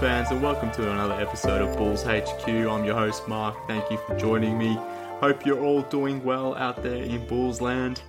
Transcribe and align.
Fans, 0.00 0.30
and 0.30 0.40
welcome 0.40 0.70
to 0.70 0.92
another 0.92 1.14
episode 1.14 1.60
of 1.60 1.76
Bulls 1.76 2.04
HQ. 2.04 2.46
I'm 2.46 2.84
your 2.84 2.94
host, 2.94 3.26
Mark. 3.26 3.66
Thank 3.66 3.90
you 3.90 3.98
for 4.06 4.16
joining 4.16 4.56
me. 4.56 4.78
Hope 5.18 5.44
you're 5.44 5.64
all 5.64 5.82
doing 5.82 6.22
well 6.22 6.54
out 6.54 6.84
there 6.84 7.02
in 7.02 7.26
Bulls 7.26 7.60
land. 7.60 8.00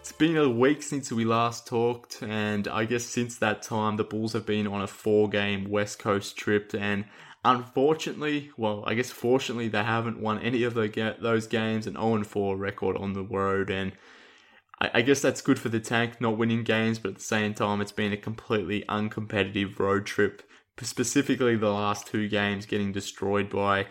It's 0.00 0.10
been 0.10 0.36
a 0.36 0.48
week 0.48 0.82
since 0.82 1.12
we 1.12 1.24
last 1.24 1.64
talked, 1.64 2.24
and 2.24 2.66
I 2.66 2.86
guess 2.86 3.04
since 3.04 3.36
that 3.36 3.62
time, 3.62 3.96
the 3.96 4.02
Bulls 4.02 4.32
have 4.32 4.46
been 4.46 4.66
on 4.66 4.82
a 4.82 4.88
four 4.88 5.28
game 5.28 5.70
West 5.70 6.00
Coast 6.00 6.36
trip, 6.36 6.74
and 6.76 7.04
unfortunately, 7.44 8.50
well, 8.56 8.82
I 8.84 8.94
guess 8.94 9.12
fortunately, 9.12 9.68
they 9.68 9.84
haven't 9.84 10.18
won 10.18 10.40
any 10.40 10.64
of 10.64 10.74
those 10.74 11.46
games, 11.46 11.86
an 11.86 11.94
0 11.94 12.24
4 12.24 12.56
record 12.56 12.96
on 12.96 13.12
the 13.12 13.22
road, 13.22 13.70
and 13.70 13.92
I, 14.80 14.90
I 14.94 15.02
guess 15.02 15.20
that's 15.20 15.40
good 15.40 15.60
for 15.60 15.68
the 15.68 15.78
tank, 15.78 16.20
not 16.20 16.36
winning 16.36 16.64
games, 16.64 16.98
but 16.98 17.10
at 17.10 17.14
the 17.18 17.22
same 17.22 17.54
time, 17.54 17.80
it's 17.80 17.92
been 17.92 18.12
a 18.12 18.16
completely 18.16 18.84
uncompetitive 18.88 19.78
road 19.78 20.04
trip. 20.04 20.42
Specifically, 20.80 21.56
the 21.56 21.70
last 21.70 22.06
two 22.06 22.28
games 22.28 22.66
getting 22.66 22.92
destroyed 22.92 23.50
by 23.50 23.86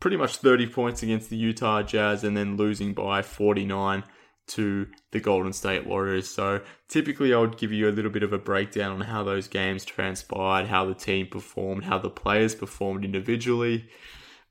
pretty 0.00 0.16
much 0.16 0.36
30 0.36 0.66
points 0.68 1.02
against 1.02 1.30
the 1.30 1.36
Utah 1.36 1.82
Jazz 1.82 2.24
and 2.24 2.36
then 2.36 2.56
losing 2.56 2.92
by 2.92 3.22
49 3.22 4.04
to 4.48 4.86
the 5.10 5.20
Golden 5.20 5.52
State 5.52 5.86
Warriors. 5.86 6.28
So 6.28 6.60
typically, 6.88 7.34
I 7.34 7.38
would 7.38 7.58
give 7.58 7.72
you 7.72 7.88
a 7.88 7.92
little 7.92 8.10
bit 8.10 8.22
of 8.22 8.32
a 8.32 8.38
breakdown 8.38 8.92
on 8.92 9.00
how 9.00 9.24
those 9.24 9.48
games 9.48 9.84
transpired, 9.84 10.66
how 10.66 10.84
the 10.84 10.94
team 10.94 11.26
performed, 11.26 11.84
how 11.84 11.98
the 11.98 12.10
players 12.10 12.54
performed 12.54 13.04
individually. 13.04 13.88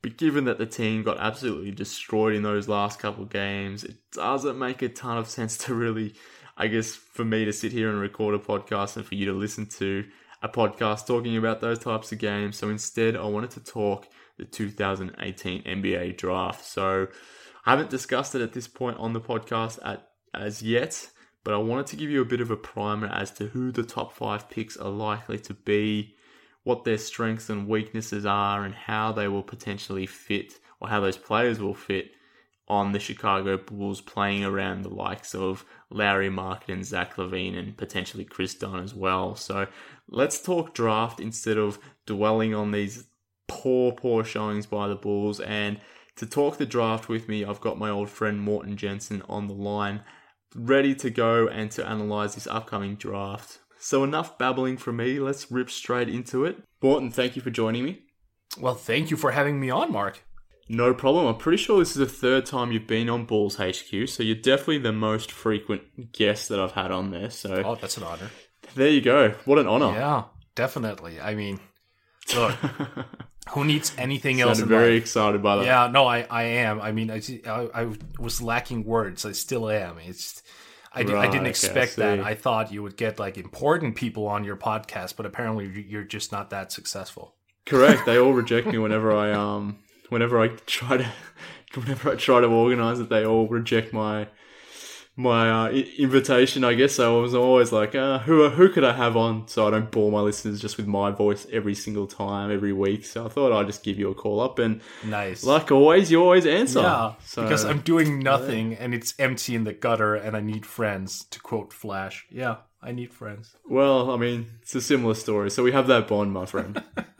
But 0.02 0.18
given 0.18 0.44
that 0.44 0.58
the 0.58 0.66
team 0.66 1.02
got 1.02 1.18
absolutely 1.18 1.70
destroyed 1.70 2.34
in 2.34 2.42
those 2.42 2.68
last 2.68 2.98
couple 2.98 3.24
games, 3.24 3.84
it 3.84 3.96
doesn't 4.12 4.58
make 4.58 4.82
a 4.82 4.88
ton 4.88 5.16
of 5.16 5.28
sense 5.28 5.56
to 5.58 5.74
really, 5.74 6.14
I 6.56 6.66
guess, 6.66 6.94
for 6.94 7.24
me 7.24 7.44
to 7.44 7.52
sit 7.52 7.72
here 7.72 7.88
and 7.88 7.98
record 7.98 8.34
a 8.34 8.38
podcast 8.38 8.96
and 8.96 9.06
for 9.06 9.14
you 9.14 9.26
to 9.26 9.32
listen 9.32 9.66
to 9.78 10.04
a 10.42 10.48
podcast 10.48 11.06
talking 11.06 11.36
about 11.36 11.60
those 11.60 11.78
types 11.78 12.12
of 12.12 12.18
games. 12.18 12.56
So 12.56 12.68
instead, 12.68 13.16
I 13.16 13.24
wanted 13.24 13.50
to 13.52 13.60
talk 13.60 14.08
the 14.38 14.44
2018 14.44 15.62
NBA 15.62 16.16
draft. 16.16 16.64
So 16.64 17.08
I 17.64 17.70
haven't 17.70 17.90
discussed 17.90 18.34
it 18.34 18.42
at 18.42 18.52
this 18.52 18.68
point 18.68 18.98
on 18.98 19.12
the 19.12 19.20
podcast 19.20 19.78
at, 19.84 20.08
as 20.34 20.62
yet, 20.62 21.08
but 21.44 21.54
I 21.54 21.58
wanted 21.58 21.86
to 21.88 21.96
give 21.96 22.10
you 22.10 22.20
a 22.20 22.26
bit 22.26 22.40
of 22.40 22.50
a 22.50 22.56
primer 22.56 23.08
as 23.08 23.30
to 23.32 23.46
who 23.46 23.72
the 23.72 23.82
top 23.82 24.12
five 24.12 24.50
picks 24.50 24.76
are 24.76 24.90
likely 24.90 25.38
to 25.40 25.54
be, 25.54 26.14
what 26.64 26.84
their 26.84 26.98
strengths 26.98 27.48
and 27.48 27.68
weaknesses 27.68 28.26
are, 28.26 28.64
and 28.64 28.74
how 28.74 29.12
they 29.12 29.28
will 29.28 29.42
potentially 29.42 30.06
fit, 30.06 30.54
or 30.80 30.88
how 30.88 31.00
those 31.00 31.16
players 31.16 31.60
will 31.60 31.74
fit 31.74 32.10
on 32.68 32.92
the 32.92 32.98
Chicago 32.98 33.56
Bulls 33.56 34.00
playing 34.00 34.44
around 34.44 34.82
the 34.82 34.92
likes 34.92 35.34
of 35.34 35.64
Lauri 35.90 36.28
Markkanen 36.28 36.74
and 36.74 36.84
Zach 36.84 37.16
LaVine 37.16 37.56
and 37.56 37.76
potentially 37.76 38.24
Kris 38.24 38.54
Dunn 38.54 38.82
as 38.82 38.94
well. 38.94 39.36
So 39.36 39.66
let's 40.08 40.40
talk 40.40 40.74
draft 40.74 41.20
instead 41.20 41.58
of 41.58 41.78
dwelling 42.06 42.54
on 42.54 42.72
these 42.72 43.06
poor, 43.46 43.92
poor 43.92 44.24
showings 44.24 44.66
by 44.66 44.88
the 44.88 44.96
Bulls. 44.96 45.40
And 45.40 45.80
to 46.16 46.26
talk 46.26 46.58
the 46.58 46.66
draft 46.66 47.08
with 47.08 47.28
me, 47.28 47.44
I've 47.44 47.60
got 47.60 47.78
my 47.78 47.90
old 47.90 48.10
friend 48.10 48.40
Morton 48.40 48.76
Jensen 48.76 49.22
on 49.28 49.46
the 49.46 49.54
line, 49.54 50.02
ready 50.54 50.94
to 50.96 51.10
go 51.10 51.46
and 51.46 51.70
to 51.72 51.86
analyze 51.86 52.34
this 52.34 52.48
upcoming 52.48 52.96
draft. 52.96 53.60
So 53.78 54.02
enough 54.02 54.38
babbling 54.38 54.78
from 54.78 54.96
me, 54.96 55.20
let's 55.20 55.52
rip 55.52 55.70
straight 55.70 56.08
into 56.08 56.44
it. 56.44 56.58
Morton, 56.82 57.12
thank 57.12 57.36
you 57.36 57.42
for 57.42 57.50
joining 57.50 57.84
me. 57.84 58.02
Well, 58.58 58.74
thank 58.74 59.10
you 59.10 59.16
for 59.16 59.32
having 59.32 59.60
me 59.60 59.70
on, 59.70 59.92
Mark. 59.92 60.25
No 60.68 60.92
problem. 60.94 61.26
I'm 61.26 61.36
pretty 61.36 61.58
sure 61.62 61.78
this 61.78 61.90
is 61.90 61.96
the 61.96 62.06
third 62.06 62.44
time 62.46 62.72
you've 62.72 62.86
been 62.88 63.08
on 63.08 63.24
Bulls 63.24 63.56
HQ, 63.56 64.08
so 64.08 64.22
you're 64.22 64.34
definitely 64.34 64.78
the 64.78 64.92
most 64.92 65.30
frequent 65.30 66.12
guest 66.12 66.48
that 66.48 66.58
I've 66.58 66.72
had 66.72 66.90
on 66.90 67.10
there. 67.12 67.30
So 67.30 67.62
Oh, 67.64 67.74
that's 67.76 67.96
an 67.96 68.02
honor. 68.02 68.30
there 68.74 68.88
you 68.88 69.00
go. 69.00 69.34
What 69.44 69.58
an 69.58 69.68
honor. 69.68 69.92
Yeah, 69.92 70.24
definitely. 70.56 71.20
I 71.20 71.34
mean, 71.36 71.60
look, 72.34 72.52
who 73.50 73.64
needs 73.64 73.92
anything 73.96 74.40
else 74.40 74.58
in 74.58 74.66
very 74.68 74.94
life? 74.94 75.02
excited 75.02 75.40
by 75.42 75.56
that. 75.56 75.66
Yeah, 75.66 75.86
no, 75.86 76.04
I, 76.06 76.22
I 76.28 76.42
am. 76.42 76.80
I 76.80 76.90
mean, 76.90 77.10
I, 77.12 77.20
I, 77.46 77.82
I 77.82 77.88
was 78.18 78.42
lacking 78.42 78.84
words. 78.84 79.24
I 79.24 79.32
still 79.32 79.70
am. 79.70 79.98
It's, 79.98 80.42
I, 80.92 81.04
di- 81.04 81.14
I 81.14 81.26
didn't 81.26 81.40
okay, 81.42 81.46
I 81.46 81.50
expect 81.50 81.96
that. 81.96 82.18
I 82.20 82.34
thought 82.34 82.72
you 82.72 82.82
would 82.82 82.96
get 82.96 83.20
like 83.20 83.38
important 83.38 83.94
people 83.94 84.26
on 84.26 84.42
your 84.42 84.56
podcast, 84.56 85.14
but 85.16 85.26
apparently 85.26 85.84
you're 85.88 86.02
just 86.02 86.32
not 86.32 86.50
that 86.50 86.72
successful. 86.72 87.34
Correct. 87.66 88.04
They 88.06 88.18
all 88.18 88.32
reject 88.32 88.66
me 88.66 88.78
whenever 88.78 89.14
I 89.14 89.30
um 89.32 89.78
whenever 90.08 90.40
I 90.40 90.48
try 90.66 90.96
to 90.98 91.12
whenever 91.74 92.10
I 92.10 92.14
try 92.16 92.40
to 92.40 92.46
organize 92.46 93.00
it. 93.00 93.08
They 93.08 93.24
all 93.24 93.46
reject 93.48 93.92
my 93.92 94.28
my 95.18 95.50
uh, 95.50 95.68
invitation. 95.98 96.62
I 96.62 96.74
guess 96.74 96.94
so. 96.96 97.18
I 97.18 97.22
was 97.22 97.34
always 97.34 97.72
like, 97.72 97.94
uh, 97.94 98.18
who 98.20 98.48
who 98.50 98.68
could 98.68 98.84
I 98.84 98.92
have 98.92 99.16
on 99.16 99.48
so 99.48 99.66
I 99.66 99.70
don't 99.70 99.90
bore 99.90 100.12
my 100.12 100.20
listeners 100.20 100.60
just 100.60 100.76
with 100.76 100.86
my 100.86 101.10
voice 101.10 101.46
every 101.50 101.74
single 101.74 102.06
time 102.06 102.50
every 102.50 102.72
week. 102.74 103.04
So 103.06 103.24
I 103.24 103.28
thought 103.30 103.50
I'd 103.52 103.66
just 103.66 103.82
give 103.82 103.98
you 103.98 104.10
a 104.10 104.14
call 104.14 104.40
up 104.40 104.58
and 104.58 104.82
Nice. 105.04 105.42
like 105.42 105.72
always, 105.72 106.10
you 106.10 106.22
always 106.22 106.44
answer. 106.46 106.80
yeah, 106.80 107.14
So, 107.24 107.42
because 107.42 107.64
I'm 107.64 107.80
doing 107.80 108.18
nothing 108.18 108.74
and 108.74 108.94
it's 108.94 109.14
empty 109.18 109.54
in 109.54 109.64
the 109.64 109.72
gutter 109.72 110.14
and 110.14 110.36
I 110.36 110.40
need 110.40 110.66
friends, 110.66 111.24
to 111.30 111.40
quote 111.40 111.72
Flash. 111.72 112.26
Yeah, 112.30 112.56
I 112.82 112.92
need 112.92 113.12
friends. 113.14 113.56
Well, 113.66 114.10
I 114.10 114.16
mean, 114.18 114.46
it's 114.60 114.74
a 114.74 114.82
similar 114.82 115.14
story. 115.14 115.50
So 115.50 115.62
we 115.62 115.72
have 115.72 115.86
that 115.86 116.08
bond, 116.08 116.32
my 116.32 116.44
friend. 116.44 116.82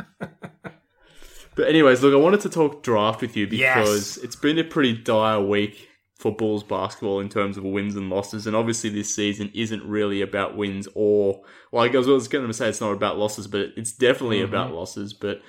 but 1.57 1.69
anyways, 1.69 2.03
look, 2.03 2.13
I 2.15 2.17
wanted 2.17 2.41
to 2.43 2.51
talk 2.51 2.83
draft 2.83 3.23
with 3.23 3.37
you 3.37 3.47
because 3.47 4.17
Yes. 4.17 4.25
it's 4.25 4.37
been 4.37 4.59
a 4.59 4.65
pretty 4.65 4.93
dire 4.93 5.41
week 5.41 5.89
for 6.19 6.35
Bulls 6.35 6.63
basketball 6.63 7.21
in 7.21 7.29
terms 7.29 7.57
of 7.57 7.65
wins 7.65 7.97
and 7.97 8.09
losses, 8.09 8.47
and 8.47 8.55
obviously 8.55 8.91
this 8.91 9.15
season 9.15 9.51
isn't 9.55 9.83
really 9.85 10.23
about 10.23 10.57
wins 10.57 10.87
or 10.95 11.43
well, 11.73 11.85
I 11.85 11.89
was, 11.89 12.09
I 12.09 12.13
was 12.13 12.29
going 12.29 12.47
to 12.47 12.53
say 12.55 12.69
it's 12.69 12.81
not 12.81 12.93
about 12.93 13.19
losses, 13.19 13.47
but 13.49 13.73
it's 13.77 13.93
definitely 13.93 14.39
mm-hmm. 14.39 14.55
about 14.55 14.73
losses. 14.73 15.13
But 15.13 15.41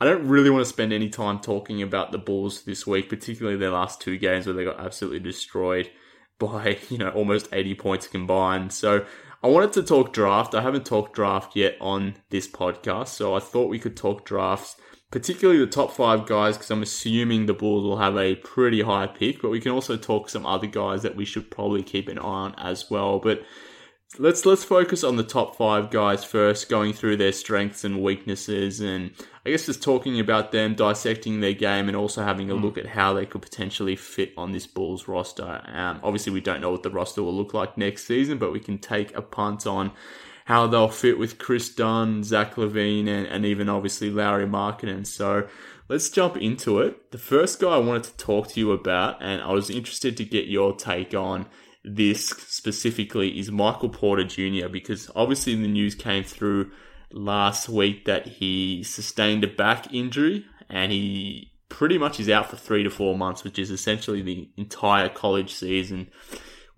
I 0.00 0.04
don't 0.04 0.28
really 0.28 0.50
want 0.50 0.62
to 0.62 0.68
spend 0.68 0.92
any 0.92 1.08
time 1.08 1.40
talking 1.40 1.82
about 1.82 2.12
the 2.12 2.18
Bulls 2.18 2.62
this 2.62 2.86
week, 2.86 3.08
particularly 3.08 3.58
their 3.58 3.70
last 3.70 4.00
two 4.00 4.16
games 4.16 4.46
where 4.46 4.54
they 4.54 4.64
got 4.64 4.80
absolutely 4.80 5.20
destroyed 5.20 5.90
by, 6.38 6.78
you 6.88 6.98
know, 6.98 7.10
almost 7.10 7.48
80 7.52 7.74
points 7.74 8.06
combined. 8.06 8.72
So 8.72 9.04
I 9.42 9.48
wanted 9.48 9.72
to 9.74 9.82
talk 9.82 10.12
draft. 10.12 10.54
I 10.54 10.62
haven't 10.62 10.86
talked 10.86 11.14
draft 11.14 11.56
yet 11.56 11.76
on 11.80 12.14
this 12.30 12.48
podcast, 12.48 13.08
so 13.08 13.34
I 13.34 13.40
thought 13.40 13.68
we 13.68 13.78
could 13.78 13.96
talk 13.96 14.24
drafts 14.24 14.76
particularly 15.10 15.60
the 15.60 15.66
top 15.66 15.92
five 15.92 16.26
guys, 16.26 16.56
because 16.56 16.70
I'm 16.70 16.82
assuming 16.82 17.46
the 17.46 17.54
Bulls 17.54 17.84
will 17.84 17.98
have 17.98 18.16
a 18.16 18.36
pretty 18.36 18.82
high 18.82 19.06
pick, 19.06 19.40
but 19.40 19.50
we 19.50 19.60
can 19.60 19.72
also 19.72 19.96
talk 19.96 20.28
some 20.28 20.44
other 20.44 20.66
guys 20.66 21.02
that 21.02 21.16
we 21.16 21.24
should 21.24 21.50
probably 21.50 21.82
keep 21.82 22.08
an 22.08 22.18
eye 22.18 22.22
on 22.22 22.54
as 22.58 22.90
well. 22.90 23.18
But 23.18 23.42
let's 24.18 24.46
let's 24.46 24.64
focus 24.64 25.04
on 25.04 25.16
the 25.16 25.22
top 25.22 25.56
five 25.56 25.90
guys 25.90 26.24
first, 26.24 26.68
going 26.68 26.92
through 26.92 27.16
their 27.16 27.32
strengths 27.32 27.84
and 27.84 28.02
weaknesses, 28.02 28.80
and 28.80 29.12
I 29.46 29.50
guess 29.50 29.66
just 29.66 29.82
talking 29.82 30.20
about 30.20 30.52
them, 30.52 30.74
dissecting 30.74 31.40
their 31.40 31.54
game, 31.54 31.88
and 31.88 31.96
also 31.96 32.22
having 32.22 32.50
a 32.50 32.54
look 32.54 32.76
at 32.76 32.86
how 32.86 33.14
they 33.14 33.24
could 33.24 33.42
potentially 33.42 33.96
fit 33.96 34.32
on 34.36 34.52
this 34.52 34.66
Bulls 34.66 35.08
roster. 35.08 35.62
Um, 35.66 36.00
obviously, 36.02 36.32
we 36.32 36.40
don't 36.40 36.60
know 36.60 36.70
what 36.70 36.82
the 36.82 36.90
roster 36.90 37.22
will 37.22 37.34
look 37.34 37.54
like 37.54 37.78
next 37.78 38.06
season, 38.06 38.38
but 38.38 38.52
we 38.52 38.60
can 38.60 38.78
take 38.78 39.16
a 39.16 39.22
punt 39.22 39.66
on 39.66 39.92
how 40.48 40.66
they'll 40.66 40.88
fit 40.88 41.18
with 41.18 41.36
Kris 41.36 41.68
Dunn, 41.68 42.24
Zach 42.24 42.54
LaVine, 42.54 43.06
and, 43.06 43.26
and 43.26 43.44
even 43.44 43.68
obviously 43.68 44.08
Lauri 44.08 44.46
Markkanen. 44.46 45.06
So 45.06 45.46
let's 45.90 46.08
jump 46.08 46.38
into 46.38 46.78
it. 46.80 47.10
The 47.10 47.18
first 47.18 47.60
guy 47.60 47.68
I 47.68 47.76
wanted 47.76 48.04
to 48.04 48.16
talk 48.16 48.48
to 48.48 48.60
you 48.60 48.72
about, 48.72 49.22
and 49.22 49.42
I 49.42 49.52
was 49.52 49.68
interested 49.68 50.16
to 50.16 50.24
get 50.24 50.46
your 50.46 50.74
take 50.74 51.12
on 51.12 51.44
this 51.84 52.30
specifically, 52.30 53.38
is 53.38 53.50
Michael 53.50 53.90
Porter 53.90 54.24
Jr., 54.24 54.68
because 54.68 55.10
obviously 55.14 55.54
the 55.54 55.68
news 55.68 55.94
came 55.94 56.24
through 56.24 56.70
last 57.12 57.68
week 57.68 58.06
that 58.06 58.26
he 58.26 58.82
sustained 58.82 59.44
a 59.44 59.48
back 59.48 59.92
injury 59.92 60.46
and 60.70 60.90
he 60.92 61.52
pretty 61.68 61.98
much 61.98 62.18
is 62.18 62.30
out 62.30 62.48
for 62.48 62.56
three 62.56 62.82
to 62.84 62.90
four 62.90 63.14
months, 63.14 63.44
which 63.44 63.58
is 63.58 63.70
essentially 63.70 64.22
the 64.22 64.48
entire 64.56 65.10
college 65.10 65.52
season 65.52 66.08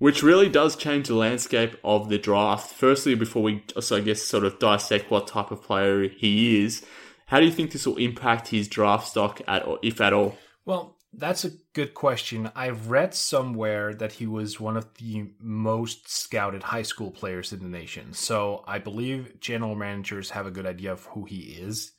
which 0.00 0.22
really 0.22 0.48
does 0.48 0.76
change 0.76 1.08
the 1.08 1.14
landscape 1.14 1.76
of 1.84 2.08
the 2.08 2.18
draft. 2.18 2.72
Firstly, 2.72 3.14
before 3.14 3.42
we, 3.42 3.62
so 3.80 3.98
I 3.98 4.00
guess, 4.00 4.22
sort 4.22 4.44
of 4.44 4.58
dissect 4.58 5.10
what 5.10 5.26
type 5.26 5.50
of 5.50 5.62
player 5.62 6.08
he 6.08 6.64
is, 6.64 6.84
how 7.26 7.38
do 7.38 7.44
you 7.44 7.52
think 7.52 7.70
this 7.70 7.86
will 7.86 7.98
impact 7.98 8.48
his 8.48 8.66
draft 8.66 9.08
stock 9.08 9.42
at, 9.46 9.66
or 9.66 9.78
if 9.82 10.00
at 10.00 10.14
all? 10.14 10.38
Well, 10.64 10.96
that's 11.12 11.44
a 11.44 11.50
good 11.74 11.92
question. 11.92 12.50
I've 12.56 12.90
read 12.90 13.14
somewhere 13.14 13.92
that 13.92 14.12
he 14.12 14.26
was 14.26 14.58
one 14.58 14.78
of 14.78 14.86
the 14.94 15.32
most 15.38 16.08
scouted 16.08 16.62
high 16.62 16.82
school 16.82 17.10
players 17.10 17.52
in 17.52 17.60
the 17.60 17.68
nation. 17.68 18.14
So 18.14 18.64
I 18.66 18.78
believe 18.78 19.38
general 19.38 19.74
managers 19.74 20.30
have 20.30 20.46
a 20.46 20.50
good 20.50 20.66
idea 20.66 20.92
of 20.92 21.04
who 21.04 21.26
he 21.26 21.40
is. 21.60 21.92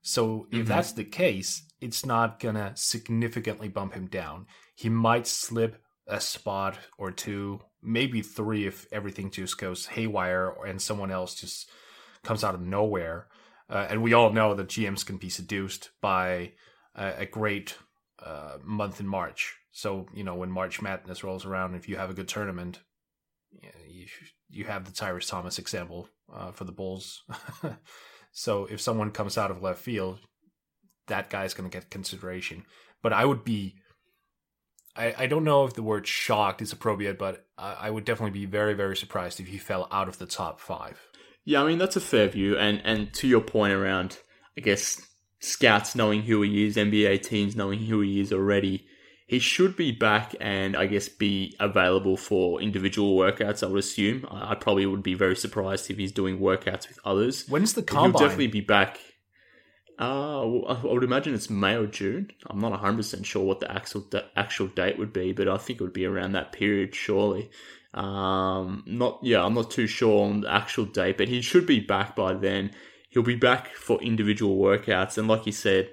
So 0.00 0.46
if 0.52 0.58
mm-hmm. 0.58 0.68
that's 0.68 0.92
the 0.92 1.04
case, 1.04 1.64
it's 1.80 2.06
not 2.06 2.38
going 2.38 2.54
to 2.54 2.72
significantly 2.76 3.68
bump 3.68 3.94
him 3.94 4.06
down. 4.06 4.46
He 4.76 4.88
might 4.88 5.26
slip 5.26 5.82
a 6.06 6.20
spot 6.20 6.78
or 6.98 7.10
two, 7.10 7.60
maybe 7.82 8.22
three 8.22 8.66
if 8.66 8.86
everything 8.92 9.30
just 9.30 9.58
goes 9.58 9.86
haywire 9.86 10.54
and 10.66 10.80
someone 10.80 11.10
else 11.10 11.34
just 11.34 11.70
comes 12.22 12.44
out 12.44 12.54
of 12.54 12.60
nowhere. 12.60 13.28
Uh, 13.70 13.86
and 13.88 14.02
we 14.02 14.12
all 14.12 14.32
know 14.32 14.54
that 14.54 14.68
GMs 14.68 15.06
can 15.06 15.16
be 15.16 15.28
seduced 15.28 15.90
by 16.00 16.52
a, 16.94 17.20
a 17.20 17.26
great 17.26 17.76
uh, 18.24 18.58
month 18.62 19.00
in 19.00 19.06
March. 19.06 19.56
So 19.70 20.06
you 20.14 20.24
know 20.24 20.34
when 20.34 20.50
March 20.50 20.82
Madness 20.82 21.24
rolls 21.24 21.46
around, 21.46 21.74
if 21.74 21.88
you 21.88 21.96
have 21.96 22.10
a 22.10 22.14
good 22.14 22.28
tournament, 22.28 22.80
you 23.88 24.06
you 24.48 24.64
have 24.64 24.84
the 24.84 24.92
Tyrus 24.92 25.28
Thomas 25.28 25.58
example 25.58 26.08
uh, 26.32 26.52
for 26.52 26.64
the 26.64 26.72
Bulls. 26.72 27.22
so 28.32 28.66
if 28.66 28.80
someone 28.80 29.10
comes 29.10 29.38
out 29.38 29.50
of 29.50 29.62
left 29.62 29.80
field, 29.80 30.20
that 31.06 31.30
guy's 31.30 31.54
going 31.54 31.68
to 31.68 31.74
get 31.74 31.90
consideration. 31.90 32.64
But 33.02 33.12
I 33.12 33.24
would 33.24 33.44
be 33.44 33.76
I, 34.94 35.14
I 35.18 35.26
don't 35.26 35.44
know 35.44 35.64
if 35.64 35.74
the 35.74 35.82
word 35.82 36.06
shocked 36.06 36.60
is 36.62 36.72
appropriate, 36.72 37.18
but 37.18 37.46
I, 37.56 37.76
I 37.82 37.90
would 37.90 38.04
definitely 38.04 38.38
be 38.38 38.46
very, 38.46 38.74
very 38.74 38.96
surprised 38.96 39.40
if 39.40 39.46
he 39.46 39.58
fell 39.58 39.88
out 39.90 40.08
of 40.08 40.18
the 40.18 40.26
top 40.26 40.60
five. 40.60 41.00
Yeah, 41.44 41.62
I 41.62 41.66
mean 41.66 41.78
that's 41.78 41.96
a 41.96 42.00
fair 42.00 42.28
view, 42.28 42.56
and 42.56 42.80
and 42.84 43.12
to 43.14 43.26
your 43.26 43.40
point 43.40 43.72
around, 43.72 44.18
I 44.56 44.60
guess 44.60 45.04
scouts 45.40 45.96
knowing 45.96 46.22
who 46.22 46.42
he 46.42 46.66
is, 46.66 46.76
NBA 46.76 47.22
teams 47.22 47.56
knowing 47.56 47.80
who 47.80 48.00
he 48.00 48.20
is 48.20 48.32
already, 48.32 48.86
he 49.26 49.38
should 49.38 49.76
be 49.76 49.92
back 49.92 50.34
and 50.40 50.76
I 50.76 50.86
guess 50.86 51.08
be 51.08 51.56
available 51.58 52.16
for 52.16 52.60
individual 52.60 53.16
workouts. 53.16 53.62
I 53.62 53.66
would 53.66 53.78
assume. 53.78 54.26
I 54.30 54.54
probably 54.54 54.86
would 54.86 55.02
be 55.02 55.14
very 55.14 55.34
surprised 55.34 55.90
if 55.90 55.96
he's 55.96 56.12
doing 56.12 56.38
workouts 56.38 56.86
with 56.86 56.98
others. 57.04 57.48
When's 57.48 57.72
the 57.72 57.82
combine? 57.82 58.12
He'll 58.12 58.20
definitely 58.20 58.46
be 58.48 58.60
back. 58.60 59.00
Uh, 59.98 60.62
I 60.62 60.82
would 60.84 61.04
imagine 61.04 61.34
it's 61.34 61.50
May 61.50 61.76
or 61.76 61.86
June. 61.86 62.30
I'm 62.46 62.60
not 62.60 62.80
100% 62.80 63.24
sure 63.24 63.44
what 63.44 63.60
the 63.60 63.70
actual 63.70 64.06
actual 64.34 64.66
date 64.68 64.98
would 64.98 65.12
be, 65.12 65.32
but 65.32 65.48
I 65.48 65.58
think 65.58 65.80
it 65.80 65.84
would 65.84 65.92
be 65.92 66.06
around 66.06 66.32
that 66.32 66.52
period, 66.52 66.94
surely. 66.94 67.50
Um, 67.94 68.84
not 68.86 69.20
yeah, 69.22 69.44
I'm 69.44 69.54
not 69.54 69.70
too 69.70 69.86
sure 69.86 70.24
on 70.24 70.40
the 70.40 70.52
actual 70.52 70.86
date, 70.86 71.18
but 71.18 71.28
he 71.28 71.42
should 71.42 71.66
be 71.66 71.80
back 71.80 72.16
by 72.16 72.32
then. 72.32 72.72
He'll 73.10 73.22
be 73.22 73.36
back 73.36 73.74
for 73.74 74.00
individual 74.00 74.56
workouts, 74.56 75.18
and 75.18 75.28
like 75.28 75.44
you 75.44 75.52
said, 75.52 75.90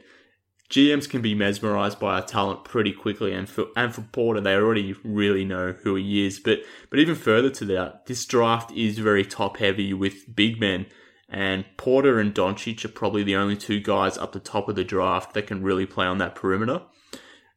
GMs 0.69 1.09
can 1.09 1.21
be 1.21 1.35
mesmerized 1.35 1.99
by 1.99 2.15
our 2.15 2.25
talent 2.25 2.63
pretty 2.63 2.93
quickly, 2.93 3.33
and 3.33 3.49
for 3.49 3.65
and 3.75 3.93
for 3.93 4.01
Porter, 4.01 4.39
they 4.39 4.55
already 4.55 4.95
really 5.03 5.43
know 5.43 5.73
who 5.83 5.95
he 5.95 6.25
is. 6.25 6.39
But 6.39 6.59
but 6.89 6.99
even 6.99 7.15
further 7.15 7.49
to 7.49 7.65
that, 7.65 8.05
this 8.05 8.25
draft 8.25 8.71
is 8.71 8.97
very 8.97 9.25
top 9.25 9.57
heavy 9.57 9.93
with 9.93 10.33
big 10.33 10.59
men 10.59 10.85
and 11.29 11.65
Porter 11.77 12.19
and 12.19 12.33
Doncic 12.33 12.83
are 12.83 12.89
probably 12.89 13.23
the 13.23 13.35
only 13.35 13.55
two 13.55 13.79
guys 13.79 14.17
up 14.17 14.31
the 14.31 14.39
top 14.39 14.67
of 14.67 14.75
the 14.75 14.83
draft 14.83 15.33
that 15.33 15.47
can 15.47 15.63
really 15.63 15.85
play 15.85 16.05
on 16.05 16.17
that 16.17 16.35
perimeter. 16.35 16.81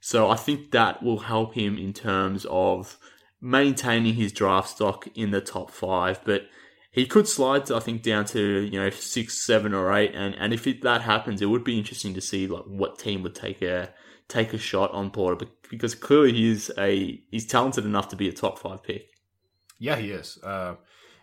So 0.01 0.29
I 0.29 0.37
think 0.37 0.73
that 0.73 1.03
will 1.03 1.21
help 1.21 1.55
him 1.55 1.79
in 1.79 1.93
terms 1.93 2.45
of 2.51 2.99
maintaining 3.41 4.15
his 4.15 4.33
draft 4.33 4.69
stock 4.71 5.09
in 5.15 5.31
the 5.31 5.41
top 5.41 5.71
five. 5.71 6.21
But 6.25 6.43
he 6.91 7.07
could 7.07 7.27
slide, 7.27 7.71
I 7.71 7.81
think, 7.81 8.03
down 8.03 8.27
to 8.27 8.41
you 8.41 8.79
know 8.79 8.91
six, 8.91 9.45
seven, 9.45 9.73
or 9.73 9.93
eight. 9.93 10.13
And 10.15 10.35
and 10.35 10.53
if 10.53 10.67
it, 10.67 10.83
that 10.83 11.03
happens, 11.03 11.41
it 11.41 11.47
would 11.47 11.65
be 11.65 11.79
interesting 11.79 12.15
to 12.15 12.21
see 12.21 12.47
like 12.47 12.65
what 12.65 12.99
team 12.99 13.23
would 13.23 13.35
take 13.35 13.63
a 13.63 13.95
take 14.29 14.53
a 14.53 14.59
shot 14.59 14.91
on 14.93 15.11
Porter 15.11 15.47
because 15.71 15.95
clearly 15.95 16.33
he 16.33 16.51
is 16.51 16.71
a 16.77 17.23
he's 17.31 17.47
talented 17.47 17.85
enough 17.85 18.09
to 18.09 18.17
be 18.17 18.29
a 18.29 18.33
top 18.33 18.59
five 18.59 18.83
pick. 18.83 19.09
Yeah, 19.79 19.97
he 19.97 20.11
is. 20.11 20.39
Uh, 20.43 20.75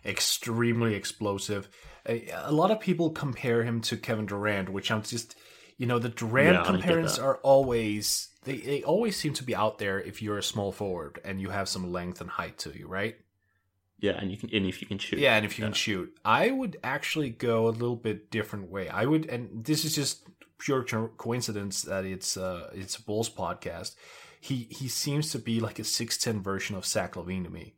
extremely 0.06 0.96
explosive 0.96 1.70
a, 2.06 2.52
lot 2.52 2.72
of 2.72 2.80
people 2.80 3.12
compare 3.12 3.64
him 3.64 3.82
to 3.82 3.98
Kevin 3.98 4.26
Durant, 4.26 4.70
which 4.70 4.92
I'm 4.92 5.02
just, 5.02 5.36
you 5.78 5.86
know, 5.86 6.00
the 6.00 6.10
Durant 6.10 6.58
yeah, 6.58 6.64
comparisons 6.64 7.20
are 7.20 7.38
always 7.38 8.30
they 8.44 8.58
they 8.58 8.84
always 8.84 9.18
seem 9.18 9.34
to 9.34 9.44
be 9.44 9.56
out 9.56 9.80
there 9.80 10.00
if 10.00 10.22
you're 10.22 10.38
a 10.38 10.44
small 10.44 10.72
forward 10.72 11.20
and 11.24 11.42
you 11.42 11.50
have 11.50 11.68
some 11.68 11.92
length 11.92 12.22
and 12.22 12.30
height 12.30 12.58
to 12.60 12.78
you, 12.78 12.88
right? 12.88 13.16
Yeah, 14.00 14.14
and 14.14 14.32
you 14.32 14.38
can 14.38 14.50
and 14.54 14.66
if 14.66 14.82
you 14.82 14.88
can 14.88 14.98
shoot. 14.98 15.20
Yeah, 15.20 15.36
and 15.36 15.46
if 15.46 15.58
you 15.58 15.64
yeah. 15.64 15.68
can 15.68 15.74
shoot. 15.74 16.14
I 16.24 16.52
would 16.52 16.78
actually 16.84 17.30
go 17.32 17.68
a 17.68 17.70
little 17.70 17.98
bit 17.98 18.32
different 18.32 18.70
way. 18.70 18.88
I 18.88 19.06
would 19.06 19.26
and 19.26 19.66
this 19.66 19.84
is 19.84 19.94
just 19.94 20.26
pure 20.58 20.84
coincidence 20.84 21.84
that 21.84 22.06
it's 22.06 22.38
uh 22.38 22.70
it's 22.74 22.96
a 22.96 23.02
Bulls 23.04 23.30
podcast. 23.30 23.96
He 24.40 24.68
he 24.72 24.88
seems 24.88 25.32
to 25.32 25.40
be 25.40 25.60
like 25.60 25.80
a 25.80 25.84
6'10 25.84 26.42
version 26.42 26.76
of 26.76 26.86
Zach 26.86 27.16
LaVine 27.16 27.44
to 27.44 27.50
me. 27.50 27.76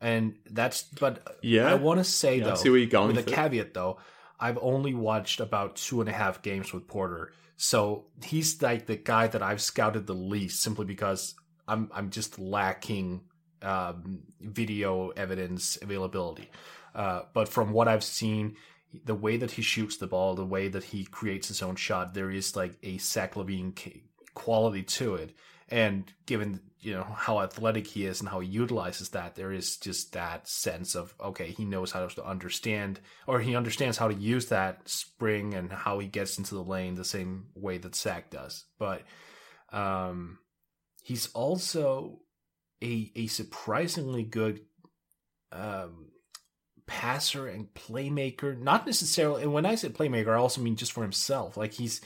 And 0.00 0.36
that's, 0.50 0.82
but 0.82 1.36
yeah, 1.42 1.70
I 1.70 1.74
want 1.74 1.98
to 1.98 2.04
say 2.04 2.38
yeah, 2.38 2.44
though, 2.44 2.54
see 2.54 2.70
where 2.70 2.78
you're 2.78 2.88
going 2.88 3.14
with 3.14 3.28
a 3.28 3.30
caveat 3.30 3.74
though, 3.74 3.98
I've 4.38 4.58
only 4.62 4.94
watched 4.94 5.40
about 5.40 5.76
two 5.76 6.00
and 6.00 6.08
a 6.08 6.12
half 6.12 6.40
games 6.40 6.72
with 6.72 6.86
Porter, 6.86 7.32
so 7.56 8.06
he's 8.24 8.62
like 8.62 8.86
the 8.86 8.96
guy 8.96 9.26
that 9.26 9.42
I've 9.42 9.60
scouted 9.60 10.06
the 10.06 10.14
least, 10.14 10.62
simply 10.62 10.86
because 10.86 11.34
I'm 11.68 11.90
I'm 11.94 12.08
just 12.08 12.38
lacking 12.38 13.20
um, 13.60 14.20
video 14.40 15.10
evidence 15.10 15.76
availability. 15.82 16.48
Uh, 16.94 17.22
but 17.34 17.48
from 17.48 17.72
what 17.72 17.86
I've 17.86 18.02
seen, 18.02 18.56
the 19.04 19.14
way 19.14 19.36
that 19.36 19.52
he 19.52 19.62
shoots 19.62 19.98
the 19.98 20.06
ball, 20.06 20.34
the 20.34 20.44
way 20.44 20.68
that 20.68 20.84
he 20.84 21.04
creates 21.04 21.48
his 21.48 21.62
own 21.62 21.76
shot, 21.76 22.14
there 22.14 22.30
is 22.30 22.56
like 22.56 22.76
a 22.82 22.98
Zach 22.98 23.34
LaVine 23.34 24.02
quality 24.34 24.82
to 24.82 25.14
it. 25.14 25.34
And 25.70 26.12
given 26.26 26.60
you 26.82 26.94
know 26.94 27.04
how 27.04 27.40
athletic 27.40 27.86
he 27.86 28.06
is 28.06 28.20
and 28.20 28.28
how 28.28 28.40
he 28.40 28.48
utilizes 28.48 29.10
that 29.10 29.34
there 29.34 29.52
is 29.52 29.76
just 29.76 30.14
that 30.14 30.48
sense 30.48 30.94
of 30.94 31.14
okay 31.20 31.50
he 31.50 31.64
knows 31.64 31.92
how 31.92 32.06
to 32.06 32.24
understand 32.24 33.00
or 33.26 33.40
he 33.40 33.54
understands 33.54 33.98
how 33.98 34.08
to 34.08 34.14
use 34.14 34.46
that 34.46 34.88
spring 34.88 35.54
and 35.54 35.70
how 35.70 35.98
he 35.98 36.06
gets 36.06 36.38
into 36.38 36.54
the 36.54 36.62
lane 36.62 36.94
the 36.94 37.04
same 37.04 37.46
way 37.54 37.76
that 37.78 37.94
Zach 37.94 38.30
does. 38.30 38.64
But 38.78 39.02
um 39.72 40.38
he's 41.02 41.30
also 41.32 42.20
a 42.82 43.12
a 43.14 43.26
surprisingly 43.26 44.22
good 44.22 44.60
um 45.52 46.06
passer 46.86 47.46
and 47.46 47.72
playmaker. 47.74 48.58
Not 48.58 48.86
necessarily 48.86 49.42
and 49.42 49.52
when 49.52 49.66
i 49.66 49.74
say 49.74 49.90
playmaker 49.90 50.28
i 50.28 50.38
also 50.38 50.62
mean 50.62 50.76
just 50.76 50.92
for 50.92 51.02
himself. 51.02 51.58
Like 51.58 51.74
he's 51.74 52.00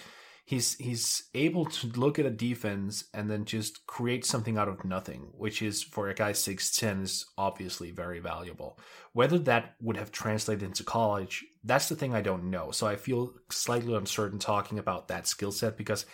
he's 0.45 0.77
he's 0.77 1.25
able 1.35 1.65
to 1.65 1.87
look 1.89 2.19
at 2.19 2.27
a 2.27 2.31
defense 2.31 3.05
and 3.15 3.31
then 3.31 3.45
just 3.45 3.87
create 3.87 4.25
something 4.25 4.59
out 4.59 4.69
of 4.69 4.85
nothing, 4.85 5.29
which 5.33 5.63
is 5.63 5.83
for 5.83 6.09
a 6.09 6.15
guy 6.15 6.33
six 6.33 6.77
ten 6.77 7.03
is 7.03 7.27
obviously 7.39 7.91
very 7.91 8.21
valuable. 8.21 8.79
Whether 9.13 9.39
that 9.41 9.75
would 9.81 9.97
have 9.97 10.13
translated 10.13 10.63
into 10.63 10.85
college, 10.85 11.45
that's 11.65 11.89
the 11.89 11.97
thing 11.97 12.15
I 12.15 12.21
don't 12.21 12.51
know. 12.51 12.71
So 12.71 12.87
I 12.87 12.97
feel 12.97 13.33
slightly 13.51 13.95
uncertain 13.95 14.39
talking 14.39 14.79
about 14.79 15.09
that 15.09 15.27
skill 15.27 15.53
set 15.53 15.77
because 15.77 16.05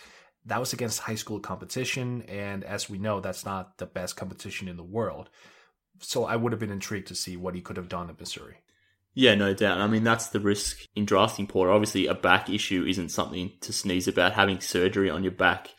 that 0.45 0.59
was 0.59 0.73
against 0.73 1.01
high 1.01 1.15
school 1.15 1.39
competition, 1.39 2.23
and 2.23 2.63
as 2.63 2.89
we 2.89 2.97
know, 2.97 3.19
that's 3.19 3.45
not 3.45 3.77
the 3.77 3.85
best 3.85 4.15
competition 4.15 4.67
in 4.67 4.77
the 4.77 4.83
world. 4.83 5.29
So 5.99 6.25
I 6.25 6.35
would 6.35 6.51
have 6.51 6.59
been 6.59 6.71
intrigued 6.71 7.07
to 7.07 7.15
see 7.15 7.37
what 7.37 7.53
he 7.53 7.61
could 7.61 7.77
have 7.77 7.89
done 7.89 8.09
at 8.09 8.19
Missouri. 8.19 8.57
Yeah, 9.13 9.35
no 9.35 9.53
doubt. 9.53 9.79
I 9.79 9.87
mean, 9.87 10.03
that's 10.03 10.29
the 10.29 10.39
risk 10.39 10.85
in 10.95 11.05
drafting 11.05 11.47
Porter. 11.47 11.71
Obviously, 11.71 12.07
a 12.07 12.13
back 12.13 12.49
issue 12.49 12.85
isn't 12.87 13.09
something 13.09 13.51
to 13.61 13.73
sneeze 13.73 14.07
about. 14.07 14.33
Having 14.33 14.61
surgery 14.61 15.09
on 15.09 15.23
your 15.23 15.33
back 15.33 15.69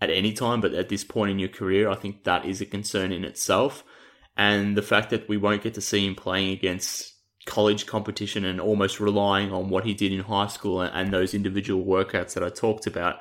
at 0.00 0.10
any 0.10 0.32
time, 0.32 0.60
but 0.60 0.74
at 0.74 0.90
this 0.90 1.04
point 1.04 1.30
in 1.30 1.38
your 1.38 1.48
career, 1.48 1.88
I 1.88 1.94
think 1.94 2.24
that 2.24 2.44
is 2.44 2.60
a 2.60 2.66
concern 2.66 3.12
in 3.12 3.24
itself. 3.24 3.82
And 4.36 4.76
the 4.76 4.82
fact 4.82 5.08
that 5.10 5.28
we 5.28 5.38
won't 5.38 5.62
get 5.62 5.74
to 5.74 5.80
see 5.80 6.06
him 6.06 6.14
playing 6.14 6.50
against 6.50 7.14
college 7.46 7.86
competition 7.86 8.44
and 8.44 8.60
almost 8.60 9.00
relying 9.00 9.52
on 9.52 9.70
what 9.70 9.84
he 9.84 9.94
did 9.94 10.12
in 10.12 10.20
high 10.20 10.48
school 10.48 10.82
and, 10.82 11.12
those 11.12 11.32
individual 11.32 11.84
workouts 11.84 12.34
that 12.34 12.42
I 12.42 12.50
talked 12.50 12.86
about, 12.86 13.20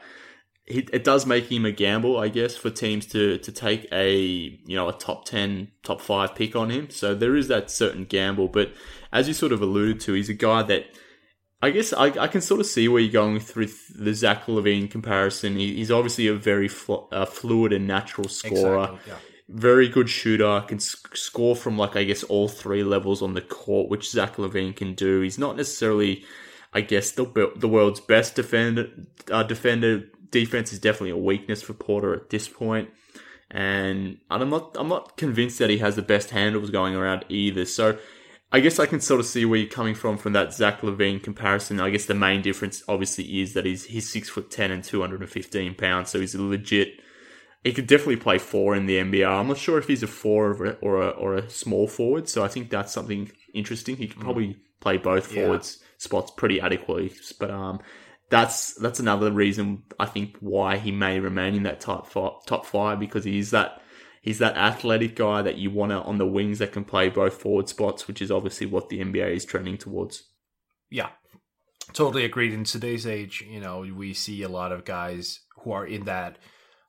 it, 0.67 1.03
does 1.03 1.25
make 1.25 1.51
him 1.51 1.65
a 1.65 1.71
gamble, 1.71 2.17
I 2.17 2.29
guess, 2.29 2.57
for 2.57 2.69
teams 2.69 3.05
to 3.07 3.37
to 3.37 3.51
take 3.51 3.87
a 3.91 4.17
you 4.17 4.75
know 4.75 4.89
a 4.89 4.93
top 4.93 5.25
ten, 5.25 5.71
top 5.83 6.01
five 6.01 6.33
pick 6.33 6.55
on 6.55 6.71
him. 6.71 6.89
So 6.89 7.13
there 7.13 7.35
is 7.35 7.47
that 7.49 7.69
certain 7.69 8.05
gamble. 8.05 8.47
But 8.47 8.73
as 9.11 9.27
you 9.27 9.33
sort 9.33 9.51
of 9.51 9.61
alluded 9.61 9.99
to, 10.01 10.13
he's 10.13 10.29
a 10.29 10.33
guy 10.33 10.63
that 10.63 10.87
I 11.61 11.69
guess 11.69 11.93
I, 11.93 12.05
I 12.05 12.27
can 12.27 12.41
sort 12.41 12.59
of 12.59 12.65
see 12.65 12.87
where 12.87 13.01
you're 13.01 13.11
going 13.11 13.39
through 13.39 13.69
the 13.95 14.13
Zach 14.13 14.45
LaVine 14.45 14.89
comparison. 14.89 15.55
He, 15.55 15.75
he's 15.75 15.91
obviously 15.91 16.27
a 16.27 16.33
very 16.33 16.67
fl- 16.67 17.07
uh, 17.11 17.25
fluid 17.25 17.71
and 17.71 17.87
natural 17.87 18.27
scorer. 18.27 18.83
Exactly, 18.83 18.99
yeah. 19.11 19.17
Very 19.47 19.87
good 19.87 20.09
shooter, 20.09 20.63
can 20.67 20.79
score 20.79 21.55
from 21.55 21.77
like 21.77 21.95
I 21.95 22.03
guess 22.03 22.23
all 22.23 22.47
three 22.47 22.83
levels 22.83 23.21
on 23.21 23.35
the 23.35 23.41
court, 23.41 23.89
which 23.89 24.09
Zach 24.09 24.37
LaVine 24.37 24.75
can 24.75 24.95
do. 24.95 25.21
He's 25.21 25.37
not 25.37 25.55
necessarily, 25.55 26.25
I 26.73 26.81
guess, 26.81 27.11
the 27.11 27.51
the 27.55 27.67
world's 27.67 27.99
best 27.99 28.33
defender. 28.33 28.89
Uh, 29.29 29.43
defender 29.43 30.05
defense 30.35 30.73
is 30.73 30.79
definitely 30.79 31.11
a 31.11 31.17
weakness 31.17 31.61
for 31.61 31.73
Porter 31.73 32.13
at 32.13 32.29
this 32.29 32.49
point, 32.49 32.89
and 33.49 34.17
I'm 34.29 34.49
not 34.49 34.75
I'm 34.77 34.89
not 34.89 35.15
convinced 35.15 35.59
that 35.59 35.69
he 35.69 35.77
has 35.77 35.95
the 35.95 36.01
best 36.01 36.31
handles 36.31 36.69
going 36.69 36.93
around 36.93 37.23
either. 37.29 37.63
So 37.63 37.97
I 38.51 38.59
guess 38.59 38.77
I 38.77 38.85
can 38.85 38.99
sort 38.99 39.21
of 39.21 39.25
see 39.25 39.45
where 39.45 39.59
you're 39.59 39.69
coming 39.69 39.95
from 39.95 40.17
from 40.17 40.33
that 40.33 40.53
Zach 40.53 40.81
LaVine 40.81 41.23
comparison. 41.23 41.79
I 41.79 41.89
guess 41.89 42.05
the 42.05 42.13
main 42.13 42.41
difference 42.41 42.83
obviously 42.89 43.41
is 43.41 43.53
that 43.53 43.65
he's 43.65 43.85
he's 43.85 44.11
six 44.11 44.27
foot 44.27 44.51
ten 44.51 44.71
and 44.71 44.83
two 44.83 44.99
hundred 44.99 45.21
and 45.21 45.29
fifteen 45.29 45.73
pounds, 45.73 46.09
so 46.09 46.19
he's 46.19 46.35
a 46.35 46.41
legit. 46.41 46.99
He 47.63 47.71
could 47.71 47.87
definitely 47.87 48.17
play 48.17 48.37
four 48.37 48.75
in 48.75 48.87
the 48.87 48.97
NBA. 48.97 49.27
I'm 49.27 49.47
not 49.47 49.57
sure 49.57 49.79
if 49.79 49.87
he's 49.87 50.03
a 50.03 50.07
four 50.07 50.51
or 50.51 50.65
a, 50.65 50.71
or 50.81 51.01
a, 51.01 51.09
or 51.09 51.35
a 51.35 51.49
small 51.49 51.87
forward, 51.87 52.29
so 52.29 52.43
I 52.43 52.47
think 52.47 52.69
that's 52.69 52.93
something 52.93 53.31
interesting. 53.53 53.95
He 53.95 54.07
could 54.07 54.19
probably 54.19 54.49
mm. 54.49 54.57
play 54.81 54.97
both 54.97 55.33
forwards 55.33 55.79
spots 55.97 56.29
pretty 56.29 56.59
adequately, 56.59 57.13
but 57.39 57.49
um, 57.49 57.79
that's 58.29 58.73
that's 58.75 58.99
another 58.99 59.31
reason 59.31 59.83
I 59.99 60.05
think 60.05 60.37
why 60.39 60.77
he 60.77 60.91
may 60.91 61.19
remain 61.19 61.55
in 61.55 61.63
that 61.63 61.79
top 61.79 62.07
five, 62.07 62.45
top 62.45 62.65
five 62.65 62.99
because 62.99 63.23
he's 63.23 63.51
that 63.51 63.81
He's 64.25 64.39
that 64.39 64.57
athletic 64.57 65.15
guy 65.15 65.43
that 65.43 65.59
you 65.59 65.69
want 65.69 65.91
on 65.91 66.17
the 66.17 66.25
wings 66.25 66.57
that 66.57 66.71
can 66.71 66.83
play 66.83 67.09
both 67.09 67.35
forward 67.39 67.69
spots, 67.69 68.07
which 68.07 68.23
is 68.23 68.31
obviously 68.31 68.65
what 68.65 68.89
the 68.89 68.99
NBA 68.99 69.35
is 69.35 69.45
trending 69.45 69.77
towards. 69.77 70.23
Yeah, 70.89 71.09
totally 71.93 72.25
agreed. 72.25 72.51
In 72.51 72.63
today's 72.63 73.05
age, 73.05 73.45
you 73.47 73.59
know, 73.59 73.81
we 73.81 74.15
see 74.15 74.41
a 74.41 74.49
lot 74.49 74.71
of 74.71 74.83
guys 74.83 75.41
who 75.57 75.73
are 75.73 75.85
in 75.85 76.05
that 76.05 76.39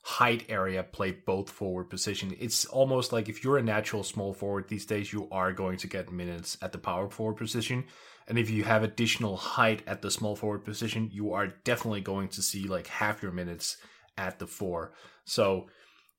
height 0.02 0.47
area 0.49 0.83
play 0.83 1.11
both 1.11 1.50
forward 1.50 1.90
position. 1.90 2.35
It's 2.40 2.64
almost 2.64 3.12
like 3.12 3.28
if 3.28 3.45
you're 3.45 3.59
a 3.59 3.62
natural 3.62 4.02
small 4.02 4.33
forward 4.33 4.69
these 4.69 4.87
days, 4.87 5.12
you 5.12 5.28
are 5.31 5.52
going 5.52 5.76
to 5.76 5.87
get 5.87 6.11
minutes 6.11 6.57
at 6.62 6.73
the 6.73 6.78
power 6.78 7.11
forward 7.11 7.37
position. 7.37 7.85
And 8.28 8.38
if 8.38 8.50
you 8.50 8.64
have 8.64 8.83
additional 8.83 9.37
height 9.37 9.83
at 9.87 10.02
the 10.02 10.11
small 10.11 10.35
forward 10.35 10.64
position, 10.64 11.11
you 11.12 11.33
are 11.33 11.49
definitely 11.64 12.00
going 12.00 12.28
to 12.28 12.42
see 12.42 12.66
like 12.66 12.88
half 12.88 13.23
your 13.23 13.33
minutes 13.33 13.76
at 14.18 14.38
the 14.38 14.47
four. 14.47 14.92
So 15.25 15.66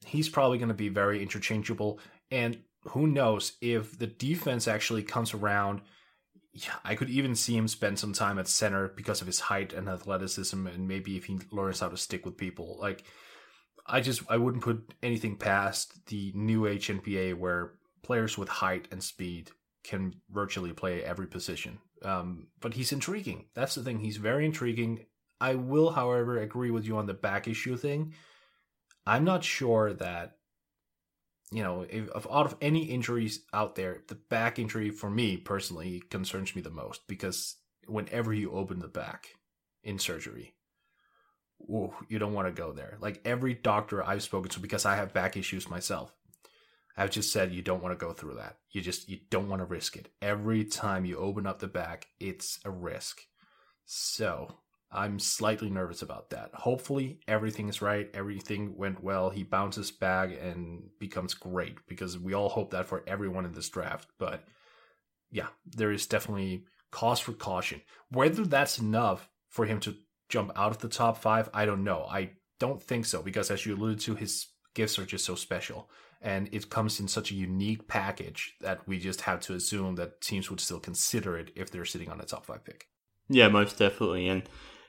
he's 0.06 0.30
probably 0.30 0.58
going 0.58 0.70
to 0.70 0.74
be 0.74 0.90
very 0.90 1.22
interchangeable. 1.22 2.00
And 2.32 2.60
who 2.84 3.08
knows 3.08 3.54
if 3.62 3.98
the 3.98 4.08
defense 4.08 4.68
actually 4.68 5.04
comes 5.04 5.34
around. 5.34 5.82
I 6.84 6.96
could 6.96 7.10
even 7.10 7.36
see 7.36 7.56
him 7.56 7.68
spend 7.68 8.00
some 8.00 8.14
time 8.14 8.40
at 8.40 8.48
center 8.48 8.88
because 8.88 9.22
of 9.22 9.28
his 9.28 9.42
height 9.42 9.74
and 9.74 9.88
athleticism, 9.88 10.66
and 10.66 10.88
maybe 10.88 11.16
if 11.16 11.26
he 11.26 11.38
learns 11.52 11.82
how 11.82 11.90
to 11.90 11.98
stick 11.98 12.26
with 12.26 12.36
people. 12.36 12.78
Like, 12.80 13.04
I 13.86 14.02
just 14.02 14.24
I 14.30 14.38
wouldn't 14.38 14.64
put 14.64 14.92
anything 15.04 15.38
past 15.38 16.08
the 16.08 16.32
new 16.34 16.66
age 16.66 16.88
NBA 16.88 17.36
where 17.38 17.74
players 18.02 18.38
with 18.38 18.50
height 18.50 18.88
and 18.92 19.04
speed 19.04 19.52
can 19.84 20.16
virtually 20.32 20.74
play 20.74 21.04
every 21.04 21.28
position. 21.28 21.78
Um, 22.04 22.48
but 22.60 22.74
he's 22.74 22.92
intriguing. 22.92 23.46
That's 23.54 23.76
the 23.76 23.84
thing. 23.84 24.00
He's 24.00 24.18
very 24.18 24.46
intriguing. 24.46 25.06
I 25.40 25.56
will, 25.56 25.92
however, 25.92 26.40
agree 26.40 26.72
with 26.72 26.86
you 26.86 26.98
on 26.98 27.06
the 27.06 27.14
back 27.14 27.48
issue 27.48 27.78
thing. 27.78 28.14
I'm 29.06 29.24
not 29.24 29.44
sure 29.44 29.94
that 29.94 30.38
you 31.52 31.64
know, 31.64 31.86
if, 31.90 32.10
of 32.10 32.28
out 32.32 32.46
of 32.46 32.58
any 32.62 32.84
injuries 32.86 33.42
out 33.54 33.76
there, 33.76 34.02
the 34.08 34.16
back 34.16 34.60
injury 34.60 34.90
for 34.90 35.10
me 35.10 35.38
personally 35.38 36.02
concerns 36.10 36.56
me 36.56 36.62
the 36.62 36.70
most 36.70 37.08
because 37.08 37.56
whenever 37.88 38.34
you 38.34 38.52
open 38.52 38.80
the 38.80 38.88
back 38.88 39.30
in 39.84 39.98
surgery, 39.98 40.56
ooh, 41.62 41.94
you 42.10 42.20
don't 42.20 42.34
want 42.34 42.48
to 42.48 42.62
go 42.62 42.74
there. 42.74 42.98
Like 43.00 43.22
every 43.24 43.54
doctor 43.54 44.04
I've 44.04 44.24
spoken 44.24 44.52
to, 44.52 44.60
because 44.60 44.86
I 44.86 44.96
have 44.96 45.14
back 45.14 45.38
issues 45.38 45.70
myself, 45.70 46.14
I've 46.98 47.12
just 47.12 47.32
said 47.32 47.54
you 47.54 47.62
don't 47.62 47.84
want 47.84 47.98
to 47.98 48.06
go 48.06 48.12
through 48.12 48.36
that. 48.36 48.58
You 48.72 48.82
just 48.82 49.08
you 49.08 49.20
don't 49.30 49.50
want 49.50 49.62
to 49.62 49.66
risk 49.66 49.96
it. 49.96 50.10
Every 50.22 50.64
time 50.64 51.06
you 51.06 51.18
open 51.18 51.46
up 51.46 51.60
the 51.60 51.68
back, 51.68 52.08
it's 52.20 52.60
a 52.66 52.72
risk. 52.72 53.22
So 53.86 54.56
I'm 54.92 55.20
slightly 55.20 55.70
nervous 55.70 56.02
about 56.02 56.32
that. 56.32 56.52
Hopefully, 56.54 57.20
everything 57.28 57.70
is 57.70 57.82
right. 57.82 58.10
Everything 58.14 58.76
went 58.76 59.04
well. 59.04 59.30
He 59.30 59.44
bounces 59.44 59.92
back 59.92 60.32
and 60.42 60.90
becomes 61.00 61.34
great 61.34 61.78
because 61.88 62.18
we 62.18 62.34
all 62.34 62.50
hope 62.50 62.72
that 62.72 62.88
for 62.88 63.04
everyone 63.06 63.46
in 63.46 63.54
this 63.54 63.70
draft. 63.70 64.10
But 64.18 64.44
yeah, 65.30 65.48
there 65.66 65.92
is 65.92 66.08
definitely 66.08 66.66
cause 66.92 67.20
for 67.20 67.34
caution. 67.34 67.82
Whether 68.10 68.46
that's 68.46 68.80
enough 68.80 69.30
for 69.50 69.66
him 69.66 69.80
to 69.82 69.96
jump 70.30 70.52
out 70.56 70.72
of 70.72 70.80
the 70.80 70.90
top 70.90 71.18
five, 71.18 71.50
I 71.54 71.66
don't 71.66 71.84
know. 71.84 72.06
I 72.10 72.32
don't 72.60 72.82
think 72.82 73.06
so 73.06 73.22
because, 73.22 73.52
as 73.52 73.66
you 73.66 73.76
alluded 73.76 74.00
to, 74.02 74.16
his 74.16 74.48
gifts 74.74 74.98
are 74.98 75.06
just 75.06 75.26
so 75.26 75.36
special. 75.36 75.90
And 76.22 76.50
it 76.52 76.70
comes 76.70 77.00
in 77.00 77.08
such 77.08 77.32
a 77.32 77.36
unique 77.36 77.88
package 77.88 78.56
that 78.62 78.88
we 78.88 79.00
just 79.00 79.22
have 79.22 79.40
to 79.42 79.54
assume 79.54 79.96
that 79.96 80.22
teams 80.22 80.50
would 80.50 80.60
still 80.60 80.80
consider 80.80 81.38
it 81.38 81.52
if 81.56 81.72
they're 81.72 81.86
sitting 81.86 82.10
on 82.10 82.20
a 82.20 82.26
top 82.26 82.46
five 82.46 82.66
pick. 82.66 82.88
Yeah, 83.30 83.50
most 83.50 83.78
definitely. 83.78 84.28
And 84.28 84.44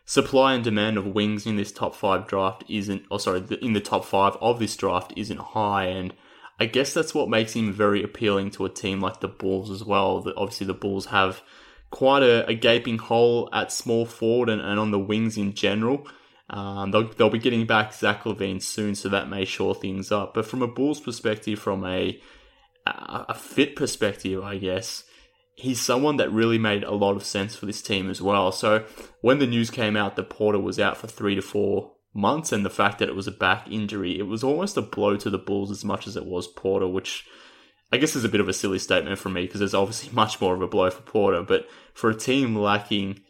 supply 0.06 0.54
and 0.54 0.64
demand 0.64 0.96
of 0.96 1.06
wings 1.06 1.46
in 1.46 1.56
this 1.56 1.70
top 1.70 1.94
five 1.94 2.26
draft 2.26 2.64
isn't, 2.68 3.02
or 3.10 3.20
sorry, 3.20 3.44
in 3.60 3.74
the 3.74 3.80
top 3.80 4.04
five 4.04 4.36
of 4.40 4.58
this 4.58 4.76
draft 4.76 5.12
isn't 5.16 5.38
high, 5.38 5.84
and 5.86 6.14
I 6.58 6.66
guess 6.66 6.94
that's 6.94 7.14
what 7.14 7.28
makes 7.28 7.52
him 7.52 7.72
very 7.72 8.02
appealing 8.02 8.50
to 8.52 8.64
a 8.64 8.70
team 8.70 9.00
like 9.00 9.20
the 9.20 9.28
Bulls 9.28 9.70
as 9.70 9.84
well. 9.84 10.22
That 10.22 10.36
obviously 10.36 10.66
the 10.66 10.74
Bulls 10.74 11.06
have 11.06 11.42
quite 11.90 12.22
a, 12.22 12.46
a 12.46 12.54
gaping 12.54 12.98
hole 12.98 13.48
at 13.52 13.70
small 13.70 14.06
forward 14.06 14.48
and, 14.48 14.60
and 14.60 14.78
on 14.78 14.90
the 14.90 14.98
wings 14.98 15.36
in 15.36 15.54
general. 15.54 16.06
Um, 16.50 16.90
they'll, 16.90 17.08
they'll 17.08 17.30
be 17.30 17.38
getting 17.38 17.66
back 17.66 17.92
Zach 17.92 18.24
LaVine 18.24 18.62
soon, 18.62 18.94
so 18.94 19.08
that 19.08 19.28
may 19.28 19.44
shore 19.44 19.74
things 19.74 20.10
up. 20.10 20.34
But 20.34 20.46
from 20.46 20.62
a 20.62 20.66
Bulls 20.68 21.00
perspective, 21.00 21.58
from 21.58 21.84
a 21.84 22.20
a 23.28 23.34
fit 23.34 23.76
perspective, 23.76 24.42
I 24.42 24.58
guess 24.58 25.04
he's 25.54 25.80
someone 25.80 26.16
that 26.16 26.32
really 26.32 26.58
made 26.58 26.84
a 26.84 26.92
lot 26.92 27.16
of 27.16 27.24
sense 27.24 27.56
for 27.56 27.66
this 27.66 27.82
team 27.82 28.08
as 28.08 28.22
well. 28.22 28.52
So 28.52 28.84
when 29.20 29.38
the 29.38 29.46
news 29.46 29.70
came 29.70 29.96
out 29.96 30.16
that 30.16 30.30
Porter 30.30 30.58
was 30.58 30.78
out 30.78 30.96
for 30.96 31.06
three 31.06 31.34
to 31.34 31.42
four 31.42 31.92
months 32.14 32.52
and 32.52 32.64
the 32.64 32.70
fact 32.70 32.98
that 32.98 33.08
it 33.08 33.16
was 33.16 33.26
a 33.26 33.32
back 33.32 33.68
injury, 33.70 34.18
it 34.18 34.26
was 34.26 34.44
almost 34.44 34.76
a 34.76 34.82
blow 34.82 35.16
to 35.16 35.30
the 35.30 35.38
Bulls 35.38 35.70
as 35.70 35.84
much 35.84 36.06
as 36.06 36.16
it 36.16 36.26
was 36.26 36.46
Porter, 36.46 36.86
which 36.86 37.26
I 37.92 37.96
guess 37.96 38.14
is 38.14 38.24
a 38.24 38.28
bit 38.28 38.40
of 38.40 38.48
a 38.48 38.52
silly 38.52 38.78
statement 38.78 39.18
from 39.18 39.32
me 39.32 39.42
because 39.42 39.58
there's 39.60 39.74
obviously 39.74 40.10
much 40.12 40.40
more 40.40 40.54
of 40.54 40.62
a 40.62 40.68
blow 40.68 40.90
for 40.90 41.02
Porter. 41.02 41.42
But 41.42 41.68
for 41.92 42.10
a 42.10 42.16
team 42.16 42.54
lacking 42.54 43.20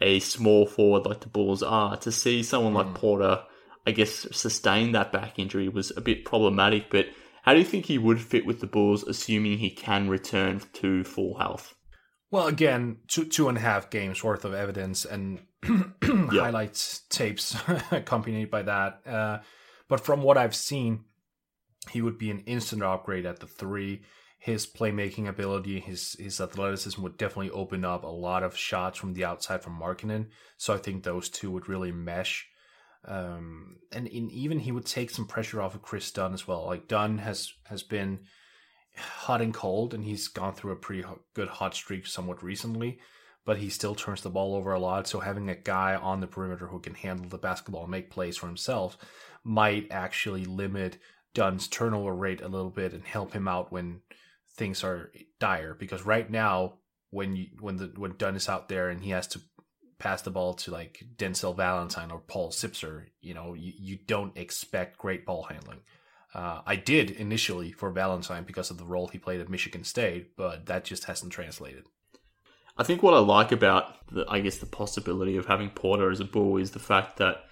a 0.00 0.20
small 0.20 0.66
forward 0.66 1.06
like 1.06 1.20
the 1.20 1.28
Bulls 1.28 1.62
are, 1.62 1.96
to 1.98 2.12
see 2.12 2.42
someone 2.42 2.74
like 2.74 2.86
hmm. 2.86 2.94
Porter, 2.94 3.42
I 3.86 3.92
guess, 3.92 4.26
sustain 4.32 4.92
that 4.92 5.12
back 5.12 5.38
injury 5.38 5.68
was 5.68 5.92
a 5.96 6.00
bit 6.00 6.24
problematic. 6.24 6.90
But 6.90 7.06
how 7.42 7.52
do 7.52 7.58
you 7.58 7.64
think 7.64 7.86
he 7.86 7.98
would 7.98 8.20
fit 8.20 8.46
with 8.46 8.60
the 8.60 8.66
Bulls, 8.66 9.04
assuming 9.04 9.58
he 9.58 9.70
can 9.70 10.08
return 10.08 10.62
to 10.74 11.04
full 11.04 11.38
health? 11.38 11.74
Well, 12.30 12.48
again, 12.48 12.98
two 13.06 13.26
two 13.26 13.48
and 13.48 13.56
a 13.56 13.60
half 13.60 13.90
games 13.90 14.24
worth 14.24 14.44
of 14.44 14.54
evidence 14.54 15.04
and 15.04 15.40
highlights 16.02 17.02
tapes 17.08 17.56
accompanied 17.92 18.50
by 18.50 18.62
that. 18.62 19.06
Uh, 19.06 19.38
but 19.88 20.00
from 20.00 20.22
what 20.22 20.36
I've 20.36 20.54
seen, 20.54 21.04
he 21.90 22.02
would 22.02 22.18
be 22.18 22.30
an 22.30 22.40
instant 22.40 22.82
upgrade 22.82 23.26
at 23.26 23.40
the 23.40 23.46
three. 23.46 24.02
His 24.44 24.66
playmaking 24.66 25.26
ability, 25.26 25.80
his 25.80 26.16
his 26.20 26.38
athleticism 26.38 27.00
would 27.00 27.16
definitely 27.16 27.48
open 27.48 27.82
up 27.82 28.04
a 28.04 28.08
lot 28.08 28.42
of 28.42 28.54
shots 28.54 28.98
from 28.98 29.14
the 29.14 29.24
outside 29.24 29.62
from 29.62 29.80
Markkanen. 29.80 30.26
So 30.58 30.74
I 30.74 30.76
think 30.76 31.02
those 31.02 31.30
two 31.30 31.50
would 31.50 31.66
really 31.66 31.92
mesh. 31.92 32.46
Um, 33.06 33.76
and 33.90 34.06
in, 34.06 34.30
even 34.30 34.58
he 34.58 34.70
would 34.70 34.84
take 34.84 35.08
some 35.08 35.26
pressure 35.26 35.62
off 35.62 35.74
of 35.74 35.80
Kris 35.80 36.10
Dunn 36.10 36.34
as 36.34 36.46
well. 36.46 36.66
Like 36.66 36.88
Dunn 36.88 37.16
has 37.16 37.54
has 37.70 37.82
been 37.82 38.20
hot 38.98 39.40
and 39.40 39.54
cold, 39.54 39.94
and 39.94 40.04
he's 40.04 40.28
gone 40.28 40.52
through 40.52 40.72
a 40.72 40.76
pretty 40.76 41.04
good 41.32 41.48
hot 41.48 41.74
streak 41.74 42.06
somewhat 42.06 42.42
recently. 42.42 42.98
But 43.46 43.56
he 43.56 43.70
still 43.70 43.94
turns 43.94 44.20
the 44.20 44.28
ball 44.28 44.54
over 44.54 44.74
a 44.74 44.78
lot. 44.78 45.06
So 45.06 45.20
having 45.20 45.48
a 45.48 45.54
guy 45.54 45.94
on 45.94 46.20
the 46.20 46.26
perimeter 46.26 46.66
who 46.66 46.80
can 46.80 46.92
handle 46.92 47.30
the 47.30 47.38
basketball 47.38 47.84
and 47.84 47.90
make 47.90 48.10
plays 48.10 48.36
for 48.36 48.46
himself 48.46 48.98
might 49.42 49.86
actually 49.90 50.44
limit 50.44 50.98
Dunn's 51.32 51.66
turnover 51.66 52.14
rate 52.14 52.42
a 52.42 52.48
little 52.48 52.68
bit 52.70 52.92
and 52.92 53.04
help 53.04 53.32
him 53.32 53.48
out 53.48 53.72
when 53.72 54.02
things 54.56 54.84
are 54.84 55.10
dire. 55.38 55.74
Because 55.74 56.04
right 56.04 56.30
now, 56.30 56.74
when 57.10 57.36
you 57.36 57.46
when 57.60 57.76
the 57.76 57.92
when 57.96 58.16
Dunn 58.16 58.36
is 58.36 58.48
out 58.48 58.68
there 58.68 58.88
and 58.88 59.02
he 59.02 59.10
has 59.10 59.26
to 59.28 59.40
pass 59.98 60.22
the 60.22 60.30
ball 60.30 60.54
to 60.54 60.70
like 60.70 61.02
Denzel 61.16 61.56
Valentine 61.56 62.10
or 62.10 62.20
Paul 62.20 62.50
Zipser, 62.50 63.06
you 63.20 63.34
know, 63.34 63.54
you, 63.54 63.72
you 63.78 63.98
don't 64.06 64.36
expect 64.36 64.98
great 64.98 65.24
ball 65.24 65.44
handling. 65.44 65.80
Uh, 66.34 66.62
I 66.66 66.74
did 66.74 67.12
initially 67.12 67.70
for 67.70 67.90
Valentine 67.90 68.42
because 68.44 68.70
of 68.70 68.78
the 68.78 68.84
role 68.84 69.06
he 69.06 69.18
played 69.18 69.40
at 69.40 69.48
Michigan 69.48 69.84
State, 69.84 70.36
but 70.36 70.66
that 70.66 70.84
just 70.84 71.04
hasn't 71.04 71.32
translated. 71.32 71.84
I 72.76 72.82
think 72.82 73.04
what 73.04 73.14
I 73.14 73.20
like 73.20 73.52
about 73.52 74.04
the, 74.12 74.26
I 74.28 74.40
guess 74.40 74.58
the 74.58 74.66
possibility 74.66 75.36
of 75.36 75.46
having 75.46 75.70
Porter 75.70 76.10
as 76.10 76.18
a 76.18 76.24
bull 76.24 76.56
is 76.56 76.72
the 76.72 76.80
fact 76.80 77.18
that 77.18 77.44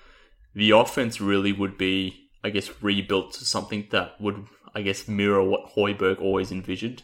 the 0.55 0.73
offense 0.73 1.21
really 1.21 1.53
would 1.53 1.79
be, 1.79 2.29
I 2.43 2.51
guess, 2.51 2.83
rebuilt 2.83 3.35
to 3.35 3.45
something 3.45 3.87
that 3.93 4.21
would, 4.21 4.47
I 4.75 4.83
guess, 4.83 5.09
mirror 5.09 5.43
what 5.43 5.75
Hoiberg 5.75 6.21
always 6.21 6.51
envisioned, 6.51 7.03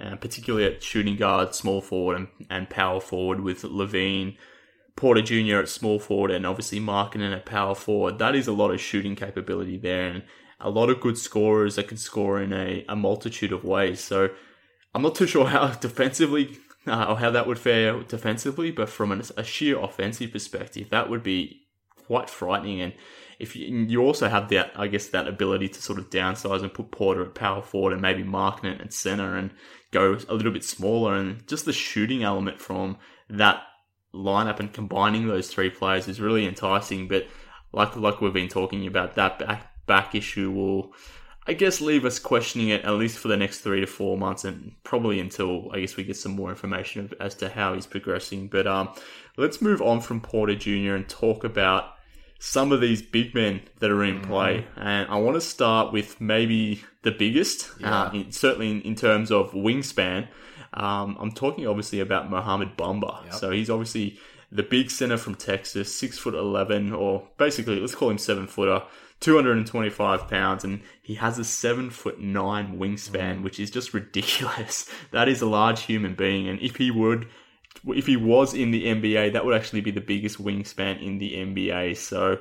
uh, 0.00 0.16
particularly 0.16 0.66
at 0.66 0.82
shooting 0.82 1.16
guard, 1.16 1.54
small 1.54 1.80
forward, 1.80 2.16
and, 2.16 2.28
and 2.50 2.70
power 2.70 3.00
forward 3.00 3.40
with 3.40 3.62
LaVine, 3.62 4.36
Porter 4.96 5.22
Jr. 5.22 5.56
at 5.56 5.68
small 5.68 5.98
forward, 5.98 6.30
and 6.30 6.46
obviously 6.46 6.80
Markkanen 6.80 7.34
at 7.34 7.46
power 7.46 7.74
forward. 7.74 8.18
That 8.18 8.34
is 8.34 8.46
a 8.46 8.52
lot 8.52 8.70
of 8.70 8.80
shooting 8.80 9.16
capability 9.16 9.76
there, 9.76 10.06
and 10.08 10.22
a 10.60 10.70
lot 10.70 10.90
of 10.90 11.00
good 11.00 11.18
scorers 11.18 11.76
that 11.76 11.88
can 11.88 11.96
score 11.96 12.40
in 12.40 12.52
a, 12.52 12.84
a 12.88 12.96
multitude 12.96 13.52
of 13.52 13.64
ways. 13.64 14.00
So 14.00 14.30
I'm 14.94 15.02
not 15.02 15.14
too 15.14 15.26
sure 15.28 15.46
how 15.46 15.68
defensively 15.68 16.58
uh, 16.86 17.06
or 17.08 17.18
how 17.18 17.30
that 17.30 17.46
would 17.46 17.58
fare 17.58 18.02
defensively, 18.02 18.70
but 18.70 18.88
from 18.88 19.12
an, 19.12 19.22
a 19.36 19.44
sheer 19.44 19.78
offensive 19.78 20.32
perspective, 20.32 20.90
that 20.90 21.08
would 21.08 21.22
be 21.22 21.62
quite 22.06 22.28
frightening. 22.28 22.80
And 22.80 22.92
if 23.44 23.54
you, 23.54 23.66
you, 23.86 24.00
also 24.02 24.28
have 24.28 24.48
that, 24.48 24.72
I 24.74 24.86
guess, 24.86 25.08
that 25.08 25.28
ability 25.28 25.68
to 25.68 25.82
sort 25.82 25.98
of 25.98 26.08
downsize 26.08 26.62
and 26.62 26.72
put 26.72 26.90
Porter 26.90 27.22
at 27.22 27.34
power 27.34 27.62
forward 27.62 27.92
and 27.92 28.00
maybe 28.00 28.24
Markkanen 28.24 28.80
at 28.80 28.92
center 28.92 29.36
and 29.36 29.50
go 29.92 30.16
a 30.28 30.34
little 30.34 30.50
bit 30.50 30.64
smaller, 30.64 31.14
and 31.14 31.46
just 31.46 31.66
the 31.66 31.72
shooting 31.72 32.22
element 32.22 32.58
from 32.58 32.96
that 33.28 33.62
lineup 34.14 34.60
and 34.60 34.72
combining 34.72 35.28
those 35.28 35.48
three 35.48 35.68
players 35.68 36.08
is 36.08 36.20
really 36.20 36.46
enticing. 36.46 37.06
But 37.06 37.26
like 37.72 37.94
like 37.96 38.22
we've 38.22 38.32
been 38.32 38.48
talking 38.48 38.86
about, 38.86 39.14
that 39.16 39.38
back 39.38 39.86
back 39.86 40.14
issue 40.14 40.50
will 40.50 40.94
I 41.46 41.52
guess 41.52 41.82
leave 41.82 42.06
us 42.06 42.18
questioning 42.18 42.70
it 42.70 42.84
at 42.84 42.94
least 42.94 43.18
for 43.18 43.28
the 43.28 43.36
next 43.36 43.60
three 43.60 43.80
to 43.80 43.86
four 43.86 44.16
months, 44.16 44.44
and 44.44 44.72
probably 44.84 45.20
until 45.20 45.70
I 45.72 45.80
guess 45.80 45.96
we 45.96 46.04
get 46.04 46.16
some 46.16 46.32
more 46.32 46.48
information 46.48 47.10
as 47.20 47.34
to 47.36 47.50
how 47.50 47.74
he's 47.74 47.86
progressing. 47.86 48.48
But 48.48 48.66
um, 48.66 48.88
let's 49.36 49.60
move 49.60 49.82
on 49.82 50.00
from 50.00 50.22
Porter 50.22 50.54
Jr. 50.54 50.94
and 50.94 51.06
talk 51.06 51.44
about 51.44 51.93
some 52.44 52.72
of 52.72 52.80
these 52.82 53.00
big 53.00 53.34
men 53.34 53.62
that 53.78 53.90
are 53.90 54.04
in 54.04 54.20
play. 54.20 54.58
Mm-hmm. 54.58 54.80
And 54.80 55.10
I 55.10 55.16
want 55.16 55.34
to 55.36 55.40
start 55.40 55.94
with 55.94 56.20
maybe 56.20 56.84
the 57.00 57.10
biggest, 57.10 57.70
yeah. 57.80 58.02
uh, 58.02 58.12
in, 58.12 58.32
certainly 58.32 58.70
in, 58.70 58.82
in, 58.82 58.94
terms 58.94 59.30
of 59.30 59.52
wingspan. 59.52 60.28
Um, 60.74 61.16
I'm 61.18 61.32
talking 61.32 61.66
obviously 61.66 62.00
about 62.00 62.30
Mohamed 62.30 62.76
Bamba. 62.76 63.24
Yep. 63.24 63.34
So 63.34 63.50
he's 63.50 63.70
obviously 63.70 64.18
the 64.52 64.62
big 64.62 64.90
center 64.90 65.16
from 65.16 65.36
Texas, 65.36 65.94
six 65.96 66.18
foot 66.18 66.34
eleven, 66.34 66.92
or 66.92 67.26
basically 67.38 67.80
let's 67.80 67.94
call 67.94 68.10
him 68.10 68.18
seven 68.18 68.46
footer. 68.46 68.82
225 69.20 70.28
pounds 70.28 70.64
and 70.64 70.82
he 71.00 71.14
has 71.14 71.38
a 71.38 71.44
seven 71.44 71.88
foot 71.88 72.20
nine 72.20 72.76
wingspan, 72.78 73.38
mm. 73.38 73.42
which 73.42 73.58
is 73.58 73.70
just 73.70 73.94
ridiculous. 73.94 74.86
That 75.12 75.28
is 75.28 75.40
a 75.40 75.46
large 75.46 75.84
human 75.84 76.14
being. 76.14 76.46
And 76.46 76.60
if 76.60 76.76
he 76.76 76.90
would, 76.90 77.26
if 77.88 78.06
he 78.06 78.16
was 78.16 78.54
in 78.54 78.70
the 78.70 78.84
NBA, 78.84 79.32
that 79.32 79.44
would 79.44 79.54
actually 79.54 79.80
be 79.80 79.90
the 79.90 80.00
biggest 80.00 80.42
wingspan 80.42 81.02
in 81.02 81.18
the 81.18 81.32
NBA. 81.32 81.96
So 81.96 82.38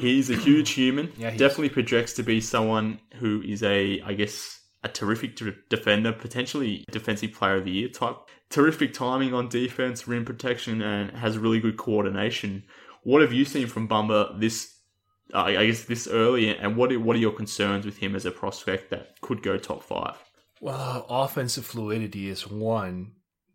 he's 0.00 0.30
a 0.30 0.36
huge 0.36 0.70
human. 0.74 1.12
yeah, 1.16 1.30
Definitely 1.30 1.70
projects 1.70 2.12
to 2.14 2.22
be 2.22 2.40
someone 2.40 3.00
who 3.16 3.42
is 3.42 3.62
a, 3.62 4.00
I 4.04 4.14
guess, 4.14 4.60
a 4.84 4.88
terrific 4.88 5.38
defender, 5.68 6.12
potentially 6.12 6.84
defensive 6.90 7.32
player 7.32 7.56
of 7.56 7.64
the 7.64 7.70
year 7.70 7.88
type. 7.88 8.16
Terrific 8.50 8.92
timing 8.92 9.32
on 9.32 9.48
defense, 9.48 10.06
rim 10.08 10.24
protection, 10.24 10.82
and 10.82 11.10
has 11.12 11.38
really 11.38 11.60
good 11.60 11.76
coordination. 11.76 12.64
What 13.04 13.22
have 13.22 13.32
you 13.32 13.44
seen 13.44 13.66
from 13.66 13.88
Bamba 13.88 14.38
this 14.38 14.72
uh, 15.32 15.44
I 15.44 15.66
guess 15.66 15.84
this 15.84 16.06
early, 16.06 16.54
and 16.54 16.76
what 16.76 16.92
are, 16.92 17.00
what 17.00 17.16
are 17.16 17.20
your 17.20 17.32
concerns 17.32 17.86
with 17.86 17.96
him 17.96 18.14
as 18.14 18.26
a 18.26 18.30
prospect 18.30 18.90
that 18.90 19.20
could 19.22 19.42
go 19.42 19.56
top 19.56 19.82
five? 19.82 20.16
Well, 20.60 21.06
offensive 21.08 21.64
fluidity 21.64 22.28
is 22.28 22.46
one, 22.46 23.12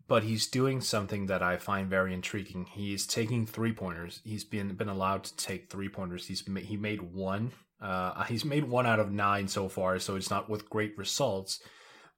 but 0.07 0.23
he's 0.23 0.47
doing 0.47 0.81
something 0.81 1.27
that 1.27 1.41
I 1.41 1.57
find 1.57 1.89
very 1.89 2.13
intriguing. 2.13 2.65
He's 2.65 3.05
taking 3.05 3.45
three 3.45 3.73
pointers. 3.73 4.21
He's 4.23 4.43
been 4.43 4.73
been 4.75 4.89
allowed 4.89 5.23
to 5.25 5.35
take 5.37 5.69
three 5.69 5.89
pointers. 5.89 6.27
He's 6.27 6.43
he 6.63 6.77
made 6.77 7.13
one. 7.13 7.51
Uh, 7.79 8.23
he's 8.23 8.45
made 8.45 8.65
one 8.65 8.87
out 8.87 8.99
of 8.99 9.11
nine 9.11 9.47
so 9.47 9.69
far, 9.69 9.99
so 9.99 10.15
it's 10.15 10.31
not 10.31 10.49
with 10.49 10.69
great 10.69 10.97
results. 10.97 11.59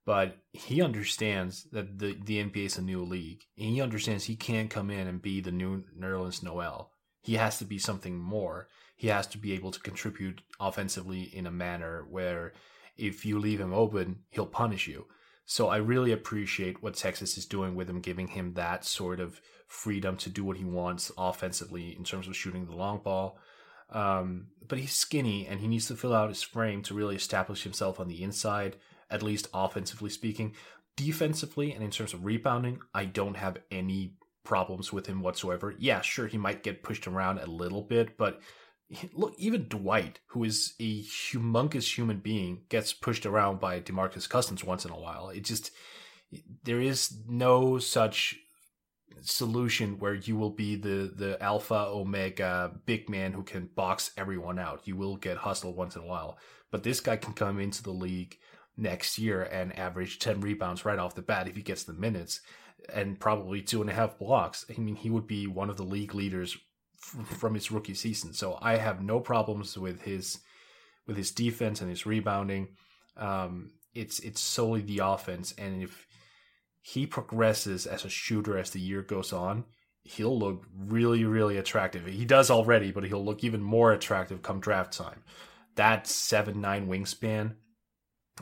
But 0.06 0.38
he 0.54 0.82
understands 0.82 1.66
that 1.72 2.00
the 2.00 2.18
the 2.24 2.44
NBA 2.44 2.66
is 2.66 2.78
a 2.78 2.82
new 2.82 3.04
league, 3.04 3.42
and 3.58 3.70
he 3.70 3.82
understands 3.82 4.26
he 4.26 4.36
can't 4.36 4.70
come 4.70 4.90
in 4.90 5.08
and 5.08 5.22
be 5.22 5.42
the 5.42 5.52
new 5.52 5.84
Nerlens 5.98 6.42
Noel. 6.42 6.92
He 7.22 7.36
has 7.36 7.60
to 7.60 7.66
be 7.66 7.78
something 7.78 8.18
more 8.18 8.68
he 9.00 9.08
has 9.08 9.28
to 9.28 9.38
be 9.38 9.54
able 9.54 9.72
to 9.72 9.80
contribute 9.80 10.42
offensively 10.60 11.22
in 11.22 11.48
a 11.48 11.52
manner 11.52 12.06
where 12.10 12.52
if 12.98 13.26
you 13.26 13.40
leave 13.40 13.62
him 13.62 13.74
open, 13.74 14.24
he'll 14.30 14.46
punish 14.46 14.90
you. 14.90 15.06
So 15.52 15.68
I 15.68 15.78
really 15.78 16.12
appreciate 16.12 16.84
what 16.84 16.94
Texas 16.94 17.36
is 17.36 17.48
doing 17.48 17.74
with 17.74 17.90
him, 17.90 18.02
giving 18.02 18.28
him 18.28 18.54
that 18.54 18.86
sort 18.86 19.20
of 19.20 19.42
freedom 19.66 20.16
to 20.18 20.30
do 20.30 20.44
what 20.44 20.58
he 20.58 20.64
wants 20.64 21.12
offensively 21.18 21.96
in 21.98 22.04
terms 22.04 22.28
of 22.28 22.36
shooting 22.36 22.68
the 22.68 22.76
long 22.76 23.00
ball. 23.00 23.40
Um, 23.90 24.50
but 24.68 24.78
he's 24.78 24.94
skinny 24.94 25.48
and 25.48 25.60
he 25.60 25.68
needs 25.68 25.88
to 25.88 25.96
fill 25.96 26.14
out 26.14 26.30
his 26.30 26.44
frame 26.44 26.84
to 26.84 26.94
really 26.94 27.16
establish 27.16 27.64
himself 27.64 28.00
on 28.00 28.08
the 28.08 28.22
inside, 28.22 28.76
at 29.10 29.24
least 29.24 29.48
offensively 29.52 30.12
speaking. 30.12 30.54
Defensively 30.96 31.74
and 31.74 31.84
in 31.84 31.90
terms 31.90 32.14
of 32.14 32.26
rebounding, 32.26 32.82
I 32.94 33.06
don't 33.06 33.38
have 33.38 33.58
any 33.72 34.14
problems 34.44 34.94
with 34.94 35.08
him 35.08 35.24
whatsoever. 35.24 35.74
Yeah, 35.80 36.02
sure, 36.02 36.28
he 36.28 36.38
might 36.38 36.62
get 36.62 36.84
pushed 36.84 37.08
around 37.08 37.40
a 37.40 37.48
little 37.48 37.82
bit, 37.82 38.20
but 38.20 38.40
look, 39.14 39.36
even 39.38 39.68
Dwight, 39.68 40.20
who 40.28 40.44
is 40.44 40.74
a 40.80 41.04
humongous 41.04 41.98
human 41.98 42.18
being, 42.18 42.62
gets 42.70 42.94
pushed 42.94 43.26
around 43.26 43.60
by 43.60 43.80
DeMarcus 43.80 44.30
Cousins 44.30 44.64
once 44.64 44.86
in 44.86 44.92
a 44.92 45.00
while. 45.00 45.30
It 45.30 45.42
just 45.42 45.72
there 46.64 46.82
is 46.82 47.22
no 47.28 47.80
such 47.80 48.36
solution 49.22 49.98
where 50.00 50.14
you 50.14 50.36
will 50.38 50.52
be 50.52 50.76
the 50.76 51.12
the 51.14 51.42
alpha 51.42 51.88
omega 51.90 52.72
big 52.86 53.10
man 53.10 53.34
who 53.34 53.44
can 53.44 53.70
box 53.76 54.12
everyone 54.18 54.60
out. 54.60 54.82
You 54.86 54.96
will 54.96 55.18
get 55.18 55.38
hustled 55.38 55.76
once 55.76 55.96
in 55.96 56.04
a 56.04 56.08
while, 56.08 56.38
but 56.72 56.84
this 56.84 57.00
guy 57.00 57.18
can 57.18 57.34
come 57.34 57.60
into 57.60 57.84
the 57.84 57.92
league 57.92 58.38
next 58.78 59.20
year 59.20 59.44
and 59.44 59.78
average 59.78 60.20
10 60.20 60.40
rebounds 60.40 60.86
right 60.86 61.00
off 61.00 61.16
the 61.16 61.22
bat 61.22 61.50
if 61.50 61.56
he 61.56 61.62
gets 61.62 61.84
the 61.84 61.94
minutes 61.94 62.40
and 62.94 63.20
probably 63.20 63.62
two 63.62 63.82
and 63.82 63.90
a 63.90 63.94
half 63.94 64.18
blocks. 64.18 64.66
I 64.70 64.80
mean, 64.80 64.96
he 64.96 65.10
would 65.10 65.28
be 65.28 65.48
one 65.48 65.70
of 65.70 65.76
the 65.76 65.84
league 65.84 66.16
leaders 66.16 66.58
from 67.00 67.54
his 67.54 67.72
rookie 67.72 67.94
season. 67.94 68.34
So 68.34 68.58
I 68.62 68.78
have 68.78 69.02
no 69.02 69.20
problems 69.20 69.78
with 69.78 70.02
his 70.02 70.40
with 71.08 71.18
his 71.18 71.32
defense 71.32 71.82
and 71.82 71.90
his 71.90 72.06
rebounding. 72.06 72.70
Um, 73.18 73.72
it's 73.94 74.20
it's 74.20 74.42
solely 74.42 74.82
the 74.82 75.00
offense, 75.00 75.54
and 75.58 75.82
if 75.82 76.08
he 76.82 77.06
progresses 77.06 77.86
as 77.86 78.06
a 78.06 78.10
shooter 78.10 78.58
as 78.58 78.72
the 78.72 78.80
year 78.80 79.02
goes 79.02 79.34
on, 79.34 79.66
he'll 80.04 80.38
look 80.38 80.66
really 80.78 81.26
really 81.26 81.58
attractive. 81.58 82.06
He 82.06 82.26
does 82.26 82.52
already, 82.52 82.92
but 82.92 83.06
he'll 83.06 83.26
look 83.26 83.44
even 83.44 83.62
more 83.62 83.92
attractive 83.92 84.42
come 84.42 84.60
draft 84.60 84.94
time. 84.94 85.24
That 85.76 86.08
seven 86.08 86.62
nine 86.62 86.88
wingspan, 86.88 87.56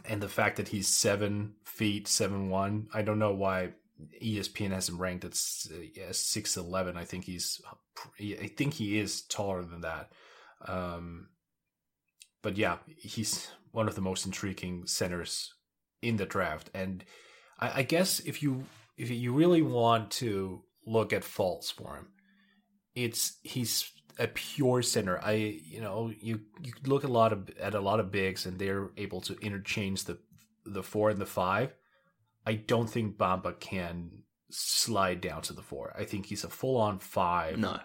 and 0.05 0.21
the 0.21 0.29
fact 0.29 0.57
that 0.57 0.69
he's 0.69 0.87
seven 0.87 1.53
feet 1.63 2.07
seven 2.07 2.49
one. 2.49 2.87
I 2.93 3.01
don't 3.01 3.19
know 3.19 3.33
why 3.33 3.73
ESPN 4.21 4.71
has 4.71 4.89
him 4.89 5.01
ranked 5.01 5.25
at 5.25 5.35
six 5.35 6.57
eleven. 6.57 6.97
I 6.97 7.05
think 7.05 7.25
he's, 7.25 7.61
I 8.19 8.47
think 8.47 8.75
he 8.75 8.99
is 8.99 9.21
taller 9.21 9.63
than 9.63 9.81
that. 9.81 10.11
Um, 10.65 11.29
but 12.41 12.57
yeah, 12.57 12.77
he's 12.95 13.47
one 13.71 13.87
of 13.87 13.95
the 13.95 14.01
most 14.01 14.25
intriguing 14.25 14.85
centers 14.87 15.53
in 16.01 16.17
the 16.17 16.25
draft. 16.25 16.69
And 16.73 17.03
I, 17.59 17.79
I 17.79 17.83
guess 17.83 18.19
if 18.21 18.41
you 18.41 18.65
if 18.97 19.09
you 19.09 19.33
really 19.33 19.61
want 19.61 20.11
to 20.11 20.63
look 20.85 21.13
at 21.13 21.23
faults 21.23 21.71
for 21.71 21.95
him, 21.95 22.07
it's 22.95 23.37
he's 23.43 23.91
a 24.19 24.27
pure 24.27 24.81
center. 24.81 25.19
I 25.23 25.33
you 25.65 25.81
know 25.81 26.11
you 26.19 26.41
you 26.61 26.73
look 26.85 27.03
a 27.03 27.07
lot 27.07 27.33
of 27.33 27.49
at 27.59 27.75
a 27.75 27.81
lot 27.81 27.99
of 27.99 28.11
bigs 28.11 28.45
and 28.45 28.57
they're 28.57 28.89
able 28.97 29.21
to 29.21 29.37
interchange 29.39 30.05
the 30.05 30.17
the 30.65 30.83
four 30.83 31.09
and 31.09 31.19
the 31.19 31.25
five 31.25 31.73
I 32.47 32.53
don't 32.53 32.89
think 32.89 33.17
Bamba 33.17 33.59
can 33.59 34.23
slide 34.49 35.19
down 35.19 35.41
to 35.43 35.53
the 35.53 35.61
four. 35.61 35.93
I 35.99 36.05
think 36.05 36.27
he's 36.27 36.45
a 36.45 36.49
full 36.49 36.77
on 36.77 36.99
five 36.99 37.59
no. 37.59 37.77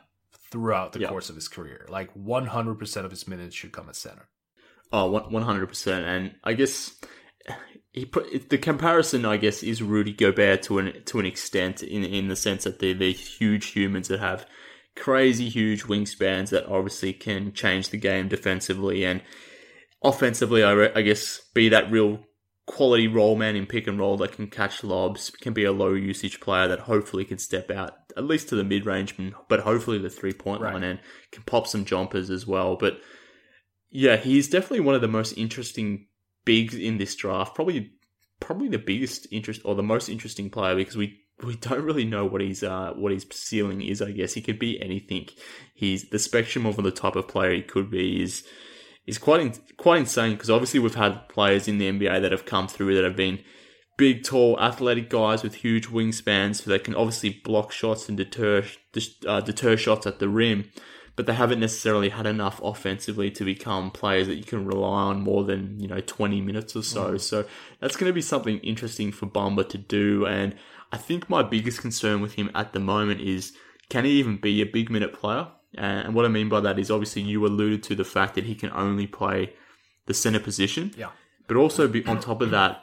throughout 0.52 0.92
the 0.92 1.00
yep. 1.00 1.10
course 1.10 1.28
of 1.28 1.34
his 1.34 1.48
career. 1.48 1.84
Like 1.88 2.14
100% 2.14 3.04
of 3.04 3.10
his 3.10 3.26
minutes 3.26 3.56
should 3.56 3.72
come 3.72 3.88
at 3.88 3.96
center. 3.96 4.28
Oh, 4.92 5.10
100%. 5.10 6.04
And 6.04 6.36
I 6.44 6.52
guess 6.52 6.94
he 7.90 8.04
put, 8.04 8.50
the 8.50 8.58
comparison, 8.58 9.24
I 9.24 9.36
guess, 9.36 9.64
is 9.64 9.82
Rudy 9.82 10.12
Gobert 10.12 10.62
to 10.62 10.78
an 10.78 11.02
to 11.06 11.18
an 11.18 11.26
extent 11.26 11.82
in 11.82 12.04
in 12.04 12.28
the 12.28 12.36
sense 12.36 12.62
that 12.62 12.78
they're, 12.78 12.94
they're 12.94 13.10
huge 13.10 13.72
humans 13.72 14.06
that 14.08 14.20
have 14.20 14.46
crazy 14.94 15.48
huge 15.48 15.84
wingspans 15.84 16.50
that 16.50 16.66
obviously 16.66 17.12
can 17.12 17.52
change 17.52 17.88
the 17.88 17.98
game 17.98 18.28
defensively 18.28 19.04
and 19.04 19.22
offensively. 20.04 20.62
I, 20.62 20.70
re- 20.70 20.92
I 20.94 21.02
guess 21.02 21.40
be 21.52 21.68
that 21.70 21.90
real 21.90 22.20
quality 22.66 23.08
roll 23.08 23.36
man 23.36 23.56
in 23.56 23.66
pick 23.66 23.86
and 23.86 23.98
roll 23.98 24.16
that 24.18 24.32
can 24.32 24.46
catch 24.46 24.84
lobs, 24.84 25.30
can 25.30 25.52
be 25.52 25.64
a 25.64 25.72
low 25.72 25.92
usage 25.94 26.40
player 26.40 26.68
that 26.68 26.80
hopefully 26.80 27.24
can 27.24 27.38
step 27.38 27.70
out 27.70 27.94
at 28.16 28.24
least 28.24 28.48
to 28.48 28.56
the 28.56 28.64
mid 28.64 28.86
range, 28.86 29.16
but 29.48 29.60
hopefully 29.60 29.98
the 29.98 30.10
three 30.10 30.32
point 30.32 30.60
right. 30.60 30.74
line 30.74 30.84
and 30.84 31.00
can 31.30 31.42
pop 31.44 31.66
some 31.66 31.84
jumpers 31.84 32.30
as 32.30 32.46
well. 32.46 32.76
But 32.76 33.00
yeah, 33.90 34.16
he's 34.16 34.48
definitely 34.48 34.80
one 34.80 34.94
of 34.94 35.00
the 35.00 35.08
most 35.08 35.32
interesting 35.32 36.06
bigs 36.44 36.74
in 36.74 36.98
this 36.98 37.14
draft. 37.14 37.54
Probably, 37.54 37.92
probably 38.40 38.68
the 38.68 38.78
biggest 38.78 39.26
interest 39.30 39.60
or 39.64 39.74
the 39.74 39.82
most 39.82 40.08
interesting 40.08 40.50
player 40.50 40.74
because 40.74 40.96
we 40.96 41.18
we 41.42 41.56
don't 41.56 41.84
really 41.84 42.04
know 42.04 42.24
what 42.24 42.40
his 42.40 42.62
uh, 42.62 42.92
what 42.94 43.12
his 43.12 43.26
ceiling 43.30 43.82
is. 43.82 44.00
I 44.00 44.12
guess 44.12 44.34
he 44.34 44.40
could 44.40 44.58
be 44.58 44.80
anything. 44.80 45.28
He's 45.74 46.08
the 46.10 46.18
spectrum 46.18 46.66
of 46.66 46.76
the 46.76 46.90
type 46.90 47.16
of 47.16 47.28
player 47.28 47.52
he 47.52 47.62
could 47.62 47.90
be 47.90 48.22
is 48.22 48.44
is 49.06 49.18
quite 49.18 49.40
in, 49.40 49.54
quite 49.76 50.00
insane 50.00 50.32
because 50.32 50.50
obviously 50.50 50.80
we've 50.80 50.94
had 50.94 51.28
players 51.28 51.68
in 51.68 51.78
the 51.78 51.90
NBA 51.90 52.22
that 52.22 52.32
have 52.32 52.46
come 52.46 52.68
through 52.68 52.94
that 52.94 53.04
have 53.04 53.16
been 53.16 53.40
big, 53.96 54.24
tall, 54.24 54.58
athletic 54.60 55.10
guys 55.10 55.42
with 55.42 55.56
huge 55.56 55.88
wingspans 55.88 56.56
so 56.56 56.70
they 56.70 56.78
can 56.78 56.94
obviously 56.94 57.40
block 57.44 57.72
shots 57.72 58.08
and 58.08 58.16
deter 58.16 58.64
uh, 59.26 59.40
deter 59.40 59.76
shots 59.76 60.06
at 60.06 60.18
the 60.18 60.28
rim, 60.28 60.70
but 61.16 61.26
they 61.26 61.34
haven't 61.34 61.60
necessarily 61.60 62.08
had 62.08 62.26
enough 62.26 62.60
offensively 62.62 63.30
to 63.30 63.44
become 63.44 63.90
players 63.90 64.26
that 64.26 64.36
you 64.36 64.44
can 64.44 64.66
rely 64.66 65.02
on 65.02 65.20
more 65.20 65.44
than 65.44 65.78
you 65.78 65.88
know 65.88 66.00
20 66.00 66.40
minutes 66.40 66.74
or 66.74 66.82
so. 66.82 67.14
Mm. 67.14 67.20
So 67.20 67.44
that's 67.80 67.96
going 67.96 68.08
to 68.08 68.14
be 68.14 68.22
something 68.22 68.58
interesting 68.58 69.12
for 69.12 69.26
Bamba 69.26 69.68
to 69.68 69.78
do, 69.78 70.26
and 70.26 70.54
I 70.90 70.96
think 70.96 71.28
my 71.28 71.42
biggest 71.42 71.80
concern 71.80 72.20
with 72.20 72.34
him 72.34 72.50
at 72.54 72.72
the 72.72 72.80
moment 72.80 73.20
is 73.20 73.52
can 73.88 74.04
he 74.04 74.12
even 74.12 74.38
be 74.38 74.62
a 74.62 74.66
big 74.66 74.90
minute 74.90 75.12
player? 75.12 75.48
And 75.76 76.14
what 76.14 76.24
I 76.24 76.28
mean 76.28 76.48
by 76.48 76.60
that 76.60 76.78
is 76.78 76.90
obviously 76.90 77.22
you 77.22 77.44
alluded 77.46 77.82
to 77.84 77.94
the 77.94 78.04
fact 78.04 78.34
that 78.34 78.44
he 78.44 78.54
can 78.54 78.70
only 78.70 79.06
play 79.06 79.54
the 80.06 80.14
center 80.14 80.40
position. 80.40 80.92
Yeah. 80.96 81.10
But 81.48 81.56
also 81.56 81.88
be, 81.88 82.04
on 82.06 82.20
top 82.20 82.42
of 82.42 82.50
that, 82.50 82.82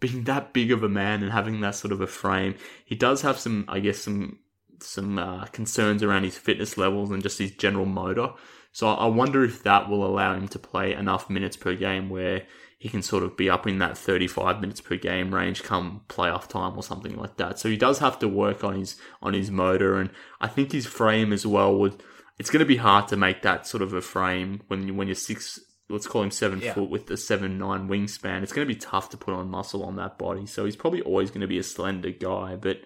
being 0.00 0.24
that 0.24 0.52
big 0.52 0.70
of 0.70 0.82
a 0.82 0.88
man 0.88 1.22
and 1.22 1.32
having 1.32 1.60
that 1.60 1.74
sort 1.74 1.92
of 1.92 2.00
a 2.00 2.06
frame, 2.06 2.54
he 2.84 2.94
does 2.94 3.22
have 3.22 3.38
some, 3.38 3.64
I 3.68 3.80
guess, 3.80 3.98
some 3.98 4.38
some 4.82 5.18
uh, 5.18 5.46
concerns 5.46 6.02
around 6.02 6.24
his 6.24 6.36
fitness 6.36 6.76
levels 6.76 7.10
and 7.10 7.22
just 7.22 7.38
his 7.38 7.50
general 7.52 7.86
motor. 7.86 8.30
So 8.72 8.88
I 8.88 9.06
wonder 9.06 9.42
if 9.42 9.62
that 9.62 9.88
will 9.88 10.04
allow 10.06 10.34
him 10.34 10.48
to 10.48 10.58
play 10.58 10.92
enough 10.92 11.30
minutes 11.30 11.56
per 11.56 11.74
game 11.74 12.10
where 12.10 12.42
he 12.78 12.90
can 12.90 13.00
sort 13.00 13.22
of 13.22 13.36
be 13.36 13.48
up 13.48 13.66
in 13.66 13.78
that 13.78 13.96
35 13.96 14.60
minutes 14.60 14.82
per 14.82 14.96
game 14.96 15.34
range 15.34 15.62
come 15.62 16.02
playoff 16.08 16.46
time 16.46 16.76
or 16.76 16.82
something 16.82 17.16
like 17.16 17.36
that. 17.38 17.58
So 17.58 17.70
he 17.70 17.76
does 17.76 18.00
have 18.00 18.18
to 18.18 18.28
work 18.28 18.62
on 18.62 18.78
his 18.78 18.96
on 19.22 19.32
his 19.32 19.50
motor 19.50 19.98
and 19.98 20.10
I 20.40 20.48
think 20.48 20.72
his 20.72 20.86
frame 20.86 21.32
as 21.32 21.46
well 21.46 21.74
would 21.76 22.02
it's 22.38 22.50
going 22.50 22.60
to 22.60 22.66
be 22.66 22.76
hard 22.76 23.08
to 23.08 23.16
make 23.16 23.42
that 23.42 23.66
sort 23.66 23.82
of 23.82 23.92
a 23.92 24.02
frame 24.02 24.62
when 24.68 24.86
you, 24.86 24.94
when 24.94 25.08
you're 25.08 25.14
six, 25.14 25.58
let's 25.88 26.06
call 26.06 26.22
him 26.22 26.30
seven 26.30 26.60
yeah. 26.60 26.74
foot 26.74 26.90
with 26.90 27.06
the 27.06 27.16
seven 27.16 27.58
nine 27.58 27.88
wingspan. 27.88 28.42
It's 28.42 28.52
going 28.52 28.66
to 28.66 28.74
be 28.74 28.78
tough 28.78 29.10
to 29.10 29.16
put 29.16 29.34
on 29.34 29.50
muscle 29.50 29.82
on 29.82 29.96
that 29.96 30.18
body. 30.18 30.46
So 30.46 30.64
he's 30.64 30.76
probably 30.76 31.02
always 31.02 31.30
going 31.30 31.40
to 31.40 31.46
be 31.46 31.58
a 31.58 31.62
slender 31.62 32.10
guy, 32.10 32.56
but 32.56 32.80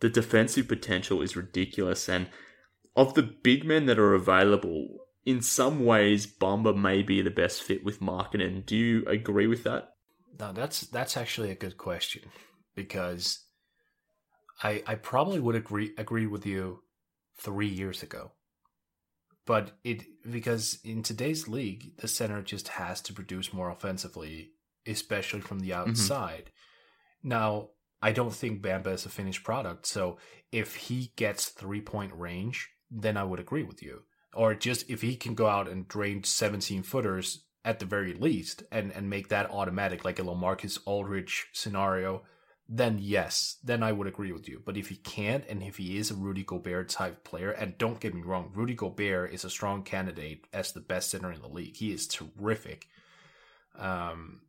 the 0.00 0.08
defensive 0.10 0.66
potential 0.68 1.22
is 1.22 1.36
ridiculous. 1.36 2.08
And 2.08 2.28
of 2.96 3.14
the 3.14 3.22
big 3.22 3.64
men 3.64 3.86
that 3.86 3.98
are 3.98 4.14
available, 4.14 4.88
in 5.24 5.40
some 5.40 5.84
ways, 5.84 6.26
Bamba 6.26 6.76
may 6.76 7.02
be 7.02 7.22
the 7.22 7.30
best 7.30 7.62
fit 7.62 7.84
with 7.84 8.00
Markkanen. 8.00 8.66
Do 8.66 8.76
you 8.76 9.04
agree 9.06 9.46
with 9.46 9.64
that? 9.64 9.90
No, 10.38 10.52
that's 10.52 10.80
that's 10.80 11.16
actually 11.16 11.50
a 11.52 11.54
good 11.54 11.78
question 11.78 12.22
because 12.74 13.44
I 14.64 14.82
I 14.84 14.96
probably 14.96 15.38
would 15.38 15.54
agree 15.54 15.94
agree 15.96 16.26
with 16.26 16.44
you 16.44 16.80
three 17.38 17.68
years 17.68 18.02
ago 18.02 18.32
but 19.46 19.72
it 19.84 20.04
because 20.30 20.78
in 20.84 21.02
today's 21.02 21.48
league, 21.48 21.96
the 21.98 22.08
center 22.08 22.42
just 22.42 22.68
has 22.68 23.00
to 23.02 23.12
produce 23.12 23.52
more 23.52 23.70
offensively, 23.70 24.50
especially 24.86 25.40
from 25.40 25.60
the 25.60 25.70
mm-hmm. 25.70 25.90
outside. 25.90 26.44
Mm-hmm. 26.44 27.28
Now, 27.28 27.68
I 28.02 28.12
don't 28.12 28.34
think 28.34 28.62
Bamba 28.62 28.88
is 28.88 29.06
a 29.06 29.10
finished 29.10 29.44
product, 29.44 29.86
so 29.86 30.18
if 30.52 30.76
he 30.76 31.12
gets 31.16 31.48
three 31.48 31.80
point 31.80 32.12
range, 32.14 32.70
then 32.90 33.16
I 33.16 33.24
would 33.24 33.40
agree 33.40 33.62
with 33.62 33.82
you. 33.82 34.02
Or 34.34 34.54
just 34.54 34.90
if 34.90 35.02
he 35.02 35.16
can 35.16 35.34
go 35.34 35.46
out 35.46 35.68
and 35.68 35.86
drain 35.86 36.24
17 36.24 36.82
footers 36.82 37.44
at 37.64 37.78
the 37.78 37.86
very 37.86 38.14
least 38.14 38.62
and, 38.70 38.92
and 38.92 39.08
make 39.08 39.28
that 39.28 39.50
automatic, 39.50 40.04
like 40.04 40.18
a 40.18 40.22
LaMarcus 40.22 40.78
Aldridge 40.84 41.46
scenario, 41.52 42.22
then 42.68 42.98
yes, 43.00 43.58
then 43.62 43.82
I 43.82 43.92
would 43.92 44.06
agree 44.06 44.32
with 44.32 44.48
you. 44.48 44.62
But 44.64 44.76
if 44.76 44.88
he 44.88 44.96
can't, 44.96 45.44
and 45.48 45.62
if 45.62 45.76
he 45.76 45.98
is 45.98 46.10
a 46.10 46.14
Rudy 46.14 46.44
Gobert 46.44 46.88
type 46.88 47.22
player, 47.24 47.50
and 47.50 47.76
don't 47.76 48.00
get 48.00 48.14
me 48.14 48.22
wrong, 48.22 48.52
Rudy 48.54 48.74
Gobert 48.74 49.32
is 49.32 49.44
a 49.44 49.50
strong 49.50 49.82
candidate 49.82 50.46
as 50.52 50.72
the 50.72 50.80
best 50.80 51.10
center 51.10 51.30
in 51.30 51.42
the 51.42 51.48
league. 51.48 51.76
He 51.76 51.92
is 51.92 52.06
terrific. 52.06 52.88
Um, 53.78 54.40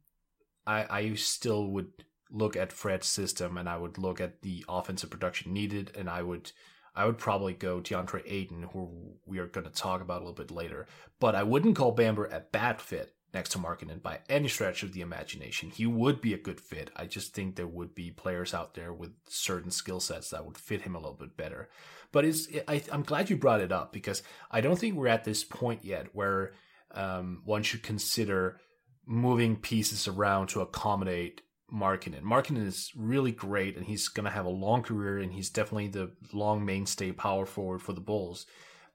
I 0.66 0.86
I 0.90 1.14
still 1.16 1.68
would 1.68 1.92
look 2.32 2.56
at 2.56 2.72
Fred's 2.72 3.08
system, 3.08 3.58
and 3.58 3.68
I 3.68 3.78
would 3.78 3.98
look 3.98 4.22
at 4.22 4.42
the 4.42 4.64
offensive 4.70 5.10
production 5.10 5.54
needed, 5.54 5.92
and 5.96 6.10
I 6.10 6.22
would. 6.22 6.52
I 6.98 7.06
would 7.06 7.18
probably 7.18 7.52
go 7.52 7.82
DeAndre 7.82 8.22
Ayton, 8.26 8.70
who 8.72 9.18
we 9.26 9.40
are 9.40 9.48
going 9.48 9.66
to 9.66 9.74
talk 9.74 10.00
about 10.00 10.22
a 10.22 10.26
little 10.26 10.34
bit 10.34 10.50
later. 10.50 10.88
But 11.20 11.36
I 11.36 11.44
wouldn't 11.44 11.76
call 11.76 11.94
Bamba 11.94 12.34
a 12.34 12.40
bad 12.40 12.80
fit 12.80 13.15
next 13.36 13.52
to 13.52 13.60
Markkanen 13.60 14.02
by 14.02 14.20
any 14.30 14.48
stretch 14.48 14.82
of 14.82 14.94
the 14.94 15.02
imagination. 15.02 15.70
He 15.70 15.86
would 15.86 16.22
be 16.22 16.34
a 16.34 16.40
good 16.40 16.60
fit. 16.60 16.90
I 16.96 17.06
just 17.06 17.34
think 17.34 17.56
there 17.56 17.68
would 17.68 17.94
be 17.94 18.10
players 18.10 18.54
out 18.54 18.74
there 18.74 18.94
with 18.94 19.12
certain 19.28 19.70
skill 19.70 20.00
sets 20.00 20.30
that 20.30 20.46
would 20.46 20.58
fit 20.58 20.82
him 20.82 20.96
a 20.96 21.00
little 21.00 21.18
bit 21.18 21.38
better. 21.38 21.70
But 22.12 22.26
it's 22.26 22.48
I, 22.68 22.82
am 22.92 23.04
glad 23.04 23.30
you 23.30 23.36
brought 23.36 23.62
it 23.62 23.74
up 23.74 23.92
because 23.92 24.24
I 24.50 24.62
don't 24.62 24.80
think 24.80 24.96
we're 24.96 25.08
at 25.08 25.26
this 25.26 25.44
point 25.44 25.84
yet 25.84 26.08
where 26.14 26.54
um, 26.92 27.42
one 27.44 27.62
should 27.62 27.84
consider 27.84 28.60
moving 29.06 29.58
pieces 29.58 30.08
around 30.08 30.48
to 30.48 30.62
accommodate 30.62 31.42
Markkanen. 31.72 32.22
Markkanen 32.22 32.66
is 32.66 32.92
really 32.96 33.34
great 33.34 33.76
and 33.76 33.86
he's 33.86 34.08
going 34.08 34.24
to 34.24 34.32
have 34.32 34.46
a 34.46 34.50
long 34.50 34.82
career 34.82 35.18
and 35.20 35.34
he's 35.34 35.50
definitely 35.50 35.90
the 35.90 36.12
long 36.32 36.64
mainstay 36.64 37.12
power 37.12 37.46
forward 37.46 37.82
for 37.82 37.92
the 37.92 38.02
Bulls. 38.02 38.46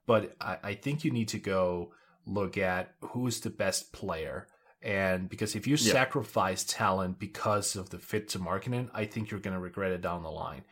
But 0.06 0.34
I, 0.40 0.56
I 0.62 0.74
think 0.74 1.04
you 1.04 1.10
need 1.10 1.28
to 1.28 1.38
go 1.38 1.92
look 2.30 2.56
at 2.56 2.94
who's 3.00 3.40
the 3.40 3.50
best 3.50 3.92
player. 3.92 4.46
And 4.82 5.28
because 5.28 5.54
if 5.54 5.66
you 5.66 5.76
yeah. 5.76 5.92
sacrifice 5.92 6.64
talent 6.64 7.18
because 7.18 7.76
of 7.76 7.90
the 7.90 7.98
fit 7.98 8.28
to 8.30 8.38
Markkanen, 8.38 8.88
I 8.94 9.04
think 9.04 9.30
you're 9.30 9.40
going 9.40 9.54
to 9.54 9.60
regret 9.60 9.92
it 9.92 10.00
down 10.00 10.22
the 10.22 10.30
line. 10.30 10.62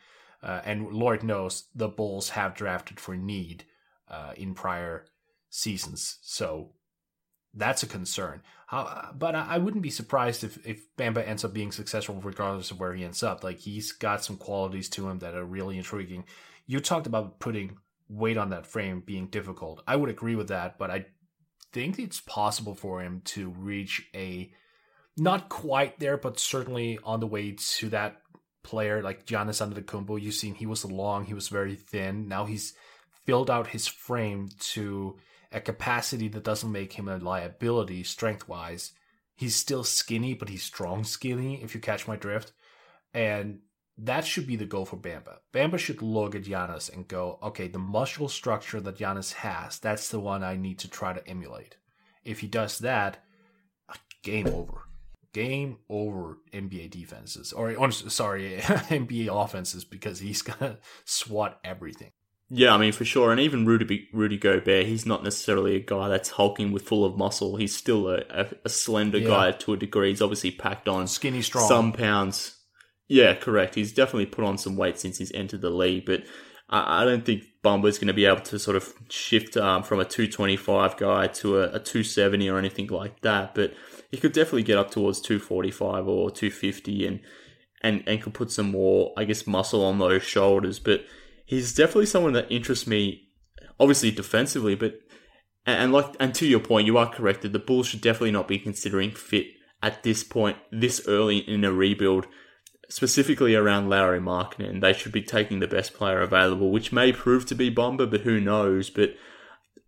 Uh, 0.41 0.61
and 0.63 0.91
Lord 0.91 1.21
knows 1.21 1.65
the 1.75 1.89
Bulls 1.89 2.29
have 2.29 2.55
drafted 2.55 2.99
for 2.99 3.15
need 3.15 3.65
uh, 4.09 4.33
in 4.35 4.53
prior 4.53 5.05
seasons. 5.49 6.17
So 6.21 6.71
that's 7.53 7.83
a 7.83 7.87
concern. 7.87 8.41
How, 8.67 9.11
but 9.15 9.35
I, 9.35 9.45
I 9.49 9.57
wouldn't 9.57 9.83
be 9.83 9.89
surprised 9.89 10.43
if, 10.43 10.65
if 10.65 10.95
Bamba 10.95 11.27
ends 11.27 11.43
up 11.43 11.53
being 11.53 11.71
successful 11.71 12.19
regardless 12.23 12.71
of 12.71 12.79
where 12.79 12.93
he 12.93 13.03
ends 13.03 13.21
up. 13.21 13.43
Like 13.43 13.59
he's 13.59 13.91
got 13.91 14.23
some 14.23 14.37
qualities 14.37 14.89
to 14.89 15.09
him 15.09 15.19
that 15.19 15.35
are 15.35 15.45
really 15.45 15.77
intriguing. 15.77 16.25
You 16.65 16.79
talked 16.79 17.07
about 17.07 17.39
putting 17.39 17.77
weight 18.07 18.37
on 18.37 18.49
that 18.49 18.65
frame 18.65 19.03
being 19.05 19.27
difficult. 19.27 19.83
I 19.87 19.95
would 19.95 20.09
agree 20.09 20.35
with 20.35 20.47
that, 20.47 20.77
but 20.79 20.89
I 20.89 21.05
think 21.71 21.99
it's 21.99 22.21
possible 22.21 22.75
for 22.75 23.01
him 23.01 23.21
to 23.25 23.49
reach 23.49 24.07
a 24.15 24.51
not 25.17 25.49
quite 25.49 25.99
there, 25.99 26.17
but 26.17 26.39
certainly 26.39 26.99
on 27.03 27.19
the 27.19 27.27
way 27.27 27.55
to 27.57 27.89
that 27.89 28.21
player 28.63 29.01
like 29.01 29.25
Giannis 29.25 29.61
Antetokounmpo. 29.61 30.21
You've 30.21 30.33
seen 30.33 30.55
he 30.55 30.65
was 30.65 30.85
long, 30.85 31.25
he 31.25 31.33
was 31.33 31.49
very 31.49 31.75
thin. 31.75 32.27
Now 32.27 32.45
he's 32.45 32.73
filled 33.25 33.49
out 33.49 33.67
his 33.67 33.87
frame 33.87 34.49
to 34.59 35.17
a 35.51 35.59
capacity 35.59 36.27
that 36.29 36.43
doesn't 36.43 36.71
make 36.71 36.93
him 36.93 37.07
a 37.07 37.17
liability 37.17 38.03
strength 38.03 38.47
wise. 38.47 38.91
He's 39.35 39.55
still 39.55 39.83
skinny, 39.83 40.33
but 40.33 40.49
he's 40.49 40.63
strong 40.63 41.03
skinny, 41.03 41.61
if 41.63 41.73
you 41.73 41.81
catch 41.81 42.07
my 42.07 42.15
drift. 42.15 42.51
And 43.13 43.59
that 44.01 44.25
should 44.25 44.47
be 44.47 44.55
the 44.55 44.65
goal 44.65 44.85
for 44.85 44.97
Bamba. 44.97 45.37
Bamba 45.53 45.77
should 45.77 46.01
look 46.01 46.33
at 46.33 46.43
Giannis 46.43 46.93
and 46.93 47.07
go, 47.07 47.37
okay, 47.43 47.67
the 47.67 47.79
muscle 47.79 48.29
structure 48.29 48.79
that 48.79 48.97
Giannis 48.97 49.33
has, 49.33 49.79
that's 49.79 50.09
the 50.09 50.19
one 50.19 50.43
I 50.43 50.55
need 50.55 50.79
to 50.79 50.89
try 50.89 51.13
to 51.13 51.27
emulate. 51.27 51.77
If 52.23 52.39
he 52.39 52.47
does 52.47 52.79
that, 52.79 53.23
game 54.23 54.47
over. 54.47 54.85
Game 55.33 55.77
over 55.89 56.37
NBA 56.53 56.91
defenses. 56.91 57.51
Or, 57.51 57.75
or 57.75 57.91
sorry, 57.91 58.57
NBA 58.59 59.27
offenses 59.31 59.83
because 59.83 60.19
he's 60.19 60.41
going 60.41 60.59
to 60.59 60.77
swat 61.05 61.59
everything. 61.63 62.11
Yeah, 62.51 62.73
I 62.73 62.77
mean, 62.77 62.93
for 62.93 63.05
sure. 63.05 63.31
And 63.31 63.39
even 63.39 63.65
Rudy, 63.65 64.07
Rudy 64.11 64.37
Gobert, 64.37 64.87
he's 64.87 65.05
not 65.05 65.23
necessarily 65.23 65.75
a 65.75 65.79
guy 65.79 66.07
that's 66.07 66.31
hulking 66.31 66.71
with 66.71 66.81
full 66.81 67.05
of 67.05 67.15
muscle. 67.15 67.57
He's 67.57 67.75
still 67.75 68.07
a, 68.09 68.23
a, 68.29 68.47
a 68.65 68.69
slender 68.69 69.19
yeah. 69.19 69.27
guy 69.27 69.51
to 69.51 69.73
a 69.73 69.77
degree. 69.77 70.09
He's 70.09 70.21
obviously 70.21 70.49
packed 70.49 70.87
on 70.87 71.05
skinny, 71.05 71.43
strong, 71.43 71.67
some 71.67 71.93
pounds 71.93 72.58
yeah, 73.09 73.33
correct. 73.33 73.75
He's 73.75 73.91
definitely 73.91 74.27
put 74.27 74.45
on 74.45 74.57
some 74.57 74.77
weight 74.77 74.99
since 74.99 75.17
he's 75.17 75.31
entered 75.33 75.61
the 75.61 75.71
league, 75.71 76.05
but 76.05 76.23
I, 76.69 77.03
don't 77.03 77.25
think 77.25 77.43
Bamba's 77.63 77.97
going 77.97 78.09
to 78.09 78.13
be 78.13 78.25
able 78.25 78.41
to 78.41 78.59
sort 78.59 78.77
of 78.77 78.93
shift 79.09 79.57
um, 79.57 79.81
from 79.81 79.99
a 79.99 80.05
225 80.05 80.97
guy 80.97 81.25
to 81.27 81.57
a, 81.57 81.63
a 81.63 81.79
270 81.79 82.47
or 82.47 82.59
anything 82.59 82.85
like 82.87 83.21
that. 83.21 83.55
But 83.55 83.73
he 84.11 84.17
could 84.17 84.33
definitely 84.33 84.63
get 84.63 84.77
up 84.77 84.91
towards 84.91 85.19
245 85.21 86.07
or 86.07 86.29
250 86.29 87.07
and, 87.07 87.19
and, 87.81 88.03
and 88.05 88.21
could 88.21 88.35
put 88.35 88.51
some 88.51 88.69
more, 88.69 89.13
I 89.17 89.23
guess, 89.23 89.47
muscle 89.47 89.83
on 89.83 89.97
those 89.97 90.21
shoulders. 90.21 90.77
But 90.77 91.05
he's 91.47 91.73
definitely 91.73 92.05
someone 92.05 92.33
that 92.33 92.51
interests 92.51 92.85
me, 92.85 93.29
obviously 93.79 94.11
defensively, 94.11 94.75
but 94.75 94.99
and 95.65 95.91
like 95.91 96.15
and 96.19 96.33
to 96.35 96.47
your 96.47 96.59
point, 96.59 96.87
you 96.87 96.97
are 96.97 97.11
correct 97.11 97.41
that 97.41 97.53
the 97.53 97.59
Bulls 97.59 97.87
should 97.87 98.01
definitely 98.01 98.31
not 98.31 98.47
be 98.47 98.59
considering 98.59 99.11
fit 99.11 99.47
at 99.81 100.03
this 100.03 100.23
point, 100.23 100.57
this 100.71 101.01
early 101.07 101.37
in 101.37 101.63
a 101.63 101.71
rebuild, 101.71 102.27
specifically 102.89 103.55
around 103.55 103.89
Lauri 103.89 104.19
Markkanen, 104.19 104.81
they 104.81 104.93
should 104.93 105.11
be 105.11 105.21
taking 105.21 105.59
the 105.59 105.67
best 105.67 105.93
player 105.93 106.21
available, 106.21 106.71
which 106.71 106.91
may 106.91 107.13
prove 107.13 107.45
to 107.45 107.55
be 107.55 107.73
Bamba, 107.73 108.09
but 108.09 108.21
who 108.21 108.39
knows? 108.39 108.89
But 108.89 109.15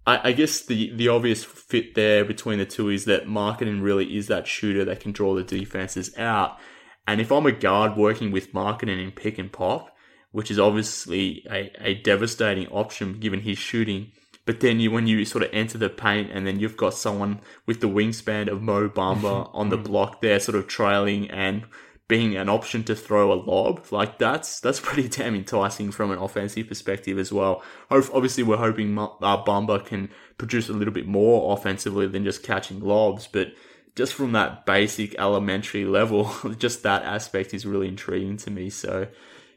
I, 0.05 0.29
I 0.29 0.31
guess 0.31 0.61
the, 0.61 0.95
the 0.95 1.07
obvious 1.07 1.43
fit 1.43 1.95
there 1.95 2.23
between 2.23 2.59
the 2.59 2.65
two 2.65 2.89
is 2.89 3.05
that 3.05 3.25
Markkanen 3.25 3.81
really 3.81 4.15
is 4.15 4.27
that 4.27 4.47
shooter 4.47 4.85
that 4.85 4.99
can 4.99 5.11
draw 5.11 5.35
the 5.35 5.43
defenses 5.43 6.15
out. 6.17 6.57
And 7.07 7.19
if 7.19 7.31
I'm 7.31 7.47
a 7.47 7.51
guard 7.51 7.97
working 7.97 8.31
with 8.31 8.53
Markkanen 8.53 9.03
in 9.03 9.11
pick 9.11 9.39
and 9.39 9.51
pop, 9.51 9.93
which 10.31 10.51
is 10.51 10.59
obviously 10.59 11.45
a, 11.51 11.71
a 11.79 11.95
devastating 11.95 12.67
option 12.67 13.19
given 13.19 13.41
his 13.41 13.57
shooting, 13.57 14.11
but 14.45 14.59
then 14.59 14.79
you, 14.79 14.91
when 14.91 15.07
you 15.07 15.25
sort 15.25 15.43
of 15.43 15.49
enter 15.53 15.77
the 15.77 15.89
paint 15.89 16.31
and 16.31 16.47
then 16.47 16.59
you've 16.59 16.77
got 16.77 16.93
someone 16.93 17.41
with 17.65 17.81
the 17.81 17.89
wingspan 17.89 18.47
of 18.47 18.61
Mo 18.61 18.89
Bamba 18.89 19.49
on 19.53 19.69
the 19.69 19.77
mm. 19.77 19.83
block 19.83 20.21
there, 20.21 20.39
sort 20.39 20.55
of 20.55 20.67
trailing 20.67 21.29
and 21.29 21.63
being 22.11 22.35
an 22.35 22.49
option 22.49 22.83
to 22.83 22.93
throw 22.93 23.31
a 23.31 23.39
lob, 23.39 23.85
like 23.89 24.17
that's 24.17 24.59
that's 24.59 24.81
pretty 24.81 25.07
damn 25.17 25.33
enticing 25.33 25.91
from 25.91 26.11
an 26.11 26.17
offensive 26.17 26.67
perspective 26.67 27.17
as 27.17 27.31
well. 27.31 27.63
Obviously, 27.89 28.43
we're 28.43 28.57
hoping 28.57 28.99
uh, 28.99 29.07
Bamba 29.21 29.85
can 29.85 30.09
produce 30.37 30.67
a 30.67 30.73
little 30.73 30.93
bit 30.93 31.07
more 31.07 31.53
offensively 31.53 32.07
than 32.07 32.25
just 32.25 32.43
catching 32.43 32.81
lobs, 32.81 33.27
but 33.27 33.53
just 33.95 34.13
from 34.13 34.33
that 34.33 34.65
basic 34.65 35.17
elementary 35.17 35.85
level, 35.85 36.29
just 36.57 36.83
that 36.83 37.03
aspect 37.03 37.53
is 37.53 37.65
really 37.65 37.87
intriguing 37.87 38.35
to 38.35 38.51
me. 38.51 38.69
So 38.69 39.07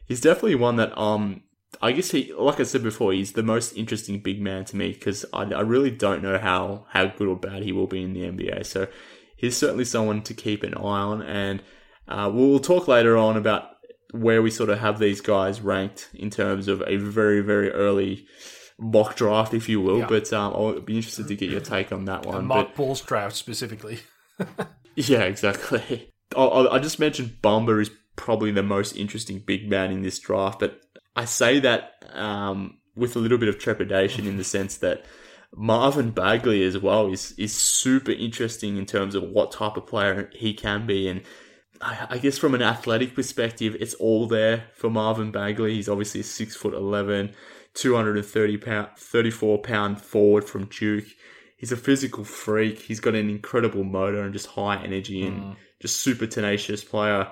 he's 0.07 0.21
definitely 0.21 0.55
one 0.55 0.77
that 0.77 0.97
um 0.97 1.43
I 1.81 1.91
guess 1.91 2.11
he, 2.11 2.31
like 2.31 2.61
I 2.61 2.63
said 2.63 2.83
before, 2.83 3.11
he's 3.11 3.33
the 3.33 3.43
most 3.43 3.73
interesting 3.73 4.21
big 4.21 4.39
man 4.39 4.63
to 4.63 4.77
me 4.77 4.93
because 4.93 5.25
I, 5.33 5.43
I 5.43 5.59
really 5.59 5.91
don't 5.91 6.23
know 6.23 6.37
how, 6.37 6.85
how 6.91 7.07
good 7.07 7.27
or 7.27 7.35
bad 7.35 7.63
he 7.63 7.73
will 7.73 7.85
be 7.85 8.01
in 8.01 8.13
the 8.13 8.21
NBA. 8.21 8.65
So 8.65 8.87
he's 9.35 9.57
certainly 9.57 9.83
someone 9.83 10.21
to 10.21 10.33
keep 10.33 10.63
an 10.63 10.73
eye 10.73 10.79
on. 10.79 11.21
And 11.21 11.61
uh, 12.07 12.29
we'll 12.33 12.59
talk 12.59 12.87
later 12.87 13.17
on 13.17 13.37
about 13.37 13.69
where 14.11 14.41
we 14.41 14.51
sort 14.51 14.69
of 14.69 14.79
have 14.79 14.99
these 14.99 15.21
guys 15.21 15.61
ranked 15.61 16.09
in 16.13 16.29
terms 16.29 16.67
of 16.67 16.83
a 16.87 16.97
very, 16.97 17.41
very 17.41 17.71
early 17.71 18.25
mock 18.77 19.15
draft, 19.15 19.53
if 19.53 19.67
you 19.67 19.81
will. 19.81 19.99
Yeah. 19.99 20.07
But 20.07 20.31
um, 20.33 20.53
I'll 20.53 20.79
be 20.79 20.95
interested 20.95 21.27
to 21.27 21.35
get 21.35 21.49
your 21.49 21.61
take 21.61 21.91
on 21.91 22.05
that 22.05 22.25
one. 22.25 22.45
Mock 22.45 22.67
but, 22.67 22.75
Bulls 22.75 23.01
draft 23.01 23.35
specifically. 23.35 23.99
yeah, 24.95 25.23
exactly. 25.23 26.11
I, 26.37 26.67
I 26.71 26.79
just 26.79 26.99
mentioned 26.99 27.37
Bamba 27.41 27.81
is 27.81 27.91
probably 28.15 28.51
the 28.51 28.63
most 28.63 28.95
interesting 28.95 29.39
big 29.39 29.69
man 29.69 29.91
in 29.91 30.01
this 30.01 30.19
draft, 30.19 30.59
but 30.59 30.79
I 31.15 31.25
say 31.25 31.59
that 31.59 31.93
um, 32.13 32.79
with 32.95 33.15
a 33.15 33.19
little 33.19 33.37
bit 33.37 33.49
of 33.49 33.59
trepidation 33.59 34.27
in 34.27 34.37
the 34.37 34.43
sense 34.55 34.77
that 34.77 35.05
Marvin 35.55 36.11
Bagley 36.11 36.63
as 36.63 36.77
well 36.77 37.07
is 37.07 37.33
is 37.37 37.55
super 37.55 38.11
interesting 38.11 38.77
in 38.77 38.85
terms 38.85 39.15
of 39.15 39.23
what 39.23 39.53
type 39.53 39.77
of 39.77 39.87
player 39.87 40.29
he 40.33 40.53
can 40.53 40.85
be, 40.85 41.07
and 41.07 41.21
I, 41.81 42.07
I 42.11 42.17
guess 42.17 42.37
from 42.37 42.55
an 42.55 42.61
athletic 42.61 43.15
perspective, 43.15 43.75
it's 43.79 43.93
all 43.95 44.27
there 44.27 44.65
for 44.73 44.89
Marvin 44.89 45.31
Bagley. 45.31 45.75
He's 45.75 45.89
obviously 45.89 46.23
six 46.23 46.55
foot 46.55 46.73
eleven, 46.73 47.33
two 47.73 47.95
hundred 47.95 48.17
and 48.17 48.25
thirty 48.25 48.57
pound, 48.57 48.89
thirty 48.97 49.31
four 49.31 49.61
pound 49.61 50.01
forward 50.01 50.45
from 50.45 50.65
Duke. 50.65 51.05
He's 51.57 51.71
a 51.71 51.77
physical 51.77 52.23
freak. 52.23 52.79
He's 52.79 52.99
got 52.99 53.15
an 53.15 53.29
incredible 53.29 53.83
motor 53.83 54.21
and 54.21 54.33
just 54.33 54.47
high 54.47 54.83
energy 54.83 55.25
and 55.25 55.41
mm. 55.41 55.55
just 55.81 56.01
super 56.01 56.27
tenacious 56.27 56.83
player. 56.83 57.31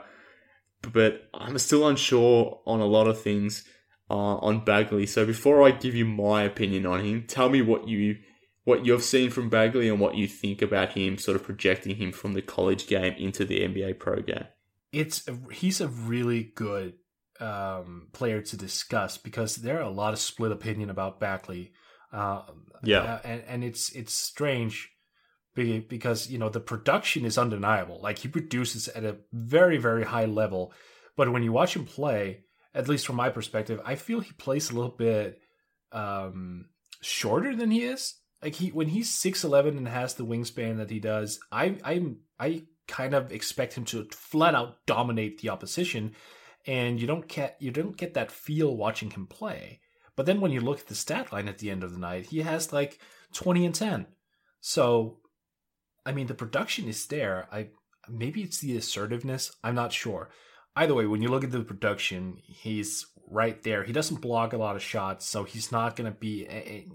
But 0.81 1.29
I'm 1.33 1.57
still 1.57 1.87
unsure 1.87 2.61
on 2.65 2.79
a 2.79 2.85
lot 2.85 3.07
of 3.07 3.21
things 3.21 3.63
uh, 4.09 4.13
on 4.37 4.65
Bagley. 4.65 5.05
So 5.05 5.25
before 5.25 5.61
I 5.63 5.71
give 5.71 5.95
you 5.95 6.05
my 6.05 6.43
opinion 6.43 6.85
on 6.85 7.01
him, 7.03 7.25
tell 7.27 7.49
me 7.49 7.61
what 7.61 7.87
you 7.87 8.17
what 8.63 8.85
you've 8.85 9.03
seen 9.03 9.29
from 9.29 9.49
Bagley 9.49 9.89
and 9.89 9.99
what 9.99 10.15
you 10.15 10.27
think 10.27 10.61
about 10.61 10.93
him, 10.93 11.17
sort 11.17 11.35
of 11.35 11.43
projecting 11.43 11.95
him 11.95 12.11
from 12.11 12.33
the 12.33 12.41
college 12.41 12.87
game 12.87 13.13
into 13.17 13.45
the 13.45 13.59
NBA 13.61 13.99
pro 13.99 14.21
game. 14.21 14.47
It's 14.91 15.27
a, 15.27 15.37
he's 15.51 15.81
a 15.81 15.87
really 15.87 16.51
good 16.55 16.93
um, 17.39 18.07
player 18.13 18.41
to 18.41 18.57
discuss 18.57 19.17
because 19.17 19.57
there 19.57 19.79
are 19.79 19.83
a 19.83 19.89
lot 19.89 20.13
of 20.13 20.19
split 20.19 20.51
opinion 20.51 20.89
about 20.89 21.19
Bagley. 21.19 21.73
Uh, 22.11 22.43
yeah, 22.83 22.99
uh, 22.99 23.19
and 23.23 23.43
and 23.47 23.63
it's 23.63 23.91
it's 23.93 24.13
strange 24.13 24.91
because 25.55 26.29
you 26.29 26.37
know 26.37 26.49
the 26.49 26.59
production 26.59 27.25
is 27.25 27.37
undeniable. 27.37 27.99
Like 28.01 28.19
he 28.19 28.27
produces 28.27 28.87
at 28.87 29.03
a 29.03 29.17
very 29.31 29.77
very 29.77 30.03
high 30.03 30.25
level, 30.25 30.73
but 31.17 31.31
when 31.31 31.43
you 31.43 31.51
watch 31.51 31.75
him 31.75 31.85
play, 31.85 32.43
at 32.73 32.87
least 32.87 33.07
from 33.07 33.15
my 33.15 33.29
perspective, 33.29 33.81
I 33.83 33.95
feel 33.95 34.19
he 34.19 34.33
plays 34.33 34.69
a 34.69 34.75
little 34.75 34.91
bit 34.91 35.39
um, 35.91 36.65
shorter 37.01 37.55
than 37.55 37.71
he 37.71 37.83
is. 37.83 38.15
Like 38.43 38.55
he 38.55 38.69
when 38.69 38.89
he's 38.89 39.09
six 39.09 39.43
eleven 39.43 39.77
and 39.77 39.87
has 39.87 40.13
the 40.13 40.25
wingspan 40.25 40.77
that 40.77 40.89
he 40.89 40.99
does, 40.99 41.39
I 41.51 41.77
I'm 41.83 42.17
I 42.39 42.63
kind 42.87 43.13
of 43.13 43.31
expect 43.31 43.73
him 43.73 43.85
to 43.85 44.07
flat 44.11 44.53
out 44.53 44.85
dominate 44.85 45.39
the 45.39 45.49
opposition, 45.49 46.13
and 46.67 46.99
you 46.99 47.07
don't 47.07 47.27
get 47.27 47.55
you 47.59 47.71
don't 47.71 47.97
get 47.97 48.13
that 48.15 48.31
feel 48.31 48.75
watching 48.75 49.11
him 49.11 49.27
play. 49.27 49.79
But 50.15 50.25
then 50.25 50.41
when 50.41 50.51
you 50.51 50.61
look 50.61 50.79
at 50.79 50.87
the 50.87 50.95
stat 50.95 51.31
line 51.31 51.47
at 51.47 51.59
the 51.59 51.71
end 51.71 51.83
of 51.83 51.93
the 51.93 51.99
night, 51.99 52.27
he 52.27 52.41
has 52.41 52.73
like 52.73 52.99
twenty 53.33 53.65
and 53.65 53.73
ten. 53.73 54.07
So, 54.59 55.19
I 56.05 56.11
mean, 56.11 56.27
the 56.27 56.33
production 56.33 56.87
is 56.87 57.07
there. 57.07 57.47
I 57.51 57.69
maybe 58.09 58.41
it's 58.41 58.59
the 58.59 58.75
assertiveness. 58.77 59.51
I'm 59.63 59.75
not 59.75 59.93
sure 59.93 60.29
either 60.75 60.93
way, 60.93 61.05
when 61.05 61.21
you 61.21 61.29
look 61.29 61.43
at 61.43 61.51
the 61.51 61.61
production, 61.61 62.37
he's 62.43 63.05
right 63.33 63.61
there. 63.63 63.83
He 63.83 63.91
doesn't 63.91 64.21
block 64.21 64.53
a 64.53 64.57
lot 64.57 64.75
of 64.75 64.81
shots, 64.81 65.27
so 65.27 65.43
he's 65.43 65.71
not 65.71 65.95
gonna 65.95 66.11
be 66.11 66.45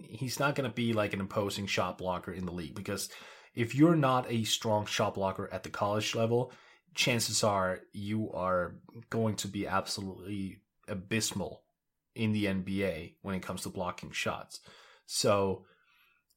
he's 0.09 0.39
not 0.39 0.55
gonna 0.55 0.71
be 0.71 0.93
like 0.93 1.13
an 1.13 1.21
imposing 1.21 1.67
shot 1.67 1.99
blocker 1.99 2.33
in 2.33 2.47
the 2.47 2.53
league 2.53 2.75
because 2.75 3.09
if 3.55 3.75
you're 3.75 3.97
not 3.97 4.31
a 4.31 4.45
strong 4.45 4.87
shot 4.87 5.15
blocker 5.15 5.49
at 5.53 5.65
the 5.65 5.71
college 5.71 6.15
level, 6.15 6.53
chances 6.95 7.43
are 7.43 7.81
you 7.93 8.31
are 8.33 8.77
going 9.11 9.35
to 9.37 9.49
be 9.49 9.67
absolutely 9.67 10.61
abysmal 10.87 11.63
in 12.15 12.33
the 12.33 12.47
NBA 12.47 13.15
when 13.23 13.35
it 13.35 13.43
comes 13.43 13.63
to 13.63 13.69
blocking 13.69 14.11
shots. 14.11 14.61
So 15.07 15.65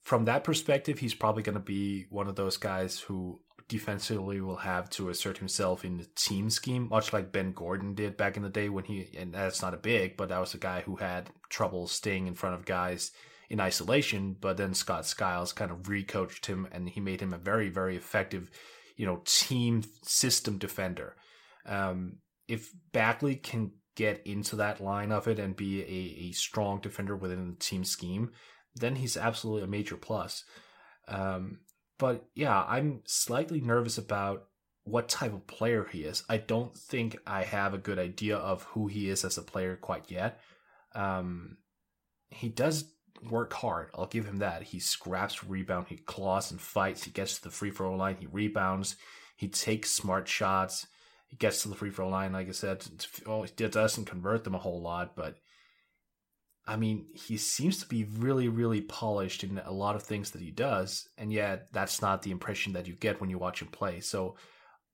from 0.03 0.25
that 0.25 0.43
perspective, 0.43 0.99
he's 0.99 1.13
probably 1.13 1.43
going 1.43 1.57
to 1.57 1.59
be 1.59 2.05
one 2.09 2.27
of 2.27 2.35
those 2.35 2.57
guys 2.57 2.99
who 2.99 3.41
defensively 3.71 4.41
will 4.41 4.57
have 4.57 4.89
to 4.89 5.07
assert 5.07 5.37
himself 5.37 5.85
in 5.85 5.97
the 5.97 6.05
team 6.15 6.49
scheme, 6.49 6.89
much 6.89 7.13
like 7.13 7.31
Ben 7.31 7.53
Gordon 7.53 7.95
did 7.95 8.17
back 8.17 8.35
in 8.35 8.43
the 8.43 8.49
day 8.49 8.67
when 8.67 8.83
he, 8.83 9.07
and 9.17 9.33
that's 9.33 9.61
not 9.61 9.73
a 9.73 9.77
big, 9.77 10.17
but 10.17 10.27
that 10.27 10.41
was 10.41 10.53
a 10.53 10.57
guy 10.57 10.81
who 10.81 10.97
had 10.97 11.29
trouble 11.49 11.87
staying 11.87 12.27
in 12.27 12.33
front 12.33 12.55
of 12.55 12.65
guys 12.65 13.11
in 13.49 13.61
isolation. 13.61 14.35
But 14.39 14.57
then 14.57 14.73
Scott 14.73 15.05
Skiles 15.05 15.53
kind 15.53 15.71
of 15.71 15.83
recoached 15.83 16.47
him 16.47 16.67
and 16.73 16.89
he 16.89 16.99
made 16.99 17.21
him 17.21 17.33
a 17.33 17.37
very, 17.37 17.69
very 17.69 17.95
effective, 17.95 18.51
you 18.97 19.05
know, 19.05 19.21
team 19.23 19.83
system 20.03 20.57
defender. 20.57 21.15
Um, 21.65 22.17
if 22.49 22.71
Bagley 22.91 23.37
can 23.37 23.71
get 23.95 24.21
into 24.25 24.57
that 24.57 24.81
line 24.81 25.13
of 25.13 25.29
it 25.29 25.39
and 25.39 25.55
be 25.55 25.81
a, 25.81 26.29
a 26.29 26.31
strong 26.33 26.81
defender 26.81 27.15
within 27.15 27.51
the 27.51 27.57
team 27.57 27.85
scheme, 27.85 28.31
then 28.75 28.97
he's 28.97 29.15
absolutely 29.15 29.63
a 29.63 29.67
major 29.67 29.95
plus. 29.95 30.43
Um, 31.07 31.59
but 32.01 32.25
yeah, 32.33 32.65
I'm 32.67 33.01
slightly 33.05 33.61
nervous 33.61 33.99
about 33.99 34.47
what 34.85 35.07
type 35.07 35.35
of 35.35 35.45
player 35.45 35.85
he 35.85 35.99
is. 35.99 36.23
I 36.27 36.37
don't 36.37 36.75
think 36.75 37.15
I 37.27 37.43
have 37.43 37.75
a 37.75 37.77
good 37.77 37.99
idea 37.99 38.37
of 38.37 38.63
who 38.63 38.87
he 38.87 39.07
is 39.07 39.23
as 39.23 39.37
a 39.37 39.43
player 39.43 39.75
quite 39.75 40.09
yet. 40.09 40.39
Um, 40.95 41.57
he 42.31 42.49
does 42.49 42.85
work 43.29 43.53
hard. 43.53 43.91
I'll 43.93 44.07
give 44.07 44.25
him 44.25 44.39
that. 44.39 44.63
He 44.63 44.79
scraps 44.79 45.43
rebound, 45.43 45.89
he 45.89 45.97
claws 45.97 46.49
and 46.49 46.59
fights. 46.59 47.03
He 47.03 47.11
gets 47.11 47.35
to 47.35 47.43
the 47.43 47.51
free 47.51 47.69
throw 47.69 47.93
line, 47.93 48.15
he 48.19 48.25
rebounds, 48.25 48.95
he 49.37 49.47
takes 49.47 49.91
smart 49.91 50.27
shots. 50.27 50.87
He 51.27 51.35
gets 51.35 51.61
to 51.61 51.67
the 51.67 51.75
free 51.75 51.91
throw 51.91 52.09
line, 52.09 52.33
like 52.33 52.49
I 52.49 52.51
said. 52.51 52.83
Well, 53.27 53.43
he 53.43 53.67
doesn't 53.67 54.05
convert 54.05 54.43
them 54.43 54.55
a 54.55 54.57
whole 54.57 54.81
lot, 54.81 55.15
but 55.15 55.37
I 56.71 56.77
mean, 56.77 57.07
he 57.13 57.35
seems 57.35 57.79
to 57.79 57.85
be 57.85 58.05
really, 58.05 58.47
really 58.47 58.79
polished 58.79 59.43
in 59.43 59.59
a 59.65 59.73
lot 59.73 59.97
of 59.97 60.03
things 60.03 60.31
that 60.31 60.41
he 60.41 60.51
does, 60.51 61.09
and 61.17 61.33
yet 61.33 61.67
that's 61.73 62.01
not 62.01 62.21
the 62.21 62.31
impression 62.31 62.71
that 62.73 62.87
you 62.87 62.95
get 62.95 63.19
when 63.19 63.29
you 63.29 63.37
watch 63.37 63.61
him 63.61 63.67
play. 63.67 63.99
So 63.99 64.37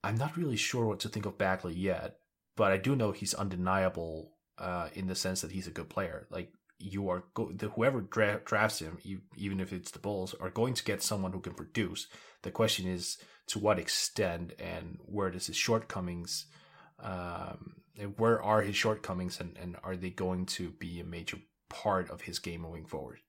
I'm 0.03 0.15
not 0.15 0.35
really 0.37 0.55
sure 0.55 0.87
what 0.87 1.01
to 1.01 1.09
think 1.09 1.27
of 1.27 1.37
Bagley 1.37 1.75
yet, 1.75 2.15
but 2.55 2.71
I 2.71 2.77
do 2.77 2.95
know 2.95 3.11
he's 3.11 3.35
undeniable 3.35 4.31
uh, 4.57 4.89
in 4.95 5.05
the 5.05 5.13
sense 5.13 5.41
that 5.41 5.51
he's 5.51 5.67
a 5.67 5.71
good 5.71 5.87
player. 5.87 6.25
Like 6.31 6.51
you 6.79 7.09
are, 7.09 7.25
go- 7.35 7.51
the, 7.51 7.69
whoever 7.69 8.01
dra- 8.01 8.41
drafts 8.43 8.79
him, 8.79 8.97
you, 9.03 9.21
even 9.35 9.59
if 9.59 9.71
it's 9.71 9.91
the 9.91 9.99
Bulls, 9.99 10.33
are 10.41 10.49
going 10.49 10.73
to 10.73 10.83
get 10.83 11.03
someone 11.03 11.31
who 11.31 11.41
can 11.41 11.53
produce. 11.53 12.07
The 12.41 12.49
question 12.49 12.87
is 12.87 13.19
to 13.49 13.59
what 13.59 13.77
extent 13.77 14.53
and 14.57 14.97
where 15.05 15.29
does 15.29 15.45
his 15.45 15.55
shortcomings. 15.55 16.47
Um, 16.99 17.75
where 18.15 18.41
are 18.41 18.63
his 18.63 18.75
shortcomings 18.75 19.39
and, 19.39 19.55
and 19.61 19.75
are 19.83 19.95
they 19.95 20.09
going 20.09 20.47
to 20.47 20.71
be 20.71 20.99
a 20.99 21.03
major 21.03 21.37
part 21.69 22.09
of 22.09 22.21
his 22.21 22.39
game 22.39 22.61
moving 22.61 22.85
forward. 22.85 23.19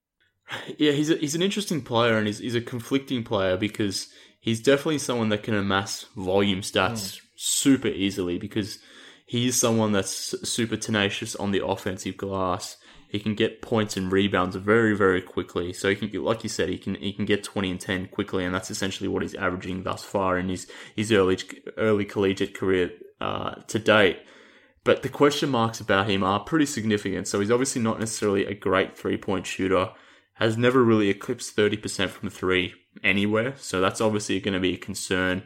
Yeah, 0.79 0.93
he's 0.93 1.11
a, 1.11 1.17
he's 1.17 1.35
an 1.35 1.43
interesting 1.43 1.83
player 1.83 2.17
and 2.17 2.27
he's, 2.27 2.39
he's 2.39 2.55
a 2.55 2.61
conflicting 2.61 3.23
player 3.23 3.57
because 3.57 4.09
he's 4.41 4.63
definitely 4.63 4.99
someone 4.99 5.29
that 5.29 5.43
can 5.43 5.55
amass 5.55 6.07
volume 6.17 6.63
stats 6.63 6.93
mm. 6.93 7.21
super 7.37 7.89
easily 7.89 8.39
because 8.39 8.79
he 9.27 9.49
is 9.49 9.61
someone 9.61 9.93
that's 9.93 10.35
super 10.49 10.77
tenacious 10.77 11.37
on 11.37 11.51
the 11.51 11.67
offensive 11.67 12.17
glass. 12.17 12.79
he 13.09 13.19
can 13.19 13.35
get 13.35 13.63
points 13.63 13.97
and 13.97 14.13
rebounds 14.13 14.55
very, 14.57 14.95
very 14.95 15.23
quickly. 15.23 15.73
So 15.73 15.89
he 15.89 15.97
can, 15.97 16.23
like 16.23 16.43
you 16.43 16.49
said, 16.49 16.69
he 16.69 16.79
can 16.79 16.95
he 16.97 17.13
can 17.13 17.25
get 17.25 17.43
twenty 17.43 17.71
and 17.71 17.81
ten 17.81 18.07
quickly, 18.07 18.45
and 18.45 18.55
that's 18.55 18.71
essentially 18.71 19.09
what 19.09 19.23
he's 19.23 19.35
averaging 19.35 19.83
thus 19.83 20.05
far 20.05 20.39
in 20.39 20.49
his 20.49 20.71
his 20.95 21.11
early 21.11 21.39
early 21.77 22.05
collegiate 22.05 22.55
career 22.55 22.91
uh, 23.21 23.55
to 23.69 23.79
date. 23.79 24.19
But 24.85 25.03
the 25.03 25.09
question 25.09 25.51
marks 25.51 25.81
about 25.81 26.09
him 26.09 26.23
are 26.23 26.41
pretty 26.41 26.67
significant. 26.67 27.29
So 27.29 27.41
he's 27.41 27.51
obviously 27.51 27.83
not 27.83 27.99
necessarily 27.99 28.47
a 28.47 28.55
great 28.55 28.97
three 28.97 29.17
point 29.17 29.47
shooter. 29.47 29.91
Has 30.35 30.57
never 30.57 30.85
really 30.85 31.11
eclipsed 31.11 31.57
thirty 31.57 31.77
percent 31.77 32.13
from 32.13 32.31
three 32.31 32.75
anywhere. 33.03 33.55
So 33.57 33.81
that's 33.81 34.01
obviously 34.01 34.39
going 34.41 34.55
to 34.55 34.61
be 34.61 34.75
a 34.75 34.79
concern 34.79 35.43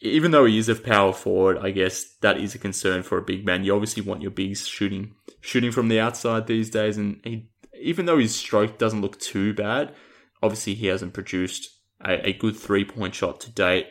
even 0.00 0.30
though 0.30 0.44
he 0.44 0.58
is 0.58 0.68
a 0.68 0.74
power 0.74 1.12
forward, 1.12 1.58
I 1.58 1.70
guess 1.70 2.16
that 2.20 2.38
is 2.38 2.54
a 2.54 2.58
concern 2.58 3.02
for 3.02 3.18
a 3.18 3.22
big 3.22 3.44
man. 3.44 3.64
You 3.64 3.74
obviously 3.74 4.02
want 4.02 4.22
your 4.22 4.30
bigs 4.30 4.66
shooting 4.66 5.14
shooting 5.40 5.72
from 5.72 5.88
the 5.88 6.00
outside 6.00 6.46
these 6.46 6.70
days, 6.70 6.96
and 6.96 7.20
he 7.24 7.50
even 7.80 8.06
though 8.06 8.18
his 8.18 8.34
stroke 8.34 8.78
doesn't 8.78 9.00
look 9.00 9.18
too 9.20 9.54
bad, 9.54 9.94
obviously 10.42 10.74
he 10.74 10.86
hasn't 10.86 11.14
produced 11.14 11.68
a, 12.04 12.28
a 12.28 12.32
good 12.32 12.56
three 12.56 12.84
point 12.84 13.14
shot 13.14 13.40
to 13.40 13.50
date. 13.50 13.86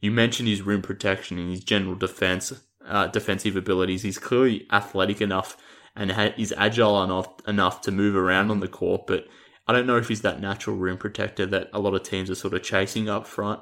You 0.00 0.10
mentioned 0.10 0.48
his 0.48 0.62
rim 0.62 0.82
protection 0.82 1.38
and 1.38 1.50
his 1.50 1.64
general 1.64 1.94
defense, 1.94 2.52
uh, 2.86 3.06
defensive 3.08 3.56
abilities. 3.56 4.02
He's 4.02 4.18
clearly 4.18 4.66
athletic 4.70 5.20
enough 5.20 5.56
and 5.96 6.12
ha- 6.12 6.34
is 6.36 6.54
agile 6.56 7.02
enough 7.02 7.28
enough 7.46 7.80
to 7.82 7.90
move 7.90 8.14
around 8.16 8.50
on 8.50 8.60
the 8.60 8.68
court, 8.68 9.06
but 9.06 9.26
I 9.66 9.72
don't 9.72 9.86
know 9.86 9.96
if 9.96 10.08
he's 10.08 10.22
that 10.22 10.40
natural 10.40 10.76
rim 10.76 10.98
protector 10.98 11.46
that 11.46 11.68
a 11.72 11.78
lot 11.78 11.94
of 11.94 12.02
teams 12.02 12.30
are 12.30 12.34
sort 12.34 12.54
of 12.54 12.62
chasing 12.62 13.08
up 13.08 13.26
front. 13.26 13.60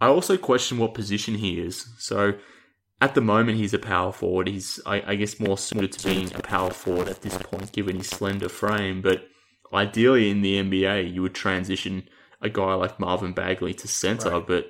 I 0.00 0.06
also 0.06 0.36
question 0.36 0.78
what 0.78 0.94
position 0.94 1.36
he 1.36 1.60
is. 1.60 1.86
So 1.98 2.34
at 3.00 3.14
the 3.14 3.20
moment, 3.20 3.58
he's 3.58 3.74
a 3.74 3.78
power 3.78 4.12
forward. 4.12 4.48
He's, 4.48 4.80
I, 4.86 5.02
I, 5.04 5.14
guess, 5.16 5.40
more 5.40 5.58
suited 5.58 5.90
to 5.92 6.08
being 6.08 6.32
a 6.34 6.38
power 6.38 6.70
forward 6.70 7.08
at 7.08 7.22
this 7.22 7.36
point, 7.36 7.72
given 7.72 7.96
his 7.96 8.08
slender 8.08 8.48
frame. 8.48 9.02
But 9.02 9.24
ideally, 9.74 10.30
in 10.30 10.42
the 10.42 10.62
NBA, 10.62 11.12
you 11.12 11.22
would 11.22 11.34
transition 11.34 12.08
a 12.40 12.48
guy 12.48 12.74
like 12.74 13.00
Marvin 13.00 13.32
Bagley 13.32 13.74
to 13.74 13.88
center. 13.88 14.30
Right. 14.30 14.46
But 14.46 14.66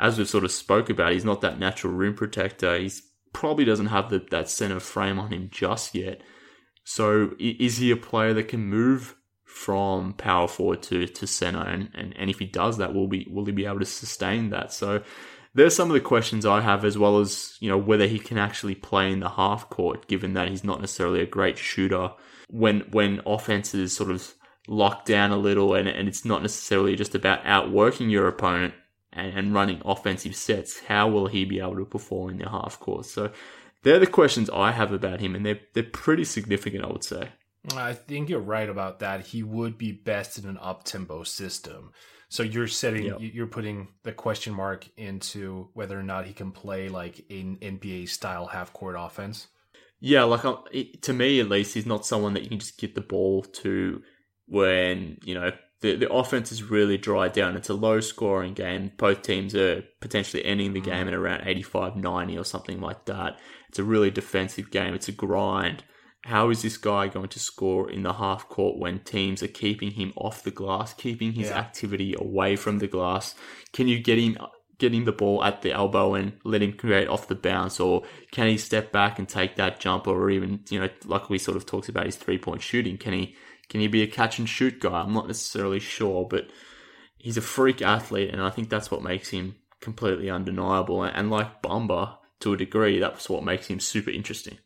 as 0.00 0.18
we've 0.18 0.28
sort 0.28 0.44
of 0.44 0.50
spoke 0.50 0.90
about, 0.90 1.12
he's 1.12 1.24
not 1.24 1.42
that 1.42 1.60
natural 1.60 1.92
rim 1.92 2.14
protector. 2.14 2.76
He's 2.76 3.02
probably 3.36 3.66
doesn't 3.66 3.88
have 3.88 4.08
the, 4.08 4.24
that 4.30 4.48
center 4.48 4.80
frame 4.80 5.18
on 5.18 5.30
him 5.30 5.50
just 5.52 5.94
yet. 5.94 6.22
So 6.84 7.32
is 7.38 7.76
he 7.76 7.90
a 7.90 7.96
player 7.96 8.32
that 8.32 8.48
can 8.48 8.64
move 8.64 9.14
from 9.44 10.14
power 10.14 10.48
forward 10.48 10.82
to, 10.82 11.06
to 11.06 11.26
center. 11.26 11.60
And, 11.60 11.90
and, 11.94 12.14
and 12.16 12.30
if 12.30 12.38
he 12.38 12.46
does 12.46 12.78
that, 12.78 12.94
will 12.94 13.08
be 13.08 13.26
will 13.30 13.44
he 13.44 13.52
be 13.52 13.66
able 13.66 13.80
to 13.80 13.84
sustain 13.84 14.48
that? 14.50 14.72
So 14.72 15.02
there's 15.54 15.76
some 15.76 15.90
of 15.90 15.94
the 15.94 16.00
questions 16.00 16.46
I 16.46 16.62
have, 16.62 16.82
as 16.82 16.96
well 16.96 17.18
as 17.18 17.56
you 17.60 17.68
know 17.68 17.78
whether 17.78 18.06
he 18.06 18.18
can 18.18 18.38
actually 18.38 18.74
play 18.74 19.12
in 19.12 19.20
the 19.20 19.28
half 19.28 19.68
court, 19.68 20.08
given 20.08 20.32
that 20.32 20.48
he's 20.48 20.64
not 20.64 20.80
necessarily 20.80 21.20
a 21.20 21.26
great 21.26 21.58
shooter. 21.58 22.12
When 22.48 22.80
when 22.90 23.20
offense 23.26 23.74
is 23.74 23.94
sort 23.94 24.10
of 24.10 24.34
locked 24.66 25.06
down 25.06 25.30
a 25.30 25.36
little, 25.36 25.74
and, 25.74 25.88
and 25.88 26.08
it's 26.08 26.24
not 26.24 26.42
necessarily 26.42 26.96
just 26.96 27.14
about 27.14 27.44
outworking 27.44 28.08
your 28.08 28.28
opponent 28.28 28.74
and, 29.16 29.36
and 29.36 29.54
running 29.54 29.82
offensive 29.84 30.36
sets, 30.36 30.80
how 30.80 31.08
will 31.08 31.26
he 31.26 31.44
be 31.44 31.60
able 31.60 31.76
to 31.76 31.84
perform 31.84 32.30
in 32.30 32.38
the 32.38 32.48
half 32.48 32.78
court? 32.78 33.06
So 33.06 33.32
they're 33.82 33.98
the 33.98 34.06
questions 34.06 34.50
I 34.50 34.72
have 34.72 34.92
about 34.92 35.20
him, 35.20 35.34
and 35.34 35.44
they're 35.44 35.60
they're 35.74 35.82
pretty 35.82 36.24
significant, 36.24 36.84
I 36.84 36.88
would 36.88 37.04
say. 37.04 37.30
I 37.74 37.94
think 37.94 38.28
you're 38.28 38.40
right 38.40 38.68
about 38.68 39.00
that. 39.00 39.26
He 39.26 39.42
would 39.42 39.76
be 39.76 39.92
best 39.92 40.38
in 40.38 40.48
an 40.48 40.58
up 40.60 40.84
tempo 40.84 41.24
system. 41.24 41.92
So 42.28 42.42
you're 42.42 42.68
setting, 42.68 43.06
yep. 43.06 43.18
you're 43.20 43.46
putting 43.46 43.88
the 44.02 44.12
question 44.12 44.52
mark 44.52 44.86
into 44.96 45.68
whether 45.74 45.98
or 45.98 46.02
not 46.02 46.26
he 46.26 46.32
can 46.32 46.50
play 46.50 46.88
like 46.88 47.24
an 47.30 47.58
NBA 47.62 48.08
style 48.08 48.46
half 48.46 48.72
court 48.72 48.96
offense. 48.98 49.48
Yeah, 50.00 50.24
like 50.24 50.44
uh, 50.44 50.56
to 51.02 51.12
me 51.12 51.40
at 51.40 51.48
least, 51.48 51.74
he's 51.74 51.86
not 51.86 52.04
someone 52.04 52.34
that 52.34 52.42
you 52.42 52.48
can 52.48 52.58
just 52.58 52.78
get 52.78 52.94
the 52.94 53.00
ball 53.00 53.42
to 53.42 54.02
when 54.46 55.18
you 55.24 55.34
know 55.34 55.52
the 55.80 55.96
the 55.96 56.12
offense 56.12 56.52
is 56.52 56.62
really 56.62 56.98
dried 56.98 57.32
down. 57.32 57.56
It's 57.56 57.68
a 57.68 57.74
low 57.74 58.00
scoring 58.00 58.54
game. 58.54 58.92
Both 58.96 59.22
teams 59.22 59.54
are 59.54 59.82
potentially 60.00 60.44
ending 60.44 60.72
the 60.72 60.80
game 60.80 61.06
mm. 61.06 61.08
at 61.08 61.14
around 61.14 61.42
85-90 61.42 62.40
or 62.40 62.44
something 62.44 62.80
like 62.80 63.04
that. 63.06 63.38
It's 63.68 63.78
a 63.78 63.84
really 63.84 64.10
defensive 64.10 64.70
game. 64.70 64.94
It's 64.94 65.08
a 65.08 65.12
grind 65.12 65.84
how 66.26 66.50
is 66.50 66.62
this 66.62 66.76
guy 66.76 67.06
going 67.06 67.28
to 67.28 67.38
score 67.38 67.88
in 67.88 68.02
the 68.02 68.14
half 68.14 68.48
court 68.48 68.78
when 68.78 68.98
teams 68.98 69.44
are 69.44 69.48
keeping 69.48 69.92
him 69.92 70.12
off 70.16 70.42
the 70.42 70.50
glass, 70.50 70.92
keeping 70.92 71.32
his 71.32 71.50
yeah. 71.50 71.58
activity 71.58 72.16
away 72.18 72.56
from 72.56 72.80
the 72.80 72.88
glass? 72.88 73.36
Can 73.72 73.86
you 73.86 74.00
get 74.00 74.18
him 74.18 74.36
get 74.78 74.92
him 74.92 75.04
the 75.04 75.12
ball 75.12 75.42
at 75.44 75.62
the 75.62 75.72
elbow 75.72 76.14
and 76.14 76.32
let 76.44 76.62
him 76.62 76.72
create 76.72 77.06
off 77.06 77.28
the 77.28 77.36
bounce, 77.36 77.78
or 77.78 78.02
can 78.32 78.48
he 78.48 78.58
step 78.58 78.90
back 78.90 79.20
and 79.20 79.28
take 79.28 79.54
that 79.54 79.78
jump, 79.78 80.08
or 80.08 80.28
even 80.28 80.60
you 80.68 80.80
know, 80.80 80.88
like 81.04 81.30
we 81.30 81.38
sort 81.38 81.56
of 81.56 81.64
talked 81.64 81.88
about 81.88 82.06
his 82.06 82.16
three 82.16 82.38
point 82.38 82.60
shooting? 82.60 82.98
Can 82.98 83.12
he 83.12 83.36
can 83.68 83.80
he 83.80 83.88
be 83.88 84.02
a 84.02 84.06
catch 84.06 84.38
and 84.38 84.48
shoot 84.48 84.80
guy? 84.80 85.00
I'm 85.00 85.12
not 85.12 85.26
necessarily 85.26 85.80
sure, 85.80 86.26
but 86.28 86.48
he's 87.16 87.36
a 87.36 87.42
freak 87.42 87.82
athlete, 87.82 88.30
and 88.32 88.40
I 88.40 88.50
think 88.50 88.70
that's 88.70 88.90
what 88.90 89.02
makes 89.02 89.30
him 89.30 89.56
completely 89.80 90.30
undeniable. 90.30 91.02
And 91.02 91.30
like 91.30 91.62
Bamba, 91.62 92.18
to 92.40 92.52
a 92.52 92.56
degree, 92.56 92.98
that's 92.98 93.28
what 93.28 93.44
makes 93.44 93.66
him 93.66 93.80
super 93.80 94.10
interesting. 94.10 94.58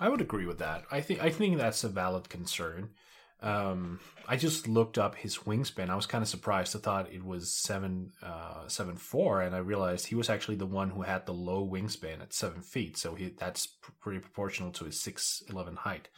I 0.00 0.08
would 0.08 0.20
agree 0.20 0.46
with 0.46 0.58
that. 0.58 0.84
I 0.90 1.00
think 1.00 1.22
I 1.22 1.30
think 1.30 1.56
that's 1.56 1.84
a 1.84 1.88
valid 1.88 2.28
concern. 2.28 2.90
Um, 3.40 4.00
I 4.26 4.36
just 4.36 4.66
looked 4.66 4.96
up 4.96 5.16
his 5.16 5.38
wingspan. 5.38 5.90
I 5.90 5.96
was 5.96 6.06
kind 6.06 6.22
of 6.22 6.28
surprised. 6.28 6.74
I 6.74 6.78
thought 6.78 7.12
it 7.12 7.24
was 7.24 7.54
seven 7.54 8.12
uh, 8.22 8.66
seven 8.68 8.96
four, 8.96 9.42
and 9.42 9.54
I 9.54 9.58
realized 9.58 10.06
he 10.06 10.14
was 10.14 10.30
actually 10.30 10.56
the 10.56 10.66
one 10.66 10.90
who 10.90 11.02
had 11.02 11.26
the 11.26 11.34
low 11.34 11.66
wingspan 11.66 12.22
at 12.22 12.32
seven 12.32 12.62
feet. 12.62 12.96
So 12.96 13.14
he 13.14 13.34
that's 13.38 13.66
pretty 14.00 14.18
proportional 14.18 14.72
to 14.72 14.86
his 14.86 15.00
six 15.00 15.42
eleven 15.48 15.76
height. 15.76 16.08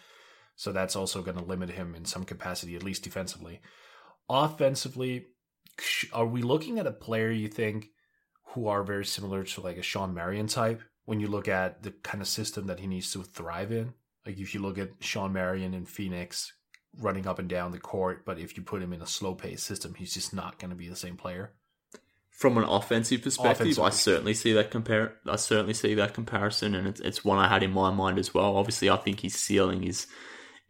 So 0.56 0.72
that's 0.72 0.96
also 0.96 1.22
going 1.22 1.36
to 1.36 1.44
limit 1.44 1.70
him 1.70 1.94
in 1.94 2.04
some 2.04 2.24
capacity, 2.24 2.74
at 2.74 2.82
least 2.82 3.04
defensively. 3.04 3.60
Offensively, 4.28 5.26
are 6.12 6.26
we 6.26 6.42
looking 6.42 6.78
at 6.78 6.86
a 6.86 6.92
player 6.92 7.30
you 7.30 7.48
think 7.48 7.90
who 8.54 8.66
are 8.66 8.82
very 8.82 9.04
similar 9.04 9.44
to 9.44 9.60
like 9.60 9.76
a 9.76 9.82
Shawn 9.82 10.14
Marion 10.14 10.46
type? 10.46 10.82
when 11.06 11.20
you 11.20 11.28
look 11.28 11.48
at 11.48 11.82
the 11.82 11.92
kind 12.02 12.20
of 12.20 12.28
system 12.28 12.66
that 12.66 12.80
he 12.80 12.86
needs 12.86 13.10
to 13.12 13.22
thrive 13.22 13.72
in. 13.72 13.94
Like 14.26 14.38
if 14.38 14.52
you 14.54 14.60
look 14.60 14.76
at 14.76 14.90
Shawn 15.00 15.32
Marion 15.32 15.72
in 15.72 15.86
Phoenix 15.86 16.52
running 17.00 17.26
up 17.26 17.38
and 17.38 17.48
down 17.48 17.70
the 17.70 17.78
court, 17.78 18.24
but 18.26 18.38
if 18.38 18.56
you 18.56 18.62
put 18.62 18.82
him 18.82 18.92
in 18.92 19.00
a 19.00 19.06
slow 19.06 19.34
paced 19.34 19.64
system, 19.64 19.94
he's 19.94 20.12
just 20.12 20.34
not 20.34 20.58
going 20.58 20.70
to 20.70 20.76
be 20.76 20.88
the 20.88 20.96
same 20.96 21.16
player. 21.16 21.52
From 22.30 22.58
an 22.58 22.64
offensive 22.64 23.22
perspective, 23.22 23.68
offensive. 23.68 23.84
I 23.84 23.90
certainly 23.90 24.34
see 24.34 24.52
that 24.52 24.70
compare. 24.70 25.14
I 25.26 25.36
certainly 25.36 25.72
see 25.72 25.94
that 25.94 26.12
comparison, 26.12 26.74
and 26.74 26.86
it's, 26.86 27.00
it's 27.00 27.24
one 27.24 27.38
I 27.38 27.48
had 27.48 27.62
in 27.62 27.72
my 27.72 27.90
mind 27.90 28.18
as 28.18 28.34
well. 28.34 28.56
Obviously, 28.56 28.90
I 28.90 28.96
think 28.96 29.20
his 29.20 29.34
ceiling 29.34 29.84
is 29.84 30.06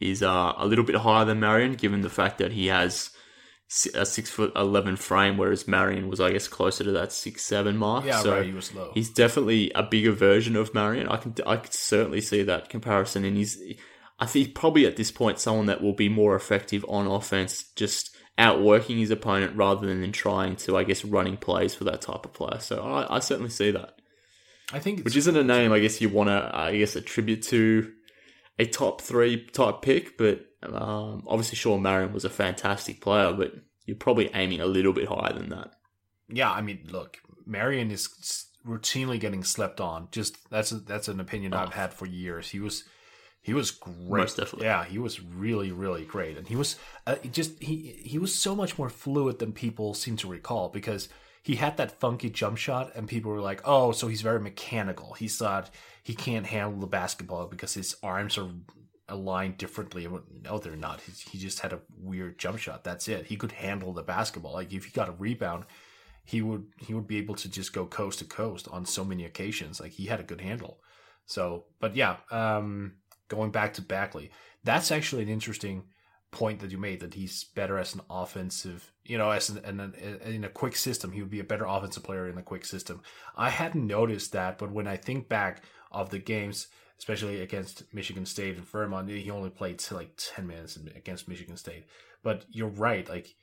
is 0.01 0.23
uh, 0.23 0.53
a 0.57 0.67
little 0.67 0.85
bit 0.85 0.97
higher 0.97 1.25
than 1.25 1.41
Marion, 1.41 1.75
given 1.75 2.03
the 2.03 2.11
fact 2.11 2.39
that 2.39 2.53
he 2.53 2.67
has 2.67 3.11
a 3.95 4.07
six 4.07 4.31
foot 4.31 4.53
eleven 4.55 4.97
frame, 4.97 5.37
whereas 5.37 5.67
Marion 5.67 6.09
was, 6.09 6.21
I 6.21 6.31
guess, 6.31 6.47
closer 6.47 6.85
to 6.85 6.93
that 6.93 7.13
six 7.13 7.43
seven 7.43 7.77
mark. 7.77 8.05
Yeah, 8.05 8.21
so 8.21 8.37
right. 8.37 8.47
He 8.47 8.53
was 8.53 8.75
low. 8.75 8.93
He's 8.95 9.11
definitely 9.11 9.73
a 9.75 9.83
bigger 9.83 10.13
version 10.13 10.57
of 10.57 10.75
Marion. 10.75 11.09
I 11.09 11.17
can 11.17 11.35
I 11.47 11.57
could 11.57 11.75
certainly 11.75 12.21
see 12.21 12.43
that 12.43 12.69
comparison, 12.69 13.25
and 13.25 13.37
he's 13.37 13.61
I 14.19 14.27
think 14.27 14.55
probably 14.55 14.87
at 14.87 14.97
this 14.97 15.11
point 15.11 15.39
someone 15.39 15.67
that 15.67 15.83
will 15.83 15.93
be 15.93 16.09
more 16.09 16.37
effective 16.37 16.85
on 16.89 17.07
offense, 17.07 17.65
just 17.75 18.17
outworking 18.39 18.99
his 18.99 19.11
opponent 19.11 19.57
rather 19.57 19.87
than 19.87 20.13
trying 20.13 20.57
to, 20.57 20.77
I 20.77 20.85
guess, 20.85 21.05
running 21.05 21.37
plays 21.37 21.75
for 21.75 21.85
that 21.85 22.03
type 22.03 22.25
of 22.25 22.33
player. 22.33 22.61
So 22.61 22.83
I, 22.83 23.17
I 23.17 23.19
certainly 23.21 23.51
see 23.51 23.71
that. 23.71 23.99
I 24.73 24.79
think, 24.79 25.05
which 25.05 25.17
isn't 25.17 25.37
a 25.37 25.45
name 25.45 25.73
I 25.73 25.79
guess 25.79 26.01
you 26.01 26.09
want 26.09 26.29
to, 26.29 26.51
I 26.53 26.77
guess, 26.77 26.97
attribute 26.97 27.43
to 27.45 27.93
a 28.59 28.67
top 28.67 29.01
three 29.01 29.45
type 29.47 29.83
pick, 29.83 30.17
but 30.17 30.47
um, 30.63 31.25
obviously, 31.27 31.57
Shawn 31.57 31.83
Marion 31.83 32.13
was 32.13 32.25
a 32.25 32.31
fantastic 32.31 33.01
player, 33.01 33.33
but 33.33 33.53
you're 33.85 33.97
probably 33.97 34.31
aiming 34.35 34.61
a 34.61 34.67
little 34.67 34.93
bit 34.93 35.09
higher 35.09 35.33
than 35.33 35.51
that. 35.51 35.73
Yeah, 36.29 36.51
I 36.51 36.61
mean, 36.61 36.89
look, 36.91 37.19
Marion 37.47 37.91
is 37.91 38.09
routinely 38.67 39.21
getting 39.21 39.45
slept 39.45 39.81
on. 39.81 40.09
Just 40.11 40.51
that's 40.51 40.73
a, 40.73 40.77
that's 40.77 41.09
an 41.09 41.21
opinion 41.21 41.55
oh. 41.55 41.59
I've 41.59 41.75
had 41.75 41.93
for 41.93 42.07
years. 42.07 42.49
He 42.51 42.59
was 42.59 42.85
he 43.41 43.55
was 43.55 43.71
great. 43.71 44.09
Most 44.09 44.37
definitely. 44.37 44.67
Yeah, 44.67 44.85
he 44.85 44.99
was 44.99 45.23
really 45.23 45.71
really 45.71 46.05
great, 46.05 46.37
and 46.37 46.49
he 46.49 46.57
was 46.57 46.77
uh, 47.07 47.17
just 47.31 47.63
he 47.63 48.01
he 48.05 48.19
was 48.19 48.35
so 48.35 48.57
much 48.57 48.79
more 48.79 48.91
fluid 48.91 49.39
than 49.39 49.53
people 49.53 49.95
seem 49.95 50.17
to 50.17 50.29
recall 50.29 50.69
because 50.69 51.09
he 51.47 51.55
had 51.55 51.77
that 51.77 52.01
funky 52.01 52.29
jump 52.29 52.59
shot, 52.59 52.91
and 52.97 53.07
people 53.07 53.31
were 53.31 53.41
like, 53.41 53.61
"Oh, 53.65 53.93
so 53.93 54.09
he's 54.09 54.21
very 54.21 54.41
mechanical." 54.41 55.13
He 55.13 55.29
thought 55.29 55.71
he 56.03 56.13
can't 56.13 56.45
handle 56.45 56.81
the 56.81 56.89
basketball 56.89 57.47
because 57.47 57.73
his 57.73 57.95
arms 58.03 58.37
are 58.37 58.51
aligned 59.09 59.57
differently. 59.57 60.09
No, 60.43 60.59
they're 60.59 60.75
not. 60.75 61.03
He, 61.03 61.13
he 61.31 61.39
just 61.39 61.61
had 61.61 61.73
a 61.73 61.83
weird 61.97 62.41
jump 62.41 62.59
shot. 62.59 62.83
That's 62.83 63.07
it. 63.07 63.27
He 63.27 63.37
could 63.37 63.53
handle 63.53 63.93
the 63.93 64.03
basketball. 64.03 64.55
Like 64.55 64.73
if 64.73 64.87
he 64.87 64.91
got 64.91 65.09
a 65.09 65.13
rebound, 65.13 65.67
he 66.25 66.43
would 66.43 66.67
he 66.79 66.95
would 66.95 67.07
be 67.07 67.19
able 67.19 67.37
to 67.37 67.49
just 67.49 67.73
go 67.73 67.87
coast 67.87 68.19
to 68.19 68.25
coast 68.25 68.67
on 68.73 68.85
so 68.85 69.05
many 69.05 69.25
occasions. 69.25 69.79
Like 69.79 69.93
he 69.93 70.07
had 70.07 70.19
a 70.19 70.25
good 70.25 70.41
handle. 70.41 70.81
So, 71.27 71.67
but 71.79 71.95
yeah, 71.95 72.17
um, 72.33 72.95
going 73.29 73.53
back 73.53 73.75
to 73.75 73.83
Bagley, 73.83 74.33
that's 74.65 74.91
actually 74.91 75.23
an 75.23 75.29
interesting 75.29 75.85
point 76.37 76.61
that 76.61 76.71
you 76.71 76.79
made 76.79 77.01
that 77.01 77.15
he's 77.15 77.45
better 77.45 77.79
as 77.79 77.95
an 77.95 78.03
offensive, 78.11 78.93
you 79.05 79.17
know, 79.17 79.31
as 79.31 79.49
an, 79.49 79.65
an, 79.65 79.95
in 80.25 80.45
a 80.45 80.51
quick 80.51 80.77
system, 80.77 81.13
he 81.13 81.23
would 81.23 81.31
be 81.31 81.41
a 81.41 81.45
better 81.45 81.65
offensive 81.65 82.03
player 82.03 82.29
in 82.29 82.37
a 82.37 82.43
quick 82.43 82.67
system. 82.67 83.01
I 83.37 83.49
hadn't 83.49 83.87
noticed 83.87 84.33
that, 84.33 84.59
but 84.59 84.71
when 84.71 84.87
I 84.87 84.97
think 84.99 85.29
back 85.29 85.63
of 85.91 86.11
the 86.11 86.19
games 86.19 86.67
especially 86.99 87.41
against 87.43 87.83
Michigan 87.93 88.27
State 88.27 88.57
and 88.57 88.65
Vermont, 88.65 89.09
He 89.09 89.31
only 89.31 89.51
played 89.51 89.83
like 89.91 90.13
ten 90.17 90.47
minutes 90.47 90.77
against 90.77 91.29
Michigan 91.29 91.57
State, 91.57 91.85
but 92.23 92.45
you're 92.51 92.69
right. 92.69 93.09
Like 93.09 93.35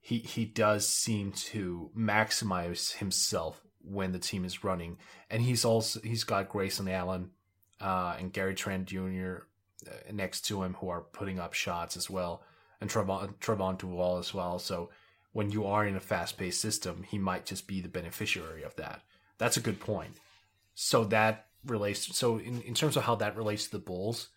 he 0.00 0.18
he 0.18 0.44
does 0.44 0.88
seem 0.88 1.32
to 1.32 1.90
maximize 1.96 2.94
himself 2.94 3.62
when 3.80 4.12
the 4.12 4.18
team 4.18 4.44
is 4.44 4.64
running, 4.64 4.98
and 5.30 5.42
he's 5.42 5.64
also 5.64 6.00
he's 6.00 6.24
got 6.24 6.48
Grayson 6.48 6.88
Allen 6.88 7.30
uh, 7.80 8.16
and 8.18 8.32
Gary 8.32 8.54
Trent 8.54 8.86
Jr. 8.86 9.44
Uh, 9.86 10.12
next 10.12 10.42
to 10.42 10.62
him 10.62 10.74
who 10.74 10.88
are 10.88 11.00
putting 11.00 11.38
up 11.38 11.54
shots 11.54 11.96
as 11.96 12.08
well, 12.08 12.42
and 12.80 12.90
Trevon 12.90 13.34
Trevon 13.38 13.78
Duval 13.78 14.18
as 14.18 14.32
well. 14.34 14.58
So 14.58 14.90
when 15.32 15.50
you 15.50 15.66
are 15.66 15.86
in 15.86 15.96
a 15.96 16.00
fast 16.00 16.36
paced 16.36 16.60
system, 16.60 17.04
he 17.08 17.18
might 17.18 17.46
just 17.46 17.66
be 17.66 17.80
the 17.80 17.88
beneficiary 17.88 18.62
of 18.62 18.76
that. 18.76 19.02
That's 19.38 19.56
a 19.56 19.60
good 19.60 19.80
point. 19.80 20.16
So 20.74 21.04
that 21.04 21.46
relates. 21.64 22.16
So 22.16 22.38
in, 22.38 22.62
in 22.62 22.74
terms 22.74 22.96
of 22.96 23.04
how 23.04 23.16
that 23.16 23.36
relates 23.36 23.66
to 23.66 23.72
the 23.72 23.78
Bulls, 23.78 24.28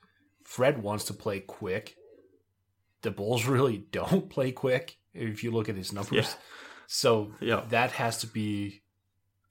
Fred 0.43 0.81
wants 0.81 1.05
to 1.05 1.13
play 1.13 1.39
quick. 1.39 1.95
The 3.01 3.11
Bulls 3.11 3.45
really 3.47 3.77
don't 3.91 4.29
play 4.29 4.51
quick 4.51 4.97
if 5.13 5.43
you 5.43 5.51
look 5.51 5.69
at 5.69 5.75
his 5.75 5.93
numbers. 5.93 6.13
Yeah. 6.13 6.41
So 6.87 7.31
yeah. 7.39 7.63
that 7.69 7.91
has 7.91 8.19
to 8.19 8.27
be 8.27 8.81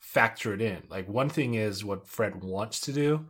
factored 0.02 0.60
in. 0.60 0.82
Like 0.88 1.08
one 1.08 1.28
thing 1.28 1.54
is 1.54 1.84
what 1.84 2.06
Fred 2.06 2.42
wants 2.42 2.80
to 2.82 2.92
do, 2.92 3.26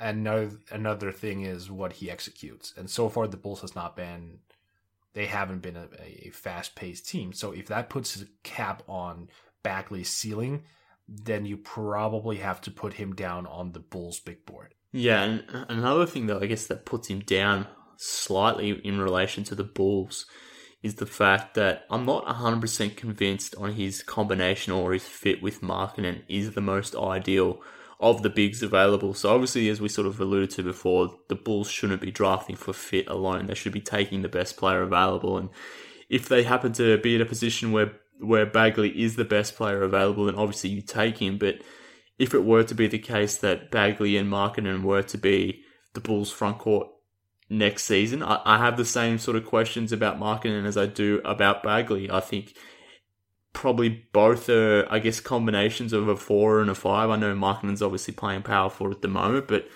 and 0.00 0.20
another 0.20 0.50
another 0.70 1.12
thing 1.12 1.42
is 1.42 1.70
what 1.70 1.94
he 1.94 2.10
executes. 2.10 2.72
And 2.76 2.88
so 2.88 3.08
far, 3.08 3.26
the 3.26 3.36
Bulls 3.36 3.60
has 3.62 3.74
not 3.74 3.96
been. 3.96 4.38
They 5.14 5.26
haven't 5.26 5.62
been 5.62 5.76
a, 5.76 5.88
a 6.26 6.30
fast 6.30 6.74
paced 6.74 7.08
team. 7.08 7.32
So 7.32 7.52
if 7.52 7.66
that 7.68 7.88
puts 7.88 8.20
a 8.20 8.26
cap 8.44 8.82
on 8.86 9.28
Bagley's 9.64 10.10
ceiling, 10.10 10.62
then 11.08 11.46
you 11.46 11.56
probably 11.56 12.36
have 12.36 12.60
to 12.62 12.70
put 12.70 12.94
him 12.94 13.14
down 13.14 13.46
on 13.46 13.72
the 13.72 13.80
Bulls' 13.80 14.20
big 14.20 14.44
board. 14.44 14.74
Yeah, 14.92 15.22
and 15.22 15.44
another 15.68 16.06
thing 16.06 16.26
though, 16.26 16.40
I 16.40 16.46
guess 16.46 16.66
that 16.66 16.84
puts 16.84 17.08
him 17.08 17.20
down 17.20 17.66
slightly 17.96 18.70
in 18.70 19.00
relation 19.00 19.44
to 19.44 19.54
the 19.54 19.64
Bulls 19.64 20.26
is 20.82 20.96
the 20.96 21.06
fact 21.06 21.54
that 21.54 21.84
I'm 21.90 22.06
not 22.06 22.24
100% 22.26 22.96
convinced 22.96 23.54
on 23.56 23.72
his 23.72 24.02
combination 24.02 24.72
or 24.72 24.92
his 24.92 25.06
fit 25.06 25.42
with 25.42 25.60
Markkanen 25.60 26.22
is 26.28 26.52
the 26.52 26.60
most 26.60 26.94
ideal 26.94 27.60
of 28.00 28.22
the 28.22 28.30
bigs 28.30 28.62
available. 28.62 29.12
So 29.14 29.30
obviously, 29.30 29.68
as 29.68 29.80
we 29.80 29.88
sort 29.88 30.06
of 30.06 30.20
alluded 30.20 30.50
to 30.50 30.62
before, 30.62 31.16
the 31.28 31.34
Bulls 31.34 31.70
shouldn't 31.70 32.00
be 32.00 32.12
drafting 32.12 32.56
for 32.56 32.72
fit 32.72 33.08
alone. 33.08 33.46
They 33.46 33.54
should 33.54 33.72
be 33.72 33.80
taking 33.80 34.22
the 34.22 34.28
best 34.28 34.56
player 34.56 34.82
available. 34.82 35.36
And 35.36 35.50
if 36.08 36.28
they 36.28 36.44
happen 36.44 36.72
to 36.74 36.98
be 36.98 37.14
in 37.16 37.20
a 37.20 37.26
position 37.26 37.72
where 37.72 37.92
where 38.20 38.46
Bagley 38.46 39.00
is 39.00 39.14
the 39.14 39.24
best 39.24 39.56
player 39.56 39.82
available, 39.82 40.24
then 40.24 40.34
obviously 40.34 40.70
you 40.70 40.82
take 40.82 41.18
him. 41.18 41.38
But 41.38 41.60
if 42.18 42.34
it 42.34 42.44
were 42.44 42.64
to 42.64 42.74
be 42.74 42.88
the 42.88 42.98
case 42.98 43.36
that 43.36 43.70
Bagley 43.70 44.16
and 44.16 44.30
Markkanen 44.30 44.82
were 44.82 45.02
to 45.02 45.18
be 45.18 45.62
the 45.94 46.00
Bulls' 46.00 46.32
front 46.32 46.58
court 46.58 46.88
next 47.48 47.84
season, 47.84 48.22
I, 48.22 48.40
I 48.44 48.58
have 48.58 48.76
the 48.76 48.84
same 48.84 49.18
sort 49.18 49.36
of 49.36 49.46
questions 49.46 49.92
about 49.92 50.18
Markkanen 50.18 50.66
as 50.66 50.76
I 50.76 50.86
do 50.86 51.20
about 51.24 51.62
Bagley. 51.62 52.10
I 52.10 52.20
think 52.20 52.56
probably 53.58 53.88
both 54.12 54.48
are, 54.48 54.86
I 54.88 55.00
guess, 55.00 55.18
combinations 55.18 55.92
of 55.92 56.06
a 56.06 56.14
four 56.14 56.60
and 56.60 56.70
a 56.70 56.76
five. 56.76 57.10
I 57.10 57.16
know 57.16 57.34
Markkanen's 57.34 57.82
obviously 57.82 58.14
playing 58.14 58.42
power 58.42 58.70
forward 58.70 58.94
at 58.94 59.02
the 59.02 59.08
moment, 59.08 59.48
but 59.48 59.66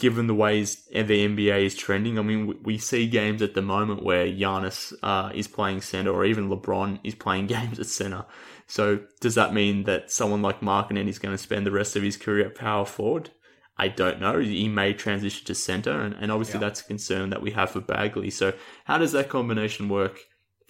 given 0.00 0.26
the 0.26 0.34
ways 0.34 0.86
the 0.86 1.04
NBA 1.04 1.64
is 1.66 1.76
trending, 1.76 2.18
I 2.18 2.22
mean, 2.22 2.58
we 2.64 2.78
see 2.78 3.06
games 3.06 3.40
at 3.40 3.54
the 3.54 3.62
moment 3.62 4.02
where 4.02 4.26
Giannis 4.26 4.92
uh, 5.04 5.30
is 5.32 5.46
playing 5.46 5.82
center, 5.82 6.10
or 6.10 6.24
even 6.24 6.48
LeBron 6.48 6.98
is 7.04 7.14
playing 7.14 7.46
games 7.56 7.78
at 7.78 7.86
center. 7.86 8.24
So 8.66 9.04
does 9.20 9.36
that 9.36 9.54
mean 9.54 9.84
that 9.84 10.10
someone 10.10 10.42
like 10.42 10.60
Markkanen 10.60 11.06
is 11.06 11.20
going 11.20 11.32
to 11.32 11.38
spend 11.38 11.64
the 11.64 11.70
rest 11.70 11.94
of 11.94 12.02
his 12.02 12.16
career 12.16 12.46
at 12.46 12.56
power 12.56 12.84
forward? 12.84 13.30
I 13.78 13.86
don't 13.86 14.20
know. 14.20 14.40
He 14.40 14.68
may 14.68 14.94
transition 14.94 15.46
to 15.46 15.54
center, 15.54 16.00
and, 16.00 16.16
and 16.16 16.32
obviously 16.32 16.54
yeah. 16.54 16.66
that's 16.66 16.80
a 16.80 16.86
concern 16.86 17.30
that 17.30 17.40
we 17.40 17.52
have 17.52 17.70
for 17.70 17.80
Bagley. 17.80 18.30
So 18.30 18.52
how 18.86 18.98
does 18.98 19.12
that 19.12 19.28
combination 19.28 19.88
work 19.88 20.18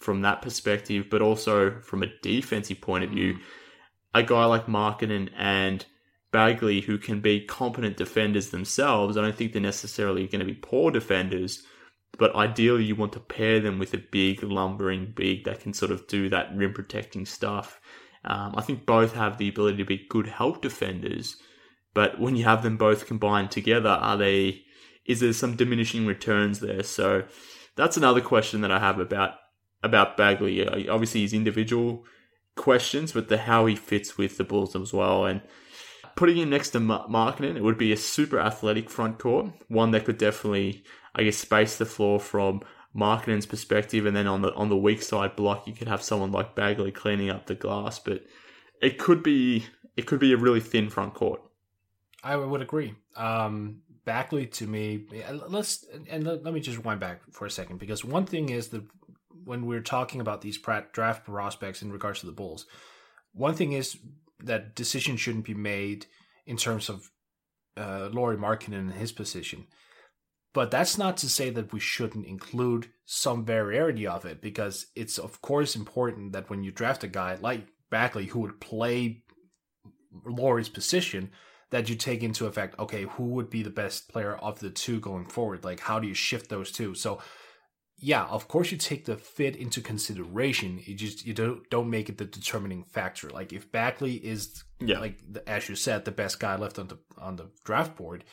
from 0.03 0.21
that 0.21 0.41
perspective, 0.41 1.07
but 1.09 1.21
also 1.21 1.79
from 1.81 2.03
a 2.03 2.11
defensive 2.21 2.81
point 2.81 3.03
of 3.03 3.09
view? 3.09 3.39
A 4.13 4.21
guy 4.21 4.45
like 4.45 4.67
Markkanen 4.67 5.29
and 5.35 5.85
Bagley 6.33 6.81
who 6.81 6.97
can 6.97 7.21
be 7.21 7.45
competent 7.45 7.95
defenders 7.95 8.49
themselves. 8.49 9.15
I 9.15 9.21
don't 9.21 9.35
think 9.35 9.53
they're 9.53 9.61
necessarily 9.61 10.27
going 10.27 10.39
to 10.39 10.45
be 10.45 10.55
poor 10.55 10.91
defenders, 10.91 11.63
but 12.17 12.35
ideally 12.35 12.83
you 12.83 12.95
want 12.95 13.13
to 13.13 13.19
pair 13.19 13.61
them 13.61 13.79
with 13.79 13.93
a 13.93 14.03
big, 14.11 14.43
lumbering 14.43 15.13
big 15.15 15.45
that 15.45 15.61
can 15.61 15.73
sort 15.73 15.91
of 15.91 16.07
do 16.07 16.27
that 16.29 16.53
rim 16.55 16.73
protecting 16.73 17.25
stuff. 17.25 17.79
Um, 18.25 18.55
I 18.57 18.61
think 18.61 18.85
both 18.85 19.13
have 19.13 19.37
the 19.37 19.47
ability 19.47 19.77
to 19.77 19.85
be 19.85 20.07
good 20.09 20.27
help 20.27 20.61
defenders, 20.61 21.37
but 21.93 22.19
when 22.19 22.35
you 22.35 22.43
have 22.45 22.63
them 22.63 22.77
both 22.77 23.05
combined 23.05 23.51
together, 23.51 23.89
are 23.89 24.17
they? 24.17 24.63
Is 25.05 25.19
there 25.19 25.33
some 25.33 25.55
diminishing 25.55 26.05
returns 26.05 26.61
there? 26.61 26.83
So 26.83 27.25
that's 27.75 27.97
another 27.97 28.21
question 28.21 28.61
that 28.61 28.71
I 28.71 28.79
have 28.79 28.99
about 28.99 29.33
about 29.83 30.17
Bagley. 30.17 30.65
Uh, 30.65 30.93
obviously, 30.93 31.21
his 31.21 31.33
individual 31.33 32.05
questions, 32.55 33.11
but 33.11 33.29
the 33.29 33.37
how 33.37 33.65
he 33.65 33.75
fits 33.75 34.17
with 34.17 34.37
the 34.37 34.43
Bulls 34.43 34.75
as 34.75 34.93
well, 34.93 35.25
and 35.25 35.41
putting 36.15 36.37
him 36.37 36.49
next 36.49 36.71
to 36.71 36.79
Markkanen, 36.79 37.55
it 37.55 37.63
would 37.63 37.77
be 37.77 37.91
a 37.91 37.97
super 37.97 38.39
athletic 38.39 38.89
front 38.89 39.19
court, 39.19 39.47
one 39.67 39.91
that 39.91 40.05
could 40.05 40.17
definitely, 40.17 40.83
I 41.15 41.23
guess, 41.23 41.37
space 41.37 41.77
the 41.77 41.85
floor 41.85 42.19
from 42.19 42.61
Markkanen's 42.95 43.45
perspective, 43.45 44.05
and 44.05 44.15
then 44.15 44.27
on 44.27 44.41
the 44.41 44.53
on 44.53 44.69
the 44.69 44.77
weak 44.77 45.01
side 45.01 45.35
block, 45.35 45.67
you 45.67 45.73
could 45.73 45.87
have 45.87 46.01
someone 46.01 46.31
like 46.31 46.55
Bagley 46.55 46.91
cleaning 46.91 47.29
up 47.29 47.47
the 47.47 47.55
glass. 47.55 47.99
But 47.99 48.23
it 48.81 48.97
could 48.97 49.23
be 49.23 49.65
it 49.95 50.05
could 50.05 50.19
be 50.19 50.33
a 50.33 50.37
really 50.37 50.59
thin 50.59 50.89
front 50.89 51.13
court. 51.13 51.41
I 52.23 52.35
would 52.35 52.61
agree. 52.61 52.95
Um, 53.15 53.81
Bagley 54.05 54.47
to 54.47 54.67
me, 54.67 55.05
let's 55.47 55.85
and 56.09 56.23
let, 56.23 56.43
let 56.43 56.53
me 56.53 56.59
just 56.59 56.83
wind 56.83 56.99
back 56.99 57.21
for 57.31 57.45
a 57.45 57.51
second 57.51 57.79
because 57.79 58.05
one 58.05 58.25
thing 58.25 58.49
is 58.49 58.67
that 58.69 58.83
when 59.45 59.65
we're 59.65 59.81
talking 59.81 60.21
about 60.21 60.41
these 60.41 60.57
draft 60.57 61.25
prospects 61.25 61.81
in 61.81 61.91
regards 61.91 62.19
to 62.19 62.25
the 62.25 62.31
Bulls, 62.31 62.65
one 63.33 63.55
thing 63.55 63.73
is 63.73 63.97
that 64.43 64.75
decision 64.75 65.17
shouldn't 65.17 65.45
be 65.45 65.53
made 65.53 66.05
in 66.45 66.57
terms 66.57 66.89
of 66.89 67.09
uh, 67.77 68.09
Lauri 68.11 68.37
Markkanen 68.37 68.79
and 68.79 68.93
his 68.93 69.11
position. 69.11 69.67
But 70.53 70.69
that's 70.69 70.97
not 70.97 71.17
to 71.17 71.29
say 71.29 71.49
that 71.49 71.73
we 71.73 71.79
shouldn't 71.79 72.27
include 72.27 72.89
some 73.05 73.43
variety 73.43 74.05
of 74.05 74.25
it, 74.25 74.41
because 74.41 74.85
it's 74.95 75.17
of 75.17 75.41
course 75.41 75.75
important 75.75 76.33
that 76.33 76.49
when 76.49 76.63
you 76.63 76.71
draft 76.71 77.03
a 77.03 77.07
guy 77.07 77.37
like 77.41 77.67
Bagley 77.89 78.27
who 78.27 78.41
would 78.41 78.61
play 78.61 79.23
Lauri's 80.25 80.69
position, 80.69 81.31
that 81.71 81.89
you 81.89 81.95
take 81.95 82.21
into 82.21 82.45
effect, 82.45 82.77
okay, 82.77 83.03
who 83.03 83.23
would 83.29 83.49
be 83.49 83.63
the 83.63 83.71
best 83.71 84.07
player 84.07 84.35
of 84.35 84.59
the 84.59 84.69
two 84.69 84.99
going 84.99 85.25
forward? 85.25 85.63
Like, 85.63 85.79
how 85.79 85.99
do 85.99 86.07
you 86.07 86.13
shift 86.13 86.49
those 86.49 86.71
two? 86.71 86.93
So 86.93 87.19
yeah, 88.03 88.25
of 88.25 88.49
course 88.49 88.69
you 88.69 88.77
take 88.77 89.05
the 89.05 89.15
fit 89.15 89.55
into 89.55 89.79
consideration. 89.79 90.81
You 90.83 90.93
just 90.93 91.25
you 91.25 91.33
don't 91.33 91.69
don't 91.69 91.89
make 91.89 92.09
it 92.09 92.17
the 92.17 92.25
determining 92.25 92.83
factor. 92.83 93.29
Like 93.29 93.53
if 93.53 93.71
Bagley 93.71 94.15
is 94.15 94.65
yeah. 94.81 94.99
like 94.99 95.19
as 95.47 95.69
you 95.69 95.75
said 95.75 96.03
the 96.03 96.11
best 96.11 96.37
guy 96.37 96.57
left 96.57 96.77
on 96.77 96.87
the 96.87 96.97
on 97.17 97.37
the 97.37 97.49
draft 97.63 97.95
board, 97.95 98.25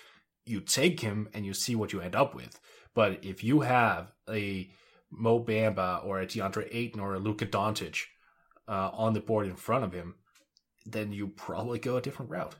you 0.44 0.60
take 0.60 0.98
him 1.00 1.28
and 1.32 1.46
you 1.46 1.54
see 1.54 1.76
what 1.76 1.92
you 1.92 2.00
end 2.00 2.16
up 2.16 2.34
with. 2.34 2.58
But 2.94 3.24
if 3.24 3.44
you 3.44 3.60
have 3.60 4.12
a 4.28 4.68
Mo 5.12 5.38
Bamba 5.38 6.04
or 6.04 6.20
a 6.20 6.26
DeAndre 6.26 6.68
Ayton 6.72 6.98
or 6.98 7.14
a 7.14 7.20
Luka 7.20 7.46
Doncic 7.46 8.06
uh, 8.66 8.90
on 8.92 9.12
the 9.12 9.20
board 9.20 9.46
in 9.46 9.54
front 9.54 9.84
of 9.84 9.92
him, 9.92 10.16
then 10.84 11.12
you 11.12 11.28
probably 11.28 11.78
go 11.78 11.96
a 11.96 12.02
different 12.02 12.32
route. 12.32 12.56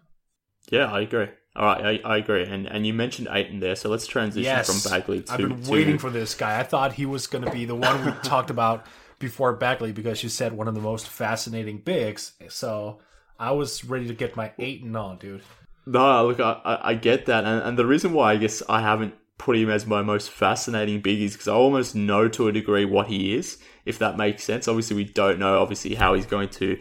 Yeah, 0.70 0.90
I 0.90 1.00
agree. 1.00 1.28
All 1.56 1.66
right, 1.66 2.00
I, 2.04 2.14
I 2.14 2.16
agree. 2.18 2.44
And 2.44 2.66
and 2.66 2.86
you 2.86 2.94
mentioned 2.94 3.28
Ayton 3.30 3.60
there, 3.60 3.74
so 3.74 3.88
let's 3.88 4.06
transition 4.06 4.44
yes, 4.44 4.82
from 4.82 4.90
Bagley 4.90 5.22
to. 5.22 5.32
I've 5.32 5.38
been 5.38 5.62
to... 5.62 5.70
waiting 5.70 5.98
for 5.98 6.08
this 6.08 6.34
guy. 6.34 6.58
I 6.58 6.62
thought 6.62 6.92
he 6.92 7.06
was 7.06 7.26
going 7.26 7.44
to 7.44 7.50
be 7.50 7.64
the 7.64 7.74
one 7.74 8.04
we 8.04 8.12
talked 8.22 8.50
about 8.50 8.86
before 9.18 9.52
Bagley 9.54 9.92
because 9.92 10.22
you 10.22 10.28
said 10.28 10.52
one 10.52 10.68
of 10.68 10.74
the 10.74 10.80
most 10.80 11.08
fascinating 11.08 11.78
bigs. 11.78 12.32
So 12.48 13.00
I 13.38 13.50
was 13.50 13.84
ready 13.84 14.06
to 14.06 14.14
get 14.14 14.36
my 14.36 14.52
Ayton 14.58 14.94
on, 14.94 15.18
dude. 15.18 15.42
No, 15.86 16.28
look, 16.28 16.40
I, 16.40 16.78
I 16.82 16.94
get 16.94 17.26
that, 17.26 17.44
and, 17.44 17.62
and 17.62 17.78
the 17.78 17.86
reason 17.86 18.12
why 18.12 18.32
I 18.32 18.36
guess 18.36 18.62
I 18.68 18.80
haven't 18.80 19.14
put 19.38 19.56
him 19.56 19.70
as 19.70 19.86
my 19.86 20.02
most 20.02 20.30
fascinating 20.30 21.00
big 21.00 21.20
is 21.20 21.32
because 21.32 21.48
I 21.48 21.54
almost 21.54 21.96
know 21.96 22.28
to 22.28 22.46
a 22.46 22.52
degree 22.52 22.84
what 22.84 23.08
he 23.08 23.34
is, 23.34 23.58
if 23.86 23.98
that 23.98 24.16
makes 24.16 24.44
sense. 24.44 24.68
Obviously, 24.68 24.96
we 24.96 25.04
don't 25.04 25.38
know 25.38 25.58
obviously 25.58 25.94
how 25.94 26.14
he's 26.14 26.26
going 26.26 26.50
to 26.50 26.78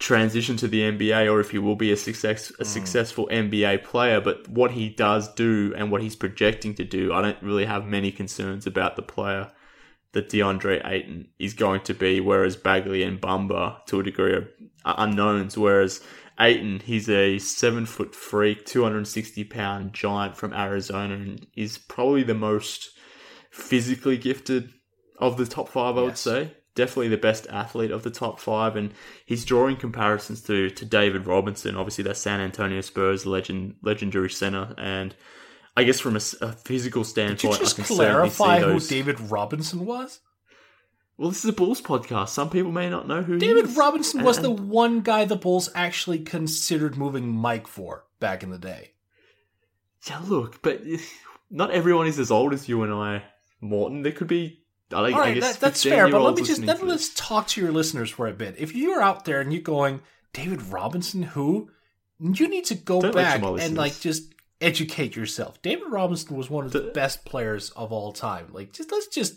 transition 0.00 0.56
to 0.56 0.66
the 0.66 0.80
NBA 0.80 1.30
or 1.30 1.40
if 1.40 1.50
he 1.50 1.58
will 1.58 1.76
be 1.76 1.92
a 1.92 1.96
success 1.96 2.50
a 2.58 2.64
mm. 2.64 2.66
successful 2.66 3.28
NBA 3.30 3.84
player. 3.84 4.20
But 4.20 4.48
what 4.48 4.72
he 4.72 4.88
does 4.88 5.32
do 5.34 5.72
and 5.76 5.92
what 5.92 6.02
he's 6.02 6.16
projecting 6.16 6.74
to 6.76 6.84
do, 6.84 7.12
I 7.12 7.22
don't 7.22 7.40
really 7.42 7.66
have 7.66 7.86
many 7.86 8.10
concerns 8.10 8.66
about 8.66 8.96
the 8.96 9.02
player 9.02 9.52
that 10.12 10.28
DeAndre 10.28 10.84
Ayton 10.84 11.28
is 11.38 11.54
going 11.54 11.82
to 11.82 11.94
be. 11.94 12.20
Whereas 12.20 12.56
Bagley 12.56 13.04
and 13.04 13.20
Bamba, 13.20 13.84
to 13.86 14.00
a 14.00 14.02
degree, 14.02 14.34
are 14.84 14.94
unknowns. 14.98 15.56
Whereas 15.56 16.00
Ayton, 16.40 16.80
he's 16.80 17.08
a 17.08 17.38
seven 17.38 17.84
foot 17.84 18.14
freak, 18.14 18.64
two 18.64 18.82
hundred 18.82 18.98
and 18.98 19.08
sixty 19.08 19.44
pound 19.44 19.92
giant 19.92 20.36
from 20.36 20.54
Arizona, 20.54 21.14
and 21.14 21.46
is 21.54 21.76
probably 21.76 22.22
the 22.22 22.34
most 22.34 22.90
physically 23.50 24.16
gifted 24.16 24.72
of 25.18 25.36
the 25.36 25.46
top 25.46 25.68
five. 25.68 25.98
I 25.98 26.00
yes. 26.00 26.06
would 26.06 26.18
say 26.18 26.54
definitely 26.74 27.08
the 27.08 27.16
best 27.16 27.46
athlete 27.48 27.90
of 27.90 28.02
the 28.02 28.10
top 28.10 28.38
five, 28.40 28.76
and 28.76 28.92
he's 29.26 29.44
drawing 29.44 29.76
comparisons 29.76 30.42
to 30.42 30.70
to 30.70 30.84
David 30.84 31.26
Robinson, 31.26 31.76
obviously 31.76 32.04
that 32.04 32.16
San 32.16 32.40
Antonio 32.40 32.80
Spurs 32.80 33.26
legend 33.26 33.76
legendary 33.82 34.30
center, 34.30 34.74
and 34.78 35.14
I 35.76 35.84
guess 35.84 36.00
from 36.00 36.16
a, 36.16 36.20
a 36.40 36.52
physical 36.52 37.04
standpoint, 37.04 37.40
Did 37.40 37.52
you 37.52 37.58
just 37.58 37.74
I 37.74 37.82
can 37.82 37.84
certainly 37.84 38.30
clarify 38.30 38.60
who. 38.60 38.80
David 38.80 39.20
Robinson 39.20 39.86
was? 39.86 40.20
Well, 41.16 41.28
this 41.28 41.44
is 41.44 41.50
a 41.50 41.52
Bulls 41.52 41.82
podcast. 41.82 42.30
Some 42.30 42.48
people 42.48 42.72
may 42.72 42.88
not 42.88 43.06
know 43.06 43.22
who 43.22 43.38
David 43.38 43.66
is. 43.66 43.76
Robinson 43.76 44.22
was 44.22 44.40
the 44.40 44.50
one 44.50 45.02
guy 45.02 45.26
the 45.26 45.36
Bulls 45.36 45.68
actually 45.74 46.20
considered 46.20 46.96
moving 46.96 47.28
Mike 47.28 47.66
for 47.66 48.06
back 48.20 48.42
in 48.42 48.50
the 48.50 48.58
day. 48.58 48.92
Yeah, 50.08 50.20
look, 50.26 50.62
but 50.62 50.80
not 51.50 51.72
everyone 51.72 52.06
is 52.06 52.18
as 52.18 52.30
old 52.30 52.54
as 52.54 52.70
you 52.70 52.82
and 52.82 52.92
I, 52.92 53.24
Morton. 53.60 54.02
There 54.02 54.12
could 54.12 54.28
be. 54.28 54.59
I, 54.92 54.96
All 54.98 55.06
I 55.06 55.10
right, 55.20 55.34
guess 55.34 55.52
that, 55.54 55.60
that's 55.60 55.82
fair, 55.82 56.08
but 56.08 56.20
let 56.22 56.34
me 56.34 56.42
just 56.42 56.62
let, 56.62 56.84
let's 56.84 57.14
talk 57.14 57.46
to 57.48 57.60
your 57.60 57.70
listeners 57.72 58.10
for 58.10 58.26
a 58.26 58.32
bit. 58.32 58.56
If 58.58 58.74
you're 58.74 59.00
out 59.00 59.24
there 59.24 59.40
and 59.40 59.52
you're 59.52 59.62
going, 59.62 60.00
David 60.32 60.62
Robinson, 60.62 61.22
who? 61.22 61.70
You 62.18 62.48
need 62.48 62.66
to 62.66 62.74
go 62.74 63.00
Don't 63.00 63.14
back 63.14 63.42
and 63.42 63.76
like 63.76 63.98
just 64.00 64.34
educate 64.60 65.16
yourself. 65.16 65.62
David 65.62 65.86
Robinson 65.90 66.36
was 66.36 66.50
one 66.50 66.66
of 66.66 66.72
The- 66.72 66.90
best 66.92 67.24
players 67.24 67.70
of 67.70 67.92
all 67.92 68.12
time. 68.12 68.48
Like, 68.52 68.72
just 68.72 68.92
let's 68.92 69.06
just. 69.06 69.34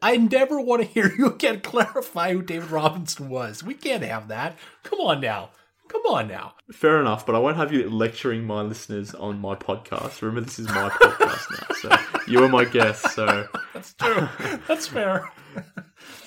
I 0.00 0.16
never 0.16 0.60
want 0.60 0.82
to 0.82 0.88
hear 0.94 1.12
you 1.16 1.26
again 1.26 1.60
clarify 1.60 2.32
who 2.32 2.42
David 2.42 2.70
Robinson 2.70 3.28
was. 3.28 3.62
We 3.62 3.74
can't 3.74 4.02
have 4.04 4.28
that. 4.28 4.56
Come 4.84 5.00
on 5.00 5.20
now. 5.20 5.50
Come 5.92 6.02
on 6.06 6.28
now. 6.28 6.54
Fair 6.72 7.00
enough, 7.00 7.26
but 7.26 7.34
I 7.34 7.38
won't 7.38 7.56
have 7.58 7.72
you 7.72 7.88
lecturing 7.90 8.44
my 8.46 8.62
listeners 8.62 9.14
on 9.14 9.38
my 9.38 9.54
podcast. 9.54 10.22
Remember, 10.22 10.40
this 10.40 10.58
is 10.58 10.66
my 10.68 10.88
podcast 10.88 11.50
now, 11.52 11.76
so 12.16 12.22
you 12.26 12.42
are 12.42 12.48
my 12.48 12.64
guest. 12.64 13.10
So 13.12 13.46
That's 13.74 13.92
true. 13.94 14.28
That's 14.68 14.86
fair. 14.86 15.30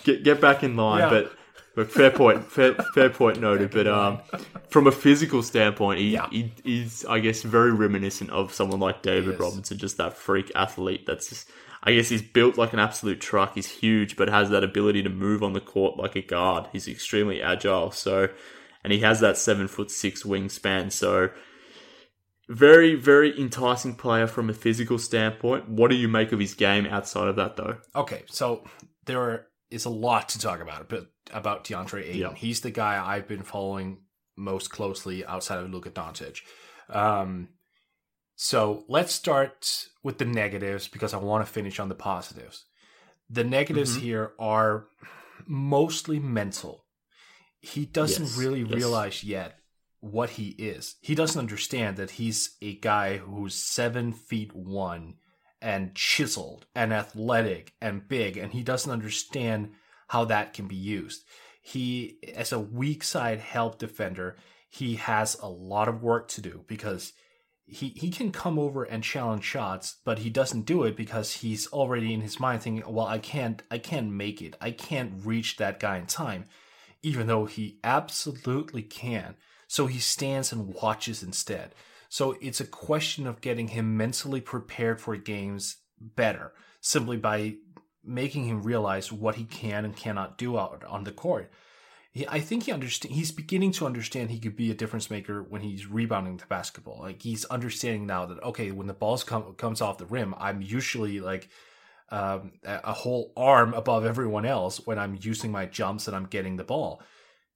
get 0.03 0.23
get 0.23 0.39
back 0.39 0.63
in 0.63 0.75
line. 0.75 0.99
Yeah. 0.99 1.09
But 1.09 1.33
look, 1.75 1.89
fair 1.89 2.11
point, 2.11 2.45
fair, 2.51 2.73
fair 2.93 3.09
point 3.09 3.39
noted. 3.41 3.71
But 3.71 3.87
um, 3.87 4.21
from 4.69 4.85
a 4.87 4.91
physical 4.91 5.41
standpoint, 5.41 5.99
he, 5.99 6.11
Yeah. 6.11 6.29
he 6.29 6.53
is, 6.63 7.03
I 7.09 7.19
guess, 7.19 7.41
very 7.41 7.71
reminiscent 7.71 8.29
of 8.29 8.53
someone 8.53 8.79
like 8.79 9.01
David. 9.01 9.39
Robinson, 9.39 9.77
just 9.79 9.97
that 9.97 10.15
freak 10.15 10.51
athlete. 10.55 11.05
That's 11.07 11.27
just, 11.29 11.49
I 11.83 11.93
guess, 11.93 12.09
he's 12.09 12.21
built 12.21 12.57
like 12.57 12.73
an 12.73 12.79
absolute 12.79 13.19
truck. 13.19 13.55
He's 13.55 13.67
huge, 13.69 14.15
but 14.15 14.29
has 14.29 14.51
that 14.51 14.63
ability 14.63 15.01
to 15.03 15.09
move 15.09 15.41
on 15.43 15.53
the 15.53 15.59
court 15.61 15.97
like 15.97 16.15
a 16.15 16.21
guard. 16.21 16.67
He's 16.71 16.87
extremely 16.87 17.41
agile. 17.41 17.91
So, 17.91 18.29
and 18.85 18.93
he 18.93 18.99
has 18.99 19.19
that 19.19 19.37
seven 19.37 19.67
foot 19.67 19.91
six 19.91 20.23
wingspan. 20.23 20.91
So. 20.91 21.31
Very, 22.47 22.93
very 22.93 23.35
enticing 23.41 23.95
player 23.95 24.27
from 24.27 24.51
a 24.51 24.53
physical 24.53 24.99
standpoint. 24.99 25.67
What 25.67 25.89
do 25.89 25.97
you 25.97 26.07
make 26.07 26.31
of 26.31 26.39
his 26.39 26.53
game 26.53 26.85
outside 26.85 27.27
of 27.27 27.37
that, 27.37 27.55
though? 27.55 27.77
Okay, 27.95 28.21
so 28.27 28.63
there 29.05 29.47
is 29.71 29.85
a 29.85 29.89
lot 29.89 30.29
to 30.29 30.39
talk 30.39 30.61
about 30.61 30.87
but 30.87 31.07
about 31.33 31.63
DeAndre 31.63 32.03
Ayton. 32.03 32.17
Yeah. 32.21 32.33
He's 32.35 32.61
the 32.61 32.69
guy 32.69 33.03
I've 33.03 33.27
been 33.27 33.41
following 33.41 34.03
most 34.37 34.69
closely 34.69 35.25
outside 35.25 35.57
of 35.57 35.71
Luka 35.71 35.89
Doncic. 35.89 36.41
Um, 36.87 37.49
so 38.35 38.83
let's 38.87 39.11
start 39.11 39.87
with 40.03 40.19
the 40.19 40.25
negatives 40.25 40.87
because 40.87 41.15
I 41.15 41.17
want 41.17 41.43
to 41.43 41.51
finish 41.51 41.79
on 41.79 41.89
the 41.89 41.95
positives. 41.95 42.65
The 43.27 43.43
negatives 43.43 43.97
Mhm. 43.97 44.01
here 44.01 44.31
are 44.37 44.85
mostly 45.47 46.19
mental. 46.19 46.84
He 47.65 47.85
doesn't 47.85 48.23
Yes, 48.23 48.37
really 48.37 48.61
yes. 48.61 48.71
realize 48.73 49.23
yet 49.23 49.59
what 49.99 50.31
he 50.31 50.49
is. 50.49 50.95
He 51.01 51.15
doesn't 51.15 51.39
understand 51.39 51.97
that 51.97 52.11
he's 52.11 52.57
a 52.61 52.75
guy 52.75 53.17
who's 53.17 53.55
seven 53.55 54.13
feet 54.13 54.55
one 54.55 55.15
and 55.61 55.95
chiseled 55.95 56.67
and 56.75 56.93
athletic 56.93 57.73
and 57.81 58.07
big, 58.07 58.37
and 58.37 58.51
he 58.53 58.61
doesn't 58.61 58.91
understand 58.91 59.71
how 60.09 60.25
that 60.25 60.53
can 60.53 60.67
be 60.67 60.75
used. 60.75 61.23
He, 61.61 62.19
as 62.35 62.51
a 62.51 62.59
weak 62.59 63.03
side 63.03 63.39
help 63.39 63.79
defender, 63.79 64.35
he 64.69 64.95
has 64.95 65.35
a 65.41 65.47
lot 65.49 65.87
of 65.87 66.03
work 66.03 66.27
to 66.29 66.41
do 66.41 66.63
because 66.67 67.13
he, 67.65 67.89
he 67.89 68.11
can 68.11 68.31
come 68.31 68.59
over 68.59 68.83
and 68.83 69.03
challenge 69.03 69.43
shots, 69.43 69.95
but 70.05 70.19
he 70.19 70.29
doesn't 70.29 70.67
do 70.67 70.83
it 70.83 70.95
because 70.95 71.37
he's 71.37 71.65
already 71.67 72.13
in 72.13 72.21
his 72.21 72.39
mind 72.39 72.61
thinking, 72.61 72.83
well, 72.93 73.07
I 73.07 73.17
can't 73.17 73.63
I 73.71 73.79
can't 73.79 74.11
make 74.11 74.39
it. 74.43 74.55
I 74.61 74.69
can't 74.69 75.25
reach 75.25 75.57
that 75.57 75.79
guy 75.79 75.97
in 75.97 76.05
time. 76.05 76.45
Even 77.05 77.27
though 77.27 77.45
he 77.45 77.77
absolutely 77.83 78.81
can. 78.81 79.35
So 79.67 79.85
he 79.85 79.99
stands 79.99 80.51
and 80.51 80.73
watches 80.73 81.21
instead. 81.21 81.75
So 82.09 82.35
it's 82.41 82.59
a 82.59 82.65
question 82.65 83.27
of 83.27 83.41
getting 83.41 83.69
him 83.69 83.95
mentally 83.95 84.41
prepared 84.41 84.99
for 84.99 85.15
games 85.15 85.77
better, 85.99 86.53
simply 86.81 87.17
by 87.17 87.55
making 88.03 88.45
him 88.45 88.63
realize 88.63 89.11
what 89.11 89.35
he 89.35 89.43
can 89.43 89.85
and 89.85 89.95
cannot 89.95 90.37
do 90.37 90.57
out 90.57 90.83
on 90.87 91.03
the 91.03 91.11
court. 91.11 91.51
I 92.29 92.39
think 92.39 92.63
he 92.63 92.71
understand. 92.71 93.13
He's 93.13 93.31
beginning 93.31 93.71
to 93.73 93.85
understand 93.85 94.31
he 94.31 94.39
could 94.39 94.55
be 94.55 94.71
a 94.71 94.75
difference 94.75 95.11
maker 95.11 95.43
when 95.43 95.61
he's 95.61 95.85
rebounding 95.85 96.37
the 96.37 96.45
basketball. 96.45 96.99
Like 97.01 97.21
he's 97.21 97.45
understanding 97.45 98.07
now 98.07 98.25
that 98.25 98.41
okay, 98.41 98.71
when 98.71 98.87
the 98.87 98.93
ball 98.93 99.17
come, 99.19 99.53
comes 99.55 99.81
off 99.81 99.97
the 99.97 100.05
rim, 100.05 100.33
I'm 100.37 100.61
usually 100.61 101.19
like 101.19 101.49
um, 102.09 102.53
a 102.63 102.93
whole 102.93 103.33
arm 103.35 103.73
above 103.73 104.05
everyone 104.05 104.45
else 104.45 104.85
when 104.85 104.99
I'm 104.99 105.17
using 105.19 105.51
my 105.51 105.65
jumps 105.65 106.07
and 106.07 106.15
I'm 106.15 106.27
getting 106.27 106.57
the 106.57 106.63
ball. 106.63 107.01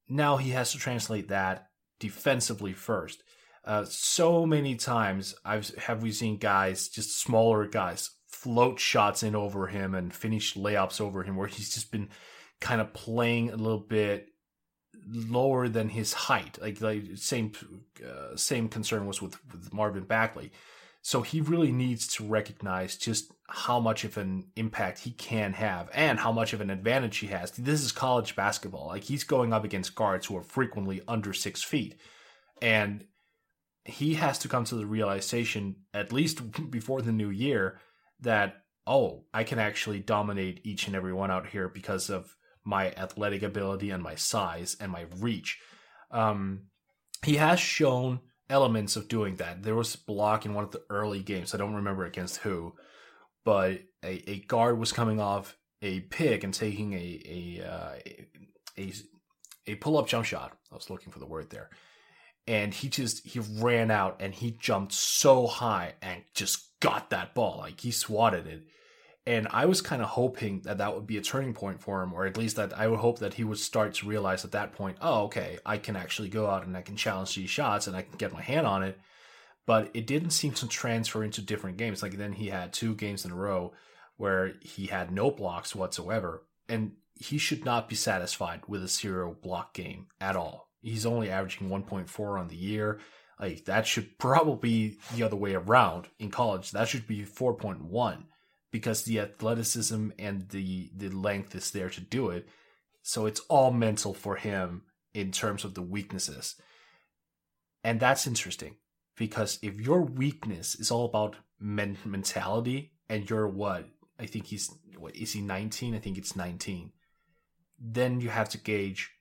Now 0.08 0.38
he 0.38 0.52
has 0.52 0.72
to 0.72 0.80
translate 0.80 1.28
that 1.28 1.68
defensively 2.00 2.74
first. 2.74 3.24
Uh, 3.64 3.86
so 3.88 4.46
many 4.46 4.76
times 4.76 5.36
I've 5.46 5.74
have 5.76 6.02
we 6.02 6.12
seen 6.12 6.38
guys, 6.38 6.88
just 6.88 7.22
smaller 7.22 7.68
guys, 7.68 8.10
float 8.28 8.80
shots 8.80 9.22
in 9.22 9.36
over 9.36 9.68
him 9.68 9.94
and 9.94 10.14
finish 10.14 10.56
layups 10.56 11.00
over 11.00 11.24
him, 11.24 11.36
where 11.36 11.48
he's 11.48 11.74
just 11.74 11.92
been 11.92 12.10
kind 12.60 12.82
of 12.82 12.94
playing 12.94 13.52
a 13.52 13.56
little 13.56 13.80
bit 13.80 14.30
lower 15.08 15.68
than 15.68 15.90
his 15.90 16.14
height. 16.14 16.58
Like 16.60 16.82
like 16.82 17.04
same 17.16 17.52
uh, 18.04 18.36
same 18.36 18.70
concern 18.70 19.06
was 19.06 19.22
with, 19.22 19.38
with 19.52 19.72
Marvin 19.74 20.04
Bagley. 20.04 20.52
So 21.02 21.22
he 21.22 21.40
really 21.42 21.72
needs 21.72 22.08
to 22.16 22.26
recognize 22.26 22.96
just 22.96 23.32
how 23.52 23.80
much 23.80 24.04
of 24.04 24.18
an 24.18 24.46
impact 24.56 25.00
he 25.00 25.12
can 25.12 25.54
have 25.54 25.90
and 25.94 26.20
how 26.20 26.32
much 26.32 26.54
of 26.54 26.62
an 26.62 26.70
advantage 26.70 27.18
he 27.18 27.28
has. 27.28 27.52
This 27.52 27.84
is 27.84 27.92
college 27.92 28.36
basketball. 28.36 28.88
Like 28.88 29.04
he's 29.04 29.24
going 29.24 29.54
up 29.54 29.64
against 29.64 29.96
guards 29.96 30.28
who 30.28 30.38
are 30.38 30.44
frequently 30.44 31.02
under 31.08 31.34
six 31.34 31.64
feet. 31.64 32.00
And 32.62 33.06
he 33.86 34.16
has 34.16 34.38
to 34.40 34.48
come 34.48 34.66
to 34.66 34.76
the 34.76 34.86
realization, 34.86 35.78
at 35.94 36.14
least 36.14 36.42
before 36.72 37.02
the 37.02 37.12
new 37.12 37.30
year, 37.30 37.80
that, 38.22 38.64
oh, 38.86 39.26
I 39.34 39.44
can 39.44 39.60
actually 39.60 40.00
dominate 40.00 40.62
each 40.64 40.88
and 40.88 40.96
every 40.96 41.14
one 41.14 41.32
out 41.32 41.48
here 41.48 41.68
because 41.68 42.10
of 42.10 42.36
my 42.64 42.92
athletic 42.92 43.42
ability 43.42 43.90
and 43.90 44.04
my 44.04 44.16
size 44.16 44.78
and 44.80 44.92
my 44.92 45.06
reach. 45.18 45.60
Um, 46.12 46.68
he 47.24 47.38
has 47.38 47.60
shown 47.60 48.20
elements 48.50 48.96
of 48.96 49.08
doing 49.08 49.36
that. 49.38 49.64
There 49.64 49.76
was 49.76 49.96
a 49.96 50.06
block 50.06 50.46
in 50.46 50.54
one 50.54 50.64
of 50.64 50.72
the 50.72 50.84
early 50.90 51.22
games. 51.22 51.54
I 51.54 51.58
don't 51.58 51.76
remember 51.76 52.06
against 52.06 52.38
who, 52.38 52.74
but 53.46 53.80
a, 54.04 54.30
a 54.30 54.40
guard 54.42 54.80
was 54.80 54.92
coming 54.92 55.20
off 55.20 55.58
a 55.82 56.02
pick 56.02 56.44
and 56.44 56.54
taking 56.54 56.94
a 56.94 57.58
a 57.60 57.68
uh, 57.68 57.96
a, 58.78 58.94
a 59.68 59.76
pull 59.76 59.98
up 59.98 60.08
jump 60.08 60.26
shot. 60.26 60.58
I 60.72 60.76
was 60.76 60.90
looking 60.90 61.12
for 61.12 61.20
the 61.20 61.26
word 61.26 61.50
there, 61.50 61.70
and 62.48 62.74
he 62.74 62.90
just 62.90 63.26
he 63.26 63.40
ran 63.40 63.92
out 63.92 64.18
and 64.20 64.34
he 64.34 64.52
jumped 64.52 64.94
so 64.94 65.48
high 65.48 65.94
and 66.02 66.24
just 66.34 66.80
got 66.80 67.10
that 67.10 67.34
ball 67.34 67.58
like 67.60 67.80
he 67.80 67.92
swatted 67.92 68.48
it. 68.48 68.64
And 69.26 69.48
I 69.52 69.66
was 69.66 69.82
kind 69.82 70.02
of 70.02 70.10
hoping 70.10 70.62
that 70.62 70.80
that 70.80 70.96
would 70.96 71.06
be 71.06 71.18
a 71.18 71.22
turning 71.22 71.54
point 71.54 71.82
for 71.82 72.02
him, 72.02 72.14
or 72.14 72.26
at 72.26 72.38
least 72.38 72.56
that 72.56 72.76
I 72.76 72.88
would 72.88 73.00
hope 73.00 73.20
that 73.20 73.36
he 73.36 73.44
would 73.44 73.60
start 73.60 73.94
to 73.96 74.08
realize 74.08 74.44
at 74.44 74.54
that 74.54 74.74
point, 74.74 74.98
oh, 75.02 75.26
okay, 75.26 75.60
I 75.66 75.78
can 75.78 75.96
actually 75.96 76.30
go 76.30 76.48
out 76.48 76.66
and 76.66 76.76
I 76.76 76.82
can 76.82 76.96
challenge 76.96 77.36
these 77.36 77.50
shots 77.50 77.86
and 77.86 77.96
I 77.96 78.02
can 78.02 78.18
get 78.18 78.34
my 78.34 78.42
hand 78.42 78.66
on 78.66 78.82
it. 78.82 78.98
But 79.70 79.92
it 79.94 80.08
didn't 80.08 80.32
seem 80.32 80.54
to 80.54 80.68
transfer 80.68 81.24
into 81.24 81.44
different 81.44 81.78
games. 81.78 82.02
Like 82.02 82.18
then 82.18 82.34
he 82.34 82.48
had 82.48 82.74
two 82.74 82.96
games 82.96 83.24
in 83.24 83.30
a 83.30 83.36
row 83.36 83.72
where 84.18 84.54
he 84.62 84.88
had 84.88 85.12
no 85.12 85.30
blocks 85.30 85.76
whatsoever. 85.76 86.44
And 86.68 86.94
he 87.14 87.38
should 87.38 87.64
not 87.64 87.88
be 87.88 87.94
satisfied 87.94 88.62
with 88.68 88.84
a 88.84 88.88
zero 88.88 89.38
block 89.40 89.76
game 89.76 90.08
at 90.20 90.36
all. 90.36 90.72
He's 90.82 91.06
only 91.06 91.30
averaging 91.30 91.70
1.4 91.70 92.40
on 92.40 92.48
the 92.48 92.56
year. 92.56 93.00
Like 93.40 93.66
that 93.66 93.86
should 93.86 94.18
probably 94.18 94.58
be 94.58 94.98
the 95.14 95.22
other 95.22 95.36
way 95.36 95.54
around 95.54 96.08
in 96.18 96.32
college. 96.32 96.72
That 96.72 96.88
should 96.88 97.06
be 97.06 97.24
4.1 97.24 98.24
because 98.72 99.04
the 99.04 99.20
athleticism 99.20 100.10
and 100.18 100.50
the 100.50 100.90
the 100.98 101.10
length 101.10 101.54
is 101.54 101.70
there 101.70 101.92
to 101.92 102.02
do 102.02 102.30
it. 102.30 102.50
So 103.04 103.28
it's 103.28 103.42
all 103.42 103.70
mental 103.70 104.16
for 104.16 104.36
him 104.36 104.86
in 105.14 105.32
terms 105.32 105.64
of 105.64 105.76
the 105.76 105.84
weaknesses. 105.84 106.56
And 107.84 108.00
that's 108.00 108.26
interesting 108.26 108.78
because 109.20 109.60
if 109.62 109.80
your 109.80 110.02
weakness 110.02 110.76
is 110.76 110.90
all 110.90 111.06
about 111.06 111.36
men- 111.60 111.98
mentality 112.06 112.94
and 113.10 113.30
you're 113.30 113.48
what 113.48 113.86
I 114.18 114.26
think 114.26 114.48
he's 114.48 114.74
what 114.98 115.16
is 115.16 115.34
he 115.34 115.42
19? 115.42 115.94
I 115.94 116.00
think 116.00 116.18
it's 116.18 116.36
19. 116.36 116.92
Then 117.78 118.22
you 118.22 118.30
have 118.30 118.50
to 118.50 118.58
gauge 118.58 119.12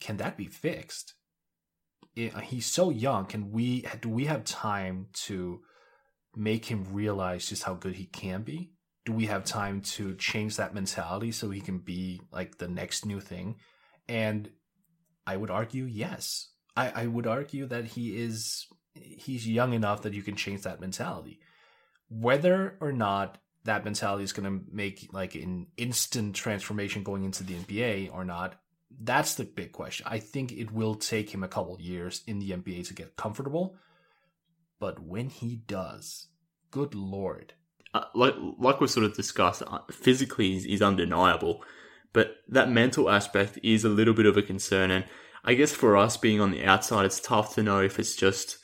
can 0.00 0.18
that 0.18 0.36
be 0.36 0.46
fixed? 0.46 1.14
Eh, 2.16 2.30
uh, 2.34 2.40
he's 2.40 2.66
so 2.66 2.90
young. 2.90 3.24
Can 3.24 3.50
we 3.50 3.86
do 4.02 4.10
we 4.10 4.26
have 4.26 4.44
time 4.44 5.06
to 5.24 5.62
make 6.36 6.66
him 6.66 6.86
realize 6.92 7.48
just 7.48 7.62
how 7.62 7.74
good 7.74 7.94
he 7.94 8.04
can 8.04 8.42
be? 8.42 8.72
Do 9.06 9.12
we 9.12 9.26
have 9.26 9.44
time 9.44 9.80
to 9.96 10.14
change 10.16 10.56
that 10.56 10.74
mentality 10.74 11.32
so 11.32 11.50
he 11.50 11.60
can 11.60 11.78
be 11.78 12.20
like 12.30 12.58
the 12.58 12.68
next 12.68 13.06
new 13.06 13.20
thing? 13.20 13.56
And 14.06 14.50
I 15.26 15.38
would 15.38 15.50
argue 15.50 15.84
yes. 15.84 16.50
I, 16.76 16.90
I 16.90 17.06
would 17.06 17.26
argue 17.26 17.66
that 17.66 17.84
he 17.84 18.16
is 18.16 18.66
he's 18.94 19.48
young 19.48 19.72
enough 19.72 20.02
that 20.02 20.14
you 20.14 20.22
can 20.22 20.36
change 20.36 20.62
that 20.62 20.80
mentality. 20.80 21.40
Whether 22.08 22.76
or 22.80 22.92
not 22.92 23.38
that 23.64 23.84
mentality 23.84 24.24
is 24.24 24.32
going 24.32 24.44
to 24.44 24.64
make 24.70 25.08
like 25.12 25.34
an 25.34 25.66
instant 25.76 26.34
transformation 26.34 27.02
going 27.02 27.24
into 27.24 27.42
the 27.42 27.54
NBA 27.54 28.10
or 28.12 28.24
not, 28.24 28.60
that's 29.00 29.34
the 29.34 29.44
big 29.44 29.72
question. 29.72 30.06
I 30.08 30.18
think 30.18 30.52
it 30.52 30.70
will 30.70 30.94
take 30.94 31.32
him 31.32 31.42
a 31.42 31.48
couple 31.48 31.80
years 31.80 32.22
in 32.26 32.38
the 32.38 32.50
NBA 32.50 32.86
to 32.88 32.94
get 32.94 33.16
comfortable, 33.16 33.76
but 34.78 35.00
when 35.00 35.30
he 35.30 35.56
does, 35.56 36.28
good 36.70 36.94
lord. 36.94 37.54
Uh, 37.92 38.04
like 38.14 38.34
like 38.58 38.80
we 38.80 38.88
sort 38.88 39.06
of 39.06 39.14
discussed, 39.14 39.62
uh, 39.66 39.78
physically 39.90 40.56
is, 40.56 40.64
is 40.64 40.82
undeniable, 40.82 41.62
but 42.12 42.36
that 42.48 42.70
mental 42.70 43.08
aspect 43.08 43.58
is 43.62 43.84
a 43.84 43.88
little 43.88 44.14
bit 44.14 44.26
of 44.26 44.36
a 44.36 44.42
concern. 44.42 44.90
And 44.90 45.04
I 45.44 45.54
guess 45.54 45.72
for 45.72 45.96
us 45.96 46.16
being 46.16 46.40
on 46.40 46.50
the 46.50 46.64
outside, 46.64 47.06
it's 47.06 47.20
tough 47.20 47.54
to 47.54 47.62
know 47.62 47.80
if 47.80 47.98
it's 47.98 48.16
just 48.16 48.58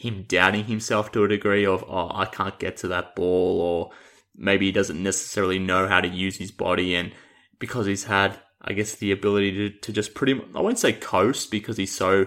him 0.00 0.24
doubting 0.28 0.64
himself 0.64 1.12
to 1.12 1.24
a 1.24 1.28
degree 1.28 1.66
of, 1.66 1.84
oh, 1.88 2.10
I 2.12 2.26
can't 2.26 2.58
get 2.58 2.76
to 2.78 2.88
that 2.88 3.14
ball, 3.14 3.60
or 3.60 3.90
maybe 4.36 4.66
he 4.66 4.72
doesn't 4.72 5.02
necessarily 5.02 5.58
know 5.58 5.88
how 5.88 6.00
to 6.00 6.08
use 6.08 6.36
his 6.36 6.50
body. 6.50 6.94
And 6.94 7.12
because 7.58 7.86
he's 7.86 8.04
had, 8.04 8.38
I 8.60 8.72
guess, 8.72 8.94
the 8.94 9.12
ability 9.12 9.52
to, 9.52 9.70
to 9.70 9.92
just 9.92 10.14
pretty 10.14 10.40
I 10.54 10.60
won't 10.60 10.78
say 10.78 10.92
coast 10.92 11.50
because 11.50 11.76
he's 11.76 11.94
so 11.94 12.26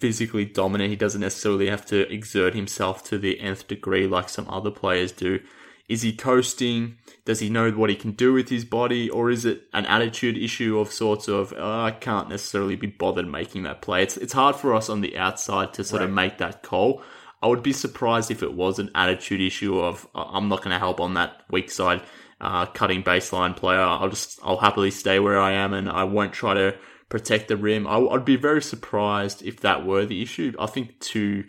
physically 0.00 0.44
dominant, 0.44 0.90
he 0.90 0.96
doesn't 0.96 1.20
necessarily 1.20 1.68
have 1.68 1.84
to 1.86 2.10
exert 2.12 2.54
himself 2.54 3.02
to 3.04 3.18
the 3.18 3.40
nth 3.40 3.66
degree 3.66 4.06
like 4.06 4.28
some 4.28 4.48
other 4.48 4.70
players 4.70 5.12
do. 5.12 5.40
Is 5.88 6.02
he 6.02 6.12
coasting? 6.12 6.98
Does 7.24 7.40
he 7.40 7.48
know 7.48 7.70
what 7.70 7.88
he 7.88 7.96
can 7.96 8.12
do 8.12 8.34
with 8.34 8.50
his 8.50 8.64
body? 8.64 9.08
Or 9.08 9.30
is 9.30 9.44
it 9.44 9.62
an 9.72 9.86
attitude 9.86 10.36
issue 10.36 10.78
of 10.78 10.92
sorts 10.92 11.28
of, 11.28 11.54
oh, 11.56 11.80
I 11.80 11.92
can't 11.92 12.28
necessarily 12.28 12.76
be 12.76 12.88
bothered 12.88 13.26
making 13.26 13.62
that 13.62 13.80
play? 13.80 14.02
It's, 14.02 14.18
it's 14.18 14.34
hard 14.34 14.56
for 14.56 14.74
us 14.74 14.90
on 14.90 15.00
the 15.00 15.16
outside 15.16 15.72
to 15.74 15.84
sort 15.84 16.00
right. 16.00 16.08
of 16.08 16.14
make 16.14 16.38
that 16.38 16.62
call. 16.62 17.02
I 17.42 17.46
would 17.46 17.62
be 17.62 17.72
surprised 17.72 18.30
if 18.30 18.42
it 18.42 18.52
was 18.52 18.78
an 18.78 18.90
attitude 18.94 19.40
issue 19.40 19.80
of, 19.80 20.06
I'm 20.14 20.48
not 20.48 20.58
going 20.58 20.74
to 20.74 20.78
help 20.78 21.00
on 21.00 21.14
that 21.14 21.42
weak 21.50 21.70
side, 21.70 22.02
uh, 22.40 22.66
cutting 22.66 23.02
baseline 23.02 23.56
player. 23.56 23.80
I'll 23.80 24.10
just, 24.10 24.40
I'll 24.42 24.58
happily 24.58 24.90
stay 24.90 25.18
where 25.20 25.40
I 25.40 25.52
am 25.52 25.72
and 25.72 25.88
I 25.88 26.04
won't 26.04 26.32
try 26.32 26.54
to 26.54 26.76
protect 27.08 27.48
the 27.48 27.56
rim. 27.56 27.86
I, 27.86 27.96
would 27.96 28.24
be 28.24 28.36
very 28.36 28.60
surprised 28.60 29.42
if 29.42 29.60
that 29.60 29.86
were 29.86 30.04
the 30.04 30.20
issue. 30.20 30.52
I 30.58 30.66
think 30.66 31.00
to, 31.00 31.44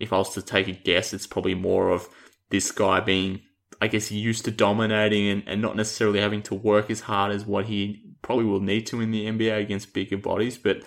if 0.00 0.12
I 0.12 0.18
was 0.18 0.34
to 0.34 0.42
take 0.42 0.66
a 0.66 0.72
guess, 0.72 1.12
it's 1.12 1.26
probably 1.26 1.54
more 1.54 1.90
of 1.90 2.08
this 2.50 2.72
guy 2.72 3.00
being 3.00 3.42
I 3.84 3.86
guess, 3.86 4.10
used 4.10 4.46
to 4.46 4.50
dominating 4.50 5.28
and, 5.28 5.42
and 5.46 5.60
not 5.60 5.76
necessarily 5.76 6.18
having 6.18 6.40
to 6.44 6.54
work 6.54 6.90
as 6.90 7.00
hard 7.00 7.32
as 7.32 7.44
what 7.44 7.66
he 7.66 8.02
probably 8.22 8.46
will 8.46 8.62
need 8.62 8.86
to 8.86 9.02
in 9.02 9.10
the 9.10 9.26
NBA 9.26 9.60
against 9.60 9.92
bigger 9.92 10.16
bodies. 10.16 10.56
But 10.56 10.82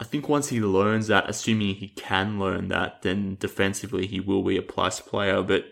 I 0.00 0.04
think 0.04 0.28
once 0.28 0.48
he 0.48 0.60
learns 0.60 1.06
that, 1.06 1.30
assuming 1.30 1.76
he 1.76 1.90
can 1.90 2.40
learn 2.40 2.66
that, 2.66 3.02
then 3.02 3.36
defensively 3.38 4.08
he 4.08 4.18
will 4.18 4.42
be 4.42 4.56
a 4.56 4.62
plus 4.62 4.98
player. 4.98 5.40
But 5.40 5.66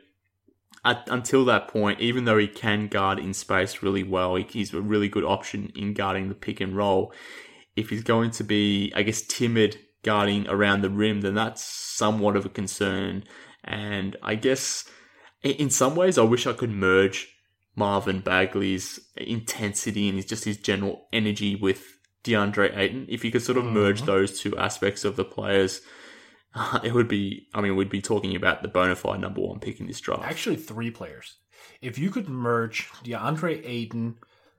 at, 0.85 1.09
until 1.11 1.45
that 1.47 1.67
point, 1.67 1.99
even 1.99 2.25
though 2.25 2.39
he 2.39 2.47
can 2.47 2.87
guard 2.87 3.19
in 3.19 3.35
space 3.35 3.83
really 3.83 4.05
well, 4.05 4.37
he, 4.37 4.45
he's 4.45 4.73
a 4.73 4.81
really 4.81 5.09
good 5.09 5.25
option 5.25 5.73
in 5.75 5.93
guarding 5.93 6.29
the 6.29 6.37
pick 6.37 6.61
and 6.61 6.77
roll. 6.77 7.13
If 7.75 7.91
he's 7.91 8.05
going 8.05 8.31
to 8.31 8.45
be, 8.45 8.93
I 8.95 9.03
guess, 9.03 9.23
timid 9.23 9.77
guarding 10.05 10.47
around 10.47 10.83
the 10.83 10.91
rim, 10.91 11.23
then 11.23 11.35
that's 11.35 11.65
somewhat 11.65 12.37
of 12.37 12.47
a 12.47 12.49
concern. 12.49 13.25
And 13.65 14.15
I 14.23 14.37
guess 14.37 14.85
in 15.43 15.71
some 15.71 15.97
ways, 15.97 16.19
I 16.19 16.23
wish 16.23 16.47
I 16.47 16.53
could 16.53 16.71
merge 16.71 17.35
Marvin 17.77 18.21
Bagley's 18.21 19.01
intensity 19.17 20.09
and 20.09 20.17
his, 20.17 20.27
just 20.27 20.45
his 20.45 20.59
general 20.59 21.07
energy 21.13 21.57
with 21.57 21.99
DeAndre 22.25 22.77
Ayton. 22.77 23.07
If 23.09 23.25
you 23.25 23.31
could 23.31 23.43
sort 23.43 23.59
of 23.59 23.65
merge 23.65 23.99
mm-hmm. 23.99 24.07
those 24.07 24.41
two 24.41 24.57
aspects 24.59 25.05
of 25.05 25.17
the 25.17 25.25
players, 25.25 25.81
uh, 26.55 26.81
it 26.85 26.93
would 26.93 27.09
be, 27.09 27.49
I 27.55 27.61
mean, 27.61 27.77
we'd 27.77 27.91
be 27.91 28.03
talking 28.03 28.37
about 28.37 28.63
the 28.63 28.69
bona 28.69 28.97
fide 28.97 29.21
number 29.21 29.41
one 29.41 29.61
pick 29.61 29.81
in 29.81 29.87
this 29.87 30.01
draft. 30.01 30.25
Actually, 30.25 30.57
three 30.57 30.91
players. 30.91 31.37
If 31.81 31.99
you 31.99 32.11
could 32.11 32.29
merge 32.29 32.89
DeAndre 33.05 33.63
Ayton, 33.65 34.17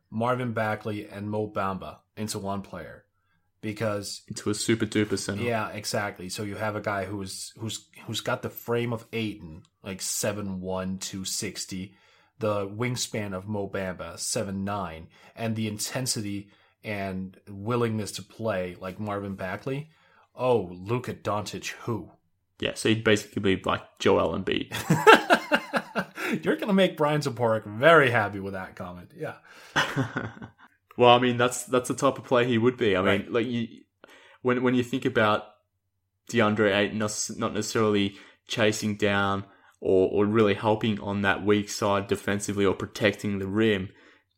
Marvin 0.10 0.54
Bagley, 0.54 1.08
and 1.08 1.30
Mo 1.30 1.48
Bamba 1.48 1.98
into 2.18 2.40
one 2.40 2.62
player, 2.62 3.06
because 3.62 4.22
into 4.28 4.50
a 4.50 4.56
super 4.56 4.86
duper 4.86 5.18
center. 5.18 5.44
Yeah, 5.44 5.70
exactly. 5.70 6.30
So 6.30 6.44
you 6.44 6.56
have 6.56 6.76
a 6.76 6.82
guy 6.82 7.06
who's 7.06 7.54
who's 7.58 7.86
who's 8.06 8.22
got 8.22 8.42
the 8.42 8.50
frame 8.50 8.92
of 8.92 9.06
Ayton, 9.14 9.64
like 9.84 10.02
seven 10.02 10.62
one 10.62 10.98
two 10.98 11.24
sixty, 11.24 11.96
the 12.40 12.68
wingspan 12.68 13.34
of 13.34 13.48
Mo 13.48 13.70
Bamba, 13.70 14.18
seven 14.20 14.64
nine, 14.64 15.08
and 15.36 15.56
the 15.56 15.68
intensity 15.68 16.50
and 16.84 17.38
willingness 17.48 18.12
to 18.14 18.24
play 18.24 18.76
like 18.80 19.00
Marvin 19.00 19.36
Bagley. 19.36 19.90
Oh, 20.36 20.70
Luka 20.72 21.14
Doncic, 21.14 21.72
who? 21.84 22.12
Yeah, 22.60 22.74
so 22.76 22.90
he'd 22.90 23.04
basically 23.04 23.42
be 23.42 23.62
like 23.64 23.82
Joel 24.00 24.38
Embiid. 24.38 24.72
You're 26.44 26.56
gonna 26.56 26.74
make 26.74 26.98
Brian 26.98 27.22
Zaporik 27.22 27.66
very 27.66 28.10
happy 28.10 28.40
with 28.40 28.54
that 28.54 28.76
comment. 28.76 29.12
Yeah. 29.16 29.36
Well, 30.98 31.10
I 31.10 31.20
mean, 31.20 31.38
that's 31.38 31.64
that's 31.64 31.88
the 31.88 31.96
type 31.96 32.18
of 32.18 32.26
player 32.26 32.46
he 32.46 32.58
would 32.58 32.78
be. 32.78 32.96
I 32.96 33.02
right. 33.02 33.24
mean, 33.24 33.34
like 33.34 33.48
you, 33.48 33.68
when 34.42 34.64
when 34.64 34.76
you 34.76 34.84
think 34.84 35.06
about 35.06 35.46
DeAndre 36.32 36.76
Ayton, 36.76 36.98
not 37.40 37.54
necessarily 37.54 38.16
chasing 38.48 38.96
down 38.96 39.46
or 39.80 40.10
or 40.12 40.26
really 40.26 40.54
helping 40.54 41.00
on 41.00 41.22
that 41.22 41.46
weak 41.46 41.70
side 41.70 42.08
defensively 42.08 42.66
or 42.66 42.74
protecting 42.74 43.40
the 43.40 43.48
rim, 43.48 43.90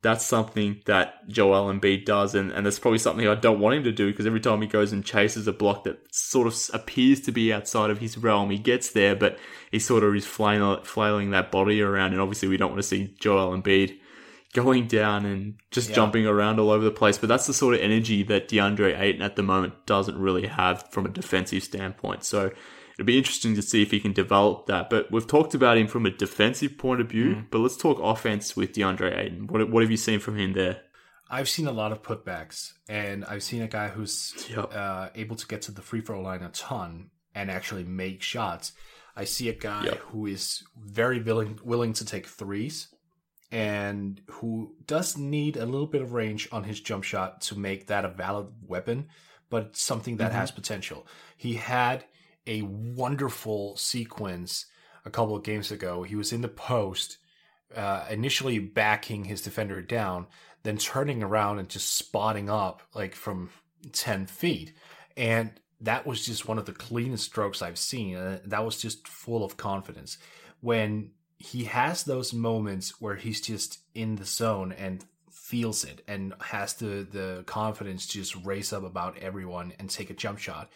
that's 0.04 0.26
something 0.26 0.82
that 0.86 1.28
Joel 1.30 1.74
Embiid 1.74 2.06
does, 2.06 2.36
and, 2.36 2.52
and 2.52 2.66
that's 2.66 2.78
probably 2.78 3.00
something 3.00 3.28
I 3.28 3.36
don't 3.36 3.60
want 3.60 3.78
him 3.78 3.84
to 3.86 3.92
do 3.92 4.12
because 4.12 4.28
every 4.28 4.42
time 4.42 4.62
he 4.62 4.68
goes 4.68 4.92
and 4.92 5.04
chases 5.04 5.48
a 5.48 5.54
block 5.54 5.86
that 5.86 6.00
sort 6.14 6.46
of 6.46 6.56
appears 6.74 7.22
to 7.22 7.32
be 7.32 7.54
outside 7.54 7.90
of 7.90 8.00
his 8.00 8.18
realm, 8.18 8.52
he 8.52 8.58
gets 8.58 8.92
there, 8.92 9.16
but 9.16 9.40
he 9.72 9.80
sort 9.80 10.04
of 10.04 10.14
is 10.14 10.26
flailing, 10.26 10.84
flailing 10.84 11.32
that 11.32 11.52
body 11.52 11.82
around, 11.82 12.12
and 12.12 12.22
obviously 12.22 12.50
we 12.50 12.58
don't 12.58 12.72
want 12.72 12.82
to 12.82 12.88
see 12.88 13.16
Joel 13.20 13.58
Embiid 13.58 13.98
going 14.54 14.88
down 14.88 15.26
and 15.26 15.56
just 15.72 15.90
yeah. 15.90 15.96
jumping 15.96 16.26
around 16.26 16.60
all 16.60 16.70
over 16.70 16.84
the 16.84 16.92
place. 16.92 17.18
But 17.18 17.30
that's 17.30 17.48
the 17.48 17.54
sort 17.54 17.76
of 17.76 17.82
energy 17.82 18.24
that 18.24 18.48
DeAndre 18.48 19.00
Ayton 19.00 19.22
at 19.22 19.36
the 19.36 19.44
moment 19.44 19.74
doesn't 19.86 20.18
really 20.18 20.48
have 20.48 20.90
from 20.92 21.06
a 21.06 21.10
defensive 21.10 21.64
standpoint. 21.64 22.24
So 22.24 22.52
it'll 22.94 23.06
be 23.06 23.18
interesting 23.18 23.56
to 23.56 23.62
see 23.62 23.82
if 23.82 23.92
he 23.92 24.00
can 24.00 24.14
develop 24.14 24.68
that. 24.68 24.90
But 24.90 25.12
we've 25.12 25.28
talked 25.28 25.56
about 25.56 25.78
him 25.78 25.88
from 25.88 26.06
a 26.06 26.12
defensive 26.12 26.78
point 26.78 27.02
of 27.02 27.10
view. 27.10 27.36
Mm. 27.36 27.46
But 27.50 27.60
let's 27.60 27.78
talk 27.78 28.00
offense 28.02 28.56
with 28.56 28.74
DeAndre 28.74 29.18
Ayton. 29.18 29.48
What 29.48 29.70
what 29.70 29.82
have 29.82 29.92
you 29.92 29.98
seen 29.98 30.20
from 30.20 30.38
him 30.38 30.54
there? 30.54 30.82
I've 31.30 31.50
seen 31.50 31.66
a 31.66 31.72
lot 31.72 31.92
of 31.92 32.04
putbacks, 32.04 32.74
and 32.88 33.26
I've 33.26 33.42
seen 33.42 33.64
a 33.64 33.68
guy 33.68 33.88
who's 33.88 34.48
yep. 34.50 34.72
uh, 34.72 35.10
able 35.16 35.36
to 35.36 35.48
get 35.48 35.64
to 35.64 35.72
the 35.72 35.82
free 35.82 36.02
throw 36.02 36.22
line 36.22 36.44
a 36.44 36.50
ton 36.50 37.10
and 37.34 37.50
actually 37.50 37.86
make 37.86 38.22
shots. 38.22 38.74
I 39.16 39.24
see 39.24 39.50
a 39.50 39.54
guy 39.54 39.86
yep. 39.86 39.98
who 40.00 40.28
is 40.28 40.64
very 40.78 41.20
willing 41.22 41.60
willing 41.64 41.94
to 41.94 42.06
take 42.06 42.28
threes 42.28 42.93
and 43.54 44.20
who 44.32 44.74
does 44.88 45.16
need 45.16 45.58
a 45.58 45.66
little 45.68 45.86
bit 45.86 46.02
of 46.02 46.14
range 46.14 46.50
on 46.52 46.64
his 46.64 46.80
jump 46.80 47.04
shot 47.04 47.40
to 47.40 47.58
make 47.58 47.86
that 47.86 48.04
a 48.04 48.08
valid 48.10 48.48
weapon, 48.66 49.06
but 49.52 49.78
something 49.78 50.18
that 50.18 50.32
mm-hmm. 50.32 50.40
has 50.40 50.50
potential. 50.50 51.06
He 51.38 51.54
had 51.54 52.04
a 52.48 52.64
wonderful 52.64 53.78
sequence 53.78 54.66
a 55.06 55.12
couple 55.12 55.36
of 55.36 55.44
games 55.44 55.72
ago. 55.72 56.02
He 56.02 56.16
was 56.16 56.34
in 56.34 56.42
the 56.42 56.48
post, 56.48 57.20
uh, 57.76 58.06
initially 58.10 58.58
backing 58.58 59.26
his 59.26 59.44
defender 59.44 59.84
down, 59.84 60.26
then 60.64 60.78
turning 60.78 61.22
around 61.22 61.60
and 61.60 61.70
just 61.70 61.96
spotting 61.96 62.50
up 62.50 62.82
like 62.96 63.14
from 63.14 63.52
10 63.92 64.26
feet. 64.26 64.74
And 65.16 65.52
that 65.80 66.08
was 66.08 66.26
just 66.26 66.48
one 66.48 66.58
of 66.58 66.66
the 66.66 66.74
cleanest 66.74 67.26
strokes 67.26 67.62
I've 67.62 67.78
seen. 67.78 68.16
Uh, 68.16 68.40
that 68.46 68.66
was 68.66 68.82
just 68.82 69.08
full 69.08 69.46
of 69.46 69.58
confidence. 69.58 70.18
When 70.60 71.12
he 71.44 71.66
has 71.66 72.04
those 72.04 72.34
moments 72.34 73.02
where 73.02 73.16
he's 73.16 73.42
just 73.42 73.80
in 73.94 74.16
the 74.16 74.24
zone 74.24 74.72
and 74.72 75.04
feels 75.30 75.84
it 75.84 76.02
and 76.08 76.34
has 76.40 76.76
the 76.76 77.06
the 77.12 77.44
confidence 77.46 78.08
to 78.08 78.14
just 78.14 78.36
race 78.46 78.72
up 78.72 78.84
about 78.84 79.18
everyone 79.18 79.74
and 79.78 79.90
take 79.90 80.10
a 80.10 80.14
jump 80.14 80.40
shot. 80.40 80.72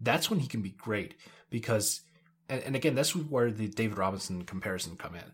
That's 0.00 0.30
when 0.30 0.38
he 0.38 0.46
can 0.46 0.62
be 0.62 0.70
great 0.70 1.16
because 1.50 2.02
and, 2.48 2.62
and 2.62 2.76
again 2.76 2.94
that's 2.94 3.16
where 3.16 3.50
the 3.50 3.66
David 3.66 3.98
Robinson 3.98 4.44
comparison 4.44 4.96
come 4.96 5.16
in. 5.16 5.32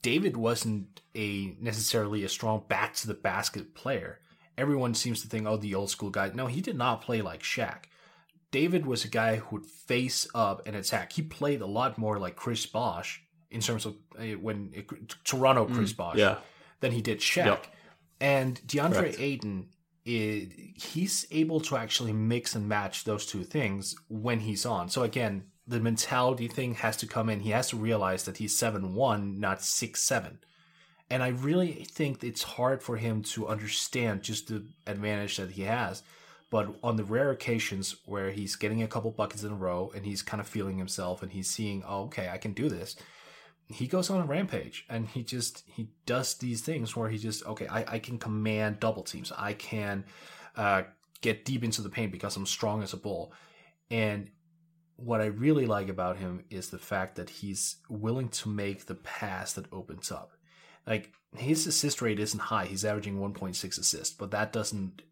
David 0.00 0.38
wasn't 0.38 1.02
a 1.14 1.54
necessarily 1.60 2.24
a 2.24 2.28
strong 2.30 2.64
back 2.66 2.94
to 2.94 3.06
the 3.06 3.14
basket 3.14 3.74
player. 3.74 4.20
Everyone 4.56 4.94
seems 4.94 5.20
to 5.20 5.28
think, 5.28 5.46
oh, 5.46 5.58
the 5.58 5.74
old 5.74 5.90
school 5.90 6.10
guy. 6.10 6.30
No, 6.32 6.46
he 6.46 6.62
did 6.62 6.76
not 6.78 7.02
play 7.02 7.20
like 7.20 7.42
Shaq. 7.42 7.84
David 8.50 8.86
was 8.86 9.04
a 9.04 9.08
guy 9.08 9.36
who 9.36 9.56
would 9.56 9.66
face 9.66 10.26
up 10.34 10.66
and 10.66 10.76
attack. 10.76 11.12
He 11.12 11.22
played 11.22 11.60
a 11.60 11.66
lot 11.66 11.98
more 11.98 12.18
like 12.18 12.36
Chris 12.36 12.64
Bosh 12.64 13.24
in 13.50 13.60
terms 13.60 13.86
of 13.86 13.94
uh, 14.18 14.24
when 14.40 14.70
it, 14.72 14.86
Toronto 15.24 15.66
Chris 15.66 15.92
mm, 15.92 15.96
Bosh 15.96 16.16
yeah. 16.16 16.36
than 16.80 16.92
he 16.92 17.00
did 17.02 17.20
Shaq. 17.20 17.46
Yep. 17.46 17.66
And 18.20 18.60
DeAndre 18.66 18.92
Correct. 18.92 19.20
Ayton, 19.20 19.68
is, 20.04 20.52
he's 20.74 21.26
able 21.30 21.60
to 21.60 21.76
actually 21.76 22.12
mix 22.12 22.54
and 22.54 22.68
match 22.68 23.04
those 23.04 23.26
two 23.26 23.42
things 23.42 23.94
when 24.08 24.40
he's 24.40 24.66
on. 24.66 24.88
So 24.88 25.02
again, 25.02 25.44
the 25.66 25.80
mentality 25.80 26.48
thing 26.48 26.74
has 26.74 26.96
to 26.98 27.06
come 27.06 27.28
in. 27.28 27.40
He 27.40 27.50
has 27.50 27.70
to 27.70 27.76
realize 27.76 28.24
that 28.24 28.36
he's 28.36 28.56
seven 28.56 28.94
one, 28.94 29.40
not 29.40 29.62
six 29.62 30.02
seven. 30.02 30.38
And 31.10 31.22
I 31.22 31.28
really 31.28 31.72
think 31.84 32.24
it's 32.24 32.42
hard 32.42 32.82
for 32.82 32.96
him 32.96 33.22
to 33.22 33.48
understand 33.48 34.22
just 34.22 34.48
the 34.48 34.66
advantage 34.86 35.36
that 35.36 35.52
he 35.52 35.62
has. 35.62 36.02
But 36.50 36.76
on 36.82 36.96
the 36.96 37.04
rare 37.04 37.30
occasions 37.30 37.96
where 38.04 38.30
he's 38.30 38.56
getting 38.56 38.82
a 38.82 38.86
couple 38.86 39.10
buckets 39.10 39.42
in 39.42 39.52
a 39.52 39.56
row 39.56 39.90
and 39.94 40.04
he's 40.04 40.22
kind 40.22 40.40
of 40.40 40.46
feeling 40.46 40.78
himself 40.78 41.22
and 41.22 41.32
he's 41.32 41.50
seeing, 41.50 41.82
oh, 41.86 42.04
okay, 42.04 42.28
I 42.28 42.38
can 42.38 42.52
do 42.52 42.68
this 42.68 42.96
he 43.68 43.86
goes 43.86 44.10
on 44.10 44.20
a 44.20 44.26
rampage 44.26 44.84
and 44.88 45.06
he 45.08 45.22
just 45.22 45.64
he 45.66 45.88
does 46.06 46.34
these 46.34 46.60
things 46.60 46.94
where 46.94 47.08
he 47.08 47.18
just 47.18 47.44
okay 47.46 47.66
I, 47.66 47.94
I 47.94 47.98
can 47.98 48.18
command 48.18 48.80
double 48.80 49.02
teams. 49.02 49.32
I 49.36 49.54
can 49.54 50.04
uh, 50.56 50.82
get 51.20 51.44
deep 51.44 51.64
into 51.64 51.82
the 51.82 51.88
paint 51.88 52.12
because 52.12 52.36
I'm 52.36 52.46
strong 52.46 52.82
as 52.82 52.92
a 52.92 52.98
bull. 52.98 53.32
And 53.90 54.30
what 54.96 55.20
I 55.20 55.26
really 55.26 55.66
like 55.66 55.88
about 55.88 56.18
him 56.18 56.44
is 56.50 56.68
the 56.68 56.78
fact 56.78 57.16
that 57.16 57.30
he's 57.30 57.76
willing 57.88 58.28
to 58.28 58.48
make 58.48 58.86
the 58.86 58.94
pass 58.94 59.54
that 59.54 59.72
opens 59.72 60.12
up. 60.12 60.32
Like 60.86 61.12
his 61.34 61.66
assist 61.66 62.02
rate 62.02 62.20
isn't 62.20 62.38
high. 62.38 62.66
He's 62.66 62.84
averaging 62.84 63.18
1.6 63.18 63.78
assists 63.78 64.14
but 64.14 64.30
that 64.32 64.52
doesn't 64.52 65.02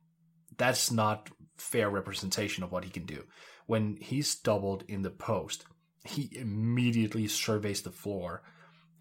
that's 0.59 0.91
not 0.91 1.31
fair 1.57 1.89
representation 1.89 2.63
of 2.63 2.71
what 2.71 2.85
he 2.85 2.91
can 2.91 3.07
do. 3.07 3.25
When 3.67 3.97
he's 3.99 4.35
doubled 4.35 4.85
in 4.89 5.01
the 5.01 5.11
post 5.11 5.65
he 6.05 6.31
immediately 6.33 7.29
surveys 7.29 7.83
the 7.83 7.91
floor 7.91 8.43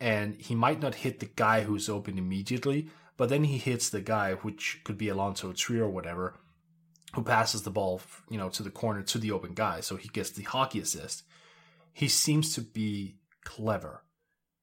and 0.02 0.36
he 0.42 0.56
might 0.56 0.82
not 0.82 0.96
hit 0.96 1.20
the 1.20 1.30
guy 1.36 1.62
who's 1.62 1.88
open 1.88 2.18
immediately, 2.18 2.90
but 3.18 3.30
then 3.30 3.44
he 3.44 3.60
hits 3.60 3.90
the 3.90 4.02
guy, 4.02 4.34
which 4.34 4.82
could 4.84 4.98
be 4.98 5.06
Allonzo 5.06 5.56
Trier 5.56 5.84
or 5.84 5.90
whatever, 5.90 6.34
who 7.14 7.24
passes 7.24 7.62
the 7.62 7.70
ball, 7.70 8.02
you 8.28 8.38
know, 8.38 8.50
to 8.50 8.64
the 8.64 8.72
corner 8.72 9.04
to 9.04 9.20
the 9.20 9.32
open 9.32 9.54
guy. 9.54 9.80
So 9.80 9.98
he 9.98 10.10
gets 10.10 10.32
the 10.32 10.42
hockey 10.42 10.80
assist. 10.80 11.24
He 11.94 12.08
seems 12.08 12.56
to 12.56 12.62
be 12.62 13.18
clever. 13.44 14.04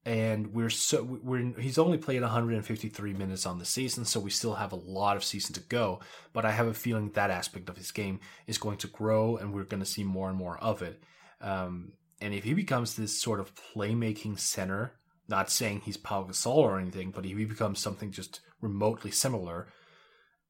And 0.05 0.55
we're 0.55 0.71
so 0.71 1.05
we're 1.05 1.53
he's 1.61 1.79
only 1.79 1.99
played 1.99 2.23
153 2.23 3.13
minutes 3.13 3.45
on 3.45 3.59
the 3.59 3.65
season, 3.67 4.07
so 4.07 4.19
we 4.19 4.31
still 4.31 4.55
have 4.55 4.73
a 4.73 4.77
lot 4.77 5.17
of 5.17 5.25
season 5.25 5.55
to 5.55 5.61
go. 5.61 6.01
But 6.33 6.47
I 6.47 6.51
have 6.53 6.67
a 6.67 6.73
feeling 6.73 7.11
that 7.11 7.31
aspect 7.31 7.69
of 7.69 7.77
his 7.77 7.91
game 7.91 8.21
is 8.47 8.59
going 8.59 8.79
to 8.79 8.87
grow, 8.87 9.37
and 9.37 9.53
we're 9.53 9.65
going 9.65 9.83
to 9.83 9.87
see 9.87 10.05
more 10.05 10.31
and 10.31 10.39
more 10.39 10.57
of 10.59 10.83
it. 10.83 11.03
Um, 11.43 11.93
and 12.21 12.35
if 12.35 12.45
he 12.45 12.55
becomes 12.55 12.95
this 12.95 13.21
sort 13.21 13.41
of 13.41 13.53
playmaking 13.55 14.39
center, 14.39 14.95
not 15.29 15.51
saying 15.51 15.83
he's 15.85 15.97
Pau 15.97 16.25
Gasol 16.25 16.57
or 16.57 16.79
anything, 16.79 17.11
but 17.11 17.25
if 17.25 17.37
he 17.37 17.45
becomes 17.45 17.79
something 17.79 18.11
just 18.11 18.41
remotely 18.61 19.11
similar, 19.11 19.69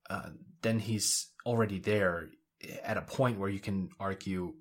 uh, 0.09 0.31
then 0.63 0.79
he's 0.79 1.31
already 1.45 1.79
there 1.79 2.31
at 2.83 2.97
a 2.97 3.03
point 3.03 3.39
where 3.39 3.51
you 3.51 3.61
can 3.61 3.91
argue 4.01 4.55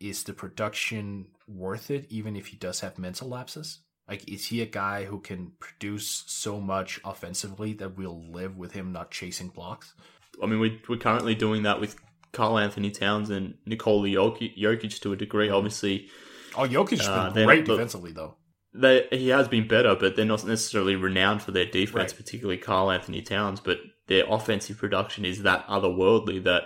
is 0.00 0.24
the 0.24 0.32
production 0.32 1.26
worth 1.46 1.90
it, 1.90 2.06
even 2.10 2.36
if 2.36 2.48
he 2.48 2.56
does 2.56 2.80
have 2.80 2.98
mental 2.98 3.28
lapses? 3.28 3.80
Like, 4.08 4.28
is 4.28 4.46
he 4.46 4.60
a 4.60 4.66
guy 4.66 5.04
who 5.04 5.20
can 5.20 5.52
produce 5.60 6.24
so 6.26 6.60
much 6.60 7.00
offensively 7.04 7.72
that 7.74 7.96
we'll 7.96 8.30
live 8.30 8.56
with 8.56 8.72
him 8.72 8.92
not 8.92 9.12
chasing 9.12 9.48
blocks? 9.48 9.94
I 10.42 10.46
mean, 10.46 10.58
we, 10.58 10.80
we're 10.88 10.96
currently 10.96 11.34
doing 11.34 11.62
that 11.62 11.80
with 11.80 11.96
Karl-Anthony 12.32 12.90
Towns 12.90 13.30
and 13.30 13.54
Nikola 13.64 14.08
Jokic 14.08 15.00
to 15.00 15.12
a 15.12 15.16
degree. 15.16 15.50
Obviously, 15.50 16.08
Oh, 16.56 16.68
Jokic 16.68 16.98
has 16.98 17.08
uh, 17.08 17.30
been 17.30 17.46
great 17.46 17.64
defensively, 17.64 18.12
though. 18.12 18.36
They, 18.74 19.06
he 19.10 19.28
has 19.28 19.48
been 19.48 19.68
better, 19.68 19.94
but 19.94 20.16
they're 20.16 20.24
not 20.24 20.46
necessarily 20.46 20.96
renowned 20.96 21.42
for 21.42 21.50
their 21.52 21.66
defense, 21.66 22.12
right. 22.12 22.16
particularly 22.16 22.58
Karl-Anthony 22.58 23.22
Towns. 23.22 23.60
But 23.60 23.78
their 24.06 24.24
offensive 24.28 24.78
production 24.78 25.24
is 25.24 25.42
that 25.42 25.66
otherworldly 25.66 26.42
that 26.44 26.64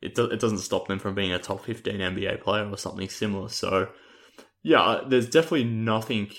it, 0.00 0.14
do, 0.14 0.24
it 0.26 0.40
doesn't 0.40 0.58
stop 0.58 0.88
them 0.88 0.98
from 0.98 1.14
being 1.14 1.32
a 1.32 1.38
top 1.38 1.64
15 1.64 1.94
NBA 1.94 2.40
player 2.40 2.68
or 2.68 2.78
something 2.78 3.08
similar. 3.08 3.48
So, 3.48 3.88
yeah, 4.62 5.00
there's 5.06 5.28
definitely 5.28 5.64
nothing. 5.64 6.30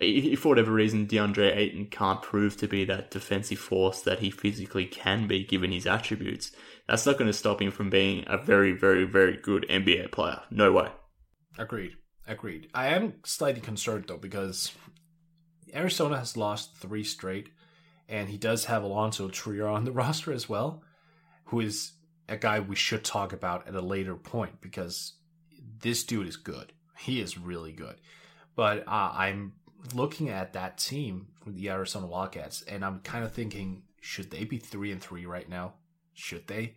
If 0.00 0.40
for 0.40 0.48
whatever 0.48 0.72
reason 0.72 1.06
DeAndre 1.06 1.54
Ayton 1.54 1.86
can't 1.86 2.22
prove 2.22 2.56
to 2.56 2.66
be 2.66 2.84
that 2.86 3.10
defensive 3.10 3.58
force 3.58 4.00
that 4.02 4.20
he 4.20 4.30
physically 4.30 4.86
can 4.86 5.28
be 5.28 5.44
given 5.44 5.70
his 5.70 5.86
attributes, 5.86 6.52
that's 6.88 7.06
not 7.06 7.18
going 7.18 7.28
to 7.28 7.36
stop 7.36 7.60
him 7.60 7.70
from 7.70 7.90
being 7.90 8.24
a 8.26 8.38
very, 8.38 8.72
very, 8.72 9.04
very 9.04 9.36
good 9.36 9.66
NBA 9.68 10.10
player. 10.10 10.40
No 10.50 10.72
way. 10.72 10.88
Agreed. 11.58 11.92
Agreed. 12.26 12.68
I 12.72 12.88
am 12.88 13.14
slightly 13.24 13.60
concerned 13.60 14.04
though 14.08 14.16
because 14.16 14.72
Arizona 15.74 16.18
has 16.18 16.36
lost 16.36 16.76
three 16.76 17.04
straight, 17.04 17.50
and 18.08 18.28
he 18.28 18.36
does 18.36 18.66
have 18.66 18.82
Allonzo 18.82 19.30
Trier 19.30 19.66
on 19.66 19.84
the 19.84 19.92
roster 20.02 20.32
as 20.32 20.48
well, 20.48 20.82
who 21.44 21.60
is 21.60 21.92
a 22.28 22.36
guy 22.36 22.60
we 22.60 22.76
should 22.76 23.04
talk 23.04 23.32
about 23.32 23.66
at 23.66 23.74
a 23.74 23.80
later 23.80 24.14
point 24.14 24.60
because 24.60 25.14
this 25.80 26.04
dude 26.04 26.28
is 26.28 26.36
good. 26.36 26.72
He 26.98 27.20
is 27.20 27.38
really 27.38 27.72
good. 27.72 27.96
But 28.54 28.86
uh, 28.86 29.12
I'm 29.14 29.54
looking 29.94 30.28
at 30.28 30.52
that 30.52 30.78
team 30.78 31.28
the 31.46 31.70
Arizona 31.70 32.06
Wildcats, 32.06 32.62
and 32.62 32.84
I'm 32.84 33.00
kind 33.00 33.24
of 33.24 33.32
thinking, 33.32 33.82
should 34.00 34.30
they 34.30 34.44
be 34.44 34.58
three 34.58 34.92
and 34.92 35.02
three 35.02 35.26
right 35.26 35.48
now? 35.48 35.74
Should 36.14 36.46
they? 36.46 36.76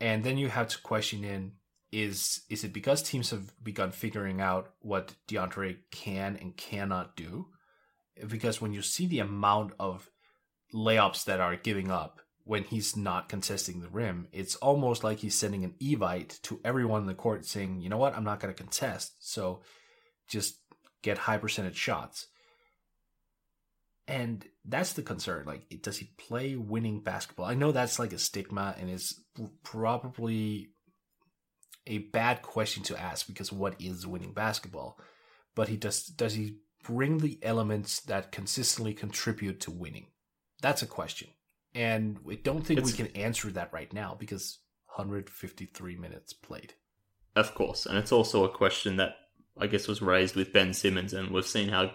And 0.00 0.22
then 0.22 0.38
you 0.38 0.48
have 0.48 0.68
to 0.68 0.78
question 0.80 1.24
in 1.24 1.52
is 1.92 2.42
is 2.50 2.64
it 2.64 2.72
because 2.72 3.02
teams 3.02 3.30
have 3.30 3.52
begun 3.62 3.90
figuring 3.92 4.40
out 4.40 4.72
what 4.80 5.14
DeAndre 5.28 5.78
can 5.90 6.36
and 6.36 6.56
cannot 6.56 7.16
do? 7.16 7.48
Because 8.26 8.60
when 8.60 8.72
you 8.72 8.82
see 8.82 9.06
the 9.06 9.20
amount 9.20 9.72
of 9.78 10.10
layups 10.74 11.24
that 11.24 11.40
are 11.40 11.56
giving 11.56 11.90
up 11.90 12.20
when 12.44 12.64
he's 12.64 12.96
not 12.96 13.28
contesting 13.28 13.80
the 13.80 13.88
rim, 13.88 14.28
it's 14.32 14.56
almost 14.56 15.02
like 15.02 15.18
he's 15.18 15.38
sending 15.38 15.64
an 15.64 15.74
evite 15.82 16.40
to 16.42 16.60
everyone 16.64 17.00
in 17.00 17.06
the 17.06 17.14
court 17.14 17.44
saying, 17.44 17.80
you 17.80 17.88
know 17.88 17.98
what, 17.98 18.16
I'm 18.16 18.24
not 18.24 18.40
going 18.40 18.54
to 18.54 18.62
contest. 18.62 19.16
So 19.18 19.62
just 20.28 20.60
get 21.02 21.18
high 21.18 21.38
percentage 21.38 21.76
shots. 21.76 22.28
And 24.08 24.44
that's 24.64 24.92
the 24.92 25.02
concern. 25.02 25.44
Like, 25.46 25.82
does 25.82 25.98
he 25.98 26.10
play 26.16 26.54
winning 26.54 27.00
basketball? 27.00 27.46
I 27.46 27.54
know 27.54 27.72
that's 27.72 27.98
like 27.98 28.12
a 28.12 28.18
stigma 28.18 28.76
and 28.78 28.88
it's 28.88 29.20
probably 29.64 30.68
a 31.86 31.98
bad 31.98 32.42
question 32.42 32.82
to 32.84 33.00
ask 33.00 33.26
because 33.26 33.52
what 33.52 33.74
is 33.80 34.06
winning 34.06 34.32
basketball? 34.32 34.98
But 35.54 35.68
he 35.68 35.76
does 35.76 36.04
does 36.04 36.34
he 36.34 36.58
bring 36.84 37.18
the 37.18 37.38
elements 37.42 38.00
that 38.00 38.32
consistently 38.32 38.94
contribute 38.94 39.60
to 39.60 39.70
winning? 39.70 40.06
That's 40.62 40.82
a 40.82 40.86
question. 40.86 41.28
And 41.74 42.18
I 42.30 42.36
don't 42.36 42.66
think 42.66 42.80
it's, 42.80 42.90
we 42.90 42.96
can 42.96 43.14
answer 43.16 43.50
that 43.50 43.72
right 43.72 43.92
now 43.92 44.16
because 44.18 44.60
153 44.94 45.96
minutes 45.96 46.32
played. 46.32 46.72
Of 47.34 47.54
course. 47.54 47.84
And 47.84 47.98
it's 47.98 48.12
also 48.12 48.44
a 48.44 48.48
question 48.48 48.96
that 48.96 49.16
I 49.58 49.66
guess 49.66 49.86
was 49.86 50.00
raised 50.00 50.36
with 50.36 50.52
Ben 50.52 50.72
Simmons, 50.72 51.12
and 51.12 51.30
we've 51.30 51.46
seen 51.46 51.68
how 51.68 51.90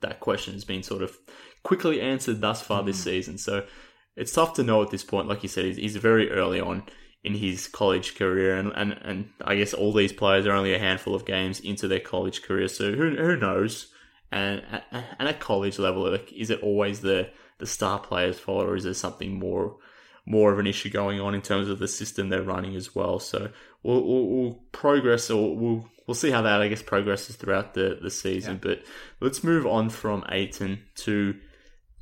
that 0.00 0.20
question 0.20 0.54
has 0.54 0.64
been 0.64 0.82
sort 0.82 1.02
of 1.02 1.16
quickly 1.62 2.00
answered 2.00 2.40
thus 2.40 2.62
far 2.62 2.82
mm. 2.82 2.86
this 2.86 3.02
season. 3.02 3.38
So 3.38 3.66
it's 4.14 4.32
tough 4.32 4.54
to 4.54 4.62
know 4.62 4.82
at 4.82 4.90
this 4.90 5.04
point. 5.04 5.28
Like 5.28 5.42
you 5.42 5.48
said, 5.48 5.64
he's, 5.64 5.76
he's 5.76 5.96
very 5.96 6.30
early 6.30 6.60
on 6.60 6.84
in 7.26 7.34
his 7.34 7.66
college 7.66 8.14
career, 8.14 8.56
and, 8.56 8.72
and, 8.76 8.92
and 9.02 9.28
I 9.44 9.56
guess 9.56 9.74
all 9.74 9.92
these 9.92 10.12
players 10.12 10.46
are 10.46 10.52
only 10.52 10.72
a 10.72 10.78
handful 10.78 11.12
of 11.12 11.26
games 11.26 11.58
into 11.58 11.88
their 11.88 11.98
college 11.98 12.42
career, 12.42 12.68
so 12.68 12.92
who 12.92 13.16
who 13.16 13.36
knows? 13.36 13.88
And 14.30 14.62
and 14.92 15.28
at 15.28 15.40
college 15.40 15.78
level, 15.80 16.08
like, 16.08 16.32
is 16.32 16.50
it 16.50 16.62
always 16.62 17.00
the 17.00 17.30
the 17.58 17.66
star 17.66 17.98
players' 17.98 18.38
fault, 18.38 18.66
or 18.66 18.76
is 18.76 18.84
there 18.84 18.94
something 18.94 19.40
more 19.40 19.76
more 20.24 20.52
of 20.52 20.60
an 20.60 20.68
issue 20.68 20.88
going 20.88 21.20
on 21.20 21.34
in 21.34 21.42
terms 21.42 21.68
of 21.68 21.80
the 21.80 21.88
system 21.88 22.28
they're 22.28 22.42
running 22.42 22.76
as 22.76 22.94
well? 22.94 23.18
So 23.18 23.50
we'll, 23.82 24.04
we'll, 24.04 24.26
we'll 24.26 24.60
progress, 24.70 25.28
or 25.28 25.56
we'll 25.56 25.88
we'll 26.06 26.14
see 26.14 26.30
how 26.30 26.42
that 26.42 26.62
I 26.62 26.68
guess 26.68 26.82
progresses 26.82 27.34
throughout 27.34 27.74
the 27.74 27.98
the 28.00 28.10
season. 28.10 28.54
Yeah. 28.54 28.60
But 28.62 28.82
let's 29.20 29.42
move 29.42 29.66
on 29.66 29.90
from 29.90 30.24
Ayton 30.30 30.84
to 30.98 31.34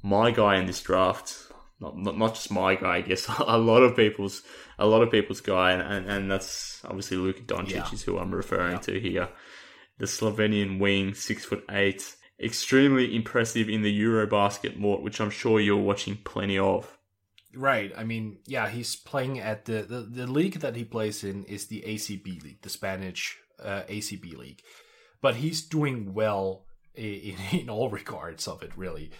my 0.02 0.32
guy 0.32 0.56
in 0.56 0.66
this 0.66 0.82
draft 0.82 1.44
not, 1.80 1.98
not 1.98 2.18
not 2.18 2.34
just 2.34 2.50
my 2.50 2.74
guy, 2.74 2.96
I 2.96 3.00
guess 3.02 3.28
a 3.38 3.58
lot 3.58 3.82
of 3.82 3.96
people's 3.96 4.42
a 4.78 4.86
lot 4.86 5.02
of 5.02 5.10
people's 5.10 5.40
guy, 5.40 5.72
and, 5.72 5.82
and, 5.82 6.10
and 6.10 6.30
that's 6.30 6.82
obviously 6.84 7.16
Luka 7.16 7.42
Doncic 7.42 7.70
yeah. 7.70 7.92
is 7.92 8.02
who 8.02 8.18
I'm 8.18 8.34
referring 8.34 8.72
yeah. 8.72 8.78
to 8.80 9.00
here. 9.00 9.28
The 9.98 10.06
Slovenian 10.06 10.78
wing, 10.78 11.14
six 11.14 11.44
foot 11.44 11.64
eight, 11.70 12.16
extremely 12.40 13.14
impressive 13.14 13.68
in 13.68 13.82
the 13.82 14.02
Eurobasket 14.02 14.76
mort, 14.76 15.02
which 15.02 15.20
I'm 15.20 15.30
sure 15.30 15.60
you're 15.60 15.76
watching 15.76 16.18
plenty 16.24 16.58
of. 16.58 16.98
Right. 17.54 17.92
I 17.96 18.02
mean, 18.02 18.38
yeah, 18.46 18.68
he's 18.68 18.96
playing 18.96 19.38
at 19.38 19.66
the, 19.66 19.82
the, 19.82 20.00
the 20.00 20.26
league 20.26 20.58
that 20.60 20.74
he 20.74 20.84
plays 20.84 21.22
in 21.22 21.44
is 21.44 21.66
the 21.66 21.82
ACB 21.86 22.42
league, 22.42 22.62
the 22.62 22.68
Spanish 22.68 23.38
uh, 23.62 23.82
ACB 23.88 24.36
league. 24.36 24.60
But 25.22 25.36
he's 25.36 25.62
doing 25.62 26.14
well 26.14 26.66
in, 26.96 27.36
in 27.52 27.70
all 27.70 27.90
regards 27.90 28.48
of 28.48 28.62
it, 28.62 28.72
really. 28.76 29.10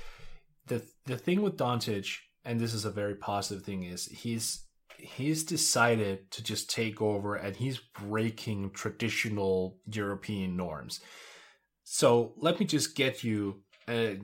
The 0.67 0.83
the 1.05 1.19
thing 1.19 1.43
with 1.43 1.59
Doncic 1.59 2.21
and 2.45 2.61
this 2.61 2.75
is 2.75 2.85
a 2.85 2.91
very 2.91 3.15
positive 3.15 3.65
thing, 3.65 3.85
is 3.85 4.07
he's 4.07 4.64
he's 4.99 5.45
decided 5.45 6.31
to 6.33 6.43
just 6.43 6.71
take 6.71 7.01
over 7.01 7.35
and 7.35 7.57
he's 7.57 7.79
breaking 7.79 8.71
traditional 8.71 9.79
European 9.91 10.57
norms. 10.57 11.01
So 11.83 12.33
let 12.37 12.59
me 12.59 12.67
just 12.67 12.95
get 12.95 13.23
you 13.23 13.63
uh, 13.87 14.15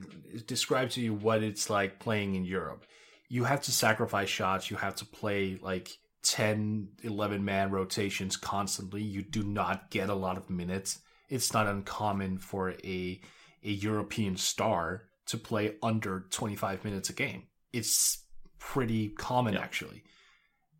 describe 0.47 0.89
to 0.91 1.01
you 1.01 1.13
what 1.13 1.43
it's 1.43 1.69
like 1.69 1.99
playing 1.99 2.35
in 2.35 2.45
Europe. 2.45 2.85
You 3.29 3.43
have 3.45 3.61
to 3.61 3.71
sacrifice 3.71 4.29
shots, 4.29 4.71
you 4.71 4.77
have 4.77 4.95
to 4.95 5.05
play 5.05 5.59
like 5.61 5.97
10, 6.23 6.89
11 7.03 7.45
man 7.45 7.71
rotations 7.71 8.35
constantly. 8.35 9.01
You 9.01 9.21
do 9.21 9.43
not 9.43 9.89
get 9.89 10.09
a 10.09 10.15
lot 10.15 10.37
of 10.37 10.49
minutes. 10.49 10.99
It's 11.29 11.53
not 11.53 11.67
uncommon 11.67 12.39
for 12.39 12.71
a 12.83 13.21
a 13.63 13.69
European 13.69 14.37
star 14.37 15.03
to 15.27 15.37
play 15.37 15.75
under 15.83 16.25
25 16.31 16.83
minutes 16.83 17.11
a 17.11 17.13
game 17.13 17.43
it's 17.73 18.23
pretty 18.59 19.09
common 19.09 19.53
yeah. 19.53 19.61
actually. 19.61 20.03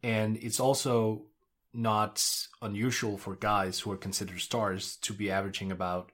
And 0.04 0.38
it's 0.38 0.60
also 0.60 1.26
not 1.74 2.24
unusual 2.62 3.18
for 3.18 3.36
guys 3.36 3.80
who 3.80 3.92
are 3.92 3.98
considered 3.98 4.42
stars 4.42 4.98
to 4.98 5.14
be 5.14 5.32
averaging 5.32 5.72
about 5.72 6.12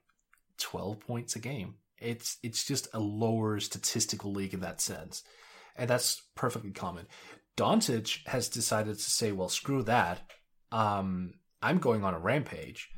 12 0.59 0.99
points 0.99 1.35
a 1.35 1.39
game. 1.39 1.75
It's 1.99 2.37
it's 2.43 2.63
just 2.63 2.87
a 2.93 2.99
lower 2.99 3.59
statistical 3.59 4.31
league 4.31 4.53
in 4.53 4.59
that 4.59 4.81
sense, 4.81 5.23
and 5.75 5.89
that's 5.89 6.21
perfectly 6.35 6.71
common. 6.71 7.07
Doncic 7.55 8.27
has 8.27 8.49
decided 8.49 8.95
to 8.95 9.01
say, 9.01 9.31
"Well, 9.31 9.49
screw 9.49 9.81
that. 9.83 10.21
Um, 10.71 11.33
I'm 11.61 11.79
going 11.79 12.03
on 12.03 12.13
a 12.13 12.19
rampage." 12.19 12.89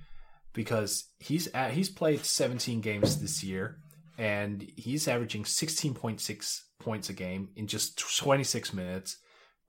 Because 0.52 1.06
he's 1.20 1.48
at, 1.54 1.74
he's 1.74 1.90
played 1.90 2.26
17 2.26 2.82
games 2.82 3.22
this 3.22 3.44
year, 3.44 3.78
and 4.18 4.68
he's 4.76 5.08
averaging 5.08 5.44
16.6 5.44 6.62
points 6.80 7.10
a 7.10 7.14
game 7.14 7.50
in 7.56 7.68
just 7.68 7.98
26 8.00 8.74
minutes, 8.74 9.18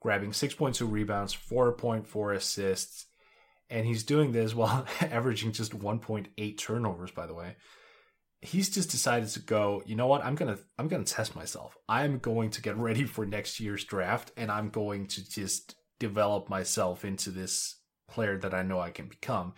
grabbing 0.01 0.31
6.2 0.31 0.91
rebounds, 0.91 1.33
4.4 1.33 2.35
assists, 2.35 3.05
and 3.69 3.85
he's 3.85 4.03
doing 4.03 4.33
this 4.33 4.53
while 4.55 4.85
averaging 4.99 5.53
just 5.53 5.77
1.8 5.77 6.57
turnovers 6.57 7.11
by 7.11 7.25
the 7.25 7.33
way. 7.33 7.55
He's 8.43 8.71
just 8.71 8.89
decided 8.89 9.29
to 9.29 9.39
go, 9.39 9.83
you 9.85 9.95
know 9.95 10.07
what? 10.07 10.25
I'm 10.25 10.33
going 10.33 10.55
to 10.55 10.61
I'm 10.79 10.87
going 10.87 11.03
to 11.03 11.13
test 11.13 11.35
myself. 11.35 11.77
I'm 11.87 12.17
going 12.17 12.49
to 12.51 12.61
get 12.61 12.75
ready 12.89 13.05
for 13.05 13.25
next 13.25 13.59
year's 13.59 13.85
draft 13.85 14.31
and 14.35 14.51
I'm 14.51 14.69
going 14.69 15.07
to 15.07 15.29
just 15.29 15.75
develop 15.99 16.49
myself 16.49 17.05
into 17.05 17.29
this 17.29 17.79
player 18.09 18.37
that 18.39 18.53
I 18.53 18.63
know 18.63 18.79
I 18.79 18.89
can 18.89 19.07
become. 19.07 19.53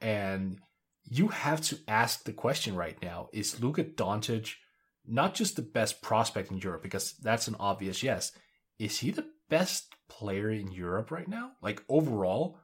And 0.00 0.58
you 1.04 1.28
have 1.28 1.60
to 1.62 1.78
ask 1.86 2.24
the 2.24 2.32
question 2.32 2.74
right 2.74 2.96
now, 3.02 3.28
is 3.32 3.60
Luka 3.60 3.84
Doncic 3.84 4.54
not 5.06 5.34
just 5.34 5.56
the 5.56 5.62
best 5.62 6.00
prospect 6.00 6.50
in 6.50 6.58
Europe 6.58 6.82
because 6.82 7.14
that's 7.14 7.48
an 7.48 7.56
obvious 7.58 8.02
yes. 8.02 8.32
Is 8.78 8.98
he 8.98 9.10
the 9.10 9.26
best 9.52 9.94
player 10.08 10.50
in 10.50 10.72
Europe 10.72 11.10
right 11.10 11.28
now? 11.28 11.52
Like 11.60 11.84
overall? 11.86 12.58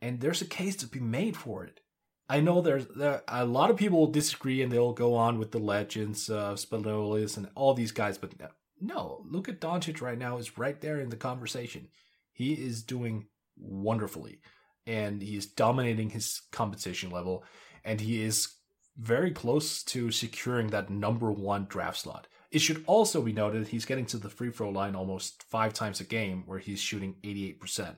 And 0.00 0.20
there's 0.20 0.42
a 0.42 0.46
case 0.60 0.76
to 0.76 0.86
be 0.86 1.00
made 1.00 1.36
for 1.36 1.64
it. 1.64 1.80
I 2.28 2.38
know 2.40 2.60
there's 2.60 2.86
there, 2.96 3.22
a 3.26 3.44
lot 3.44 3.70
of 3.70 3.76
people 3.76 3.98
will 3.98 4.20
disagree 4.20 4.62
and 4.62 4.70
they'll 4.70 4.92
go 4.92 5.14
on 5.16 5.40
with 5.40 5.50
the 5.50 5.58
legends 5.58 6.30
of 6.30 6.58
Spanoulis 6.58 7.36
and 7.36 7.48
all 7.56 7.74
these 7.74 7.90
guys, 7.90 8.16
but 8.16 8.32
no, 8.80 9.24
look 9.28 9.48
at 9.48 9.60
Doncic 9.60 10.00
right 10.00 10.16
now 10.16 10.38
is 10.38 10.56
right 10.56 10.80
there 10.80 11.00
in 11.00 11.10
the 11.10 11.16
conversation. 11.16 11.88
He 12.32 12.52
is 12.52 12.84
doing 12.84 13.26
wonderfully 13.56 14.40
and 14.86 15.20
he's 15.20 15.46
dominating 15.46 16.10
his 16.10 16.42
competition 16.52 17.10
level 17.10 17.44
and 17.84 18.00
he 18.00 18.22
is 18.22 18.54
very 18.96 19.32
close 19.32 19.82
to 19.82 20.12
securing 20.12 20.68
that 20.68 20.90
number 20.90 21.32
one 21.32 21.66
draft 21.68 21.98
slot. 21.98 22.28
It 22.54 22.60
should 22.60 22.84
also 22.86 23.20
be 23.20 23.32
noted 23.32 23.66
he's 23.66 23.84
getting 23.84 24.06
to 24.06 24.16
the 24.16 24.28
free 24.28 24.52
throw 24.52 24.70
line 24.70 24.94
almost 24.94 25.42
five 25.42 25.74
times 25.74 26.00
a 26.00 26.04
game, 26.04 26.44
where 26.46 26.60
he's 26.60 26.78
shooting 26.78 27.16
88%. 27.24 27.96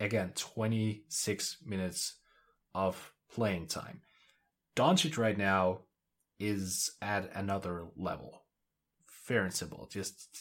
Again, 0.00 0.32
26 0.34 1.58
minutes 1.66 2.14
of 2.74 3.12
playing 3.34 3.66
time. 3.66 4.00
Doncic 4.74 5.18
right 5.18 5.36
now 5.36 5.80
is 6.40 6.92
at 7.02 7.30
another 7.34 7.84
level. 7.94 8.44
Fair 9.06 9.44
and 9.44 9.52
simple. 9.52 9.86
Just 9.92 10.34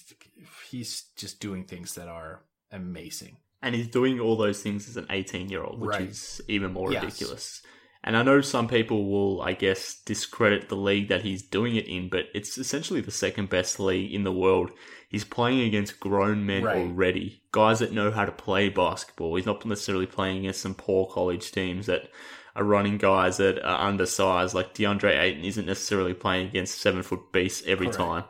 he's 0.70 1.10
just 1.18 1.42
doing 1.42 1.66
things 1.66 1.96
that 1.96 2.08
are 2.08 2.46
amazing. 2.72 3.36
And 3.62 3.76
he's 3.76 3.90
doing 3.90 4.22
all 4.22 4.38
those 4.38 4.64
things 4.64 4.88
as 4.88 4.96
an 4.96 5.08
18 5.10 5.50
year 5.50 5.66
old, 5.66 5.82
which 5.82 5.90
right. 5.90 6.02
is 6.04 6.40
even 6.48 6.72
more 6.72 6.94
yes. 6.94 7.04
ridiculous. 7.04 7.62
And 8.04 8.18
I 8.18 8.24
know 8.24 8.42
some 8.42 8.68
people 8.68 9.06
will, 9.06 9.42
I 9.42 9.54
guess, 9.54 9.96
discredit 10.04 10.68
the 10.68 10.76
league 10.76 11.08
that 11.08 11.22
he's 11.22 11.42
doing 11.42 11.78
it 11.78 11.88
in, 11.88 12.10
but 12.10 12.26
it's 12.34 12.58
essentially 12.58 13.00
the 13.00 13.12
second 13.12 13.50
best 13.50 13.80
league 13.80 14.14
in 14.14 14.24
the 14.24 14.32
world. 14.32 14.72
He's 15.08 15.24
playing 15.24 15.62
against 15.62 16.02
grown 16.02 16.46
men 16.46 16.64
right. 16.64 16.78
already, 16.78 17.44
guys 17.52 17.80
that 17.80 17.94
know 17.94 18.12
how 18.12 18.26
to 18.26 18.32
play 18.32 18.68
basketball. 18.68 19.36
He's 19.36 19.46
not 19.46 19.66
necessarily 19.66 20.06
playing 20.06 20.40
against 20.40 20.62
some 20.62 20.76
poor 20.76 21.08
college 21.08 21.52
teams 21.52 21.86
that 21.86 22.10
are 22.56 22.64
running 22.64 22.98
guys 22.98 23.38
that 23.38 23.64
are 23.64 23.88
undersized. 23.88 24.54
Like 24.54 24.74
DeAndre 24.74 25.18
Ayton 25.18 25.46
isn't 25.46 25.66
necessarily 25.66 26.14
playing 26.14 26.48
against 26.48 26.82
seven 26.82 27.04
foot 27.04 27.32
beasts 27.32 27.64
every 27.66 27.88
Correct. 27.88 28.00
time. 28.00 28.24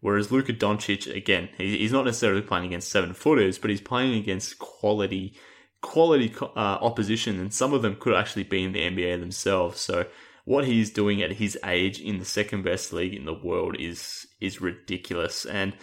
Whereas 0.00 0.32
Luka 0.32 0.54
Doncic, 0.54 1.14
again, 1.14 1.50
he's 1.58 1.92
not 1.92 2.06
necessarily 2.06 2.40
playing 2.40 2.64
against 2.64 2.88
seven 2.88 3.12
footers, 3.12 3.58
but 3.58 3.68
he's 3.68 3.82
playing 3.82 4.14
against 4.14 4.58
quality 4.58 5.34
quality 5.82 6.34
uh, 6.40 6.78
opposition, 6.80 7.38
and 7.40 7.52
some 7.52 7.72
of 7.72 7.82
them 7.82 7.96
could 7.98 8.14
actually 8.14 8.44
be 8.44 8.64
in 8.64 8.72
the 8.72 8.80
NBA 8.80 9.20
themselves. 9.20 9.80
So 9.80 10.06
what 10.44 10.64
he's 10.64 10.90
doing 10.90 11.22
at 11.22 11.32
his 11.32 11.58
age 11.64 12.00
in 12.00 12.18
the 12.18 12.24
second 12.24 12.64
best 12.64 12.92
league 12.92 13.14
in 13.14 13.24
the 13.24 13.34
world 13.34 13.76
is 13.78 14.26
is 14.40 14.60
ridiculous. 14.60 15.44
And 15.44 15.74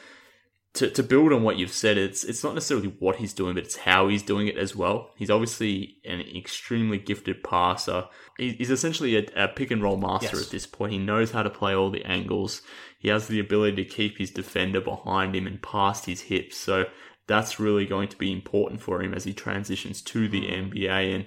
to, 0.73 0.91
to 0.91 1.01
build 1.01 1.33
on 1.33 1.41
what 1.41 1.57
you've 1.57 1.71
said, 1.71 1.97
it's 1.97 2.23
it's 2.23 2.43
not 2.43 2.53
necessarily 2.53 2.93
what 2.99 3.15
he's 3.15 3.33
doing, 3.33 3.55
but 3.55 3.63
it's 3.63 3.77
how 3.77 4.07
he's 4.07 4.21
doing 4.21 4.47
it 4.47 4.57
as 4.57 4.75
well. 4.75 5.11
He's 5.15 5.31
obviously 5.31 5.97
an 6.05 6.21
extremely 6.21 6.99
gifted 6.99 7.43
passer. 7.43 8.05
He's 8.37 8.69
essentially 8.69 9.17
a, 9.17 9.25
a 9.35 9.47
pick 9.47 9.71
and 9.71 9.81
roll 9.81 9.97
master 9.97 10.37
yes. 10.37 10.45
at 10.45 10.51
this 10.51 10.67
point. 10.67 10.91
He 10.91 10.99
knows 10.99 11.31
how 11.31 11.41
to 11.41 11.49
play 11.49 11.73
all 11.73 11.89
the 11.89 12.05
angles. 12.05 12.61
He 12.99 13.09
has 13.09 13.27
the 13.27 13.39
ability 13.39 13.83
to 13.83 13.89
keep 13.89 14.17
his 14.17 14.29
defender 14.29 14.81
behind 14.81 15.35
him 15.35 15.47
and 15.47 15.61
past 15.61 16.05
his 16.05 16.21
hips. 16.21 16.57
So 16.57 16.85
that's 17.27 17.59
really 17.59 17.85
going 17.85 18.07
to 18.09 18.17
be 18.17 18.31
important 18.31 18.81
for 18.81 19.01
him 19.01 19.13
as 19.13 19.25
he 19.25 19.33
transitions 19.33 20.01
to 20.01 20.27
the 20.27 20.47
NBA. 20.47 21.15
And 21.15 21.25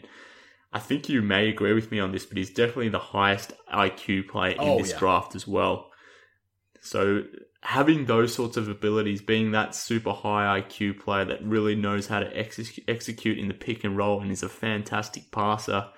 I 0.72 0.78
think 0.78 1.09
you 1.09 1.22
may 1.22 1.48
agree 1.48 1.74
with 1.74 1.90
me 1.90 2.01
on 2.01 2.12
this, 2.12 2.26
but 2.26 2.38
he's 2.38 2.51
definitely 2.51 2.88
the 2.88 2.98
highest 2.98 3.53
IQ 3.72 4.28
player 4.28 4.53
in 4.53 4.61
oh, 4.61 4.78
this 4.78 4.90
yeah. 4.90 4.98
draft 4.98 5.34
as 5.34 5.46
well. 5.46 5.90
So 6.80 7.24
having 7.62 8.07
those 8.07 8.34
sorts 8.34 8.57
of 8.57 8.68
abilities, 8.68 9.20
being 9.20 9.53
that 9.53 9.74
super 9.74 10.12
high 10.12 10.61
IQ 10.61 11.01
player 11.01 11.26
that 11.26 11.44
really 11.44 11.74
knows 11.74 12.07
how 12.07 12.20
to 12.20 12.36
ex- 12.36 12.80
execute 12.88 13.38
in 13.38 13.48
the 13.48 13.55
pick 13.55 13.84
and 13.84 13.96
roll 13.96 14.20
and 14.20 14.30
is 14.30 14.42
a 14.42 14.48
fantastic 14.48 15.30
passer. 15.30 15.88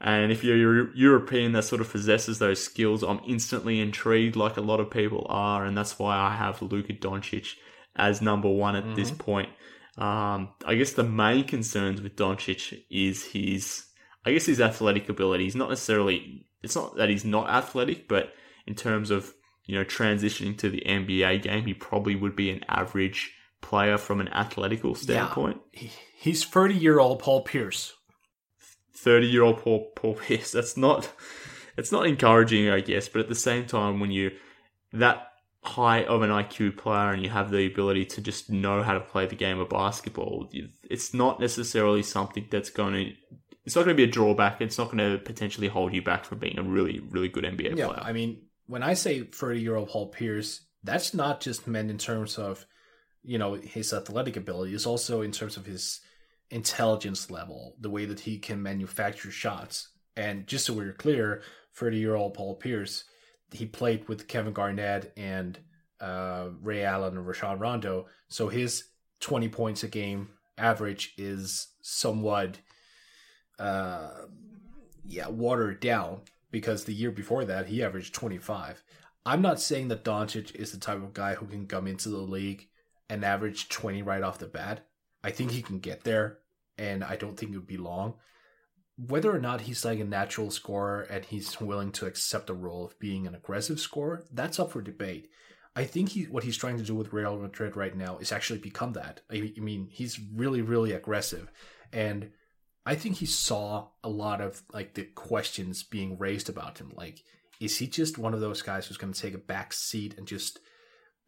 And 0.00 0.32
if 0.32 0.42
you're 0.42 0.88
a 0.88 0.96
European 0.96 1.52
that 1.52 1.64
sort 1.64 1.82
of 1.82 1.90
possesses 1.90 2.38
those 2.38 2.62
skills, 2.62 3.02
I'm 3.02 3.20
instantly 3.26 3.80
intrigued, 3.80 4.34
like 4.34 4.56
a 4.56 4.62
lot 4.62 4.80
of 4.80 4.90
people 4.90 5.26
are, 5.28 5.64
and 5.64 5.76
that's 5.76 5.98
why 5.98 6.16
I 6.16 6.34
have 6.34 6.62
Luka 6.62 6.94
Doncic 6.94 7.54
as 8.00 8.22
number 8.22 8.48
one 8.48 8.76
at 8.76 8.84
mm-hmm. 8.84 8.94
this 8.94 9.10
point. 9.10 9.48
Um, 9.96 10.50
I 10.64 10.76
guess 10.76 10.92
the 10.92 11.04
main 11.04 11.44
concerns 11.44 12.00
with 12.00 12.16
Doncic 12.16 12.82
is 12.90 13.24
his, 13.24 13.84
I 14.24 14.32
guess 14.32 14.46
his 14.46 14.60
athletic 14.60 15.08
ability. 15.08 15.44
He's 15.44 15.56
not 15.56 15.68
necessarily, 15.68 16.46
it's 16.62 16.74
not 16.74 16.96
that 16.96 17.10
he's 17.10 17.24
not 17.24 17.50
athletic, 17.50 18.08
but 18.08 18.32
in 18.66 18.74
terms 18.74 19.10
of, 19.10 19.34
you 19.66 19.76
know, 19.76 19.84
transitioning 19.84 20.56
to 20.58 20.70
the 20.70 20.82
NBA 20.86 21.42
game, 21.42 21.66
he 21.66 21.74
probably 21.74 22.14
would 22.14 22.34
be 22.34 22.50
an 22.50 22.64
average 22.68 23.32
player 23.60 23.98
from 23.98 24.20
an 24.20 24.28
athletical 24.28 24.94
standpoint. 24.94 25.60
Yeah. 25.74 25.90
He's 26.16 26.44
30 26.44 26.74
year 26.74 26.98
old 26.98 27.18
Paul 27.18 27.42
Pierce. 27.42 27.94
30 28.94 29.26
year 29.26 29.42
old 29.42 29.58
Paul, 29.58 29.92
Paul 29.96 30.14
Pierce. 30.14 30.52
That's 30.52 30.76
not, 30.76 31.10
it's 31.76 31.92
not 31.92 32.06
encouraging, 32.06 32.70
I 32.70 32.80
guess, 32.80 33.08
but 33.08 33.20
at 33.20 33.28
the 33.28 33.34
same 33.34 33.66
time, 33.66 34.00
when 34.00 34.10
you, 34.10 34.32
that 34.92 35.29
high 35.62 36.04
of 36.04 36.22
an 36.22 36.30
IQ 36.30 36.76
player 36.76 37.12
and 37.12 37.22
you 37.22 37.28
have 37.28 37.50
the 37.50 37.66
ability 37.66 38.06
to 38.06 38.20
just 38.20 38.50
know 38.50 38.82
how 38.82 38.94
to 38.94 39.00
play 39.00 39.26
the 39.26 39.36
game 39.36 39.58
of 39.58 39.68
basketball, 39.68 40.50
it's 40.88 41.12
not 41.12 41.38
necessarily 41.40 42.02
something 42.02 42.46
that's 42.50 42.70
going 42.70 42.94
to. 42.94 43.12
It's 43.66 43.76
not 43.76 43.84
going 43.84 43.94
to 43.94 44.02
be 44.02 44.08
a 44.08 44.12
drawback. 44.12 44.60
It's 44.62 44.78
not 44.78 44.86
going 44.86 44.98
to 44.98 45.18
potentially 45.18 45.68
hold 45.68 45.92
you 45.92 46.02
back 46.02 46.24
from 46.24 46.38
being 46.38 46.58
a 46.58 46.62
really, 46.62 47.00
really 47.10 47.28
good 47.28 47.44
NBA 47.44 47.76
yeah, 47.76 47.86
player. 47.86 48.00
I 48.02 48.12
mean, 48.12 48.42
when 48.66 48.82
I 48.82 48.94
say 48.94 49.22
30 49.22 49.60
year 49.60 49.76
old 49.76 49.90
Paul 49.90 50.08
Pierce, 50.08 50.62
that's 50.82 51.12
not 51.12 51.40
just 51.40 51.66
meant 51.66 51.90
in 51.90 51.98
terms 51.98 52.38
of, 52.38 52.66
you 53.22 53.36
know, 53.36 53.54
his 53.54 53.92
athletic 53.92 54.36
ability. 54.36 54.74
It's 54.74 54.86
also 54.86 55.20
in 55.20 55.30
terms 55.30 55.58
of 55.58 55.66
his 55.66 56.00
intelligence 56.50 57.30
level, 57.30 57.76
the 57.78 57.90
way 57.90 58.06
that 58.06 58.20
he 58.20 58.38
can 58.38 58.62
manufacture 58.62 59.30
shots. 59.30 59.90
And 60.16 60.46
just 60.46 60.64
so 60.64 60.72
we're 60.72 60.94
clear, 60.94 61.42
30 61.74 61.98
year 61.98 62.14
old 62.16 62.34
Paul 62.34 62.56
Pierce 62.56 63.04
he 63.52 63.66
played 63.66 64.08
with 64.08 64.28
Kevin 64.28 64.52
Garnett 64.52 65.12
and 65.16 65.58
uh, 66.00 66.48
Ray 66.62 66.84
Allen 66.84 67.16
and 67.16 67.26
Rajon 67.26 67.58
Rondo. 67.58 68.06
So 68.28 68.48
his 68.48 68.84
20 69.20 69.48
points 69.48 69.82
a 69.82 69.88
game 69.88 70.30
average 70.56 71.14
is 71.16 71.68
somewhat, 71.82 72.58
uh, 73.58 74.10
yeah, 75.04 75.28
watered 75.28 75.80
down 75.80 76.22
because 76.50 76.84
the 76.84 76.94
year 76.94 77.10
before 77.10 77.44
that 77.44 77.66
he 77.66 77.82
averaged 77.82 78.14
25. 78.14 78.82
I'm 79.26 79.42
not 79.42 79.60
saying 79.60 79.88
that 79.88 80.04
Doncic 80.04 80.54
is 80.54 80.72
the 80.72 80.78
type 80.78 81.02
of 81.02 81.12
guy 81.12 81.34
who 81.34 81.46
can 81.46 81.66
come 81.66 81.86
into 81.86 82.08
the 82.08 82.18
league 82.18 82.68
and 83.08 83.24
average 83.24 83.68
20 83.68 84.02
right 84.02 84.22
off 84.22 84.38
the 84.38 84.46
bat. 84.46 84.86
I 85.22 85.30
think 85.30 85.50
he 85.50 85.60
can 85.60 85.78
get 85.80 86.04
there, 86.04 86.38
and 86.78 87.04
I 87.04 87.16
don't 87.16 87.36
think 87.36 87.52
it 87.52 87.56
would 87.56 87.66
be 87.66 87.76
long 87.76 88.14
whether 89.08 89.34
or 89.34 89.38
not 89.38 89.62
he's 89.62 89.84
like 89.84 90.00
a 90.00 90.04
natural 90.04 90.50
scorer 90.50 91.02
and 91.02 91.24
he's 91.24 91.60
willing 91.60 91.92
to 91.92 92.06
accept 92.06 92.46
the 92.46 92.54
role 92.54 92.84
of 92.84 92.98
being 92.98 93.26
an 93.26 93.34
aggressive 93.34 93.80
scorer, 93.80 94.24
that's 94.32 94.58
up 94.58 94.72
for 94.72 94.82
debate. 94.82 95.30
I 95.74 95.84
think 95.84 96.10
he, 96.10 96.24
what 96.24 96.44
he's 96.44 96.56
trying 96.56 96.76
to 96.78 96.82
do 96.84 96.94
with 96.94 97.12
Real 97.12 97.36
Madrid 97.36 97.76
right 97.76 97.96
now 97.96 98.18
is 98.18 98.32
actually 98.32 98.58
become 98.58 98.92
that. 98.94 99.20
I, 99.30 99.52
I 99.56 99.60
mean, 99.60 99.88
he's 99.90 100.18
really, 100.18 100.62
really 100.62 100.92
aggressive, 100.92 101.50
and 101.92 102.30
I 102.84 102.96
think 102.96 103.16
he 103.16 103.26
saw 103.26 103.88
a 104.02 104.08
lot 104.08 104.40
of 104.40 104.62
like 104.72 104.94
the 104.94 105.04
questions 105.04 105.84
being 105.84 106.18
raised 106.18 106.48
about 106.48 106.78
him. 106.78 106.92
Like, 106.96 107.22
is 107.60 107.78
he 107.78 107.86
just 107.86 108.18
one 108.18 108.34
of 108.34 108.40
those 108.40 108.62
guys 108.62 108.86
who's 108.86 108.96
going 108.96 109.12
to 109.12 109.20
take 109.20 109.34
a 109.34 109.38
back 109.38 109.72
seat 109.72 110.18
and 110.18 110.26
just 110.26 110.58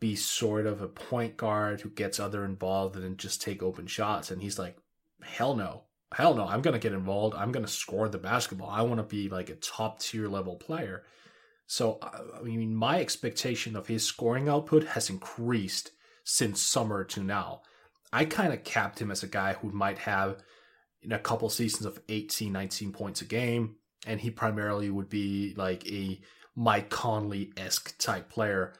be 0.01 0.16
sort 0.16 0.66
of 0.66 0.83
a 0.83 0.89
point 0.89 1.37
guard 1.37 1.81
who 1.81 1.91
gets 1.91 2.18
other 2.18 2.45
involved 2.45 2.97
and 2.97 3.05
then 3.05 3.16
just 3.16 3.41
take 3.41 3.62
open 3.62 3.87
shots? 3.87 4.33
And 4.33 4.43
he's 4.43 4.59
like, 4.59 4.77
hell 5.23 5.55
no 5.55 5.85
hell 6.14 6.34
no, 6.34 6.46
I'm 6.46 6.62
going 6.62 6.74
to 6.74 6.80
get 6.80 6.92
involved. 6.92 7.34
I'm 7.36 7.52
going 7.52 7.64
to 7.64 7.70
score 7.70 8.08
the 8.08 8.18
basketball. 8.18 8.70
I 8.70 8.82
want 8.82 8.98
to 8.98 9.02
be 9.04 9.28
like 9.28 9.50
a 9.50 9.54
top 9.56 10.00
tier 10.00 10.28
level 10.28 10.56
player. 10.56 11.04
So, 11.66 11.98
I 12.02 12.42
mean, 12.42 12.74
my 12.74 13.00
expectation 13.00 13.76
of 13.76 13.86
his 13.86 14.04
scoring 14.04 14.48
output 14.48 14.84
has 14.88 15.08
increased 15.08 15.90
since 16.24 16.60
summer 16.60 17.04
to 17.04 17.22
now. 17.22 17.62
I 18.12 18.26
kind 18.26 18.52
of 18.52 18.64
capped 18.64 19.00
him 19.00 19.10
as 19.10 19.22
a 19.22 19.28
guy 19.28 19.54
who 19.54 19.70
might 19.70 19.98
have 19.98 20.42
in 21.02 21.12
a 21.12 21.18
couple 21.18 21.48
seasons 21.48 21.86
of 21.86 22.00
18, 22.08 22.52
19 22.52 22.92
points 22.92 23.22
a 23.22 23.24
game, 23.24 23.76
and 24.06 24.20
he 24.20 24.30
primarily 24.30 24.90
would 24.90 25.08
be 25.08 25.54
like 25.56 25.90
a 25.90 26.20
Mike 26.54 26.90
Conley 26.90 27.52
esque 27.56 27.96
type 27.98 28.28
player. 28.28 28.74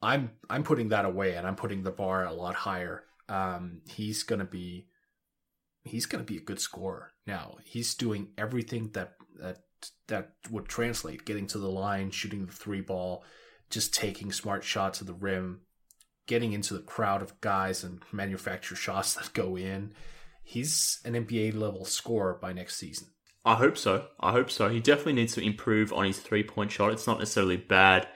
I'm 0.00 0.30
I'm 0.48 0.62
putting 0.62 0.90
that 0.90 1.04
away, 1.04 1.34
and 1.34 1.46
I'm 1.46 1.56
putting 1.56 1.82
the 1.82 1.90
bar 1.90 2.24
a 2.24 2.32
lot 2.32 2.54
higher. 2.54 3.04
Um, 3.28 3.80
he's 3.88 4.22
gonna 4.22 4.44
be 4.44 4.86
he's 5.82 6.06
gonna 6.06 6.24
be 6.24 6.36
a 6.36 6.42
good 6.42 6.60
scorer 6.60 7.12
now. 7.26 7.56
He's 7.64 7.94
doing 7.94 8.28
everything 8.36 8.90
that 8.92 9.14
that 9.38 9.60
that 10.08 10.32
would 10.50 10.68
translate: 10.68 11.24
getting 11.24 11.46
to 11.48 11.58
the 11.58 11.70
line, 11.70 12.10
shooting 12.10 12.46
the 12.46 12.52
three 12.52 12.80
ball, 12.80 13.24
just 13.70 13.94
taking 13.94 14.32
smart 14.32 14.64
shots 14.64 15.00
at 15.00 15.06
the 15.06 15.14
rim, 15.14 15.60
getting 16.26 16.52
into 16.52 16.74
the 16.74 16.80
crowd 16.80 17.22
of 17.22 17.40
guys 17.40 17.82
and 17.84 18.02
manufacture 18.12 18.76
shots 18.76 19.14
that 19.14 19.32
go 19.32 19.56
in. 19.56 19.92
He's 20.42 21.00
an 21.04 21.14
NBA 21.14 21.54
level 21.54 21.84
scorer 21.84 22.38
by 22.40 22.52
next 22.52 22.76
season. 22.76 23.08
I 23.44 23.54
hope 23.54 23.76
so. 23.76 24.06
I 24.20 24.32
hope 24.32 24.50
so. 24.50 24.68
He 24.68 24.80
definitely 24.80 25.14
needs 25.14 25.34
to 25.34 25.42
improve 25.42 25.92
on 25.92 26.04
his 26.04 26.18
three 26.18 26.42
point 26.42 26.70
shot. 26.70 26.92
It's 26.92 27.06
not 27.06 27.18
necessarily 27.18 27.56
bad. 27.56 28.08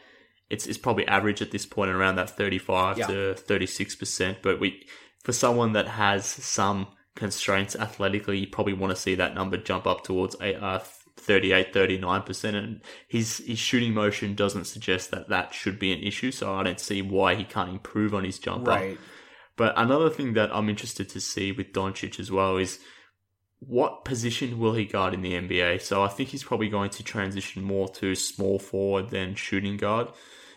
It's 0.50 0.66
it's 0.66 0.78
probably 0.78 1.06
average 1.06 1.40
at 1.40 1.50
this 1.50 1.64
point 1.66 1.90
around 1.90 2.16
that 2.16 2.30
thirty 2.30 2.58
five 2.58 2.98
yeah. 2.98 3.06
to 3.06 3.34
thirty 3.34 3.66
six 3.66 3.94
percent. 3.94 4.38
But 4.42 4.60
we 4.60 4.86
for 5.22 5.32
someone 5.32 5.72
that 5.72 5.88
has 5.88 6.26
some 6.26 6.88
constraints 7.14 7.76
athletically, 7.76 8.38
you 8.38 8.46
probably 8.46 8.72
want 8.72 8.94
to 8.94 9.00
see 9.00 9.14
that 9.14 9.34
number 9.34 9.56
jump 9.56 9.86
up 9.86 10.04
towards 10.04 10.36
a 10.40 10.62
uh, 10.62 10.80
38 11.16 11.72
39% 11.72 12.54
and 12.54 12.80
his 13.06 13.38
his 13.46 13.58
shooting 13.58 13.92
motion 13.92 14.34
doesn't 14.34 14.64
suggest 14.64 15.10
that 15.10 15.28
that 15.28 15.52
should 15.52 15.78
be 15.78 15.92
an 15.92 16.00
issue 16.00 16.32
so 16.32 16.54
I 16.54 16.62
don't 16.62 16.80
see 16.80 17.02
why 17.02 17.34
he 17.34 17.44
can't 17.44 17.68
improve 17.70 18.14
on 18.14 18.24
his 18.24 18.38
jumper. 18.38 18.70
Right. 18.70 18.98
But 19.56 19.74
another 19.76 20.10
thing 20.10 20.32
that 20.32 20.54
I'm 20.54 20.68
interested 20.68 21.08
to 21.10 21.20
see 21.20 21.52
with 21.52 21.72
Doncic 21.72 22.18
as 22.18 22.32
well 22.32 22.56
is 22.56 22.78
what 23.60 24.04
position 24.04 24.58
will 24.58 24.74
he 24.74 24.84
guard 24.84 25.14
in 25.14 25.22
the 25.22 25.34
NBA? 25.34 25.82
So 25.82 26.02
I 26.02 26.08
think 26.08 26.30
he's 26.30 26.42
probably 26.42 26.68
going 26.68 26.90
to 26.90 27.04
transition 27.04 27.62
more 27.62 27.88
to 27.90 28.14
small 28.14 28.58
forward 28.58 29.10
than 29.10 29.34
shooting 29.34 29.76
guard. 29.76 30.08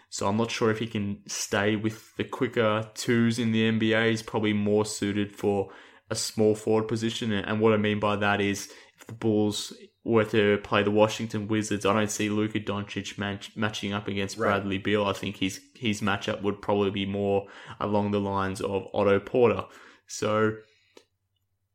So 0.09 0.27
I'm 0.27 0.37
not 0.37 0.49
sure 0.49 0.71
if 0.71 0.79
he 0.79 0.87
can 0.87 1.19
stay 1.27 1.75
with 1.75 2.15
the 2.15 2.23
quicker 2.23 2.89
twos 2.95 3.37
in 3.37 3.51
the 3.51 3.69
NBA. 3.69 4.09
He's 4.09 4.23
probably 4.23 4.53
more 4.53 4.85
suited 4.85 5.35
for 5.35 5.69
a 6.09 6.15
small 6.15 6.55
forward 6.55 6.87
position. 6.87 7.31
And 7.31 7.59
what 7.59 7.73
I 7.73 7.77
mean 7.77 7.99
by 7.99 8.15
that 8.17 8.41
is 8.41 8.71
if 8.97 9.07
the 9.07 9.13
Bulls 9.13 9.73
were 10.03 10.25
to 10.25 10.59
play 10.63 10.83
the 10.83 10.91
Washington 10.91 11.47
Wizards, 11.47 11.85
I 11.85 11.93
don't 11.93 12.11
see 12.11 12.29
Luka 12.29 12.59
Doncic 12.59 13.17
match, 13.17 13.55
matching 13.55 13.91
up 13.91 14.07
against 14.07 14.37
Bradley 14.37 14.77
right. 14.77 14.83
Beal. 14.83 15.05
I 15.05 15.13
think 15.13 15.37
his 15.37 15.59
his 15.75 16.01
matchup 16.01 16.41
would 16.43 16.61
probably 16.61 16.91
be 16.91 17.05
more 17.05 17.47
along 17.79 18.11
the 18.11 18.19
lines 18.19 18.61
of 18.61 18.87
Otto 18.93 19.19
Porter. 19.19 19.65
So 20.07 20.57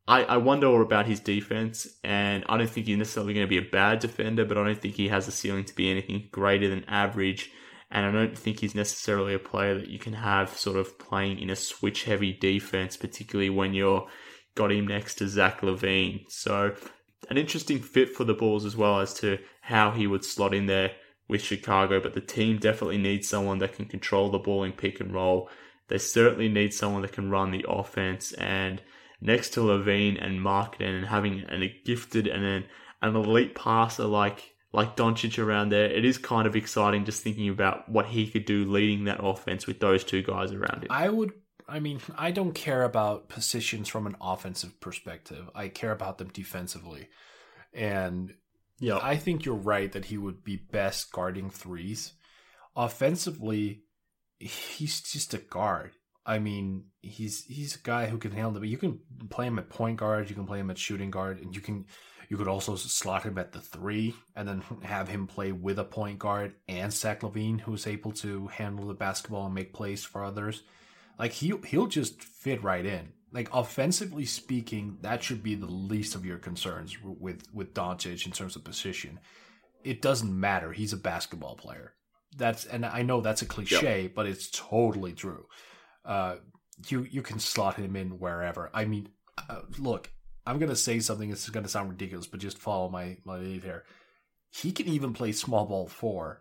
I, 0.07 0.25
I 0.25 0.37
wonder 0.39 0.81
about 0.81 1.07
his 1.07 1.21
defense, 1.21 1.87
and 2.03 2.45
I 2.49 2.57
don't 2.57 2.71
think 2.71 2.87
he's 2.87 2.97
necessarily 2.97 3.35
going 3.35 3.47
to 3.47 3.51
be 3.51 3.59
a 3.59 3.71
bad 3.71 4.01
defender, 4.01 4.45
but 4.45 4.59
I 4.59 4.65
don't 4.65 4.81
think 4.81 4.95
he 4.95 5.09
has 5.09 5.29
a 5.29 5.33
ceiling 5.33 5.65
to 5.65 5.75
be 5.75 5.91
anything 5.91 6.29
greater 6.33 6.69
than 6.69 6.85
average. 6.89 7.51
And 7.91 8.07
I 8.07 8.13
don't 8.13 8.39
think 8.39 8.61
he's 8.61 8.75
necessarily 8.75 9.35
a 9.35 9.39
player 9.39 9.75
that 9.75 9.89
you 9.89 9.99
can 9.99 10.13
have 10.13 10.57
sort 10.57 10.77
of 10.77 10.99
playing 10.99 11.41
in 11.41 11.51
a 11.51 11.57
switch 11.57 12.05
heavy 12.05 12.33
defense, 12.33 12.97
particularly 12.97 13.51
when 13.51 13.75
you're 13.75 14.07
got 14.55 14.73
him 14.73 14.87
next 14.87 15.17
to 15.17 15.29
Zach 15.29 15.61
LaVine. 15.61 16.25
So 16.29 16.75
an 17.29 17.39
interesting 17.39 17.81
fit 17.81 18.15
for 18.15 18.25
the 18.25 18.35
Bulls 18.35 18.65
as 18.65 18.77
well 18.77 19.01
as 19.01 19.15
to 19.15 19.39
how 19.63 19.91
he 19.91 20.07
would 20.07 20.25
slot 20.25 20.55
in 20.55 20.67
there 20.67 20.93
with 21.29 21.43
Chicago. 21.43 22.01
But 22.01 22.15
the 22.15 22.21
team 22.21 22.59
definitely 22.59 22.99
needs 22.99 23.29
someone 23.29 23.59
that 23.59 23.75
can 23.75 23.87
control 23.87 24.31
the 24.31 24.39
ball 24.39 24.65
in 24.65 24.73
pick 24.73 25.01
and 25.01 25.13
roll. 25.13 25.49
They 25.89 25.99
certainly 25.99 26.49
need 26.49 26.73
someone 26.73 27.03
that 27.03 27.13
can 27.13 27.31
run 27.31 27.51
the 27.51 27.65
offense 27.69 28.33
and 28.35 28.81
next 29.21 29.51
to 29.51 29.61
LaVine 29.61 30.25
and 30.25 30.41
Markkanen 30.41 30.99
and 30.99 31.07
having 31.07 31.45
a 31.49 31.75
gifted 31.85 32.27
and 32.27 32.45
an, 32.45 32.65
an 33.03 33.17
elite 33.17 33.55
passer 33.55 34.05
like 34.05 34.55
like 34.73 34.97
Doncic 34.97 35.43
around 35.43 35.71
there, 35.71 35.87
it 35.87 36.05
is 36.05 36.19
kind 36.19 36.47
of 36.47 36.55
exciting 36.55 37.05
just 37.05 37.23
thinking 37.23 37.49
about 37.49 37.89
what 37.89 38.07
he 38.07 38.29
could 38.29 38.45
do 38.45 38.65
leading 38.65 39.05
that 39.05 39.19
offense 39.23 39.67
with 39.67 39.81
those 39.81 40.05
two 40.05 40.23
guys 40.23 40.53
around 40.53 40.85
him. 40.85 40.89
I 40.91 41.09
would 41.09 41.33
I 41.71 41.79
mean, 41.79 42.01
I 42.19 42.33
don't 42.33 42.53
care 42.53 42.83
about 42.83 43.29
positions 43.29 43.89
from 43.89 44.07
an 44.09 44.17
offensive 44.21 44.81
perspective. 44.81 45.49
I 45.55 45.69
care 45.69 45.93
about 45.93 46.19
them 46.19 46.29
defensively. 46.33 47.09
And 47.73 48.35
yeah, 48.81 48.99
I 49.01 49.17
think 49.17 49.45
you're 49.45 49.55
right 49.55 49.91
that 49.93 50.07
he 50.07 50.19
would 50.19 50.43
be 50.43 50.57
best 50.57 51.13
guarding 51.13 51.49
threes. 51.49 52.15
Offensively, 52.75 53.85
he's 54.39 55.01
just 55.01 55.33
a 55.33 55.39
guard. 55.39 55.93
I 56.27 56.41
mean, 56.41 56.87
he's 57.03 57.45
he's 57.45 57.77
a 57.77 57.83
guy 57.83 58.07
who 58.07 58.19
can 58.19 58.33
handle 58.33 58.57
it. 58.57 58.61
But 58.61 58.69
you 58.69 58.79
can 58.79 58.99
play 59.29 59.47
him 59.47 59.59
at 59.59 59.71
point 59.71 59.97
guard, 59.97 60.29
you 60.29 60.35
can 60.35 60.47
play 60.47 60.59
him 60.59 60.71
at 60.71 60.79
shooting 60.79 61.11
guard, 61.11 61.41
and 61.41 61.55
you 61.55 61.61
can 61.61 61.87
you 62.31 62.39
could 62.39 62.49
also 62.49 62.77
slot 62.77 63.25
him 63.25 63.37
at 63.37 63.53
the 63.53 63.61
three, 63.61 64.15
and 64.35 64.49
then 64.49 64.63
have 64.83 65.09
him 65.09 65.27
play 65.27 65.53
with 65.53 65.79
a 65.79 65.85
point 65.85 66.19
guard 66.19 66.55
and 66.67 66.91
Zach 66.91 67.21
LaVine, 67.21 67.61
who's 67.61 67.87
able 67.87 68.13
to 68.13 68.47
handle 68.47 68.87
the 68.87 68.95
basketball 68.95 69.45
and 69.45 69.55
make 69.55 69.75
plays 69.75 70.03
for 70.03 70.25
others. 70.25 70.63
Like 71.19 71.33
he 71.33 71.53
he'll 71.67 71.87
just 71.87 72.23
fit 72.23 72.63
right 72.63 72.87
in. 72.87 73.13
Like 73.33 73.49
offensively 73.53 74.25
speaking, 74.25 74.97
that 75.03 75.23
should 75.23 75.43
be 75.43 75.55
the 75.55 75.67
least 75.67 76.15
of 76.15 76.25
your 76.25 76.39
concerns 76.39 76.97
with 77.03 77.43
with 77.53 77.75
Doncic 77.75 78.25
in 78.25 78.33
terms 78.33 78.57
of 78.57 78.65
position. 78.65 79.21
It 79.85 80.01
doesn't 80.01 80.41
matter. 80.41 80.73
He's 80.73 80.95
a 80.95 80.97
basketball 80.97 81.57
player. 81.57 81.93
That's 82.37 82.65
and 82.65 82.87
I 82.87 83.03
know 83.03 83.21
that's 83.21 83.43
a 83.43 83.47
cliche, 83.47 84.03
yep. 84.03 84.15
but 84.15 84.27
it's 84.27 84.49
totally 84.51 85.13
true 85.13 85.47
uh, 86.05 86.37
you 86.89 87.07
you 87.11 87.23
can 87.23 87.39
slot 87.39 87.77
him 87.77 87.97
in 87.97 88.19
wherever. 88.19 88.71
I 88.73 88.85
mean, 88.85 89.09
uh, 89.49 89.63
look, 89.79 90.11
I'm 90.47 90.59
gonna 90.59 90.77
say 90.77 91.01
something 91.01 91.29
that's 91.29 91.49
gonna 91.49 91.69
sound 91.69 91.91
ridiculous, 91.91 92.27
but 92.27 92.41
just 92.41 92.59
follow 92.59 92.89
my 92.89 93.19
my 93.25 93.39
lead 93.39 93.63
here. 93.63 93.85
He 94.51 94.73
can 94.73 94.89
even 94.89 95.13
play 95.13 95.33
small 95.33 95.67
ball 95.67 95.87
four 95.87 96.41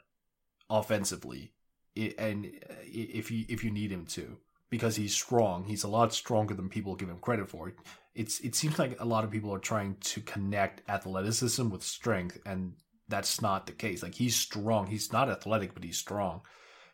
offensively, 0.70 1.54
and 1.96 2.52
if 2.86 3.32
you 3.32 3.46
if 3.48 3.64
you 3.64 3.72
need 3.72 3.92
him 3.92 4.06
to, 4.08 4.38
because 4.70 4.96
he's 4.96 5.14
strong. 5.14 5.66
He's 5.66 5.84
a 5.84 5.90
lot 5.90 6.14
stronger 6.14 6.54
than 6.54 6.70
people 6.70 6.96
give 6.96 7.10
him 7.10 7.20
credit 7.20 7.50
for. 7.50 7.74
It's 8.16 8.40
it 8.40 8.56
seems 8.56 8.80
like 8.80 9.00
a 9.00 9.06
lot 9.06 9.24
of 9.24 9.32
people 9.32 9.54
are 9.54 9.60
trying 9.60 9.96
to 10.02 10.22
connect 10.22 10.88
athleticism 10.90 11.70
with 11.70 11.84
strength, 11.84 12.40
and 12.46 12.74
that's 13.08 13.42
not 13.42 13.66
the 13.66 13.74
case. 13.74 14.04
Like 14.04 14.16
he's 14.16 14.36
strong. 14.36 14.88
He's 14.88 15.12
not 15.12 15.30
athletic, 15.30 15.74
but 15.74 15.84
he's 15.84 15.98
strong. 15.98 16.42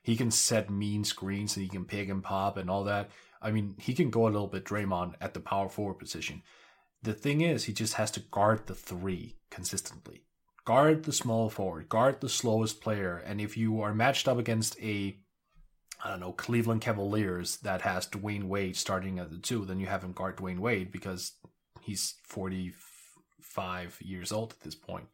He 0.01 0.16
can 0.16 0.32
set 0.32 0.70
mean 0.70 1.03
screens 1.03 1.56
and 1.56 1.64
he 1.64 1.70
can 1.70 1.86
pick 1.86 2.10
and 2.10 2.24
pop 2.24 2.58
and 2.58 2.70
all 2.70 2.84
that. 2.84 3.10
I 3.41 3.51
mean, 3.51 3.76
he 3.80 3.93
can 3.93 4.10
go 4.10 4.24
a 4.24 4.30
little 4.30 4.47
bit 4.47 4.64
Draymond 4.64 5.16
at 5.20 5.34
the 5.34 5.39
power 5.39 5.68
forward 5.68 5.95
position. 5.99 6.43
The 7.06 7.14
thing 7.14 7.41
is, 7.41 7.66
he 7.66 7.74
just 7.74 7.93
has 7.93 8.10
to 8.12 8.20
guard 8.20 8.66
the 8.66 8.74
three 8.74 9.36
consistently. 9.51 10.24
Guard 10.66 11.03
the 11.03 11.14
small 11.14 11.51
forward, 11.51 11.88
guard 11.88 12.20
the 12.20 12.30
slowest 12.30 12.82
player, 12.82 13.18
and 13.18 13.39
if 13.39 13.56
you 13.56 13.80
are 13.82 13.93
matched 13.93 14.28
up 14.28 14.39
against 14.39 14.82
a 14.82 15.20
I 16.03 16.10
don't 16.10 16.20
know, 16.20 16.34
Cleveland 16.34 16.82
Cavaliers 16.82 17.58
that 17.58 17.82
has 17.82 18.08
Dwyane 18.08 18.45
Wade 18.45 18.76
starting 18.76 19.20
at 19.20 19.32
the 19.32 19.38
two, 19.38 19.66
then 19.66 19.80
you 19.80 19.86
have 19.86 20.03
him 20.03 20.14
guard 20.14 20.38
Dwyane 20.38 20.60
Wade 20.60 20.91
because 20.91 21.34
he's 21.82 22.16
45 22.24 23.99
years 24.01 24.32
old 24.32 24.51
at 24.53 24.62
this 24.62 24.76
point. 24.76 25.08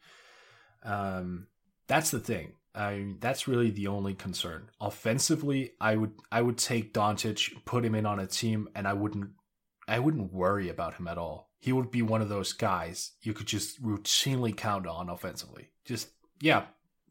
Um, 0.83 1.47
that's 1.87 2.11
the 2.11 2.19
thing. 2.19 2.53
I 2.73 3.15
that's 3.19 3.49
really 3.49 3.69
the 3.69 3.87
only 3.87 4.13
concern. 4.13 4.69
Offensively, 4.79 5.73
I 5.81 5.97
would 5.97 6.13
I 6.31 6.41
would 6.41 6.57
take 6.57 6.93
Doncic, 6.93 7.65
put 7.65 7.83
him 7.83 7.95
in 7.95 8.05
on 8.05 8.19
a 8.19 8.27
team, 8.27 8.69
and 8.75 8.87
I 8.87 8.93
wouldn't 8.93 9.31
I 9.91 9.99
wouldn't 9.99 10.33
worry 10.33 10.69
about 10.69 10.95
him 10.95 11.07
at 11.07 11.17
all. 11.17 11.49
He 11.59 11.71
would 11.71 11.91
be 11.91 12.01
one 12.01 12.21
of 12.21 12.29
those 12.29 12.53
guys 12.53 13.11
you 13.21 13.33
could 13.33 13.47
just 13.47 13.81
routinely 13.83 14.55
count 14.55 14.87
on 14.87 15.09
offensively. 15.09 15.69
Just 15.85 16.09
yeah, 16.39 16.63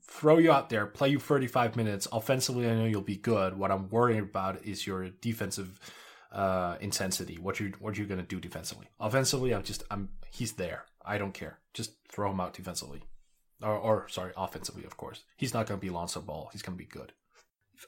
throw 0.02 0.38
you 0.38 0.50
out 0.50 0.70
there, 0.70 0.86
play 0.86 1.08
you 1.08 1.18
35 1.18 1.76
minutes. 1.76 2.08
Offensively, 2.12 2.68
I 2.68 2.74
know 2.74 2.86
you'll 2.86 3.02
be 3.02 3.16
good. 3.16 3.56
What 3.56 3.70
I'm 3.70 3.88
worried 3.90 4.18
about 4.18 4.64
is 4.64 4.86
your 4.86 5.08
defensive 5.08 5.78
uh, 6.32 6.76
intensity. 6.80 7.36
What 7.38 7.60
you 7.60 7.72
what 7.78 7.96
you're 7.96 8.06
gonna 8.06 8.22
do 8.22 8.40
defensively. 8.40 8.88
Offensively, 8.98 9.54
I'm 9.54 9.62
just 9.62 9.84
I'm 9.90 10.08
he's 10.30 10.52
there. 10.52 10.86
I 11.04 11.18
don't 11.18 11.34
care. 11.34 11.58
Just 11.74 11.92
throw 12.08 12.30
him 12.30 12.40
out 12.40 12.54
defensively 12.54 13.04
or, 13.62 13.76
or 13.76 14.08
sorry, 14.08 14.32
offensively, 14.36 14.84
of 14.84 14.96
course. 14.96 15.24
He's 15.36 15.54
not 15.54 15.66
going 15.66 15.78
to 15.78 15.84
be 15.84 15.90
Lonzo 15.90 16.20
Ball. 16.20 16.48
He's 16.52 16.62
going 16.62 16.76
to 16.76 16.82
be 16.82 16.88
good. 16.88 17.12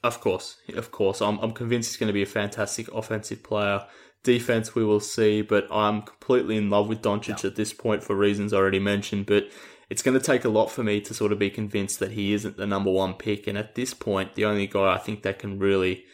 Of 0.02 0.20
course, 0.20 0.56
of 0.74 0.90
course. 0.90 1.20
I'm, 1.20 1.38
I'm 1.38 1.52
convinced 1.52 1.90
he's 1.90 1.96
going 1.98 2.08
to 2.08 2.14
be 2.14 2.22
a 2.22 2.26
fantastic 2.26 2.92
offensive 2.92 3.42
player. 3.42 3.84
Defense, 4.24 4.74
we 4.74 4.84
will 4.84 5.00
see, 5.00 5.42
but 5.42 5.66
I'm 5.70 6.02
completely 6.02 6.56
in 6.56 6.70
love 6.70 6.88
with 6.88 7.02
Doncic 7.02 7.44
at 7.44 7.56
this 7.56 7.72
point 7.72 8.04
for 8.04 8.14
reasons 8.14 8.52
already 8.52 8.78
mentioned. 8.78 9.26
But 9.26 9.48
it's 9.90 10.02
going 10.02 10.18
to 10.18 10.24
take 10.24 10.44
a 10.44 10.48
lot 10.48 10.70
for 10.70 10.84
me 10.84 11.00
to 11.00 11.12
sort 11.12 11.32
of 11.32 11.38
be 11.38 11.50
convinced 11.50 11.98
that 11.98 12.12
he 12.12 12.32
isn't 12.32 12.56
the 12.56 12.66
number 12.66 12.90
one 12.90 13.14
pick. 13.14 13.46
And 13.46 13.58
at 13.58 13.74
this 13.74 13.94
point, 13.94 14.34
the 14.34 14.44
only 14.44 14.66
guy 14.66 14.94
I 14.94 14.98
think 14.98 15.22
that 15.22 15.38
can 15.38 15.58
really 15.58 16.04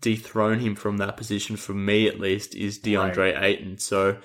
dethrone 0.00 0.60
him 0.60 0.74
from 0.74 0.98
that 0.98 1.16
position, 1.16 1.56
for 1.56 1.74
me 1.74 2.06
at 2.06 2.20
least, 2.20 2.54
is 2.54 2.78
DeAndre 2.78 3.34
right. 3.34 3.42
Ayton. 3.42 3.78
So 3.78 4.18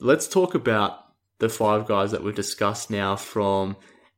let's 0.00 0.28
talk 0.28 0.54
about 0.54 0.98
the 1.38 1.48
five 1.48 1.86
guys 1.86 2.10
that 2.10 2.22
we've 2.22 2.34
discussed 2.34 2.90
now 2.90 3.16
from 3.16 3.76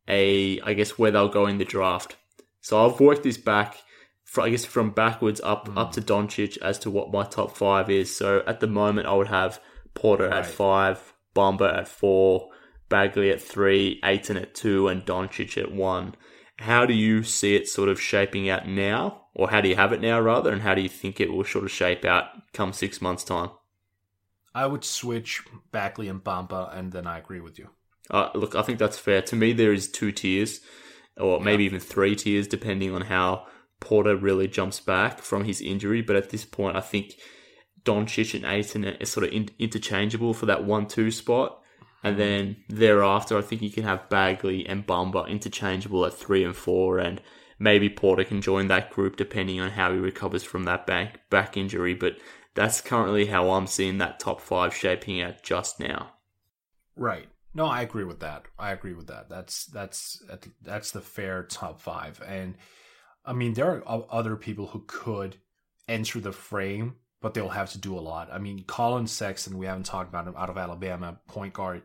a, 0.08 0.60
I 0.60 0.72
guess, 0.72 0.98
where 0.98 1.10
they'll 1.10 1.28
go 1.28 1.46
in 1.46 1.58
the 1.58 1.64
draft. 1.64 2.16
So 2.60 2.84
I've 2.84 3.00
worked 3.00 3.22
this 3.22 3.38
back, 3.38 3.76
I 4.38 4.50
guess 4.50 4.64
from 4.64 4.90
backwards 4.90 5.40
up 5.42 5.68
mm. 5.68 5.76
up 5.76 5.92
to 5.92 6.02
Doncic 6.02 6.58
as 6.58 6.78
to 6.80 6.90
what 6.90 7.12
my 7.12 7.24
top 7.24 7.56
five 7.56 7.88
is. 7.88 8.14
So 8.14 8.42
at 8.46 8.60
the 8.60 8.66
moment, 8.66 9.06
I 9.06 9.14
would 9.14 9.28
have 9.28 9.60
Porter 9.94 10.28
right. 10.28 10.38
at 10.38 10.46
five, 10.46 11.14
Bamba 11.34 11.78
at 11.78 11.88
four, 11.88 12.50
Bagley 12.88 13.30
at 13.30 13.40
three, 13.40 14.00
Ayton 14.04 14.36
at 14.36 14.54
two, 14.54 14.88
and 14.88 15.04
Doncic 15.04 15.56
at 15.56 15.72
one. 15.72 16.14
How 16.58 16.86
do 16.86 16.94
you 16.94 17.22
see 17.22 17.54
it 17.54 17.68
sort 17.68 17.88
of 17.88 18.00
shaping 18.00 18.48
out 18.48 18.66
now, 18.66 19.26
or 19.34 19.50
how 19.50 19.60
do 19.60 19.68
you 19.68 19.76
have 19.76 19.92
it 19.92 20.00
now 20.00 20.20
rather, 20.20 20.52
and 20.52 20.62
how 20.62 20.74
do 20.74 20.80
you 20.80 20.88
think 20.88 21.20
it 21.20 21.32
will 21.32 21.44
sort 21.44 21.64
of 21.64 21.70
shape 21.70 22.04
out 22.04 22.26
come 22.52 22.72
six 22.72 23.02
months 23.02 23.24
time? 23.24 23.50
I 24.54 24.66
would 24.66 24.84
switch 24.84 25.42
Bagley 25.70 26.08
and 26.08 26.24
Bamba, 26.24 26.74
and 26.76 26.92
then 26.92 27.06
I 27.06 27.18
agree 27.18 27.40
with 27.40 27.58
you. 27.58 27.68
Uh, 28.10 28.30
look, 28.34 28.54
I 28.54 28.62
think 28.62 28.78
that's 28.78 28.98
fair. 28.98 29.20
To 29.22 29.36
me, 29.36 29.52
there 29.52 29.72
is 29.72 29.90
two 29.90 30.12
tiers, 30.12 30.60
or 31.18 31.40
maybe 31.40 31.64
even 31.64 31.80
three 31.80 32.16
tiers, 32.16 32.48
depending 32.48 32.94
on 32.94 33.02
how 33.02 33.46
Porter 33.80 34.16
really 34.16 34.48
jumps 34.48 34.80
back 34.80 35.20
from 35.20 35.44
his 35.44 35.60
injury. 35.60 36.02
But 36.02 36.16
at 36.16 36.30
this 36.30 36.44
point, 36.44 36.76
I 36.76 36.80
think 36.80 37.14
Doncic 37.84 38.34
and 38.34 38.44
Ayton 38.44 38.84
are 38.84 39.04
sort 39.04 39.26
of 39.26 39.32
in- 39.32 39.50
interchangeable 39.58 40.34
for 40.34 40.46
that 40.46 40.64
one-two 40.64 41.10
spot. 41.10 41.62
And 42.02 42.16
mm-hmm. 42.16 42.20
then 42.20 42.56
thereafter, 42.68 43.38
I 43.38 43.42
think 43.42 43.62
you 43.62 43.70
can 43.70 43.84
have 43.84 44.08
Bagley 44.08 44.66
and 44.66 44.86
Bamba 44.86 45.28
interchangeable 45.28 46.04
at 46.04 46.14
three 46.14 46.44
and 46.44 46.54
four, 46.54 46.98
and 46.98 47.20
maybe 47.58 47.88
Porter 47.88 48.24
can 48.24 48.42
join 48.42 48.68
that 48.68 48.90
group 48.90 49.16
depending 49.16 49.60
on 49.60 49.70
how 49.70 49.92
he 49.92 49.98
recovers 49.98 50.44
from 50.44 50.64
that 50.64 50.86
back 50.86 51.28
back 51.30 51.56
injury. 51.56 51.94
But 51.94 52.16
that's 52.54 52.80
currently 52.80 53.26
how 53.26 53.50
I'm 53.50 53.66
seeing 53.66 53.98
that 53.98 54.20
top 54.20 54.40
five 54.40 54.74
shaping 54.74 55.20
out 55.20 55.42
just 55.42 55.80
now. 55.80 56.12
Right. 56.96 57.28
No, 57.54 57.66
I 57.66 57.82
agree 57.82 58.04
with 58.04 58.20
that. 58.20 58.44
I 58.58 58.72
agree 58.72 58.92
with 58.92 59.06
that. 59.06 59.28
That's 59.28 59.64
that's 59.66 60.22
that's 60.62 60.90
the 60.90 61.00
fair 61.00 61.42
top 61.42 61.80
five. 61.80 62.22
And 62.26 62.56
I 63.26 63.32
mean, 63.32 63.54
there 63.54 63.86
are 63.86 64.06
other 64.10 64.36
people 64.36 64.68
who 64.68 64.84
could 64.86 65.36
enter 65.88 66.20
the 66.20 66.32
frame, 66.32 66.96
but 67.20 67.34
they'll 67.34 67.48
have 67.48 67.72
to 67.72 67.78
do 67.78 67.98
a 67.98 68.00
lot. 68.00 68.28
I 68.32 68.38
mean, 68.38 68.64
Collin 68.64 69.06
Sexton, 69.06 69.58
we 69.58 69.66
haven't 69.66 69.86
talked 69.86 70.08
about 70.08 70.26
him 70.26 70.34
out 70.36 70.50
of 70.50 70.58
Alabama, 70.58 71.18
point 71.26 71.54
guard. 71.54 71.82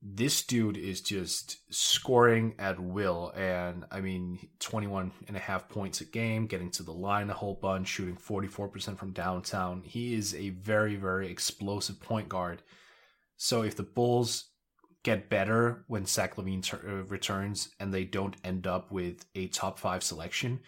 This 0.00 0.44
dude 0.44 0.76
is 0.76 1.00
just 1.00 1.56
scoring 1.74 2.54
at 2.58 2.78
will. 2.78 3.32
And 3.34 3.84
I 3.90 4.00
mean, 4.00 4.38
21 4.60 5.10
and 5.26 5.36
a 5.36 5.40
half 5.40 5.68
points 5.68 6.00
a 6.00 6.04
game, 6.04 6.46
getting 6.46 6.70
to 6.72 6.82
the 6.82 6.92
line 6.92 7.30
a 7.30 7.34
whole 7.34 7.54
bunch, 7.54 7.88
shooting 7.88 8.16
44% 8.16 8.96
from 8.96 9.12
downtown. 9.12 9.82
He 9.84 10.14
is 10.14 10.34
a 10.34 10.50
very, 10.50 10.94
very 10.94 11.28
explosive 11.30 12.00
point 12.00 12.28
guard 12.28 12.62
so 13.38 13.62
if 13.62 13.76
the 13.76 13.84
Bulls 13.84 14.50
get 15.02 15.30
better 15.30 15.84
when 15.86 16.06
Zach 16.06 16.36
LaVine 16.36 16.62
ter- 16.62 16.82
uh, 16.86 17.04
returns 17.06 17.70
and 17.78 17.92
they 17.92 18.04
don't 18.04 18.36
end 18.44 18.66
up 18.66 18.90
with 18.90 19.24
a 19.34 19.46
top 19.48 19.78
five 19.78 20.02
selection, 20.02 20.60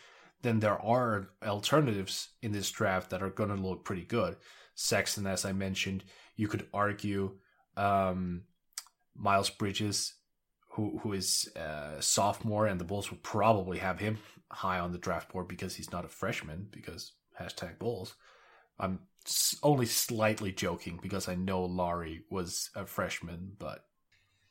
then 0.42 0.60
there 0.60 0.80
are 0.80 1.30
alternatives 1.44 2.28
in 2.42 2.52
this 2.52 2.70
draft 2.70 3.10
that 3.10 3.22
are 3.22 3.30
going 3.30 3.50
to 3.50 3.62
look 3.62 3.84
pretty 3.84 4.04
good. 4.04 4.36
Sexton, 4.74 5.26
as 5.26 5.44
I 5.44 5.52
mentioned, 5.52 6.04
you 6.36 6.48
could 6.48 6.66
argue 6.72 7.36
um, 7.76 8.42
Miles 9.14 9.50
Bridges, 9.50 10.14
who 10.70 10.98
who 11.02 11.12
is 11.12 11.50
a 11.56 11.96
sophomore, 12.00 12.66
and 12.66 12.80
the 12.80 12.84
Bulls 12.84 13.10
will 13.10 13.18
probably 13.18 13.78
have 13.78 13.98
him 13.98 14.18
high 14.50 14.78
on 14.78 14.92
the 14.92 14.98
draft 14.98 15.32
board 15.32 15.48
because 15.48 15.74
he's 15.74 15.92
not 15.92 16.04
a 16.04 16.08
freshman. 16.08 16.68
Because 16.70 17.12
hashtag 17.38 17.78
Bulls. 17.78 18.14
I'm 18.78 19.00
only 19.62 19.84
slightly 19.84 20.52
joking 20.52 20.98
because 21.02 21.28
I 21.28 21.34
know 21.34 21.64
Lauri 21.64 22.24
was 22.30 22.70
a 22.74 22.86
freshman, 22.86 23.52
but 23.58 23.84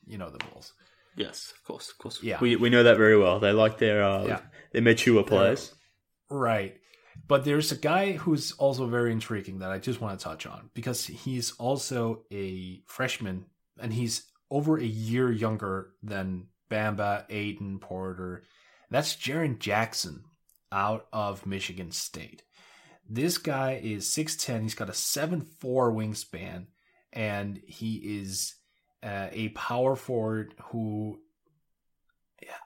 you 0.06 0.18
know 0.18 0.30
the 0.30 0.38
Bulls. 0.38 0.72
Yes, 1.16 1.52
of 1.56 1.64
course, 1.64 1.90
of 1.90 1.98
course. 1.98 2.22
Yeah, 2.22 2.38
we 2.40 2.56
we 2.56 2.70
know 2.70 2.82
that 2.82 2.96
very 2.96 3.18
well. 3.18 3.40
They 3.40 3.52
like 3.52 3.78
their 3.78 4.02
uh, 4.02 4.26
yeah. 4.26 4.40
their 4.72 4.82
mature 4.82 5.22
players, 5.22 5.74
right? 6.30 6.76
But 7.26 7.44
there's 7.44 7.72
a 7.72 7.76
guy 7.76 8.12
who's 8.12 8.52
also 8.52 8.86
very 8.86 9.12
intriguing 9.12 9.58
that 9.58 9.70
I 9.70 9.78
just 9.78 10.00
want 10.00 10.18
to 10.18 10.24
touch 10.24 10.46
on 10.46 10.70
because 10.74 11.06
he's 11.06 11.52
also 11.52 12.24
a 12.32 12.82
freshman 12.86 13.46
and 13.80 13.92
he's 13.92 14.24
over 14.50 14.78
a 14.78 14.84
year 14.84 15.30
younger 15.30 15.92
than 16.02 16.46
Bamba, 16.70 17.24
Ayton, 17.28 17.78
Porter. 17.78 18.44
That's 18.90 19.14
Jaren 19.14 19.58
Jackson 19.58 20.24
out 20.72 21.06
of 21.12 21.46
Michigan 21.46 21.92
State. 21.92 22.42
This 23.08 23.38
guy 23.38 23.80
is 23.82 24.06
6'10. 24.06 24.62
He's 24.62 24.74
got 24.74 24.88
a 24.88 24.92
7'4 24.92 25.44
wingspan, 25.62 26.66
and 27.12 27.60
he 27.66 27.96
is 27.96 28.54
uh, 29.02 29.28
a 29.32 29.48
power 29.50 29.96
forward 29.96 30.54
who 30.64 31.18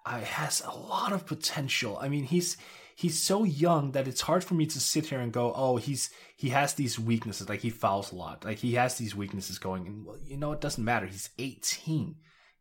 has 0.04 0.62
a 0.64 0.76
lot 0.76 1.12
of 1.12 1.26
potential. 1.26 1.98
I 2.00 2.08
mean, 2.08 2.24
he's 2.24 2.56
he's 2.96 3.20
so 3.20 3.44
young 3.44 3.92
that 3.92 4.06
it's 4.06 4.20
hard 4.20 4.44
for 4.44 4.54
me 4.54 4.66
to 4.66 4.80
sit 4.80 5.06
here 5.06 5.20
and 5.20 5.32
go, 5.32 5.52
"Oh, 5.54 5.76
he's 5.76 6.10
he 6.36 6.50
has 6.50 6.74
these 6.74 6.98
weaknesses. 6.98 7.48
Like 7.48 7.60
he 7.60 7.70
fouls 7.70 8.12
a 8.12 8.16
lot. 8.16 8.44
Like 8.44 8.58
he 8.58 8.74
has 8.74 8.96
these 8.96 9.14
weaknesses 9.14 9.58
going." 9.58 9.86
And 9.86 10.06
well, 10.06 10.18
you 10.24 10.36
know, 10.36 10.52
it 10.52 10.60
doesn't 10.60 10.84
matter. 10.84 11.06
He's 11.06 11.30
18. 11.38 12.16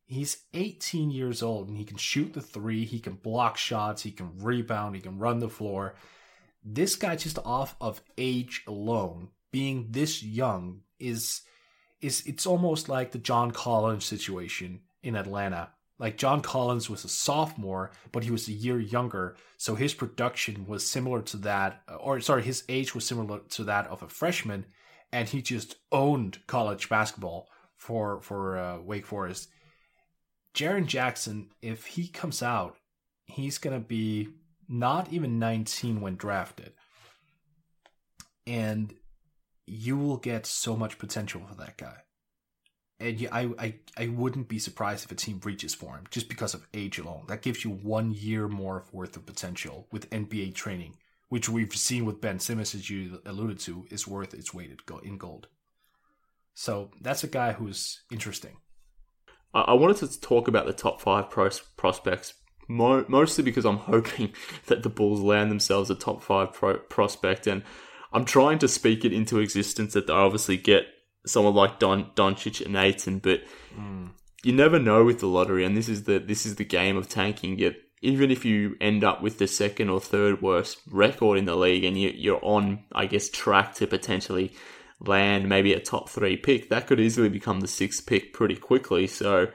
He's 0.06 0.44
18 0.54 1.12
years 1.12 1.42
old 1.42 1.70
and 1.70 1.78
he 1.78 1.86
can 1.86 1.98
shoot 1.98 2.34
the 2.34 2.42
three. 2.42 2.86
He 2.86 3.00
can 3.00 3.14
block 3.14 3.58
shots. 3.58 4.04
He 4.04 4.12
can 4.12 4.32
rebound. 4.38 4.96
He 4.96 5.02
can 5.02 5.18
run 5.18 5.40
the 5.40 5.50
floor 5.50 5.96
this 6.64 6.96
guy 6.96 7.16
just 7.16 7.40
off 7.44 7.76
of 7.82 8.02
age 8.18 8.64
alone, 8.68 9.30
being 9.52 9.88
this 9.92 10.24
young 10.24 10.82
is 11.00 11.42
is 12.04 12.22
it's 12.26 12.46
almost 12.46 12.90
like 12.90 13.12
the 13.12 13.18
John 13.18 13.52
Collins 13.52 14.06
situation 14.06 14.82
in 15.02 15.16
Atlanta. 15.16 15.70
Like 16.00 16.18
John 16.18 16.42
Collins 16.42 16.90
was 16.90 17.06
a 17.06 17.10
sophomore, 17.10 17.92
but 18.12 18.24
he 18.24 18.32
was 18.32 18.48
a 18.48 18.54
year 18.54 18.80
younger, 18.80 19.38
so 19.58 19.76
his 19.76 19.94
production 19.94 20.66
was 20.68 20.86
similar 20.86 21.22
to 21.22 21.38
that, 21.38 21.82
or 22.00 22.20
sorry, 22.20 22.44
his 22.44 22.64
age 22.68 22.94
was 22.94 23.08
similar 23.08 23.40
to 23.40 23.64
that 23.64 23.88
of 23.88 24.04
a 24.04 24.10
freshman, 24.10 24.66
and 25.12 25.30
he 25.30 25.42
just 25.42 25.76
owned 25.92 26.40
college 26.46 26.90
basketball 26.90 27.48
for 27.78 28.22
for 28.22 28.58
uh, 28.58 28.80
Wake 28.80 29.06
Forest. 29.06 29.50
Jaren 30.54 30.88
Jackson, 30.88 31.50
if 31.62 31.86
he 31.86 32.08
comes 32.08 32.44
out, 32.44 32.76
he's 33.26 33.58
gonna 33.58 33.80
be 33.80 34.28
not 34.68 35.14
even 35.14 35.40
19 35.40 36.02
when 36.02 36.16
drafted. 36.16 36.74
And 38.46 38.94
you 39.66 39.98
will 39.98 40.18
get 40.18 40.46
so 40.46 40.76
much 40.76 40.98
potential 40.98 41.42
for 41.48 41.56
that 41.56 41.78
guy. 41.78 41.98
And 43.00 43.28
I, 43.32 43.50
I, 43.60 43.76
I 43.98 44.08
wouldn't 44.08 44.48
be 44.48 44.60
surprised 44.60 45.04
if 45.04 45.12
a 45.12 45.16
team 45.16 45.42
reaches 45.44 45.74
for 45.74 45.96
him 45.96 46.06
just 46.10 46.30
because 46.30 46.54
of 46.54 46.68
age 46.74 47.00
alone. 47.00 47.26
That 47.28 47.42
gives 47.42 47.64
you 47.64 47.72
one 47.72 48.14
year 48.14 48.48
more 48.48 48.86
worth 48.92 49.18
of 49.18 49.26
potential 49.26 49.88
with 49.92 50.10
NBA 50.10 50.56
training, 50.56 50.96
which 51.30 51.50
we've 51.50 51.76
seen 51.76 52.06
with 52.06 52.22
Ben 52.22 52.40
Simmons, 52.40 52.76
as 52.76 52.90
you 52.90 53.20
alluded 53.26 53.60
to, 53.62 53.86
is 53.90 54.08
worth 54.08 54.34
its 54.34 54.54
weight 54.54 54.72
in 55.04 55.18
gold. 55.18 55.48
So 56.54 56.92
that's 57.02 57.24
a 57.24 57.28
guy 57.28 57.54
who's 57.54 58.04
interesting. 58.12 58.58
I 59.54 59.74
wanted 59.74 59.98
to 59.98 60.20
talk 60.20 60.48
about 60.48 60.66
the 60.66 60.74
top 60.74 61.02
five 61.02 61.30
pros- 61.30 61.62
prospects 61.78 62.34
Mo- 62.68 63.06
mostly 63.08 63.44
because 63.44 63.66
I'm 63.66 63.78
hoping 63.94 64.34
that 64.68 64.84
the 64.84 64.90
Bulls 64.90 65.22
land 65.22 65.52
themselves 65.52 65.90
a 65.90 65.96
top 65.96 66.24
five 66.24 66.54
pro- 66.54 66.80
prospect, 66.80 67.48
and 67.48 67.64
I'm 68.14 68.26
trying 68.26 68.60
to 68.60 68.68
speak 68.68 69.04
it 69.04 69.12
into 69.12 69.40
existence 69.40 69.94
that 69.94 70.08
they 70.08 70.14
obviously 70.14 70.58
get 70.58 70.86
someone 71.26 71.56
like 71.56 71.80
Don 71.80 72.12
Doncic 72.16 72.66
and 72.66 72.76
Ayton, 72.76 73.20
but 73.20 73.42
mm. 73.78 74.12
you 74.44 74.54
never 74.54 74.80
know 74.80 75.04
with 75.04 75.20
the 75.20 75.28
lottery, 75.28 75.66
and 75.66 75.76
this 75.76 75.90
is 75.90 76.04
the 76.04 76.20
this 76.20 76.46
is 76.46 76.56
the 76.56 76.66
game 76.66 76.96
of 76.96 77.10
tanking. 77.10 77.58
Yet 77.58 77.76
even 78.02 78.30
if 78.30 78.44
you 78.44 78.76
end 78.82 79.04
up 79.04 79.22
with 79.22 79.40
the 79.40 79.48
second 79.48 79.90
or 79.90 80.00
third 80.00 80.42
worst 80.42 80.82
record 80.92 81.38
in 81.38 81.46
the 81.46 81.56
league, 81.56 81.86
and 81.86 81.98
you, 81.98 82.12
you're 82.14 82.44
on, 82.44 82.84
I 82.92 83.06
guess, 83.06 83.30
track 83.30 83.76
to 83.76 83.88
potentially 83.88 84.54
land 85.00 85.48
maybe 85.48 85.74
a 85.74 85.80
top 85.80 86.10
three 86.10 86.36
pick, 86.38 86.70
that 86.70 86.86
could 86.86 87.00
easily 87.00 87.30
become 87.30 87.62
the 87.62 87.68
sixth 87.68 88.06
pick 88.06 88.34
pretty 88.34 88.58
quickly. 88.58 89.08
So 89.08 89.48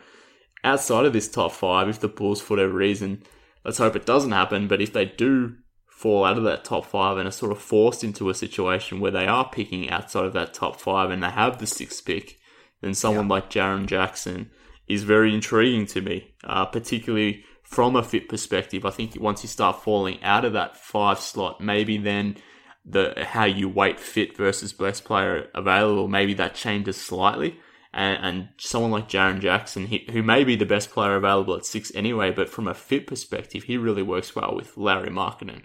outside 0.65 1.05
of 1.05 1.13
this 1.13 1.29
top 1.29 1.53
five, 1.53 1.89
if 1.89 2.01
the 2.01 2.09
Bulls, 2.09 2.41
for 2.41 2.55
whatever 2.55 2.73
reason, 2.73 3.23
let's 3.67 3.79
hope 3.79 3.95
it 3.95 4.07
doesn't 4.07 4.33
happen, 4.33 4.67
but 4.67 4.81
if 4.81 4.95
they 4.95 5.05
do 5.05 5.57
fall 5.99 6.25
out 6.25 6.39
of 6.39 6.45
that 6.45 6.63
top 6.63 6.87
five 6.87 7.19
and 7.19 7.27
are 7.27 7.33
sort 7.33 7.51
of 7.51 7.59
forced 7.59 8.05
into 8.05 8.31
a 8.31 8.35
situation 8.35 9.01
where 9.01 9.11
they 9.11 9.27
are 9.27 9.51
picking 9.51 9.91
outside 9.91 10.25
of 10.25 10.33
that 10.33 10.55
top 10.55 10.81
five 10.81 11.11
and 11.11 11.21
they 11.21 11.29
have 11.29 11.59
the 11.59 11.67
sixth 11.67 12.05
pick, 12.05 12.39
then 12.81 12.95
someone 12.95 13.27
yeah. 13.27 13.35
like 13.35 13.51
Jaren 13.51 13.87
Jackson 13.87 14.49
is 14.87 15.03
very 15.03 15.35
intriguing 15.35 15.87
to 15.87 16.01
me, 16.01 16.33
uh, 16.45 16.65
particularly 16.67 17.45
from 17.65 17.97
a 17.97 18.05
fit 18.05 18.29
perspective. 18.29 18.87
I 18.87 18.91
think 18.91 19.19
once 19.19 19.43
you 19.43 19.49
start 19.49 19.83
falling 19.83 20.23
out 20.23 20.45
of 20.45 20.53
that 20.53 20.77
five 20.77 21.19
slot, 21.19 21.61
maybe 21.61 21.99
then 21.99 22.37
the 22.85 23.25
how 23.27 23.47
you 23.47 23.69
weight 23.69 23.99
fit 23.99 24.37
versus 24.37 24.73
best 24.73 25.05
player 25.05 25.49
available, 25.53 26.07
maybe 26.07 26.33
that 26.35 26.55
changes 26.55 26.97
slightly 26.97 27.59
and, 27.93 28.25
and 28.25 28.49
someone 28.59 28.91
like 28.91 29.09
Jaren 29.09 29.41
Jackson, 29.41 29.87
he, 29.87 30.07
who 30.11 30.23
may 30.23 30.45
be 30.45 30.57
the 30.57 30.67
best 30.67 30.91
player 30.91 31.17
available 31.17 31.55
at 31.55 31.65
six 31.65 31.93
anyway, 31.95 32.31
but 32.31 32.49
from 32.49 32.69
a 32.69 32.75
fit 32.75 33.07
perspective, 33.07 33.65
he 33.65 33.77
really 33.77 34.03
works 34.03 34.35
well 34.37 34.55
with 34.55 34.77
Lauri 34.77 35.11
Markkanen. 35.11 35.63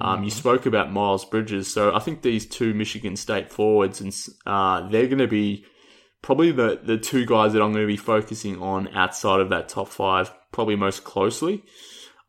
Um, 0.00 0.22
You 0.22 0.30
mm-hmm. 0.30 0.38
spoke 0.38 0.66
about 0.66 0.92
Miles 0.92 1.24
Bridges, 1.24 1.72
so 1.72 1.94
I 1.94 1.98
think 1.98 2.22
these 2.22 2.46
two 2.46 2.72
Michigan 2.72 3.16
State 3.16 3.50
forwards, 3.50 4.00
and 4.00 4.14
uh, 4.46 4.88
they're 4.88 5.06
going 5.06 5.18
to 5.18 5.26
be 5.28 5.64
probably 6.22 6.52
the, 6.52 6.80
the 6.82 6.98
two 6.98 7.26
guys 7.26 7.52
that 7.52 7.62
I'm 7.62 7.72
going 7.72 7.84
to 7.84 7.92
be 7.92 7.96
focusing 7.96 8.60
on 8.60 8.88
outside 8.94 9.40
of 9.40 9.50
that 9.50 9.68
top 9.68 9.88
five, 9.88 10.32
probably 10.52 10.76
most 10.76 11.04
closely. 11.04 11.62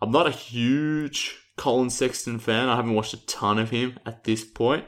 I'm 0.01 0.11
not 0.11 0.27
a 0.27 0.31
huge 0.31 1.37
Collin 1.57 1.89
Sexton 1.89 2.39
fan. 2.39 2.69
I 2.69 2.75
haven't 2.75 2.93
watched 2.93 3.13
a 3.13 3.25
ton 3.25 3.59
of 3.59 3.69
him 3.69 3.99
at 4.05 4.23
this 4.23 4.43
point. 4.43 4.85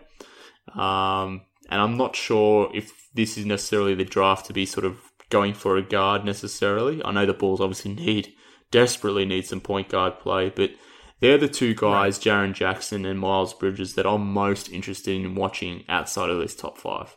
Um, 0.74 1.42
and 1.70 1.82
I'm 1.82 1.98
not 1.98 2.16
sure 2.16 2.72
if 2.74 3.03
this 3.14 3.38
is 3.38 3.46
necessarily 3.46 3.96
the 3.96 4.06
draft 4.06 4.46
to 4.48 4.54
be 4.54 4.66
sort 4.66 4.86
of 4.86 5.00
going 5.30 5.54
for 5.54 5.78
a 5.78 5.82
guard 5.82 6.26
necessarily. 6.26 7.04
I 7.04 7.12
know 7.12 7.26
the 7.26 7.34
Bulls 7.34 7.62
obviously 7.62 7.94
need, 7.94 8.34
desperately 8.72 9.26
need 9.26 9.46
some 9.46 9.62
point 9.62 9.90
guard 9.90 10.20
play, 10.20 10.50
but 10.50 10.72
they're 11.20 11.38
the 11.38 11.48
two 11.48 11.74
guys, 11.74 12.18
right. 12.18 12.36
Jaren 12.36 12.54
Jackson 12.54 13.06
and 13.06 13.20
Miles 13.20 13.54
Bridges, 13.54 13.96
that 13.96 14.06
I'm 14.06 14.34
most 14.34 14.70
interested 14.70 15.16
in 15.16 15.36
watching 15.36 15.86
outside 15.88 16.30
of 16.30 16.40
this 16.40 16.56
top 16.56 16.78
five. 16.78 17.16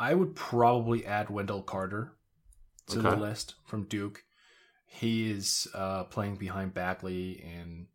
I 0.00 0.14
would 0.14 0.34
probably 0.34 1.06
add 1.06 1.30
Wendell 1.30 1.62
Carter 1.62 2.16
to 2.88 2.98
okay. 2.98 3.10
the 3.10 3.16
list 3.16 3.54
from 3.66 3.84
Duke. 3.84 4.22
He 4.86 5.30
is 5.30 5.68
uh, 5.74 6.04
playing 6.04 6.36
behind 6.36 6.74
Bagley 6.74 7.44
and 7.46 7.86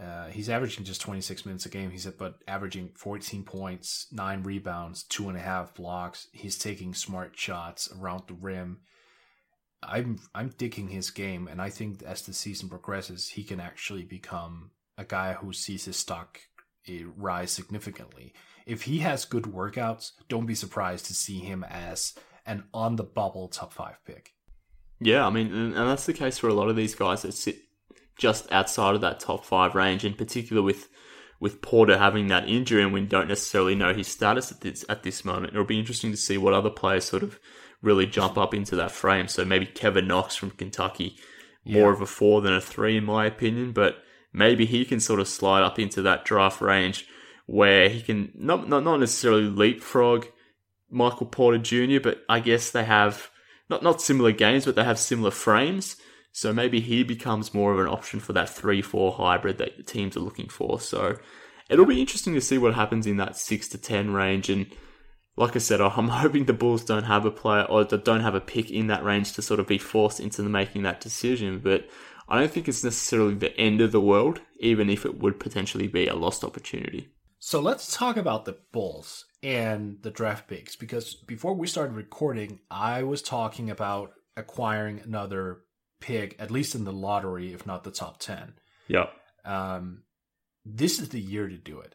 uh, 0.00 0.28
he's 0.28 0.48
averaging 0.48 0.84
just 0.84 1.02
26 1.02 1.44
minutes 1.44 1.66
a 1.66 1.68
game. 1.68 1.90
He's 1.90 2.06
at, 2.06 2.16
but 2.16 2.38
averaging 2.48 2.90
14 2.94 3.44
points, 3.44 4.06
nine 4.10 4.42
rebounds, 4.42 5.02
two 5.02 5.28
and 5.28 5.36
a 5.36 5.42
half 5.42 5.74
blocks. 5.74 6.28
He's 6.32 6.58
taking 6.58 6.94
smart 6.94 7.38
shots 7.38 7.92
around 7.98 8.22
the 8.26 8.34
rim. 8.34 8.80
I'm 9.82 10.20
I'm 10.34 10.54
digging 10.56 10.88
his 10.88 11.10
game, 11.10 11.48
and 11.48 11.60
I 11.60 11.68
think 11.68 12.02
as 12.04 12.22
the 12.22 12.32
season 12.32 12.68
progresses, 12.68 13.28
he 13.28 13.42
can 13.42 13.60
actually 13.60 14.04
become 14.04 14.70
a 14.96 15.04
guy 15.04 15.34
who 15.34 15.52
sees 15.52 15.84
his 15.84 15.96
stock 15.96 16.40
eh, 16.88 17.02
rise 17.16 17.50
significantly. 17.50 18.32
If 18.64 18.82
he 18.82 18.98
has 18.98 19.24
good 19.24 19.44
workouts, 19.44 20.12
don't 20.28 20.46
be 20.46 20.54
surprised 20.54 21.06
to 21.06 21.14
see 21.14 21.40
him 21.40 21.64
as 21.68 22.14
an 22.46 22.64
on 22.72 22.96
the 22.96 23.04
bubble 23.04 23.48
top 23.48 23.72
five 23.72 23.98
pick. 24.06 24.32
Yeah, 25.00 25.26
I 25.26 25.30
mean, 25.30 25.52
and 25.52 25.74
that's 25.74 26.06
the 26.06 26.12
case 26.12 26.38
for 26.38 26.48
a 26.48 26.54
lot 26.54 26.68
of 26.68 26.76
these 26.76 26.94
guys 26.94 27.22
that 27.22 27.34
sit 27.34 27.58
just 28.16 28.50
outside 28.52 28.94
of 28.94 29.00
that 29.00 29.20
top 29.20 29.44
five 29.44 29.74
range, 29.74 30.04
in 30.04 30.14
particular 30.14 30.62
with 30.62 30.88
with 31.40 31.60
Porter 31.60 31.98
having 31.98 32.28
that 32.28 32.48
injury, 32.48 32.82
and 32.82 32.92
we 32.92 33.00
don't 33.00 33.26
necessarily 33.26 33.74
know 33.74 33.92
his 33.92 34.06
status 34.06 34.52
at 34.52 34.60
this 34.60 34.84
at 34.88 35.02
this 35.02 35.24
moment. 35.24 35.52
It'll 35.52 35.64
be 35.64 35.78
interesting 35.78 36.12
to 36.12 36.16
see 36.16 36.38
what 36.38 36.54
other 36.54 36.70
players 36.70 37.04
sort 37.04 37.22
of 37.22 37.40
really 37.82 38.06
jump 38.06 38.38
up 38.38 38.54
into 38.54 38.76
that 38.76 38.92
frame. 38.92 39.26
So 39.28 39.44
maybe 39.44 39.66
Kevin 39.66 40.06
Knox 40.06 40.36
from 40.36 40.50
Kentucky, 40.50 41.16
more 41.64 41.88
yeah. 41.88 41.94
of 41.94 42.00
a 42.00 42.06
four 42.06 42.40
than 42.40 42.52
a 42.52 42.60
three, 42.60 42.96
in 42.96 43.04
my 43.04 43.26
opinion, 43.26 43.72
but 43.72 43.96
maybe 44.32 44.66
he 44.66 44.84
can 44.84 45.00
sort 45.00 45.20
of 45.20 45.28
slide 45.28 45.64
up 45.64 45.78
into 45.78 46.00
that 46.02 46.24
draft 46.24 46.60
range 46.60 47.06
where 47.46 47.88
he 47.88 48.00
can 48.00 48.30
not 48.34 48.68
not, 48.68 48.84
not 48.84 49.00
necessarily 49.00 49.44
leapfrog 49.44 50.26
Michael 50.90 51.26
Porter 51.26 51.58
Jr., 51.58 52.00
but 52.00 52.22
I 52.28 52.40
guess 52.40 52.70
they 52.70 52.84
have 52.84 53.30
not 53.68 53.82
not 53.82 54.00
similar 54.00 54.32
games, 54.32 54.64
but 54.64 54.76
they 54.76 54.84
have 54.84 54.98
similar 54.98 55.30
frames. 55.30 55.96
So 56.32 56.52
maybe 56.52 56.80
he 56.80 57.02
becomes 57.02 57.52
more 57.52 57.72
of 57.72 57.78
an 57.78 57.86
option 57.86 58.18
for 58.18 58.32
that 58.32 58.48
3 58.48 58.80
4 58.82 59.12
hybrid 59.12 59.58
that 59.58 59.76
the 59.76 59.82
teams 59.82 60.16
are 60.16 60.20
looking 60.20 60.48
for. 60.48 60.80
So 60.80 61.18
it'll 61.68 61.86
be 61.86 62.00
interesting 62.00 62.34
to 62.34 62.40
see 62.40 62.58
what 62.58 62.74
happens 62.74 63.06
in 63.06 63.18
that 63.18 63.36
6 63.36 63.68
to 63.68 63.78
10 63.78 64.12
range. 64.12 64.48
And 64.48 64.66
like 65.36 65.54
I 65.54 65.58
said, 65.58 65.80
I'm 65.82 66.08
hoping 66.08 66.46
the 66.46 66.54
Bulls 66.54 66.84
don't 66.84 67.04
have 67.04 67.26
a 67.26 67.30
player 67.30 67.64
or 67.64 67.84
don't 67.84 68.22
have 68.22 68.34
a 68.34 68.40
pick 68.40 68.70
in 68.70 68.86
that 68.86 69.04
range 69.04 69.34
to 69.34 69.42
sort 69.42 69.60
of 69.60 69.66
be 69.66 69.78
forced 69.78 70.20
into 70.20 70.42
making 70.42 70.82
that 70.82 71.00
decision. 71.00 71.58
But 71.58 71.86
I 72.28 72.38
don't 72.38 72.50
think 72.50 72.66
it's 72.66 72.82
necessarily 72.82 73.34
the 73.34 73.56
end 73.58 73.82
of 73.82 73.92
the 73.92 74.00
world, 74.00 74.40
even 74.58 74.88
if 74.88 75.04
it 75.04 75.18
would 75.18 75.38
potentially 75.38 75.86
be 75.86 76.06
a 76.06 76.14
lost 76.14 76.44
opportunity. 76.44 77.10
So 77.38 77.60
let's 77.60 77.94
talk 77.94 78.16
about 78.16 78.46
the 78.46 78.56
Bulls 78.72 79.26
and 79.42 79.98
the 80.02 80.10
draft 80.10 80.46
picks 80.48 80.76
because 80.76 81.14
before 81.14 81.54
we 81.54 81.66
started 81.66 81.94
recording, 81.94 82.60
I 82.70 83.02
was 83.02 83.20
talking 83.20 83.68
about 83.68 84.12
acquiring 84.36 85.00
another 85.00 85.62
pick, 86.02 86.36
at 86.38 86.50
least 86.50 86.74
in 86.74 86.84
the 86.84 86.92
lottery, 86.92 87.54
if 87.54 87.64
not 87.64 87.84
the 87.84 87.90
top 87.90 88.18
10. 88.18 88.54
Yeah. 88.88 89.06
Um, 89.44 90.02
this 90.64 91.00
is 91.00 91.08
the 91.08 91.20
year 91.20 91.48
to 91.48 91.56
do 91.56 91.80
it. 91.80 91.94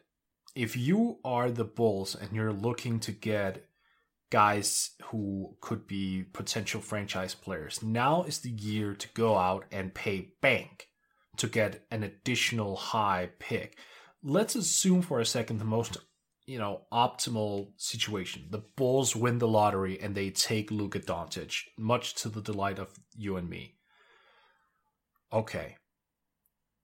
If 0.56 0.76
you 0.76 1.18
are 1.24 1.50
the 1.50 1.64
Bulls 1.64 2.16
and 2.16 2.32
you're 2.32 2.52
looking 2.52 2.98
to 3.00 3.12
get 3.12 3.66
guys 4.30 4.90
who 5.04 5.56
could 5.60 5.86
be 5.86 6.24
potential 6.32 6.80
franchise 6.80 7.34
players, 7.34 7.82
now 7.82 8.24
is 8.24 8.38
the 8.38 8.50
year 8.50 8.94
to 8.94 9.08
go 9.14 9.36
out 9.36 9.66
and 9.70 9.94
pay 9.94 10.32
bank 10.40 10.88
to 11.36 11.46
get 11.46 11.84
an 11.90 12.02
additional 12.02 12.74
high 12.74 13.30
pick. 13.38 13.78
Let's 14.24 14.56
assume 14.56 15.02
for 15.02 15.20
a 15.20 15.26
second 15.26 15.58
the 15.58 15.64
most 15.64 15.98
you 16.46 16.58
know 16.58 16.80
optimal 16.92 17.68
situation. 17.76 18.46
The 18.50 18.64
Bulls 18.76 19.14
win 19.14 19.38
the 19.38 19.46
lottery 19.46 20.00
and 20.00 20.14
they 20.14 20.30
take 20.30 20.70
Luka 20.70 20.98
Doncic, 20.98 21.64
much 21.76 22.14
to 22.16 22.28
the 22.28 22.40
delight 22.40 22.78
of 22.78 22.88
you 23.14 23.36
and 23.36 23.48
me 23.48 23.77
okay, 25.32 25.76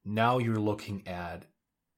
now 0.04 0.38
you're 0.38 0.56
looking 0.56 1.06
at 1.06 1.46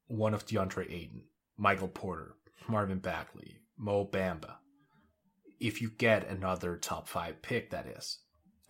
one 0.06 0.34
of 0.34 0.46
DeAndre 0.46 0.90
Ayton, 0.90 1.22
Michael 1.56 1.88
Porter, 1.88 2.36
Marvin 2.68 2.98
Bagley, 2.98 3.58
Mo 3.76 4.04
Bamba. 4.04 4.56
If 5.58 5.80
you 5.80 5.90
get 5.90 6.28
another 6.28 6.76
top 6.76 7.08
five 7.08 7.42
pick, 7.42 7.70
that 7.70 7.86
is. 7.86 8.18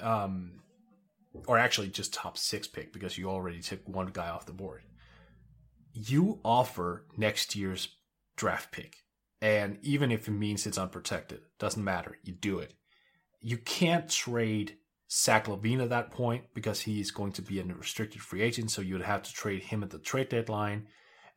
Um, 0.01 0.61
or 1.47 1.59
actually 1.59 1.89
just 1.89 2.15
top 2.15 2.39
six 2.39 2.66
pick 2.66 2.93
because 2.93 3.19
you 3.19 3.28
already 3.28 3.61
took 3.61 3.86
one 3.89 4.09
guy 4.09 4.28
off 4.28 4.47
the 4.47 4.53
board. 4.53 4.82
You 5.93 6.40
offer 6.44 7.07
next 7.16 7.57
year's 7.57 7.89
draft 8.36 8.73
pick. 8.73 8.97
And 9.43 9.78
even 9.82 10.11
if 10.11 10.28
it 10.28 10.32
means 10.32 10.66
it's 10.66 10.78
unprotected, 10.78 11.40
doesn't 11.59 11.82
matter. 11.82 12.16
You 12.23 12.32
do 12.32 12.59
it. 12.59 12.74
You 13.40 13.59
can't 13.59 14.09
trade 14.09 14.77
Zach 15.11 15.47
LaVine 15.47 15.83
at 15.83 15.91
that 15.91 16.11
point 16.11 16.45
because 16.55 16.81
he's 16.81 17.11
going 17.11 17.33
to 17.33 17.43
be 17.43 17.61
a 17.61 17.65
restricted 17.65 18.20
free 18.20 18.43
agent, 18.43 18.70
so 18.70 18.83
you 18.83 18.95
would 18.95 19.05
have 19.05 19.23
to 19.23 19.33
trade 19.33 19.62
him 19.62 19.83
at 19.83 19.91
the 19.91 19.99
trade 19.99 20.28
deadline. 20.28 20.89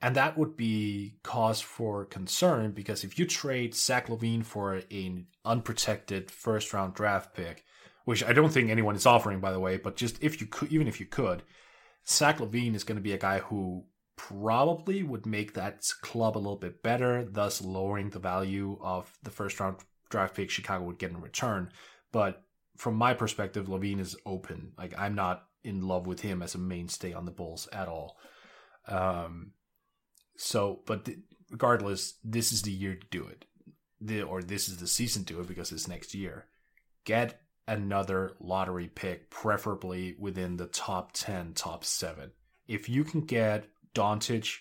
And 0.01 0.15
that 0.15 0.37
would 0.37 0.55
be 0.55 1.17
cause 1.23 1.59
for 1.59 2.05
concern 2.05 2.71
because 2.71 3.03
if 3.03 3.19
you 3.19 3.25
trade 3.25 3.75
Zach 3.75 4.07
LaVine 4.07 4.45
for 4.45 4.81
an 4.91 5.27
unprotected 5.43 6.31
first 6.31 6.73
round 6.73 6.93
draft 6.93 7.35
pick, 7.35 7.65
which 8.05 8.23
I 8.23 8.33
don't 8.33 8.51
think 8.51 8.69
anyone 8.69 8.95
is 8.95 9.05
offering, 9.05 9.39
by 9.39 9.51
the 9.51 9.59
way, 9.59 9.77
but 9.77 9.97
just 9.97 10.23
if 10.23 10.39
you 10.39 10.47
could, 10.47 10.71
even 10.71 10.87
if 10.87 10.99
you 10.99 11.05
could, 11.05 11.43
Zach 12.07 12.39
LaVine 12.39 12.75
is 12.75 12.83
going 12.83 12.95
to 12.95 13.03
be 13.03 13.11
a 13.11 13.17
guy 13.17 13.39
who 13.39 13.85
probably 14.15 15.03
would 15.03 15.25
make 15.25 15.53
that 15.53 15.85
club 16.01 16.35
a 16.35 16.39
little 16.39 16.55
bit 16.55 16.81
better, 16.81 17.25
thus 17.29 17.61
lowering 17.61 18.09
the 18.09 18.19
value 18.19 18.77
of 18.81 19.17
the 19.23 19.29
first 19.29 19.59
round 19.59 19.77
draft 20.09 20.35
pick 20.35 20.49
Chicago 20.49 20.85
would 20.85 20.97
get 20.97 21.11
in 21.11 21.21
return. 21.21 21.71
But 22.11 22.43
from 22.79 22.95
my 22.95 23.13
perspective, 23.13 23.67
LaVine 23.67 23.99
is 23.99 24.15
open. 24.25 24.71
Like 24.77 24.93
I'm 24.97 25.13
not 25.13 25.43
in 25.65 25.85
love 25.85 26.07
with 26.07 26.21
him 26.21 26.41
as 26.41 26.55
a 26.55 26.57
mainstay 26.57 27.11
on 27.11 27.25
the 27.25 27.31
Bulls 27.31 27.67
at 27.73 27.89
all. 27.89 28.17
Um, 28.87 29.51
so, 30.37 30.79
but 30.85 31.09
regardless, 31.51 32.13
this 32.23 32.53
is 32.53 32.61
the 32.61 32.71
year 32.71 32.95
to 32.95 33.07
do 33.11 33.27
it, 33.27 33.43
the, 33.99 34.21
or 34.21 34.41
this 34.41 34.69
is 34.69 34.77
the 34.77 34.87
season 34.87 35.25
to 35.25 35.33
do 35.33 35.41
it 35.41 35.47
because 35.47 35.73
it's 35.73 35.89
next 35.89 36.15
year. 36.15 36.45
Get 37.03 37.41
another 37.67 38.37
lottery 38.39 38.87
pick, 38.87 39.29
preferably 39.29 40.15
within 40.17 40.55
the 40.55 40.67
top 40.67 41.11
ten, 41.11 41.53
top 41.53 41.83
seven. 41.83 42.31
If 42.65 42.87
you 42.87 43.03
can 43.03 43.21
get 43.25 43.67
Doncic 43.93 44.55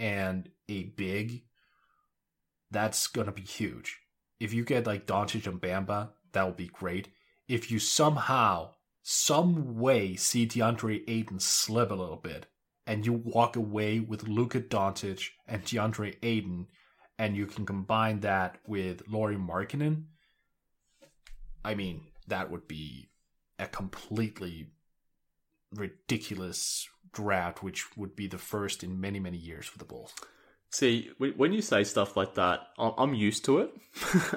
and 0.00 0.50
a 0.68 0.82
big, 0.82 1.44
that's 2.72 3.06
gonna 3.06 3.30
be 3.30 3.42
huge. 3.42 4.00
If 4.40 4.52
you 4.52 4.64
get 4.64 4.88
like 4.88 5.06
Doncic 5.06 5.46
and 5.46 5.60
Bamba, 5.60 6.10
that 6.32 6.44
would 6.46 6.56
be 6.56 6.66
great 6.66 7.10
if 7.48 7.70
you 7.70 7.78
somehow, 7.78 8.70
some 9.02 9.78
way 9.78 10.16
see 10.16 10.46
DeAndre 10.46 11.02
Ayton 11.08 11.40
slip 11.40 11.90
a 11.90 11.94
little 11.94 12.16
bit, 12.16 12.46
and 12.86 13.04
you 13.04 13.12
walk 13.12 13.56
away 13.56 14.00
with 14.00 14.28
Luka 14.28 14.60
Doncic 14.60 15.28
and 15.46 15.62
DeAndre 15.64 16.16
Ayton, 16.22 16.66
and 17.18 17.36
you 17.36 17.46
can 17.46 17.66
combine 17.66 18.20
that 18.20 18.58
with 18.66 19.02
Lauri 19.08 19.36
Markkanen, 19.36 20.04
I 21.64 21.74
mean, 21.74 22.02
that 22.28 22.50
would 22.50 22.68
be 22.68 23.08
a 23.58 23.66
completely 23.66 24.68
ridiculous 25.72 26.88
draft, 27.12 27.62
which 27.62 27.96
would 27.96 28.14
be 28.14 28.26
the 28.26 28.38
first 28.38 28.82
in 28.82 29.00
many, 29.00 29.18
many 29.18 29.38
years 29.38 29.66
for 29.66 29.78
the 29.78 29.84
Bulls. 29.84 30.12
See, 30.70 31.10
when 31.18 31.52
you 31.52 31.62
say 31.62 31.84
stuff 31.84 32.16
like 32.16 32.34
that, 32.34 32.60
I'm 32.78 33.14
used 33.14 33.44
to 33.44 33.58
it. 33.58 33.70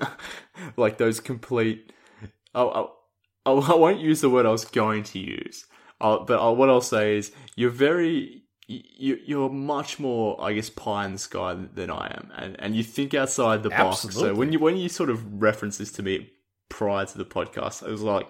like 0.78 1.00
those 1.00 1.20
complete. 1.20 1.92
Oh, 2.54 2.70
oh 2.70 2.97
I 3.48 3.76
won't 3.76 4.00
use 4.00 4.22
the 4.22 4.30
word 4.30 4.46
I 4.46 4.52
was 4.52 4.66
going 4.66 5.04
to 5.04 5.20
use, 5.20 5.66
uh, 6.02 6.20
but 6.20 6.40
uh, 6.40 6.52
what 6.52 6.70
I'll 6.70 6.82
say 6.82 7.18
is 7.18 7.32
you're 7.56 7.70
very 7.70 8.44
you 8.68 9.18
you're 9.26 9.50
much 9.50 9.98
more 9.98 10.42
I 10.44 10.54
guess 10.54 10.70
pie 10.70 11.06
in 11.06 11.14
the 11.14 11.18
sky 11.18 11.54
than 11.54 11.90
I 11.90 12.08
am, 12.08 12.32
and 12.36 12.56
and 12.60 12.76
you 12.76 12.84
think 12.84 13.14
outside 13.14 13.64
the 13.64 13.70
box. 13.70 14.02
So 14.14 14.34
when 14.36 14.52
you 14.52 14.60
when 14.60 14.78
you 14.78 14.90
sort 14.90 15.10
of 15.10 15.42
reference 15.42 15.78
this 15.78 15.92
to 15.94 16.04
me 16.04 16.30
prior 16.70 17.06
to 17.06 17.18
the 17.18 17.26
podcast, 17.26 17.88
I 17.88 17.92
was 17.92 18.02
like 18.02 18.28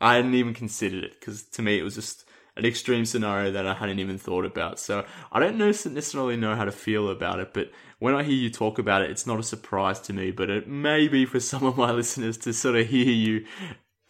I 0.00 0.16
hadn't 0.16 0.34
even 0.34 0.54
considered 0.54 1.04
it 1.04 1.18
because 1.18 1.42
to 1.42 1.62
me 1.62 1.78
it 1.78 1.82
was 1.82 1.94
just 1.94 2.24
an 2.56 2.64
extreme 2.64 3.04
scenario 3.04 3.50
that 3.52 3.66
I 3.66 3.74
hadn't 3.74 3.98
even 3.98 4.18
thought 4.18 4.44
about. 4.44 4.78
So 4.78 5.04
I 5.32 5.40
don't 5.40 5.56
necessarily 5.56 6.36
know 6.36 6.54
how 6.54 6.64
to 6.64 6.72
feel 6.72 7.08
about 7.08 7.40
it, 7.40 7.54
but 7.54 7.70
when 7.98 8.14
I 8.14 8.22
hear 8.22 8.34
you 8.34 8.50
talk 8.50 8.78
about 8.78 9.02
it, 9.02 9.10
it's 9.10 9.26
not 9.26 9.38
a 9.38 9.42
surprise 9.42 10.00
to 10.00 10.12
me. 10.12 10.30
But 10.30 10.50
it 10.50 10.68
may 10.68 11.08
be 11.08 11.26
for 11.26 11.40
some 11.50 11.64
of 11.64 11.76
my 11.76 11.90
listeners 11.90 12.38
to 12.38 12.52
sort 12.52 12.76
of 12.76 12.86
hear 12.86 13.10
you 13.10 13.46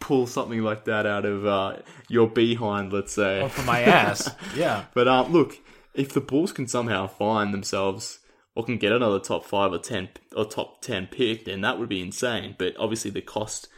pull 0.00 0.26
something 0.26 0.62
like 0.62 0.86
that 0.86 1.06
out 1.06 1.24
of 1.24 1.46
uh, 1.46 1.76
your 2.08 2.28
behind, 2.28 2.92
let's 2.92 3.12
say. 3.12 3.40
Or 3.40 3.48
for 3.48 3.62
my 3.62 3.82
ass. 3.82 4.30
yeah. 4.56 4.86
But 4.94 5.06
um, 5.06 5.32
look, 5.32 5.58
if 5.94 6.12
the 6.12 6.20
Bulls 6.20 6.52
can 6.52 6.66
somehow 6.66 7.06
find 7.06 7.54
themselves 7.54 8.18
or 8.54 8.64
can 8.64 8.78
get 8.78 8.92
another 8.92 9.20
top 9.20 9.44
five 9.44 9.72
or 9.72 9.78
ten 9.78 10.08
or 10.34 10.44
top 10.44 10.82
ten 10.82 11.06
pick, 11.06 11.44
then 11.44 11.60
that 11.60 11.78
would 11.78 11.88
be 11.88 12.00
insane. 12.00 12.56
But 12.58 12.74
obviously, 12.78 13.10
the 13.10 13.20
cost 13.20 13.68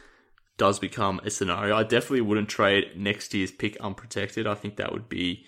does 0.57 0.79
become 0.79 1.19
a 1.23 1.29
scenario. 1.29 1.75
I 1.75 1.83
definitely 1.83 2.21
wouldn't 2.21 2.49
trade 2.49 2.91
next 2.95 3.33
year's 3.33 3.51
pick 3.51 3.77
unprotected. 3.77 4.47
I 4.47 4.55
think 4.55 4.77
that 4.77 4.91
would 4.91 5.09
be 5.09 5.45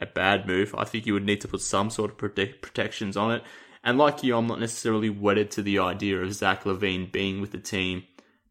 a 0.00 0.06
bad 0.06 0.46
move. 0.46 0.74
I 0.76 0.84
think 0.84 1.06
you 1.06 1.14
would 1.14 1.24
need 1.24 1.40
to 1.40 1.48
put 1.48 1.60
some 1.60 1.90
sort 1.90 2.10
of 2.10 2.16
prote- 2.16 2.60
protections 2.60 3.16
on 3.16 3.32
it. 3.32 3.42
And 3.82 3.98
like 3.98 4.22
you, 4.22 4.36
I'm 4.36 4.46
not 4.46 4.60
necessarily 4.60 5.10
wedded 5.10 5.50
to 5.52 5.62
the 5.62 5.78
idea 5.78 6.20
of 6.20 6.34
Zach 6.34 6.64
LaVine 6.64 7.10
being 7.10 7.40
with 7.40 7.52
the 7.52 7.58
team 7.58 8.04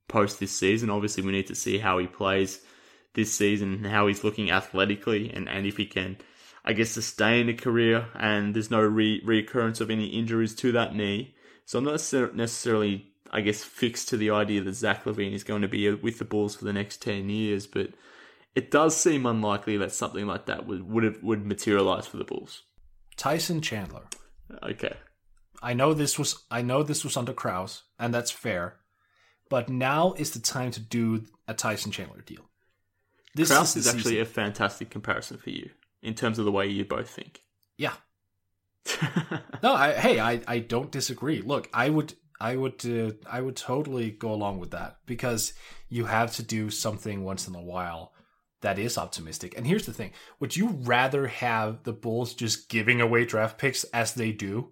post 0.07 0.39
this 0.39 0.57
season. 0.57 0.89
Obviously, 0.89 1.23
we 1.23 1.31
need 1.31 1.47
to 1.47 1.55
see 1.55 1.77
how 1.77 1.97
he 1.97 2.07
plays 2.07 2.61
this 3.13 3.33
season 3.33 3.73
and 3.73 3.87
how 3.87 4.07
he's 4.07 4.23
looking 4.23 4.51
athletically 4.51 5.31
and, 5.33 5.49
and 5.49 5.65
if 5.65 5.77
he 5.77 5.85
can, 5.85 6.17
I 6.63 6.73
guess, 6.73 6.91
sustain 6.91 7.49
a 7.49 7.53
career 7.53 8.07
and 8.15 8.53
there's 8.53 8.71
no 8.71 8.81
re- 8.81 9.21
reoccurrence 9.25 9.81
of 9.81 9.89
any 9.89 10.07
injuries 10.07 10.55
to 10.55 10.71
that 10.73 10.95
knee. 10.95 11.35
So 11.65 11.79
I'm 11.79 11.85
not 11.85 11.93
necessarily, 12.35 13.07
I 13.31 13.41
guess, 13.41 13.63
fixed 13.63 14.09
to 14.09 14.17
the 14.17 14.29
idea 14.29 14.61
that 14.61 14.73
Zach 14.73 15.03
LaVine 15.03 15.33
is 15.33 15.43
going 15.43 15.63
to 15.63 15.67
be 15.67 15.89
uh, 15.89 15.97
with 16.01 16.19
the 16.19 16.25
Bulls 16.25 16.55
for 16.55 16.65
the 16.65 16.73
next 16.73 17.01
10 17.01 17.29
years, 17.29 17.67
but 17.67 17.89
it 18.55 18.71
does 18.71 18.95
seem 18.95 19.25
unlikely 19.25 19.77
that 19.77 19.91
something 19.91 20.25
like 20.25 20.45
that 20.45 20.65
would 20.65 20.89
would, 20.89 21.03
have, 21.03 21.21
would 21.21 21.45
materialize 21.45 22.07
for 22.07 22.17
the 22.17 22.23
Bulls. 22.23 22.63
Tyson 23.17 23.61
Chandler. 23.61 24.03
Okay. 24.63 24.95
I 25.61 25.73
know 25.73 25.93
this 25.93 26.17
was 26.17 26.43
I 26.49 26.61
know 26.61 26.83
this 26.83 27.03
was 27.03 27.17
under 27.17 27.33
Krause, 27.33 27.83
and 27.99 28.13
that's 28.13 28.31
fair. 28.31 28.77
But 29.49 29.69
now 29.69 30.13
is 30.13 30.31
the 30.31 30.39
time 30.39 30.71
to 30.71 30.79
do 30.79 31.23
a 31.47 31.53
Tyson 31.53 31.91
Chandler 31.91 32.21
deal. 32.21 32.49
This 33.35 33.49
Krause 33.49 33.75
is, 33.75 33.85
is 33.85 33.93
actually 33.93 34.11
season. 34.13 34.21
a 34.21 34.25
fantastic 34.25 34.89
comparison 34.89 35.37
for 35.37 35.51
you 35.51 35.69
in 36.01 36.15
terms 36.15 36.39
of 36.39 36.45
the 36.45 36.51
way 36.51 36.67
you 36.67 36.85
both 36.85 37.09
think. 37.09 37.41
Yeah. 37.77 37.93
no, 39.63 39.73
I, 39.73 39.93
hey, 39.93 40.19
I, 40.19 40.41
I 40.47 40.59
don't 40.59 40.91
disagree. 40.91 41.41
Look, 41.41 41.69
I 41.73 41.89
would 41.89 42.13
I 42.39 42.55
would 42.55 42.85
uh, 42.85 43.11
I 43.29 43.41
would 43.41 43.55
totally 43.55 44.11
go 44.11 44.31
along 44.31 44.59
with 44.59 44.71
that 44.71 44.97
because 45.05 45.53
you 45.89 46.05
have 46.05 46.35
to 46.35 46.43
do 46.43 46.69
something 46.69 47.23
once 47.23 47.47
in 47.47 47.55
a 47.55 47.61
while 47.61 48.13
that 48.61 48.79
is 48.79 48.97
optimistic. 48.97 49.55
And 49.57 49.65
here's 49.65 49.85
the 49.85 49.93
thing: 49.93 50.11
would 50.39 50.55
you 50.55 50.69
rather 50.69 51.27
have 51.27 51.83
the 51.83 51.93
Bulls 51.93 52.33
just 52.33 52.69
giving 52.69 53.01
away 53.01 53.25
draft 53.25 53.57
picks 53.57 53.83
as 53.85 54.13
they 54.13 54.31
do, 54.31 54.71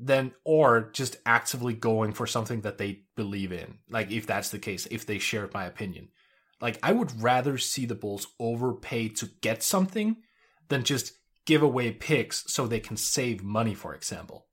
then 0.00 0.32
or 0.44 0.90
just 0.92 1.18
actively 1.26 1.74
going 1.74 2.12
for 2.12 2.26
something 2.26 2.62
that 2.62 2.78
they 2.78 3.02
believe 3.16 3.52
in. 3.52 3.78
Like 3.90 4.10
if 4.10 4.26
that's 4.26 4.48
the 4.48 4.58
case 4.58 4.86
if 4.90 5.04
they 5.04 5.18
share 5.18 5.48
my 5.52 5.66
opinion. 5.66 6.08
Like 6.60 6.78
i 6.82 6.90
would 6.92 7.22
rather 7.22 7.58
see 7.58 7.84
the 7.84 7.94
bulls 7.94 8.26
overpay 8.40 9.10
to 9.10 9.26
get 9.42 9.62
something 9.62 10.16
than 10.68 10.84
just 10.84 11.12
give 11.44 11.62
away 11.62 11.90
picks 11.90 12.50
so 12.52 12.66
they 12.66 12.80
can 12.80 12.96
save 12.96 13.42
money 13.42 13.74
for 13.74 13.94
example. 13.94 14.46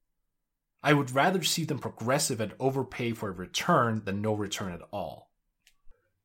I 0.83 0.93
would 0.93 1.11
rather 1.11 1.43
see 1.43 1.63
them 1.63 1.79
progressive 1.79 2.39
and 2.39 2.53
overpay 2.59 3.13
for 3.13 3.29
a 3.29 3.33
return 3.33 4.03
than 4.05 4.21
no 4.21 4.33
return 4.33 4.73
at 4.73 4.81
all. 4.91 5.31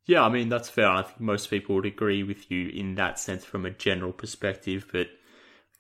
Yeah 0.04 0.24
i 0.24 0.28
mean 0.28 0.48
that's 0.48 0.68
fair. 0.68 0.88
I 0.88 1.02
think 1.02 1.20
most 1.20 1.48
people 1.48 1.76
would 1.76 1.86
agree 1.86 2.24
with 2.24 2.50
you 2.50 2.70
in 2.70 2.96
that 2.96 3.20
sense 3.20 3.44
from 3.44 3.66
a 3.66 3.70
general 3.70 4.12
perspective 4.12 4.86
but 4.92 5.06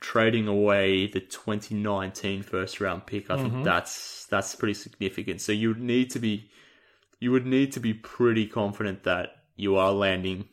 trading 0.02 0.48
away 0.48 1.06
the 1.06 1.20
2019 1.20 2.42
first 2.42 2.80
round 2.80 3.06
pick, 3.06 3.30
I 3.30 3.36
mm-hmm. 3.36 3.48
think 3.48 3.64
that's 3.64 4.26
that's 4.26 4.54
pretty 4.54 4.74
significant. 4.74 5.40
So 5.40 5.52
you 5.52 5.68
would 5.68 5.80
need 5.80 6.10
to 6.10 6.18
be 6.18 6.50
you 7.20 7.30
would 7.30 7.46
need 7.46 7.72
to 7.72 7.80
be 7.80 7.94
pretty 7.94 8.46
confident 8.46 9.04
that 9.04 9.36
you 9.56 9.76
are 9.76 9.92
landing 9.92 10.46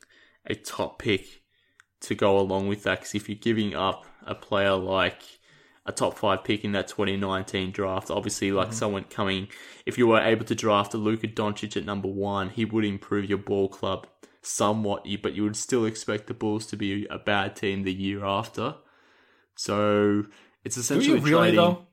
a 0.46 0.56
top 0.56 1.00
pick 1.00 1.42
to 2.02 2.16
go 2.16 2.40
along 2.40 2.68
with 2.68 2.84
that. 2.84 3.00
Because 3.00 3.16
if 3.16 3.28
you're 3.28 3.38
giving 3.38 3.76
up 3.76 4.06
a 4.26 4.36
player 4.36 4.76
like 4.76 5.22
a 5.86 5.92
top 5.92 6.18
five 6.18 6.44
pick 6.44 6.64
in 6.64 6.72
that 6.74 6.88
2019 6.88 7.72
draft, 7.72 8.12
obviously 8.12 8.52
like 8.52 8.68
mm-hmm. 8.68 8.76
someone 8.76 9.04
coming, 9.06 9.48
if 9.86 9.98
you 9.98 10.08
were 10.08 10.22
able 10.22 10.46
to 10.46 10.56
draft 10.56 10.94
a 10.94 10.98
Luka 10.98 11.28
Doncic 11.28 11.76
at 11.76 11.86
number 11.86 12.08
one, 12.08 12.50
he 12.50 12.66
would 12.66 12.86
improve 12.86 13.28
your 13.28 13.40
ball 13.40 13.68
club 13.68 14.06
somewhat, 14.42 15.08
but 15.24 15.34
you 15.34 15.44
would 15.44 15.56
still 15.56 15.86
expect 15.86 16.28
the 16.28 16.34
Bulls 16.34 16.68
to 16.68 16.78
be 16.78 17.08
a 17.10 17.18
bad 17.18 17.56
team 17.56 17.84
the 17.84 17.94
year 17.94 18.24
after. 18.24 18.76
So 19.60 20.24
it's 20.64 20.78
essentially 20.78 21.20
do 21.20 21.26
you 21.26 21.36
really, 21.36 21.52
trading. 21.52 21.56
Though? 21.58 21.88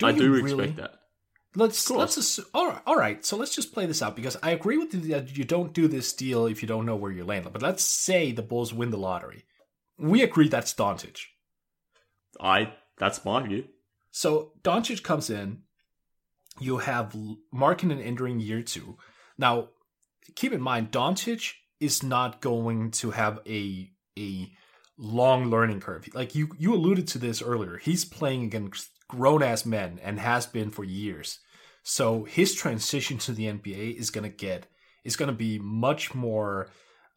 Do 0.00 0.06
I 0.06 0.12
do 0.12 0.32
really? 0.32 0.64
expect 0.64 0.76
that. 0.78 0.94
Let's 1.54 1.88
let's 1.88 2.16
assume, 2.16 2.46
all 2.52 2.66
right, 2.66 2.82
all 2.84 2.96
right. 2.96 3.24
So 3.24 3.36
let's 3.36 3.54
just 3.54 3.72
play 3.72 3.86
this 3.86 4.02
out 4.02 4.16
because 4.16 4.36
I 4.42 4.50
agree 4.50 4.76
with 4.76 4.92
you 4.92 5.00
that 5.12 5.36
you 5.38 5.44
don't 5.44 5.72
do 5.72 5.86
this 5.86 6.12
deal 6.12 6.46
if 6.46 6.62
you 6.62 6.66
don't 6.68 6.86
know 6.86 6.96
where 6.96 7.12
you 7.12 7.22
land. 7.22 7.46
But 7.52 7.62
let's 7.62 7.84
say 7.84 8.32
the 8.32 8.42
Bulls 8.42 8.74
win 8.74 8.90
the 8.90 8.98
lottery. 8.98 9.44
We 9.98 10.24
agree 10.24 10.48
that's 10.48 10.74
Doncic. 10.74 11.26
I 12.40 12.72
that's 12.98 13.24
my 13.24 13.40
view. 13.46 13.66
So 14.10 14.52
Doncic 14.64 15.04
comes 15.04 15.30
in. 15.30 15.62
You 16.58 16.78
have 16.78 17.16
Markkanen 17.54 18.04
entering 18.04 18.40
year 18.40 18.62
two. 18.62 18.98
Now, 19.38 19.68
keep 20.34 20.52
in 20.52 20.60
mind, 20.60 20.90
Doncic 20.90 21.52
is 21.78 22.02
not 22.02 22.40
going 22.40 22.90
to 22.90 23.12
have 23.12 23.38
a 23.46 23.92
a 24.18 24.50
long 25.00 25.46
learning 25.46 25.80
curve. 25.80 26.08
Like 26.14 26.34
you 26.34 26.50
you 26.58 26.74
alluded 26.74 27.08
to 27.08 27.18
this 27.18 27.42
earlier. 27.42 27.78
He's 27.78 28.04
playing 28.04 28.44
against 28.44 28.90
grown 29.08 29.42
ass 29.42 29.66
men 29.66 29.98
and 30.02 30.20
has 30.20 30.46
been 30.46 30.70
for 30.70 30.84
years. 30.84 31.40
So 31.82 32.24
his 32.24 32.54
transition 32.54 33.18
to 33.18 33.32
the 33.32 33.46
NBA 33.46 33.96
is 33.98 34.10
gonna 34.10 34.28
get 34.28 34.66
is 35.02 35.16
gonna 35.16 35.32
be 35.32 35.58
much 35.58 36.14
more 36.14 36.68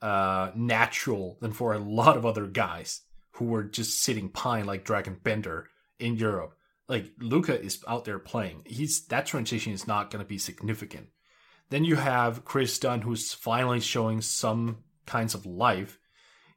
uh, 0.02 0.52
natural 0.56 1.38
than 1.42 1.52
for 1.52 1.74
a 1.74 1.80
lot 1.80 2.18
of 2.18 2.26
other 2.26 2.48
guys 2.48 3.02
who 3.34 3.46
were 3.46 3.64
just 3.64 4.02
sitting 4.02 4.30
pine 4.30 4.66
like 4.66 4.86
Dragan 4.86 5.22
Bender 5.22 5.68
in 6.00 6.16
Europe. 6.16 6.56
Like 6.88 7.12
Luka 7.20 7.62
is 7.62 7.84
out 7.88 8.06
there 8.06 8.20
playing. 8.20 8.64
He's 8.66 9.06
that 9.08 9.26
transition 9.26 9.74
is 9.74 9.88
not 9.88 10.10
gonna 10.10 10.26
be 10.26 10.38
significant. 10.38 11.08
Then 11.70 11.84
you 11.84 11.98
have 11.98 12.46
Kris 12.46 12.80
Dunn 12.80 13.02
who's 13.02 13.34
finally 13.34 13.82
showing 13.82 14.22
some 14.22 14.78
kinds 15.06 15.34
of 15.34 15.46
life 15.46 16.00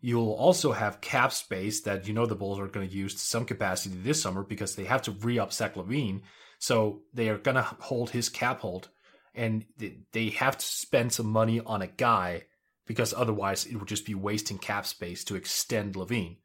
You'll 0.07 0.35
also 0.35 0.71
have 0.71 1.01
cap 1.01 1.33
space 1.33 1.81
that 1.81 2.07
you 2.07 2.15
know 2.15 2.27
the 2.27 2.37
Bulls 2.37 2.61
are 2.61 2.69
going 2.69 2.89
to 2.89 2.95
use 2.95 3.15
to 3.15 3.19
some 3.19 3.45
capacity 3.45 3.97
this 3.97 4.23
summer 4.23 4.45
because 4.45 4.77
they 4.77 4.85
have 4.85 5.03
to 5.03 5.11
re 5.11 5.41
up 5.41 5.53
Zach 5.53 5.75
LaVine. 5.75 6.21
So 6.61 7.01
they 7.13 7.29
are 7.29 7.39
going 7.39 7.57
to 7.57 7.63
hold 7.63 8.11
his 8.11 8.29
cap 8.29 8.61
hold 8.61 8.89
and 9.35 9.65
they 10.13 10.29
have 10.29 10.59
to 10.59 10.65
spend 10.65 11.13
some 11.13 11.27
money 11.27 11.59
on 11.59 11.83
a 11.83 11.89
guy 11.89 12.45
because 12.87 13.13
otherwise 13.15 13.67
it 13.67 13.75
would 13.75 13.89
just 13.89 14.07
be 14.07 14.15
wasting 14.15 14.59
cap 14.59 14.87
space 14.87 15.25
to 15.25 15.35
extend 15.35 15.97
LaVine. 15.97 16.37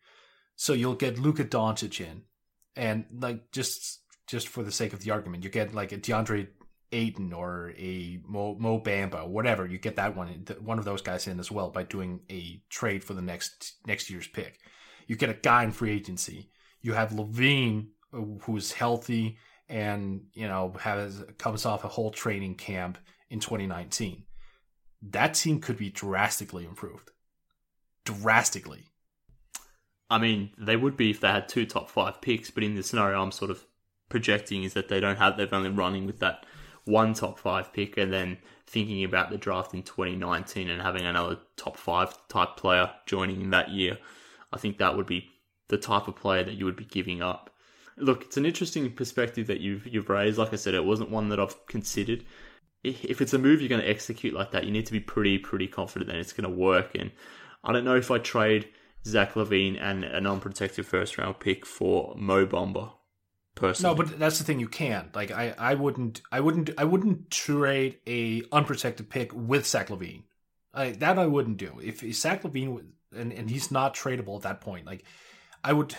So 0.56 0.74
you'll 0.74 0.96
get 0.96 1.20
Luka 1.20 1.46
Doncic 1.46 2.02
in 2.02 2.24
and 2.76 3.06
like 3.16 3.52
just 3.52 4.00
just 4.26 4.48
for 4.48 4.64
the 4.64 4.72
sake 4.72 4.94
of 4.94 5.02
the 5.02 5.12
argument, 5.12 5.44
you 5.44 5.52
get 5.52 5.76
like 5.76 5.92
a 5.92 6.00
DeAndre 6.00 6.48
Ayton 6.92 7.34
or 7.34 7.74
a 7.78 8.20
Mo, 8.28 8.56
Mo 8.56 8.80
Bamba, 8.80 9.28
whatever, 9.28 9.66
you 9.66 9.78
get 9.78 9.96
that 9.96 10.16
one 10.16 10.46
one 10.60 10.80
of 10.80 10.86
those 10.86 11.02
guys 11.02 11.28
in 11.28 11.40
as 11.40 11.52
well 11.52 11.70
by 11.70 11.84
doing 11.84 12.22
a 12.30 12.62
trade 12.70 13.04
for 13.04 13.14
the 13.14 13.22
next 13.22 13.76
next 13.86 14.10
year's 14.10 14.28
pick. 14.28 14.60
You 15.08 15.16
get 15.16 15.30
a 15.30 15.34
guy 15.34 15.64
in 15.64 15.72
free 15.72 15.92
agency. 15.92 16.50
You 16.82 16.94
have 16.94 17.12
LaVine, 17.12 17.88
uh, 18.14 18.22
who's 18.44 18.72
healthy 18.72 19.38
and 19.70 20.26
you 20.34 20.48
know 20.48 20.74
has 20.80 21.24
comes 21.38 21.66
off 21.66 21.84
a 21.84 21.88
whole 21.88 22.12
training 22.12 22.56
camp 22.56 22.98
in 23.30 23.40
2019. 23.40 24.24
That 25.10 25.34
team 25.34 25.62
could 25.62 25.78
be 25.78 25.90
drastically 25.90 26.66
improved. 26.66 27.10
Drastically. 28.06 28.86
I 30.10 30.18
mean, 30.18 30.52
they 30.58 30.76
would 30.76 30.98
be 30.98 31.12
if 31.12 31.22
they 31.22 31.30
had 31.30 31.48
two 31.48 31.66
top 31.66 31.90
five 31.90 32.22
picks, 32.22 32.52
but 32.52 32.64
in 32.64 32.76
the 32.76 32.84
scenario 32.84 33.22
I'm 33.22 33.32
sort 33.32 33.50
of 33.50 33.66
projecting 34.10 34.64
is 34.64 34.74
that 34.74 34.90
they 34.90 35.00
don't 35.00 35.16
have. 35.16 35.38
They're 35.38 35.48
only 35.54 35.70
running 35.70 36.06
with 36.06 36.20
that 36.20 36.46
one 36.86 37.14
top 37.14 37.38
five 37.40 37.72
pick 37.74 37.98
and 37.98 38.12
then 38.12 38.38
thinking 38.66 39.04
about 39.04 39.30
the 39.30 39.38
draft 39.38 39.74
in 39.74 39.84
2019 39.84 40.70
and 40.70 40.82
having 40.82 41.06
another 41.06 41.38
top 41.58 41.78
five 41.78 42.16
type 42.28 42.56
player 42.58 42.90
joining 43.06 43.42
in 43.42 43.50
that 43.52 43.70
year, 43.70 43.98
I 44.54 44.58
think 44.58 44.78
that 44.78 44.96
would 44.96 45.06
be 45.06 45.30
the 45.68 45.78
type 45.78 46.08
of 46.08 46.16
player 46.16 46.44
that 46.44 46.56
you 46.56 46.66
would 46.66 46.76
be 46.76 46.86
giving 46.86 47.22
up. 47.22 47.50
Look, 47.98 48.24
it's 48.24 48.38
an 48.38 48.46
interesting 48.46 48.90
perspective 48.92 49.48
that 49.48 49.60
you've 49.60 49.86
you've 49.86 50.10
raised. 50.10 50.38
Like 50.38 50.54
I 50.54 50.58
said, 50.58 50.74
it 50.74 50.86
wasn't 50.86 51.12
one 51.12 51.30
that 51.30 51.40
I've 51.40 51.66
considered. 51.68 52.24
If 52.84 53.22
it's 53.22 53.34
a 53.34 53.38
move 53.38 53.62
you're 53.62 53.70
going 53.70 53.82
to 53.82 53.90
execute 53.90 54.34
like 54.34 54.52
that, 54.52 54.64
you 54.64 54.72
need 54.72 54.88
to 54.88 54.92
be 54.92 55.00
pretty 55.00 55.38
pretty 55.38 55.68
confident 55.68 56.10
that 56.10 56.18
it's 56.18 56.34
going 56.34 56.50
to 56.50 56.58
work. 56.58 56.96
And 56.96 57.12
I 57.64 57.72
don't 57.72 57.86
know 57.86 57.96
if 57.96 58.10
I 58.10 58.18
trade 58.18 58.70
Zach 59.06 59.34
LaVine 59.34 59.80
and 59.80 60.04
an 60.04 60.26
unprotected 60.26 60.86
first 60.86 61.18
round 61.18 61.40
pick 61.40 61.66
for 61.66 62.16
Mo 62.18 62.48
Bamba 62.48 62.94
personally. 63.56 63.96
No, 63.96 64.04
but 64.04 64.20
that's 64.20 64.38
the 64.38 64.44
thing. 64.44 64.60
You 64.60 64.68
can't. 64.68 65.16
Like, 65.16 65.32
I, 65.32 65.54
I 65.58 65.76
wouldn't, 65.76 66.22
I 66.32 66.40
wouldn't, 66.40 66.72
I 66.78 66.84
wouldn't 66.84 67.30
trade 67.30 68.00
a 68.08 68.44
unprotected 68.52 69.10
pick 69.10 69.32
with 69.34 69.68
Zach 69.68 69.90
LaVine. 69.90 70.24
I, 70.74 70.92
that 70.92 71.20
I 71.20 71.28
wouldn't 71.28 71.58
do. 71.58 71.80
If, 71.84 72.02
Zach 72.16 72.44
LaVine 72.44 72.86
and 73.16 73.34
and 73.34 73.50
he's 73.50 73.72
not 73.72 73.94
tradable 73.94 74.38
at 74.38 74.44
that 74.44 74.62
point, 74.62 74.86
like, 74.86 75.04
I 75.64 75.74
would. 75.74 75.96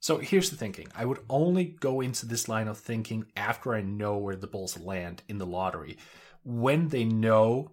So 0.00 0.18
here's 0.18 0.50
the 0.50 0.56
thinking. 0.56 0.88
I 0.94 1.04
would 1.04 1.20
only 1.28 1.64
go 1.64 2.00
into 2.00 2.26
this 2.26 2.48
line 2.48 2.68
of 2.68 2.78
thinking 2.78 3.26
after 3.36 3.74
I 3.74 3.80
know 3.80 4.18
where 4.18 4.36
the 4.36 4.46
Bulls 4.46 4.78
land 4.78 5.22
in 5.28 5.38
the 5.38 5.46
lottery. 5.46 5.96
When 6.44 6.88
they 6.88 7.04
know 7.04 7.72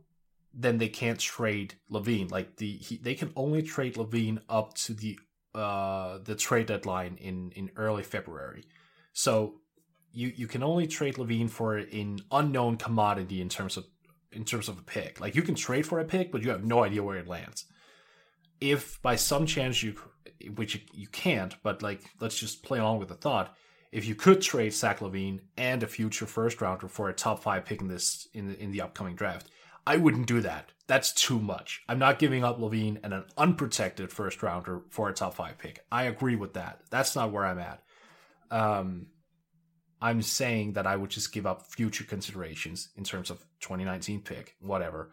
then 0.53 0.77
they 0.77 0.87
can't 0.87 1.19
trade 1.19 1.75
LaVine. 1.91 2.31
Like 2.31 2.57
the 2.57 2.77
he, 2.77 2.97
they 2.97 3.15
can 3.15 3.31
only 3.35 3.63
trade 3.63 3.95
LaVine 3.95 4.39
up 4.47 4.73
to 4.75 4.93
the 4.93 5.17
uh 5.55 6.19
the 6.23 6.35
trade 6.35 6.67
deadline 6.67 7.17
in 7.19 7.51
in 7.51 7.71
early 7.75 8.03
February. 8.03 8.65
So 9.13 9.61
you 10.11 10.33
you 10.35 10.47
can 10.47 10.63
only 10.63 10.87
trade 10.87 11.15
LaVine 11.15 11.49
for 11.49 11.77
an 11.77 12.19
unknown 12.31 12.77
commodity 12.77 13.41
in 13.41 13.49
terms 13.49 13.77
of 13.77 13.85
in 14.31 14.43
terms 14.43 14.67
of 14.67 14.77
a 14.77 14.83
pick. 14.83 15.21
Like 15.21 15.35
you 15.35 15.41
can 15.41 15.55
trade 15.55 15.85
for 15.85 15.99
a 15.99 16.05
pick, 16.05 16.31
but 16.31 16.43
you 16.43 16.49
have 16.49 16.63
no 16.63 16.83
idea 16.83 17.03
where 17.03 17.17
it 17.17 17.27
lands. 17.27 17.65
If 18.59 19.01
by 19.01 19.15
some 19.15 19.45
chance 19.45 19.83
you, 19.83 19.95
which 20.55 20.81
you, 20.93 21.07
can't, 21.07 21.55
but 21.63 21.81
like 21.81 22.01
let's 22.19 22.37
just 22.37 22.63
play 22.63 22.79
along 22.79 22.99
with 22.99 23.09
the 23.09 23.15
thought, 23.15 23.55
if 23.91 24.05
you 24.05 24.15
could 24.15 24.41
trade 24.41 24.73
Zach 24.73 24.99
LaVine 24.99 25.41
and 25.57 25.83
a 25.83 25.87
future 25.87 26.25
first 26.25 26.61
rounder 26.61 26.87
for 26.87 27.09
a 27.09 27.13
top 27.13 27.43
five 27.43 27.65
pick 27.65 27.81
in 27.81 27.87
this 27.87 28.27
in 28.33 28.47
the, 28.47 28.59
in 28.59 28.71
the 28.71 28.81
upcoming 28.81 29.15
draft, 29.15 29.49
I 29.85 29.97
wouldn't 29.97 30.27
do 30.27 30.41
that. 30.41 30.71
That's 30.87 31.11
too 31.13 31.39
much. 31.39 31.81
I'm 31.87 31.99
not 31.99 32.19
giving 32.19 32.43
up 32.43 32.59
LaVine 32.59 32.99
and 33.03 33.13
an 33.13 33.25
unprotected 33.37 34.11
first 34.11 34.41
rounder 34.41 34.81
for 34.89 35.09
a 35.09 35.13
top 35.13 35.35
five 35.35 35.57
pick. 35.57 35.85
I 35.91 36.03
agree 36.03 36.35
with 36.35 36.53
that. 36.53 36.81
That's 36.89 37.15
not 37.15 37.31
where 37.31 37.45
I'm 37.45 37.59
at. 37.59 37.83
Um, 38.53 39.07
I'm 39.99 40.21
saying 40.21 40.73
that 40.73 40.85
I 40.85 40.95
would 40.95 41.09
just 41.09 41.31
give 41.31 41.45
up 41.45 41.65
future 41.65 42.03
considerations 42.03 42.89
in 42.95 43.03
terms 43.03 43.29
of 43.29 43.39
2019 43.61 44.21
pick, 44.21 44.55
whatever, 44.59 45.11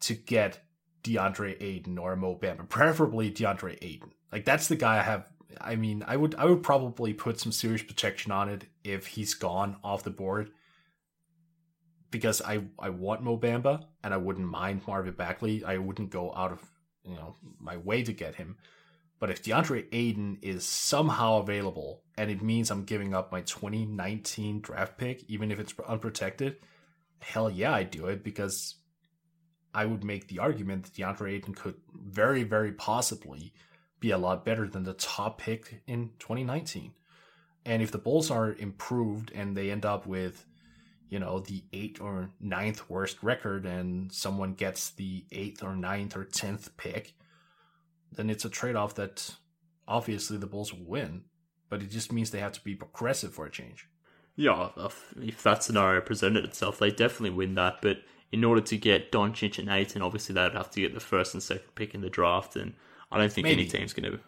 to 0.00 0.14
get 0.14 0.64
DeAndre 1.04 1.62
Ayton 1.62 1.98
or 1.98 2.16
Mo 2.16 2.36
Bamba, 2.36 2.68
preferably 2.68 3.30
DeAndre 3.30 3.78
Ayton. 3.80 4.12
Like 4.32 4.44
that's 4.44 4.68
the 4.68 4.76
guy 4.76 4.98
I 4.98 5.02
have. 5.02 5.28
I 5.60 5.76
mean, 5.76 6.02
I 6.06 6.16
would 6.16 6.34
I 6.34 6.46
would 6.46 6.62
probably 6.62 7.12
put 7.12 7.38
some 7.38 7.52
serious 7.52 7.82
protection 7.82 8.32
on 8.32 8.48
it 8.48 8.64
if 8.82 9.06
he's 9.06 9.34
gone 9.34 9.76
off 9.84 10.04
the 10.04 10.10
board 10.10 10.50
because 12.10 12.40
I 12.42 12.64
I 12.78 12.88
want 12.88 13.22
Mo 13.22 13.38
Bamba 13.38 13.84
and 14.02 14.14
I 14.14 14.16
wouldn't 14.16 14.48
mind 14.48 14.82
Marvin 14.86 15.14
Bagley. 15.14 15.64
I 15.64 15.78
wouldn't 15.78 16.10
go 16.10 16.34
out 16.34 16.50
of 16.50 16.60
you 17.04 17.14
know 17.14 17.36
my 17.60 17.76
way 17.76 18.02
to 18.02 18.12
get 18.12 18.36
him. 18.36 18.56
But 19.18 19.30
if 19.30 19.42
DeAndre 19.42 19.86
Ayton 19.92 20.38
is 20.42 20.64
somehow 20.64 21.38
available 21.38 22.01
and 22.16 22.30
it 22.30 22.42
means 22.42 22.70
I'm 22.70 22.84
giving 22.84 23.14
up 23.14 23.32
my 23.32 23.40
2019 23.42 24.60
draft 24.60 24.98
pick, 24.98 25.24
even 25.28 25.50
if 25.50 25.58
it's 25.58 25.74
unprotected, 25.86 26.56
hell 27.20 27.50
yeah, 27.50 27.72
I 27.72 27.84
do 27.84 28.06
it 28.06 28.22
because 28.22 28.76
I 29.74 29.86
would 29.86 30.04
make 30.04 30.28
the 30.28 30.38
argument 30.38 30.84
that 30.84 30.94
DeAndre 30.94 31.32
Ayton 31.32 31.54
could 31.54 31.76
very, 31.94 32.42
very 32.42 32.72
possibly 32.72 33.52
be 34.00 34.10
a 34.10 34.18
lot 34.18 34.44
better 34.44 34.68
than 34.68 34.82
the 34.82 34.94
top 34.94 35.38
pick 35.38 35.82
in 35.86 36.10
2019. 36.18 36.92
And 37.64 37.82
if 37.82 37.92
the 37.92 37.98
Bulls 37.98 38.30
are 38.30 38.52
improved 38.52 39.30
and 39.32 39.56
they 39.56 39.70
end 39.70 39.86
up 39.86 40.06
with 40.06 40.44
you 41.12 41.18
know, 41.18 41.40
the 41.40 41.62
eighth 41.74 42.00
or 42.00 42.30
ninth 42.40 42.88
worst 42.88 43.22
record 43.22 43.66
and 43.66 44.10
someone 44.10 44.54
gets 44.54 44.88
the 44.88 45.26
eighth 45.30 45.62
or 45.62 45.76
ninth 45.76 46.16
or 46.16 46.24
tenth 46.24 46.74
pick, 46.78 47.12
then 48.10 48.30
it's 48.30 48.46
a 48.46 48.48
trade 48.48 48.76
off 48.76 48.94
that 48.94 49.34
obviously 49.86 50.38
the 50.38 50.46
Bulls 50.46 50.72
will 50.72 50.86
win, 50.86 51.24
but 51.72 51.80
it 51.80 51.88
just 51.88 52.12
means 52.12 52.30
they 52.30 52.38
have 52.38 52.52
to 52.52 52.62
be 52.62 52.74
progressive 52.74 53.32
for 53.32 53.46
a 53.46 53.50
change. 53.50 53.88
Yeah, 54.36 54.68
if 55.22 55.42
that 55.42 55.64
scenario 55.64 56.02
presented 56.02 56.44
itself, 56.44 56.78
they 56.78 56.90
definitely 56.90 57.30
win 57.30 57.54
that. 57.54 57.76
But 57.80 58.02
in 58.30 58.44
order 58.44 58.60
to 58.60 58.76
get 58.76 59.10
Doncic 59.10 59.58
and 59.58 59.70
Ayton, 59.70 60.02
obviously 60.02 60.34
they'd 60.34 60.52
have 60.52 60.70
to 60.72 60.82
get 60.82 60.92
the 60.92 61.00
first 61.00 61.32
and 61.32 61.42
second 61.42 61.74
pick 61.74 61.94
in 61.94 62.02
the 62.02 62.10
draft, 62.10 62.56
and 62.56 62.74
I 63.10 63.16
don't 63.16 63.32
think 63.32 63.46
Maybe. 63.46 63.62
any 63.62 63.70
team's 63.70 63.94
going 63.94 64.12
to. 64.12 64.20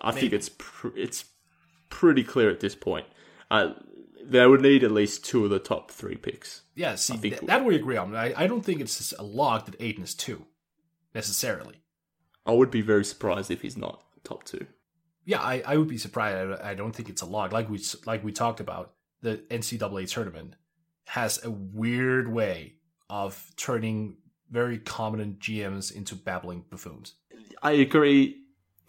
I 0.00 0.10
Maybe. 0.10 0.20
think 0.20 0.32
it's 0.34 0.50
pr- 0.58 0.96
it's 0.96 1.24
pretty 1.88 2.22
clear 2.22 2.50
at 2.50 2.60
this 2.60 2.76
point. 2.76 3.06
Uh, 3.50 3.70
they 4.24 4.46
would 4.46 4.60
need 4.60 4.84
at 4.84 4.92
least 4.92 5.24
two 5.24 5.42
of 5.42 5.50
the 5.50 5.58
top 5.58 5.90
three 5.90 6.14
picks. 6.14 6.62
Yeah, 6.76 6.94
see, 6.94 7.16
th- 7.16 7.40
that 7.40 7.64
we 7.64 7.74
agree 7.74 7.96
on. 7.96 8.14
I, 8.14 8.32
I 8.36 8.46
don't 8.46 8.64
think 8.64 8.80
it's 8.80 9.12
a 9.18 9.24
lock 9.24 9.66
that 9.66 9.82
Ayton 9.82 10.04
is 10.04 10.14
two, 10.14 10.46
necessarily. 11.16 11.82
I 12.46 12.52
would 12.52 12.70
be 12.70 12.80
very 12.80 13.04
surprised 13.04 13.50
if 13.50 13.62
he's 13.62 13.76
not 13.76 14.04
top 14.22 14.44
two. 14.44 14.68
Yeah, 15.30 15.40
I, 15.40 15.62
I 15.66 15.76
would 15.76 15.88
be 15.88 15.98
surprised. 15.98 16.60
I, 16.60 16.70
I 16.70 16.74
don't 16.74 16.92
think 16.94 17.08
it's 17.08 17.22
a 17.22 17.26
log. 17.26 17.52
Like 17.52 17.68
we 17.70 17.80
like 18.06 18.24
we 18.24 18.32
talked 18.32 18.60
about, 18.60 18.94
the 19.22 19.36
NCAA 19.50 20.10
tournament 20.10 20.54
has 21.06 21.44
a 21.44 21.50
weird 21.50 22.32
way 22.32 22.74
of 23.08 23.50
turning 23.56 24.16
very 24.50 24.78
competent 24.78 25.38
GMs 25.38 25.94
into 25.94 26.14
babbling 26.14 26.64
buffoons. 26.68 27.14
I 27.62 27.72
agree 27.72 28.36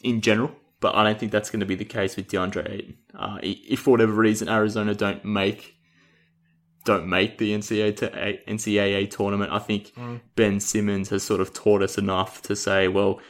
in 0.03 0.21
general 0.21 0.51
but 0.81 0.95
I 0.95 1.03
don't 1.03 1.17
think 1.17 1.31
that's 1.31 1.49
going 1.49 1.61
to 1.61 1.65
be 1.65 1.75
the 1.75 1.85
case 1.85 2.17
with 2.17 2.27
DeAndre 2.27 2.69
Ayton. 2.69 2.97
Uh, 3.13 3.37
if 3.41 3.81
for 3.81 3.91
whatever 3.91 4.13
reason 4.13 4.49
Arizona 4.49 4.93
don't 4.93 5.23
make 5.23 5.75
don't 6.83 7.07
make 7.07 7.37
the 7.37 7.53
NCAA, 7.53 8.43
NCAA 8.47 9.09
tournament, 9.11 9.51
I 9.51 9.59
think 9.59 9.93
mm. 9.93 10.19
Ben 10.35 10.59
Simmons 10.59 11.09
has 11.09 11.21
sort 11.21 11.39
of 11.39 11.53
taught 11.53 11.83
us 11.83 11.99
enough 11.99 12.41
to 12.43 12.55
say, 12.55 12.87
well, 12.87 13.21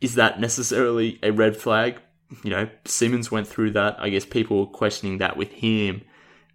is 0.00 0.16
that 0.16 0.40
necessarily 0.40 1.20
a 1.22 1.30
red 1.30 1.56
flag? 1.56 2.00
You 2.44 2.50
know, 2.50 2.68
Simmons 2.84 3.30
went 3.30 3.48
through 3.48 3.72
that. 3.72 3.96
I 3.98 4.10
guess 4.10 4.24
people 4.24 4.60
were 4.60 4.66
questioning 4.66 5.18
that 5.18 5.36
with 5.36 5.50
him, 5.50 6.02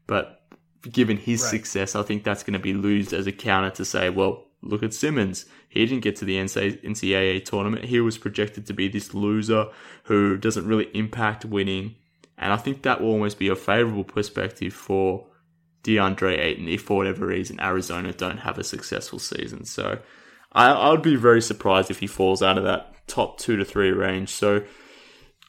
but 0.06 0.42
given 0.90 1.18
his 1.18 1.42
right. 1.42 1.50
success, 1.50 1.96
I 1.96 2.04
think 2.04 2.24
that's 2.24 2.44
going 2.44 2.54
to 2.54 2.60
be 2.60 2.70
used 2.70 3.14
as 3.14 3.28
a 3.28 3.32
counter 3.32 3.72
to 3.72 3.86
say, 3.86 4.10
well, 4.10 4.46
look 4.62 4.84
at 4.84 4.94
Simmons. 4.94 5.46
He 5.70 5.86
didn't 5.86 6.04
get 6.04 6.16
to 6.18 6.26
the 6.26 6.38
NCAA 6.38 7.46
tournament. 7.46 7.86
He 7.86 8.00
was 8.00 8.18
projected 8.18 8.66
to 8.68 8.74
be 8.74 8.88
this 8.88 9.14
loser 9.14 9.68
who 10.04 10.38
doesn't 10.38 10.68
really 10.68 10.90
impact 10.94 11.46
winning. 11.46 11.96
And 12.38 12.52
I 12.54 12.58
think 12.58 12.84
that 12.84 13.02
will 13.02 13.12
almost 13.12 13.40
be 13.40 13.50
a 13.50 13.56
favorable 13.56 14.04
perspective 14.04 14.74
for 14.74 15.28
DeAndre 15.84 16.38
Ayton 16.40 16.68
if 16.68 16.82
for 16.82 16.98
whatever 16.98 17.28
reason 17.28 17.60
Arizona 17.60 18.14
don't 18.14 18.40
have 18.40 18.58
a 18.58 18.64
successful 18.64 19.20
season. 19.20 19.66
So 19.66 20.00
I, 20.52 20.72
I 20.72 20.90
would 20.90 21.02
be 21.02 21.16
very 21.16 21.42
surprised 21.42 21.92
if 21.92 22.00
he 22.00 22.08
falls 22.08 22.42
out 22.42 22.58
of 22.58 22.64
that 22.64 23.08
top 23.08 23.38
two 23.38 23.58
to 23.58 23.66
three 23.66 23.92
range. 23.92 24.30
So 24.30 24.64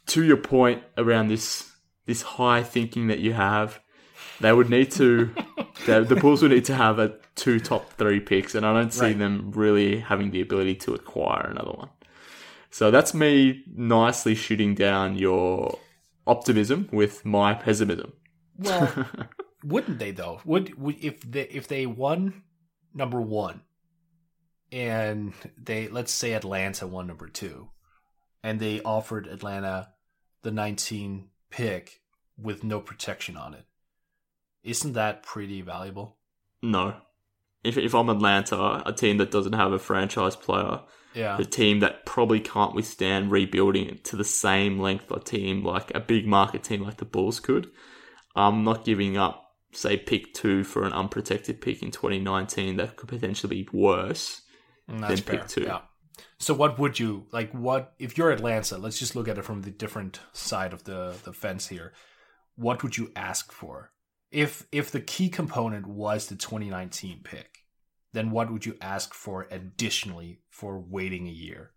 to 0.06 0.22
your 0.24 0.36
point 0.36 0.82
around 0.96 1.28
this 1.28 1.70
this 2.06 2.22
high 2.22 2.62
thinking 2.62 3.06
that 3.06 3.20
you 3.20 3.32
have, 3.32 3.80
they 4.40 4.52
would 4.52 4.70
need 4.70 4.90
to 4.92 5.34
the, 5.86 6.02
the 6.02 6.16
Bulls 6.16 6.42
would 6.42 6.50
need 6.50 6.64
to 6.66 6.74
have 6.74 6.98
a 6.98 7.16
two 7.34 7.60
top 7.60 7.90
three 7.92 8.20
picks, 8.20 8.54
and 8.54 8.64
I 8.64 8.72
don't 8.72 8.92
see 8.92 9.06
right. 9.06 9.18
them 9.18 9.52
really 9.54 10.00
having 10.00 10.30
the 10.30 10.40
ability 10.40 10.76
to 10.76 10.94
acquire 10.94 11.48
another 11.48 11.72
one. 11.72 11.90
So 12.70 12.90
that's 12.90 13.14
me 13.14 13.62
nicely 13.72 14.34
shooting 14.34 14.74
down 14.74 15.16
your 15.16 15.78
optimism 16.26 16.88
with 16.92 17.24
my 17.24 17.54
pessimism. 17.54 18.12
Well, 18.58 19.06
wouldn't 19.64 19.98
they 19.98 20.10
though? 20.10 20.40
Would, 20.44 20.78
would 20.78 21.02
if 21.02 21.20
they 21.20 21.42
if 21.42 21.68
they 21.68 21.86
won 21.86 22.42
number 22.92 23.20
one, 23.20 23.62
and 24.72 25.32
they 25.56 25.88
let's 25.88 26.12
say 26.12 26.32
Atlanta 26.32 26.86
won 26.86 27.06
number 27.06 27.28
two, 27.28 27.70
and 28.42 28.58
they 28.58 28.80
offered 28.82 29.26
Atlanta 29.26 29.90
the 30.44 30.52
19 30.52 31.28
pick 31.50 32.00
with 32.38 32.62
no 32.62 32.80
protection 32.80 33.36
on 33.36 33.54
it 33.54 33.66
isn't 34.64 34.94
that 34.94 35.22
pretty 35.22 35.60
valuable? 35.60 36.16
No. 36.62 36.96
If 37.62 37.78
if 37.78 37.94
I'm 37.94 38.08
Atlanta, 38.08 38.82
a 38.84 38.92
team 38.92 39.18
that 39.18 39.30
doesn't 39.30 39.52
have 39.52 39.72
a 39.72 39.78
franchise 39.78 40.36
player, 40.36 40.80
yeah, 41.14 41.38
a 41.38 41.44
team 41.44 41.80
that 41.80 42.04
probably 42.04 42.40
can't 42.40 42.74
withstand 42.74 43.30
rebuilding 43.30 44.00
to 44.04 44.16
the 44.16 44.24
same 44.24 44.80
length 44.80 45.10
a 45.10 45.20
team 45.20 45.62
like 45.64 45.94
a 45.94 46.00
big 46.00 46.26
market 46.26 46.64
team 46.64 46.82
like 46.82 46.96
the 46.96 47.04
Bulls 47.04 47.40
could, 47.40 47.70
I'm 48.34 48.64
not 48.64 48.84
giving 48.84 49.16
up, 49.16 49.44
say, 49.72 49.96
pick 49.96 50.34
two 50.34 50.64
for 50.64 50.84
an 50.84 50.92
unprotected 50.92 51.60
pick 51.60 51.82
in 51.82 51.90
2019 51.90 52.76
that 52.76 52.96
could 52.96 53.08
potentially 53.08 53.62
be 53.62 53.68
worse 53.72 54.42
mm, 54.90 55.06
than 55.06 55.16
fair. 55.18 55.38
pick 55.38 55.48
two. 55.48 55.62
Yeah. 55.62 55.80
So 56.38 56.54
what 56.54 56.78
would 56.78 56.98
you 56.98 57.26
like? 57.32 57.52
What 57.52 57.94
if 57.98 58.16
you're 58.16 58.30
Atlanta? 58.30 58.78
Let's 58.78 58.98
just 58.98 59.16
look 59.16 59.28
at 59.28 59.38
it 59.38 59.44
from 59.44 59.62
the 59.62 59.70
different 59.70 60.20
side 60.32 60.72
of 60.72 60.84
the 60.84 61.14
the 61.24 61.32
fence 61.32 61.68
here. 61.68 61.92
What 62.56 62.82
would 62.82 62.96
you 62.96 63.10
ask 63.16 63.50
for? 63.52 63.92
if 64.34 64.66
if 64.72 64.90
the 64.90 65.00
key 65.00 65.28
component 65.28 65.86
was 65.86 66.26
the 66.26 66.34
2019 66.34 67.20
pick, 67.22 67.64
then 68.12 68.30
what 68.30 68.52
would 68.52 68.66
you 68.66 68.76
ask 68.80 69.14
for 69.14 69.46
additionally 69.50 70.40
for 70.50 70.78
waiting 70.78 71.28
a 71.28 71.30
year? 71.30 71.70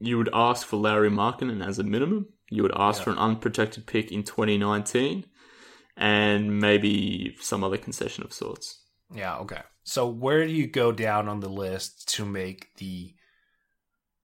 You 0.00 0.18
would 0.18 0.30
ask 0.34 0.66
for 0.66 0.76
Lauri 0.76 1.10
Markkanen 1.10 1.64
as 1.64 1.78
a 1.78 1.84
minimum. 1.84 2.26
You 2.50 2.62
would 2.64 2.76
ask 2.76 2.98
yeah. 3.00 3.04
for 3.04 3.10
an 3.10 3.18
unprotected 3.18 3.86
pick 3.86 4.10
in 4.10 4.24
2019 4.24 5.24
and 5.96 6.58
maybe 6.58 7.36
some 7.40 7.62
other 7.62 7.76
concession 7.76 8.24
of 8.24 8.32
sorts. 8.32 8.82
Yeah, 9.14 9.36
okay. 9.38 9.60
So 9.84 10.08
where 10.08 10.44
do 10.46 10.52
you 10.52 10.66
go 10.66 10.90
down 10.90 11.28
on 11.28 11.40
the 11.40 11.48
list 11.48 12.08
to 12.16 12.24
make 12.24 12.74
the 12.78 13.14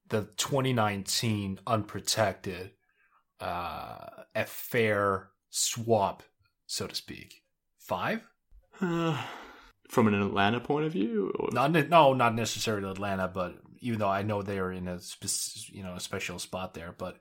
the 0.09 0.29
2019 0.37 1.61
unprotected 1.67 2.73
uh, 3.41 3.97
a 4.35 4.45
fair 4.45 5.31
swap, 5.51 6.23
so 6.67 6.87
to 6.87 6.95
speak? 6.95 7.43
five. 7.79 8.21
Uh, 8.81 9.23
from 9.89 10.09
an 10.09 10.21
Atlanta 10.21 10.61
point 10.61 10.85
of 10.85 10.93
view, 10.93 11.33
or? 11.39 11.51
not 11.53 11.73
no, 11.89 12.13
not 12.13 12.35
necessarily 12.35 12.91
Atlanta, 12.91 13.29
but 13.29 13.55
even 13.81 14.01
though 14.01 14.09
I 14.09 14.23
know 14.23 14.43
they're 14.43 14.73
in 14.73 14.89
a 14.89 14.99
you 15.69 15.83
know 15.83 15.95
a 15.95 16.01
special 16.01 16.39
spot 16.39 16.75
there, 16.75 16.95
but 16.97 17.19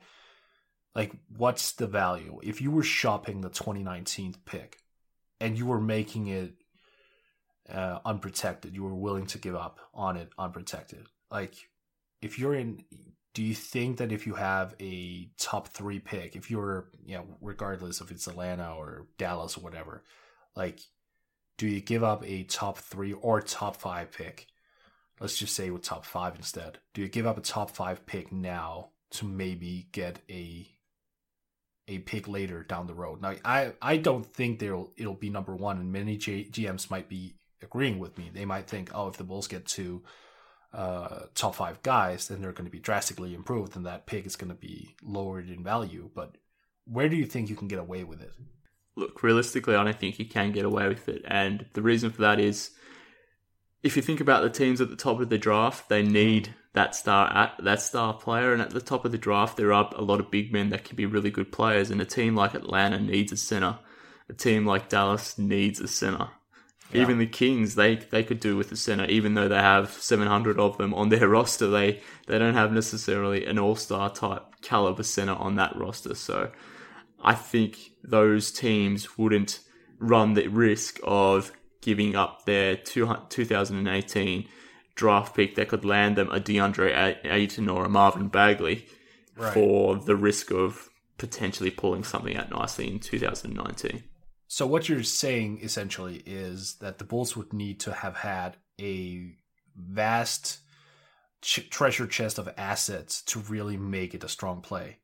like, 0.95 1.11
what's 1.37 1.73
the 1.73 1.87
value 1.87 2.39
if 2.43 2.61
you 2.61 2.71
were 2.71 2.83
shopping 2.83 3.41
the 3.41 3.49
2019 3.49 4.35
pick 4.45 4.77
and 5.39 5.57
you 5.57 5.65
were 5.65 5.81
making 5.81 6.27
it 6.27 6.53
uh, 7.71 7.99
unprotected. 8.05 8.75
You 8.75 8.83
were 8.83 8.95
willing 8.95 9.25
to 9.27 9.37
give 9.37 9.55
up 9.55 9.79
on 9.93 10.17
it 10.17 10.29
unprotected. 10.37 11.07
Like, 11.31 11.55
if 12.25 12.39
you're 12.39 12.55
in, 12.55 12.83
do 13.35 13.43
you 13.43 13.53
think 13.53 13.97
that 13.97 14.11
if 14.11 14.25
you 14.25 14.33
have 14.33 14.75
a 14.81 15.29
top 15.37 15.67
three 15.67 15.99
pick, 15.99 16.35
if 16.35 16.49
you're, 16.49 16.89
you 17.05 17.15
know, 17.15 17.25
regardless 17.39 18.01
if 18.01 18.09
it's 18.09 18.27
Atlanta 18.27 18.73
or 18.73 19.07
Dallas 19.17 19.57
or 19.57 19.61
whatever, 19.61 20.03
like, 20.55 20.79
do 21.57 21.67
you 21.67 21.81
give 21.81 22.03
up 22.03 22.23
a 22.25 22.43
top 22.43 22.79
three 22.79 23.13
or 23.13 23.41
top 23.41 23.77
five 23.77 24.11
pick? 24.11 24.47
Let's 25.19 25.37
just 25.37 25.55
say 25.55 25.69
with 25.69 25.83
top 25.83 26.03
five 26.03 26.35
instead. 26.35 26.79
Do 26.93 27.01
you 27.01 27.07
give 27.07 27.27
up 27.27 27.37
a 27.37 27.41
top 27.41 27.71
five 27.71 28.05
pick 28.05 28.31
now 28.31 28.89
to 29.11 29.25
maybe 29.25 29.87
get 29.91 30.19
a 30.29 30.67
a 31.87 31.99
pick 31.99 32.27
later 32.27 32.63
down 32.63 32.87
the 32.87 32.93
road? 32.93 33.21
Now, 33.21 33.35
I 33.45 33.73
I 33.81 33.97
don't 33.97 34.25
think 34.25 34.59
they'll 34.59 34.91
it'll 34.97 35.13
be 35.13 35.29
number 35.29 35.55
one, 35.55 35.77
and 35.77 35.91
many 35.91 36.17
G, 36.17 36.49
GMs 36.51 36.89
might 36.89 37.07
be 37.07 37.35
agreeing 37.61 37.99
with 37.99 38.17
me. 38.17 38.31
They 38.33 38.45
might 38.45 38.67
think, 38.67 38.89
oh, 38.93 39.07
if 39.07 39.15
the 39.15 39.23
Bulls 39.23 39.47
get 39.47 39.65
to 39.67 40.03
uh, 40.75 41.27
top 41.35 41.55
five 41.55 41.81
guys, 41.83 42.27
then 42.27 42.41
they're 42.41 42.51
going 42.51 42.65
to 42.65 42.71
be 42.71 42.79
drastically 42.79 43.33
improved, 43.33 43.75
and 43.75 43.85
that 43.85 44.05
pick 44.05 44.25
is 44.25 44.35
going 44.35 44.49
to 44.49 44.55
be 44.55 44.95
lowered 45.01 45.49
in 45.49 45.63
value. 45.63 46.09
But 46.13 46.35
where 46.85 47.07
do 47.07 47.15
you 47.15 47.25
think 47.25 47.49
you 47.49 47.55
can 47.55 47.69
get 47.69 47.79
away 47.79 48.03
with 48.03 48.21
it? 48.21 48.31
Look, 48.97 49.23
realistically, 49.23 49.75
I 49.75 49.83
don't 49.83 49.99
think 49.99 50.19
you 50.19 50.25
can 50.25 50.51
get 50.51 50.65
away 50.65 50.87
with 50.87 51.07
it, 51.07 51.23
and 51.27 51.65
the 51.73 51.81
reason 51.81 52.11
for 52.11 52.21
that 52.21 52.39
is 52.39 52.71
if 53.83 53.95
you 53.95 54.01
think 54.01 54.19
about 54.19 54.43
the 54.43 54.49
teams 54.49 54.81
at 54.81 54.89
the 54.89 54.95
top 54.95 55.19
of 55.19 55.29
the 55.29 55.37
draft, 55.37 55.89
they 55.89 56.01
need 56.01 56.53
that 56.73 56.95
star 56.95 57.31
at 57.31 57.53
that 57.63 57.81
star 57.81 58.13
player, 58.13 58.51
and 58.51 58.61
at 58.61 58.71
the 58.71 58.81
top 58.81 59.05
of 59.05 59.11
the 59.11 59.17
draft, 59.17 59.57
there 59.57 59.71
are 59.71 59.89
a 59.95 60.01
lot 60.01 60.19
of 60.19 60.31
big 60.31 60.51
men 60.51 60.69
that 60.69 60.83
can 60.83 60.95
be 60.95 61.05
really 61.05 61.31
good 61.31 61.51
players. 61.51 61.89
And 61.89 62.01
a 62.01 62.05
team 62.05 62.35
like 62.35 62.53
Atlanta 62.53 62.99
needs 62.99 63.31
a 63.31 63.37
center. 63.37 63.79
A 64.27 64.33
team 64.33 64.65
like 64.65 64.89
Dallas 64.89 65.37
needs 65.37 65.79
a 65.79 65.87
center. 65.87 66.29
Yeah. 66.95 67.01
Even 67.01 67.17
the 67.17 67.27
Kings, 67.27 67.75
they 67.75 67.95
they 67.95 68.23
could 68.23 68.39
do 68.39 68.57
with 68.57 68.71
a 68.71 68.75
center, 68.75 69.05
even 69.05 69.33
though 69.33 69.47
they 69.47 69.55
have 69.55 69.91
700 69.91 70.59
of 70.59 70.77
them 70.77 70.93
on 70.93 71.09
their 71.09 71.27
roster. 71.37 71.67
They 71.67 72.01
they 72.27 72.37
don't 72.37 72.53
have 72.53 72.71
necessarily 72.71 73.45
an 73.45 73.59
all 73.59 73.75
star 73.75 74.09
type 74.09 74.43
caliber 74.61 75.03
center 75.03 75.33
on 75.33 75.55
that 75.55 75.75
roster. 75.75 76.15
So 76.15 76.51
I 77.21 77.33
think 77.33 77.77
those 78.03 78.51
teams 78.51 79.17
wouldn't 79.17 79.59
run 79.99 80.33
the 80.33 80.47
risk 80.47 80.99
of 81.03 81.51
giving 81.81 82.15
up 82.15 82.45
their 82.45 82.75
two, 82.75 83.15
2018 83.29 84.47
draft 84.95 85.35
pick 85.35 85.55
that 85.55 85.67
could 85.67 85.85
land 85.85 86.15
them 86.15 86.29
a 86.31 86.39
DeAndre 86.39 87.17
Ayton 87.25 87.69
or 87.69 87.85
a 87.85 87.89
Marvin 87.89 88.27
Bagley 88.27 88.87
right. 89.35 89.53
for 89.53 89.97
the 89.97 90.15
risk 90.15 90.51
of 90.51 90.89
potentially 91.17 91.69
pulling 91.69 92.03
something 92.03 92.35
out 92.35 92.49
nicely 92.49 92.89
in 92.89 92.99
2019. 92.99 94.03
So 94.47 94.67
what 94.67 94.87
you're 94.87 95.03
saying 95.03 95.59
essentially 95.61 96.21
is 96.25 96.75
that 96.75 96.97
the 96.97 97.03
Bulls 97.03 97.35
would 97.35 97.53
need 97.53 97.79
to 97.81 97.93
have 97.93 98.17
had 98.17 98.57
a 98.79 99.35
vast 99.75 100.59
ch- 101.41 101.69
treasure 101.69 102.07
chest 102.07 102.37
of 102.37 102.53
assets 102.57 103.21
to 103.23 103.39
really 103.39 103.77
make 103.77 104.13
it 104.13 104.23
a 104.23 104.29
strong 104.29 104.61
play. 104.61 104.99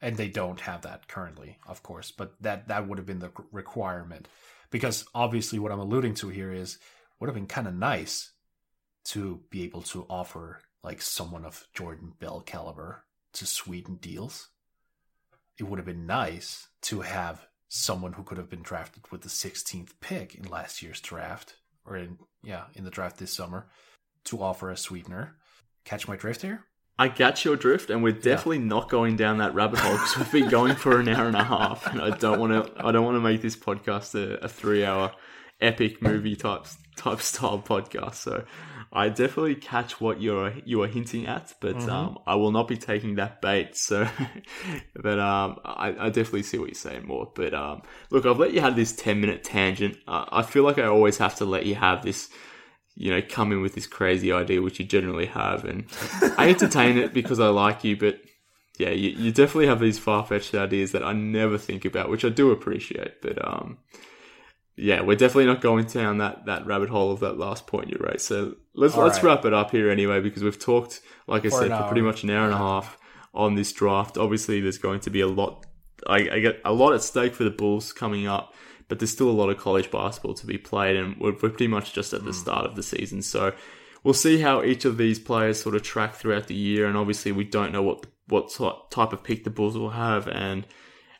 And 0.00 0.16
they 0.16 0.28
don't 0.28 0.60
have 0.60 0.82
that 0.82 1.08
currently, 1.08 1.58
of 1.66 1.82
course, 1.82 2.10
but 2.10 2.34
that 2.40 2.68
that 2.68 2.86
would 2.86 2.98
have 2.98 3.06
been 3.06 3.18
the 3.18 3.32
requirement. 3.50 4.28
Because 4.70 5.06
obviously 5.14 5.58
what 5.58 5.72
I'm 5.72 5.78
alluding 5.78 6.14
to 6.16 6.28
here 6.28 6.52
is 6.52 6.78
would 7.18 7.28
have 7.28 7.34
been 7.34 7.46
kind 7.46 7.66
of 7.66 7.74
nice 7.74 8.32
to 9.06 9.42
be 9.50 9.62
able 9.64 9.82
to 9.82 10.04
offer 10.10 10.60
like 10.82 11.00
someone 11.00 11.44
of 11.44 11.66
Jordan 11.74 12.12
Bell 12.18 12.40
caliber 12.40 13.04
to 13.34 13.46
sweeten 13.46 13.96
deals. 13.96 14.48
It 15.58 15.64
would 15.64 15.78
have 15.78 15.86
been 15.86 16.06
nice 16.06 16.68
to 16.82 17.00
have 17.00 17.46
someone 17.68 18.14
who 18.14 18.22
could 18.22 18.38
have 18.38 18.50
been 18.50 18.62
drafted 18.62 19.04
with 19.10 19.22
the 19.22 19.28
16th 19.28 19.90
pick 20.00 20.34
in 20.34 20.44
last 20.44 20.82
year's 20.82 21.00
draft, 21.00 21.56
or 21.84 21.96
in 21.96 22.18
yeah, 22.42 22.64
in 22.74 22.84
the 22.84 22.90
draft 22.90 23.18
this 23.18 23.32
summer, 23.32 23.66
to 24.24 24.42
offer 24.42 24.70
a 24.70 24.76
sweetener. 24.76 25.36
Catch 25.84 26.08
my 26.08 26.16
drift 26.16 26.42
here? 26.42 26.64
I 26.98 27.08
catch 27.08 27.44
your 27.44 27.56
drift, 27.56 27.90
and 27.90 28.02
we're 28.02 28.12
definitely 28.12 28.58
yeah. 28.58 28.64
not 28.64 28.88
going 28.88 29.16
down 29.16 29.38
that 29.38 29.54
rabbit 29.54 29.80
hole 29.80 29.92
because 29.92 30.16
we've 30.16 30.32
been 30.32 30.48
going 30.48 30.74
for 30.74 30.98
an 30.98 31.08
hour 31.08 31.26
and 31.26 31.36
a 31.36 31.44
half, 31.44 31.86
and 31.86 32.00
I 32.00 32.16
don't 32.16 32.40
want 32.40 32.52
to. 32.52 32.72
I 32.84 32.90
don't 32.90 33.04
want 33.04 33.16
to 33.16 33.20
make 33.20 33.42
this 33.42 33.56
podcast 33.56 34.14
a, 34.14 34.44
a 34.44 34.48
three-hour 34.48 35.12
epic 35.60 36.00
movie 36.00 36.36
type 36.36 36.66
type 36.96 37.20
style 37.20 37.58
podcast. 37.58 38.14
So 38.14 38.44
I 38.96 39.10
definitely 39.10 39.56
catch 39.56 40.00
what 40.00 40.22
you're 40.22 40.54
you 40.64 40.82
are 40.82 40.88
hinting 40.88 41.26
at, 41.26 41.52
but 41.60 41.76
mm-hmm. 41.76 41.90
um, 41.90 42.18
I 42.26 42.34
will 42.36 42.50
not 42.50 42.66
be 42.66 42.78
taking 42.78 43.16
that 43.16 43.42
bait. 43.42 43.76
So, 43.76 44.08
but 44.96 45.18
um, 45.18 45.60
I, 45.66 45.94
I, 46.00 46.06
definitely 46.08 46.44
see 46.44 46.56
what 46.56 46.68
you're 46.68 46.74
saying 46.74 47.06
more. 47.06 47.30
But 47.34 47.52
um, 47.52 47.82
look, 48.08 48.24
I've 48.24 48.38
let 48.38 48.54
you 48.54 48.62
have 48.62 48.74
this 48.74 48.96
ten 48.96 49.20
minute 49.20 49.44
tangent. 49.44 49.98
Uh, 50.08 50.24
I 50.32 50.42
feel 50.42 50.62
like 50.62 50.78
I 50.78 50.86
always 50.86 51.18
have 51.18 51.34
to 51.36 51.44
let 51.44 51.66
you 51.66 51.74
have 51.74 52.02
this. 52.02 52.30
You 52.94 53.10
know, 53.10 53.20
come 53.20 53.52
in 53.52 53.60
with 53.60 53.74
this 53.74 53.86
crazy 53.86 54.32
idea, 54.32 54.62
which 54.62 54.80
you 54.80 54.86
generally 54.86 55.26
have, 55.26 55.66
and 55.66 55.84
I 56.38 56.48
entertain 56.48 56.96
it 56.96 57.12
because 57.12 57.38
I 57.38 57.48
like 57.48 57.84
you. 57.84 57.98
But 57.98 58.22
yeah, 58.78 58.90
you, 58.90 59.10
you 59.10 59.30
definitely 59.30 59.66
have 59.66 59.80
these 59.80 59.98
far 59.98 60.24
fetched 60.24 60.54
ideas 60.54 60.92
that 60.92 61.04
I 61.04 61.12
never 61.12 61.58
think 61.58 61.84
about, 61.84 62.08
which 62.08 62.24
I 62.24 62.30
do 62.30 62.50
appreciate. 62.50 63.20
But 63.20 63.46
um, 63.46 63.76
yeah, 64.76 65.00
we're 65.00 65.16
definitely 65.16 65.46
not 65.46 65.62
going 65.62 65.86
down 65.86 66.18
that, 66.18 66.44
that 66.46 66.66
rabbit 66.66 66.90
hole 66.90 67.10
of 67.10 67.20
that 67.20 67.38
last 67.38 67.66
point 67.66 67.88
you 67.88 67.96
raised. 67.98 68.26
So 68.26 68.56
let's 68.74 68.94
All 68.94 69.04
let's 69.04 69.22
right. 69.22 69.36
wrap 69.36 69.44
it 69.46 69.54
up 69.54 69.70
here 69.70 69.90
anyway 69.90 70.20
because 70.20 70.42
we've 70.42 70.58
talked, 70.58 71.00
like 71.26 71.46
I 71.46 71.48
for 71.48 71.60
said, 71.60 71.70
for 71.70 71.84
pretty 71.84 72.02
much 72.02 72.22
an 72.22 72.30
hour 72.30 72.44
and 72.44 72.54
a 72.54 72.58
half 72.58 72.98
on 73.34 73.54
this 73.54 73.72
draft. 73.72 74.18
Obviously, 74.18 74.60
there's 74.60 74.78
going 74.78 75.00
to 75.00 75.10
be 75.10 75.20
a 75.22 75.26
lot. 75.26 75.64
I, 76.06 76.16
I 76.16 76.40
get 76.40 76.60
a 76.64 76.74
lot 76.74 76.92
at 76.92 77.02
stake 77.02 77.34
for 77.34 77.44
the 77.44 77.50
Bulls 77.50 77.92
coming 77.94 78.26
up, 78.26 78.54
but 78.88 78.98
there's 78.98 79.10
still 79.10 79.30
a 79.30 79.32
lot 79.32 79.48
of 79.48 79.56
college 79.56 79.90
basketball 79.90 80.34
to 80.34 80.46
be 80.46 80.58
played, 80.58 80.96
and 80.96 81.16
we're, 81.18 81.32
we're 81.32 81.48
pretty 81.48 81.68
much 81.68 81.94
just 81.94 82.12
at 82.12 82.24
the 82.24 82.32
mm. 82.32 82.34
start 82.34 82.66
of 82.66 82.76
the 82.76 82.82
season. 82.82 83.22
So 83.22 83.54
we'll 84.04 84.14
see 84.14 84.40
how 84.42 84.62
each 84.62 84.84
of 84.84 84.98
these 84.98 85.18
players 85.18 85.60
sort 85.60 85.74
of 85.74 85.82
track 85.82 86.14
throughout 86.14 86.48
the 86.48 86.54
year, 86.54 86.86
and 86.86 86.98
obviously 86.98 87.32
we 87.32 87.44
don't 87.44 87.72
know 87.72 87.82
what 87.82 88.04
what 88.28 88.50
type 88.90 89.12
of 89.12 89.22
pick 89.22 89.44
the 89.44 89.50
Bulls 89.50 89.78
will 89.78 89.90
have, 89.90 90.28
and 90.28 90.66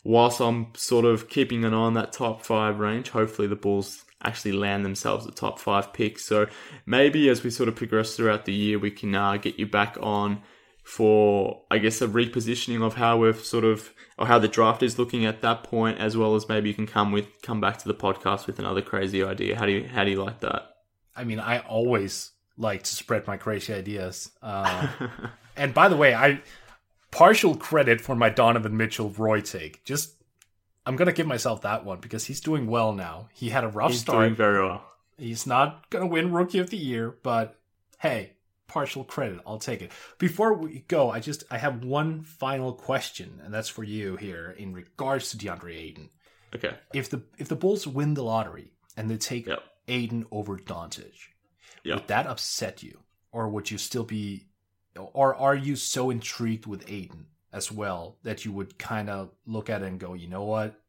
whilst 0.07 0.41
I'm 0.41 0.69
sort 0.77 1.05
of 1.05 1.29
keeping 1.29 1.65
an 1.65 1.75
eye 1.75 1.77
on 1.77 1.95
that 1.95 2.13
top 2.13 2.45
five 2.45 2.79
range, 2.79 3.11
hopefully 3.11 3.49
the 3.49 3.57
Bulls 3.57 4.05
actually 4.23 4.53
land 4.53 4.85
themselves 4.85 5.27
a 5.27 5.33
top 5.33 5.59
five 5.59 5.93
pick. 5.93 6.21
So 6.21 6.47
maybe 6.87 7.29
as 7.29 7.43
we 7.43 7.51
sort 7.51 7.69
of 7.69 7.75
progress 7.75 8.15
throughout 8.15 8.45
the 8.45 8.53
year, 8.53 8.79
we 8.79 8.93
can 8.93 9.15
uh, 9.17 9.37
get 9.37 9.59
you 9.59 9.67
back 9.67 9.97
on 10.01 10.43
for, 10.85 11.65
I 11.73 11.79
guess, 11.79 12.01
a 12.01 12.07
repositioning 12.07 12.83
of 12.83 12.95
how 12.95 13.19
we've 13.19 13.45
sort 13.45 13.65
of, 13.65 13.93
or 14.17 14.27
how 14.27 14.39
the 14.39 14.47
draft 14.47 14.85
is 14.85 14.97
looking 14.97 15.27
at 15.27 15.43
that 15.43 15.65
point, 15.65 15.99
as 15.99 16.17
well 16.17 16.37
as 16.37 16.49
maybe 16.49 16.69
you 16.69 16.75
can 16.75 16.87
come 16.87 17.11
with, 17.11 17.43
come 17.43 17.61
back 17.61 17.79
to 17.79 17.89
the 17.89 17.95
podcast 17.95 18.47
with 18.47 18.61
another 18.61 18.83
crazy 18.83 19.25
idea. 19.25 19.59
How 19.59 19.67
do 19.67 19.73
you, 19.73 19.89
how 19.89 20.05
do 20.05 20.13
you 20.13 20.23
like 20.23 20.39
that? 20.41 20.77
I 21.17 21.25
mean, 21.25 21.41
I 21.41 21.59
always 21.59 22.31
like 22.57 22.85
to 22.85 22.95
spread 22.95 23.27
my 23.27 23.37
crazy 23.37 23.75
ideas. 23.75 24.31
Uh, 24.41 24.87
and 25.57 25.75
by 25.75 25.89
the 25.89 25.97
way, 25.97 26.15
I, 26.15 26.41
partial 27.11 27.57
credit 27.57 28.01
for 28.01 28.15
my 28.15 28.29
Donovan 28.29 28.77
Mitchell 28.77 29.11
Roy 29.11 29.41
take. 29.41 29.85
Just 29.85 30.15
I'm 30.85 30.97
gonna 30.97 31.13
give 31.13 31.27
myself 31.27 31.63
that 31.63 31.85
one 31.85 32.01
because 32.01 32.25
he's 32.25 32.41
doing 32.41 32.67
well 32.67 32.93
now. 32.93 33.29
He 33.35 33.51
had 33.51 33.65
a 33.65 33.69
rough 33.69 33.93
he's 33.93 34.01
start. 34.01 34.21
Doing 34.21 34.35
very 34.35 34.63
well. 34.63 34.85
He's 35.19 35.47
not 35.47 35.89
gonna 35.91 36.07
win 36.07 36.33
Rookie 36.33 36.59
of 36.59 36.71
the 36.71 36.77
Year, 36.77 37.17
but 37.23 37.59
hey, 37.99 38.35
partial 38.69 39.05
credit. 39.05 39.41
I'll 39.47 39.59
take 39.59 39.83
it. 39.83 39.91
Before 40.19 40.53
we 40.55 40.85
go, 40.89 41.11
I 41.11 41.21
just 41.21 41.45
I 41.51 41.59
have 41.59 41.85
one 41.85 42.23
final 42.23 42.73
question, 42.73 43.41
and 43.45 43.53
that's 43.53 43.69
for 43.69 43.85
you 43.85 44.17
here 44.17 44.55
in 44.57 44.73
regards 44.73 45.31
to 45.31 45.37
DeAndre 45.37 45.77
Ayton. 45.77 46.11
Okay. 46.55 46.75
If 46.95 47.11
the 47.11 47.23
if 47.39 47.49
the 47.49 47.57
Bulls 47.57 47.87
win 47.87 48.15
the 48.15 48.23
lottery 48.23 48.73
and 48.97 49.11
they 49.11 49.17
take 49.17 49.47
yep. 49.47 49.63
Ayton 49.89 50.27
over 50.31 50.57
Doncic, 50.57 51.15
yep. 51.85 51.97
would 51.97 52.09
that 52.09 52.27
upset 52.27 52.83
you, 52.83 53.01
or 53.33 53.49
would 53.49 53.71
you 53.71 53.79
still 53.79 54.05
be 54.05 54.47
or 54.97 55.35
are 55.35 55.55
you 55.55 55.77
so 55.77 56.11
intrigued 56.11 56.67
with 56.67 56.91
Ayton 56.91 57.27
as 57.53 57.73
well 57.73 58.17
that 58.23 58.45
you 58.45 58.53
would 58.53 58.79
kind 58.79 59.09
of 59.09 59.31
look 59.47 59.71
at 59.71 59.83
it 59.83 59.87
and 59.87 60.01
go, 60.01 60.15
you 60.15 60.29
know 60.29 60.45
what? 60.45 60.81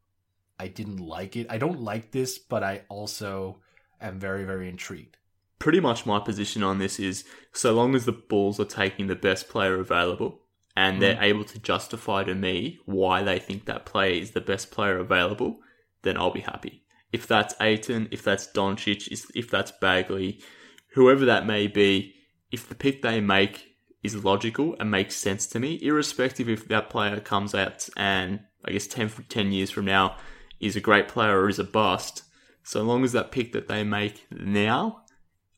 I 0.59 0.67
didn't 0.67 0.97
like 0.97 1.35
it. 1.35 1.47
I 1.49 1.57
don't 1.57 1.81
like 1.81 2.11
this, 2.11 2.37
but 2.37 2.63
I 2.63 2.81
also 2.89 3.57
am 4.01 4.19
very, 4.19 4.43
very 4.43 4.69
intrigued. 4.69 5.17
Pretty 5.59 5.79
much 5.79 6.05
my 6.05 6.19
position 6.19 6.63
on 6.63 6.77
this 6.77 6.99
is 6.99 7.23
so 7.51 7.73
long 7.73 7.95
as 7.95 8.05
the 8.05 8.11
Bulls 8.11 8.59
are 8.59 8.65
taking 8.65 9.07
the 9.07 9.15
best 9.15 9.49
player 9.49 9.79
available 9.79 10.41
and 10.75 11.01
they're 11.01 11.15
mm. 11.15 11.23
able 11.23 11.43
to 11.43 11.57
justify 11.57 12.23
to 12.23 12.35
me 12.35 12.79
why 12.85 13.23
they 13.23 13.39
think 13.39 13.65
that 13.65 13.85
player 13.85 14.21
is 14.21 14.31
the 14.31 14.41
best 14.41 14.69
player 14.69 14.99
available, 14.99 15.59
then 16.03 16.17
I'll 16.17 16.31
be 16.31 16.41
happy. 16.41 16.83
If 17.11 17.25
that's 17.25 17.55
Ayton, 17.59 18.09
if 18.11 18.23
that's 18.23 18.47
Doncic, 18.47 19.07
if 19.33 19.49
that's 19.49 19.71
Bagley, 19.71 20.39
whoever 20.93 21.25
that 21.25 21.47
may 21.47 21.65
be, 21.65 22.13
if 22.51 22.69
the 22.69 22.75
pick 22.75 23.01
they 23.01 23.19
make 23.19 23.66
is 24.03 24.23
logical 24.23 24.75
and 24.79 24.91
makes 24.91 25.15
sense 25.15 25.47
to 25.47 25.59
me, 25.59 25.79
irrespective 25.81 26.49
if 26.49 26.67
that 26.67 26.89
player 26.89 27.19
comes 27.19 27.55
out 27.55 27.89
and 27.97 28.41
I 28.65 28.71
guess 28.71 28.87
10, 28.87 29.09
10 29.29 29.51
years 29.51 29.69
from 29.69 29.85
now 29.85 30.17
is 30.59 30.75
a 30.75 30.81
great 30.81 31.07
player 31.07 31.39
or 31.39 31.49
is 31.49 31.59
a 31.59 31.63
bust. 31.63 32.23
So 32.63 32.81
long 32.81 33.03
as 33.03 33.11
that 33.13 33.31
pick 33.31 33.53
that 33.53 33.67
they 33.67 33.83
make 33.83 34.25
now 34.31 35.03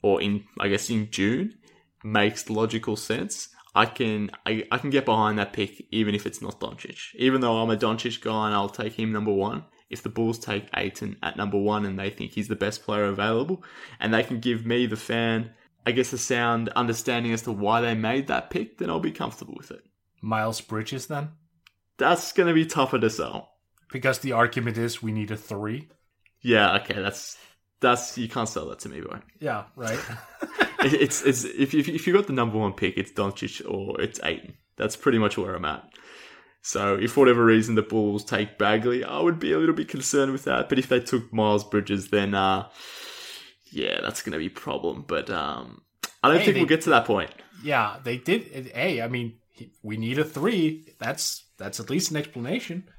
or 0.02 0.22
in 0.22 0.46
I 0.60 0.70
guess 0.70 0.90
in 0.90 1.10
June 1.12 1.56
makes 2.04 2.50
logical 2.50 2.96
sense, 2.96 3.50
I 3.76 3.86
can 3.86 4.32
I, 4.46 4.66
I 4.72 4.78
can 4.78 4.90
get 4.90 5.06
behind 5.06 5.38
that 5.40 5.54
pick 5.54 5.86
even 5.92 6.16
if 6.16 6.26
it's 6.26 6.42
not 6.42 6.60
Doncic. 6.60 7.16
Even 7.16 7.42
though 7.42 7.58
I'm 7.58 7.70
a 7.70 7.78
Doncic 7.78 8.22
guy 8.22 8.48
and 8.48 8.56
I'll 8.56 8.70
take 8.70 8.94
him 8.94 9.12
number 9.12 9.34
one, 9.34 9.66
if 9.90 10.04
the 10.04 10.10
Bulls 10.10 10.40
take 10.40 10.70
Ayton 10.76 11.18
at 11.24 11.38
number 11.38 11.58
one 11.58 11.86
and 11.86 11.98
they 11.98 12.10
think 12.10 12.32
he's 12.32 12.48
the 12.48 12.56
best 12.56 12.84
player 12.84 13.06
available, 13.06 13.64
and 14.00 14.14
they 14.14 14.24
can 14.24 14.40
give 14.40 14.66
me, 14.66 14.86
the 14.86 14.96
fan, 14.96 15.52
I 15.86 15.92
guess 15.92 16.14
a 16.14 16.18
sound 16.18 16.70
understanding 16.70 17.32
as 17.32 17.44
to 17.44 17.52
why 17.52 17.82
they 17.82 17.96
made 17.96 18.28
that 18.28 18.50
pick, 18.50 18.78
then 18.78 18.90
I'll 18.90 19.00
be 19.00 19.12
comfortable 19.12 19.56
with 19.58 19.72
it. 19.72 19.82
Miles 20.22 20.62
Bridges, 20.62 21.08
then? 21.08 21.30
That's 21.98 22.32
going 22.32 22.48
to 22.48 22.54
be 22.54 22.66
tougher 22.66 23.00
to 23.00 23.10
sell. 23.10 23.52
Because 23.92 24.20
the 24.20 24.34
argument 24.34 24.78
is 24.78 25.02
we 25.02 25.12
need 25.12 25.32
a 25.32 25.38
three. 25.38 25.90
Yeah, 26.42 26.78
okay, 26.78 27.02
that's 27.02 27.38
that's 27.82 28.18
you 28.18 28.30
can't 28.30 28.48
sell 28.48 28.70
that 28.70 28.80
to 28.80 28.90
me, 28.90 29.02
boy. 29.02 29.20
Yeah, 29.40 29.66
right. 29.76 30.00
it's 30.82 31.24
it's 31.24 31.44
if 31.44 31.74
you 31.74 31.84
if 31.88 32.06
you 32.06 32.14
got 32.14 32.28
the 32.28 32.34
number 32.34 32.58
one 32.58 32.74
pick, 32.74 32.98
it's 32.98 33.12
Doncic 33.12 33.62
or 33.70 34.00
it's 34.00 34.20
Ayton. 34.24 34.56
That's 34.78 34.96
pretty 34.96 35.18
much 35.18 35.38
where 35.38 35.56
I'm 35.56 35.66
at. 35.66 35.90
So 36.62 36.96
if 36.96 37.14
for 37.14 37.22
whatever 37.22 37.46
reason 37.46 37.76
the 37.76 37.82
Bulls 37.82 38.24
take 38.24 38.58
Bagley, 38.58 39.04
I 39.04 39.20
would 39.20 39.40
be 39.40 39.54
a 39.54 39.58
little 39.58 39.76
bit 39.76 39.88
concerned 39.88 40.32
with 40.32 40.44
that. 40.44 40.70
But 40.70 40.80
if 40.80 40.90
they 40.90 41.00
took 41.00 41.32
Miles 41.34 41.64
Bridges, 41.64 42.10
then 42.10 42.36
uh, 42.36 42.68
yeah, 43.72 44.02
that's 44.02 44.22
going 44.22 44.34
to 44.34 44.40
be 44.40 44.48
a 44.48 44.50
problem. 44.50 45.06
But 45.08 45.30
um, 45.30 45.82
I 46.24 46.28
don't 46.30 46.38
Hey, 46.40 46.46
think 46.46 46.56
they- 46.56 46.60
we'll 46.62 46.70
get 46.70 46.82
to 46.82 46.90
that 46.92 47.06
point. 47.06 47.32
yeah, 47.64 47.98
they 48.04 48.18
did. 48.18 48.72
Hey, 48.74 49.02
I 49.02 49.08
mean, 49.08 49.38
we 49.84 49.98
need 49.98 50.20
a 50.20 50.24
three. 50.24 50.94
That's 51.00 51.46
that's 51.58 51.80
at 51.80 51.90
least 51.90 52.12
an 52.12 52.18
explanation. 52.18 52.90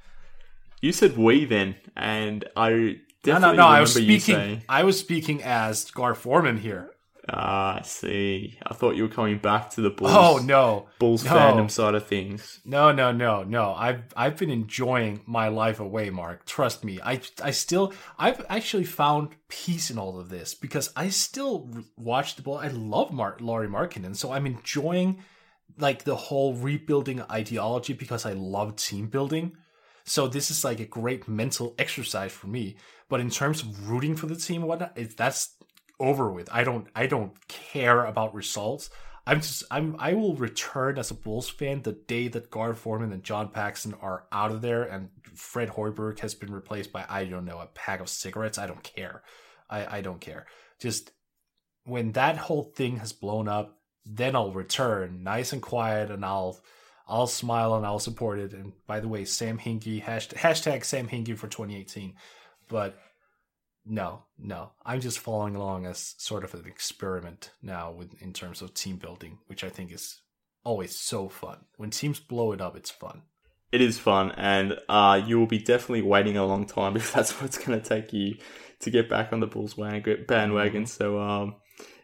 You 0.81 0.91
said 0.91 1.17
we 1.17 1.45
then, 1.45 1.75
and 1.95 2.45
I 2.55 2.69
No, 2.69 2.95
definitely 3.23 3.57
no, 3.57 3.63
no. 3.63 3.67
I 3.67 3.79
remember 3.79 3.81
was 3.81 3.93
speaking. 3.93 4.19
saying. 4.35 4.63
I 4.69 4.83
was 4.83 4.99
speaking 4.99 5.43
as 5.43 5.89
Gar 5.91 6.15
Forman 6.15 6.57
here. 6.57 6.91
Ah, 7.33 7.79
I 7.79 7.81
see. 7.83 8.59
I 8.67 8.73
thought 8.73 8.97
you 8.97 9.03
were 9.03 9.09
coming 9.09 9.37
back 9.37 9.69
to 9.71 9.81
the 9.81 9.89
Bulls. 9.89 10.11
Oh 10.13 10.41
no, 10.43 10.87
Bulls 10.99 11.23
no. 11.23 11.31
fandom 11.31 11.71
side 11.71 11.95
of 11.95 12.05
things. 12.05 12.59
No, 12.65 12.91
no, 12.91 13.13
no, 13.13 13.43
no. 13.43 13.73
I've 13.73 14.03
I've 14.17 14.35
been 14.35 14.49
enjoying 14.49 15.21
my 15.25 15.47
life 15.47 15.79
away, 15.79 16.09
Mark. 16.09 16.45
Trust 16.45 16.83
me. 16.83 16.99
I 17.01 17.21
I 17.41 17.51
still 17.51 17.93
I've 18.19 18.45
actually 18.49 18.83
found 18.83 19.29
peace 19.47 19.89
in 19.89 19.97
all 19.97 20.19
of 20.19 20.27
this 20.29 20.53
because 20.53 20.91
I 20.93 21.07
still 21.07 21.69
watch 21.95 22.35
the 22.35 22.41
ball. 22.41 22.57
I 22.57 22.67
love 22.67 23.13
Mark 23.13 23.39
Lauri 23.39 23.69
Markkanen, 23.69 24.15
so 24.15 24.33
I'm 24.33 24.45
enjoying 24.45 25.23
like 25.77 26.03
the 26.03 26.17
whole 26.17 26.53
rebuilding 26.53 27.21
ideology 27.31 27.93
because 27.93 28.25
I 28.25 28.33
love 28.33 28.75
team 28.75 29.07
building. 29.07 29.55
So 30.03 30.27
this 30.27 30.51
is 30.51 30.65
like 30.65 30.81
a 30.81 30.85
great 30.85 31.29
mental 31.29 31.75
exercise 31.79 32.33
for 32.33 32.47
me. 32.47 32.75
But 33.07 33.21
in 33.21 33.29
terms 33.29 33.61
of 33.61 33.89
rooting 33.89 34.15
for 34.15 34.25
the 34.25 34.35
team 34.35 34.61
and 34.61 34.69
whatnot, 34.69 34.97
it, 34.97 35.15
that's 35.15 35.55
over 36.01 36.31
with. 36.31 36.49
I 36.51 36.63
don't 36.63 36.87
I 36.95 37.07
don't 37.07 37.47
care 37.47 38.05
about 38.05 38.33
results. 38.33 38.89
I'm 39.25 39.39
just 39.41 39.63
I'm 39.69 39.95
I 39.99 40.13
will 40.13 40.35
return 40.35 40.97
as 40.97 41.11
a 41.11 41.13
Bulls 41.15 41.47
fan 41.47 41.83
the 41.83 41.93
day 41.93 42.27
that 42.29 42.49
Gar 42.49 42.73
Forman 42.73 43.13
and 43.13 43.23
John 43.23 43.49
Paxson 43.49 43.93
are 44.01 44.25
out 44.31 44.51
of 44.51 44.61
there 44.61 44.83
and 44.83 45.09
Fred 45.35 45.69
Hoiberg 45.69 46.19
has 46.19 46.33
been 46.33 46.51
replaced 46.51 46.91
by 46.91 47.05
I 47.07 47.25
don't 47.25 47.45
know 47.45 47.59
a 47.59 47.67
pack 47.67 48.01
of 48.01 48.09
cigarettes. 48.09 48.57
I 48.57 48.67
don't 48.67 48.83
care. 48.83 49.21
I 49.69 49.97
I 49.97 50.01
don't 50.01 50.19
care. 50.19 50.47
Just 50.79 51.11
when 51.83 52.13
that 52.13 52.37
whole 52.37 52.63
thing 52.63 52.97
has 52.97 53.13
blown 53.13 53.47
up, 53.47 53.79
then 54.05 54.35
I'll 54.35 54.51
return 54.51 55.23
nice 55.23 55.53
and 55.53 55.61
quiet 55.61 56.09
and 56.09 56.25
I'll 56.25 56.59
I'll 57.07 57.27
smile 57.27 57.75
and 57.75 57.85
I'll 57.85 57.99
support 57.99 58.39
it. 58.39 58.53
And 58.53 58.73
by 58.87 58.99
the 59.01 59.07
way, 59.07 59.25
Sam 59.25 59.59
Hinkie 59.59 60.01
hashtag, 60.01 60.35
hashtag 60.35 60.85
Sam 60.85 61.07
Hinkie 61.07 61.37
for 61.37 61.47
2018. 61.47 62.15
But 62.69 62.97
no, 63.85 64.23
no, 64.37 64.71
I'm 64.85 65.01
just 65.01 65.19
following 65.19 65.55
along 65.55 65.85
as 65.85 66.15
sort 66.17 66.43
of 66.43 66.53
an 66.53 66.65
experiment 66.65 67.51
now 67.61 67.91
with 67.91 68.21
in 68.21 68.33
terms 68.33 68.61
of 68.61 68.73
team 68.73 68.97
building, 68.97 69.39
which 69.47 69.63
I 69.63 69.69
think 69.69 69.91
is 69.91 70.21
always 70.63 70.95
so 70.95 71.29
fun. 71.29 71.57
When 71.77 71.89
teams 71.89 72.19
blow 72.19 72.51
it 72.51 72.61
up, 72.61 72.75
it's 72.75 72.91
fun. 72.91 73.23
It 73.71 73.81
is 73.81 73.97
fun, 73.97 74.31
and 74.31 74.77
uh, 74.89 75.21
you 75.25 75.39
will 75.39 75.47
be 75.47 75.57
definitely 75.57 76.01
waiting 76.01 76.37
a 76.37 76.45
long 76.45 76.65
time 76.65 76.95
if 76.97 77.13
that's 77.13 77.41
what's 77.41 77.57
going 77.57 77.79
to 77.79 77.87
take 77.87 78.13
you 78.13 78.35
to 78.81 78.89
get 78.89 79.09
back 79.09 79.31
on 79.31 79.39
the 79.39 79.47
Bulls 79.47 79.75
bandwagon. 79.75 80.85
So, 80.85 81.19
um, 81.19 81.55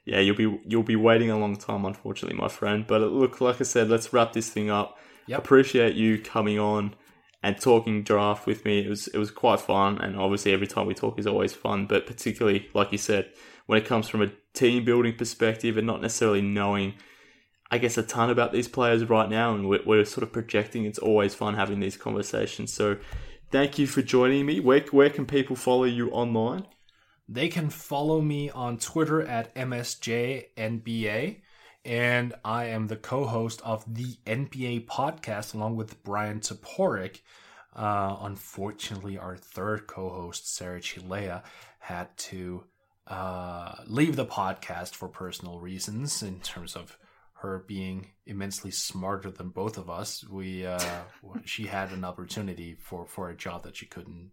yeah, 0.05 0.19
you'll 0.19 0.35
be 0.35 0.59
you'll 0.65 0.83
be 0.83 0.95
waiting 0.95 1.29
a 1.29 1.37
long 1.37 1.57
time, 1.57 1.85
unfortunately, 1.85 2.39
my 2.39 2.47
friend. 2.47 2.85
But 2.87 3.01
look, 3.01 3.41
like 3.41 3.59
I 3.59 3.65
said, 3.65 3.89
let's 3.89 4.13
wrap 4.13 4.33
this 4.33 4.49
thing 4.49 4.69
up. 4.69 4.97
Yep. 5.27 5.39
Appreciate 5.39 5.95
you 5.95 6.19
coming 6.21 6.57
on 6.57 6.95
and 7.43 7.59
talking 7.59 8.03
draft 8.03 8.45
with 8.45 8.65
me. 8.65 8.79
It 8.79 8.89
was 8.89 9.07
it 9.07 9.17
was 9.17 9.31
quite 9.31 9.59
fun, 9.59 9.99
and 9.99 10.17
obviously 10.17 10.53
every 10.53 10.67
time 10.67 10.87
we 10.87 10.93
talk 10.93 11.19
is 11.19 11.27
always 11.27 11.53
fun. 11.53 11.85
But 11.85 12.05
particularly, 12.05 12.69
like 12.73 12.91
you 12.91 12.97
said, 12.97 13.31
when 13.65 13.79
it 13.79 13.85
comes 13.85 14.07
from 14.07 14.21
a 14.21 14.31
team 14.53 14.85
building 14.85 15.15
perspective 15.15 15.77
and 15.77 15.87
not 15.87 16.01
necessarily 16.01 16.41
knowing 16.41 16.95
I 17.69 17.77
guess, 17.79 17.97
a 17.97 18.03
ton 18.03 18.29
about 18.29 18.53
these 18.53 18.67
players 18.67 19.03
right 19.05 19.29
now, 19.29 19.53
and 19.53 19.67
we're, 19.67 19.83
we're 19.85 20.05
sort 20.05 20.23
of 20.23 20.31
projecting. 20.31 20.85
It's 20.85 20.99
always 20.99 21.35
fun 21.35 21.55
having 21.55 21.79
these 21.79 21.97
conversations. 21.97 22.71
So, 22.73 22.97
thank 23.51 23.77
you 23.77 23.87
for 23.87 24.01
joining 24.01 24.45
me. 24.45 24.59
Where, 24.59 24.85
where 24.91 25.09
can 25.09 25.25
people 25.25 25.55
follow 25.55 25.83
you 25.83 26.09
online? 26.11 26.65
They 27.27 27.49
can 27.49 27.69
follow 27.69 28.21
me 28.21 28.49
on 28.49 28.77
Twitter 28.77 29.21
at 29.21 29.53
MSJNBA. 29.55 31.41
And 31.87 32.33
I 32.43 32.65
am 32.65 32.87
the 32.87 32.97
co 32.97 33.23
host 33.23 33.61
of 33.63 33.85
the 33.91 34.17
NBA 34.25 34.87
podcast 34.87 35.55
along 35.55 35.77
with 35.77 36.03
Brian 36.03 36.41
Toporek. 36.41 37.21
Uh, 37.73 38.17
unfortunately, 38.23 39.17
our 39.17 39.37
third 39.37 39.87
co 39.87 40.09
host, 40.09 40.53
Sarah 40.53 40.81
Chilea, 40.81 41.43
had 41.79 42.15
to 42.17 42.65
uh, 43.07 43.75
leave 43.85 44.17
the 44.17 44.25
podcast 44.25 44.95
for 44.95 45.07
personal 45.07 45.61
reasons 45.61 46.21
in 46.21 46.41
terms 46.41 46.75
of 46.75 46.97
her 47.35 47.63
being 47.65 48.07
immensely 48.25 48.71
smarter 48.71 49.31
than 49.31 49.47
both 49.47 49.77
of 49.77 49.89
us. 49.89 50.27
We 50.27 50.65
uh, 50.65 50.83
she 51.45 51.67
had 51.67 51.93
an 51.93 52.03
opportunity 52.03 52.75
for, 52.77 53.05
for 53.05 53.29
a 53.29 53.35
job 53.35 53.63
that 53.63 53.77
she 53.77 53.85
couldn't 53.85 54.31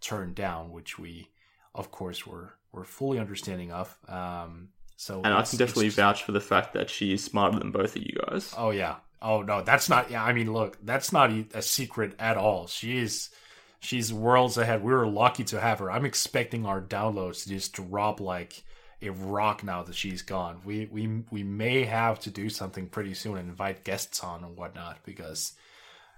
turn 0.00 0.34
down, 0.34 0.72
which 0.72 0.98
we 0.98 1.28
of 1.76 1.92
course 1.92 2.26
were 2.26 2.54
were 2.72 2.84
fully 2.84 3.20
understanding 3.20 3.70
of. 3.70 3.96
Um, 4.08 4.70
so 4.98 5.22
And 5.22 5.32
I 5.32 5.42
can 5.42 5.58
definitely 5.58 5.90
vouch 5.90 6.24
for 6.24 6.32
the 6.32 6.40
fact 6.40 6.72
that 6.72 6.90
she 6.90 7.12
is 7.12 7.22
smarter 7.22 7.56
than 7.56 7.70
both 7.70 7.94
of 7.94 8.02
you 8.02 8.18
guys. 8.26 8.52
Oh 8.58 8.70
yeah. 8.70 8.96
Oh 9.22 9.42
no, 9.42 9.62
that's 9.62 9.88
not. 9.88 10.10
Yeah, 10.10 10.24
I 10.24 10.32
mean, 10.32 10.52
look, 10.52 10.76
that's 10.84 11.12
not 11.12 11.30
a 11.54 11.62
secret 11.62 12.16
at 12.18 12.36
all. 12.36 12.66
She's 12.66 13.30
she's 13.78 14.12
worlds 14.12 14.58
ahead. 14.58 14.82
We 14.82 14.92
were 14.92 15.06
lucky 15.06 15.44
to 15.44 15.60
have 15.60 15.78
her. 15.78 15.88
I'm 15.88 16.04
expecting 16.04 16.66
our 16.66 16.80
downloads 16.80 17.44
to 17.44 17.50
just 17.50 17.74
drop 17.74 18.18
like 18.18 18.64
a 19.00 19.10
rock 19.10 19.62
now 19.62 19.84
that 19.84 19.94
she's 19.94 20.22
gone. 20.22 20.62
We 20.64 20.86
we 20.86 21.22
we 21.30 21.44
may 21.44 21.84
have 21.84 22.18
to 22.20 22.30
do 22.32 22.48
something 22.48 22.88
pretty 22.88 23.14
soon 23.14 23.38
and 23.38 23.48
invite 23.48 23.84
guests 23.84 24.24
on 24.24 24.42
and 24.42 24.56
whatnot 24.56 24.98
because 25.04 25.52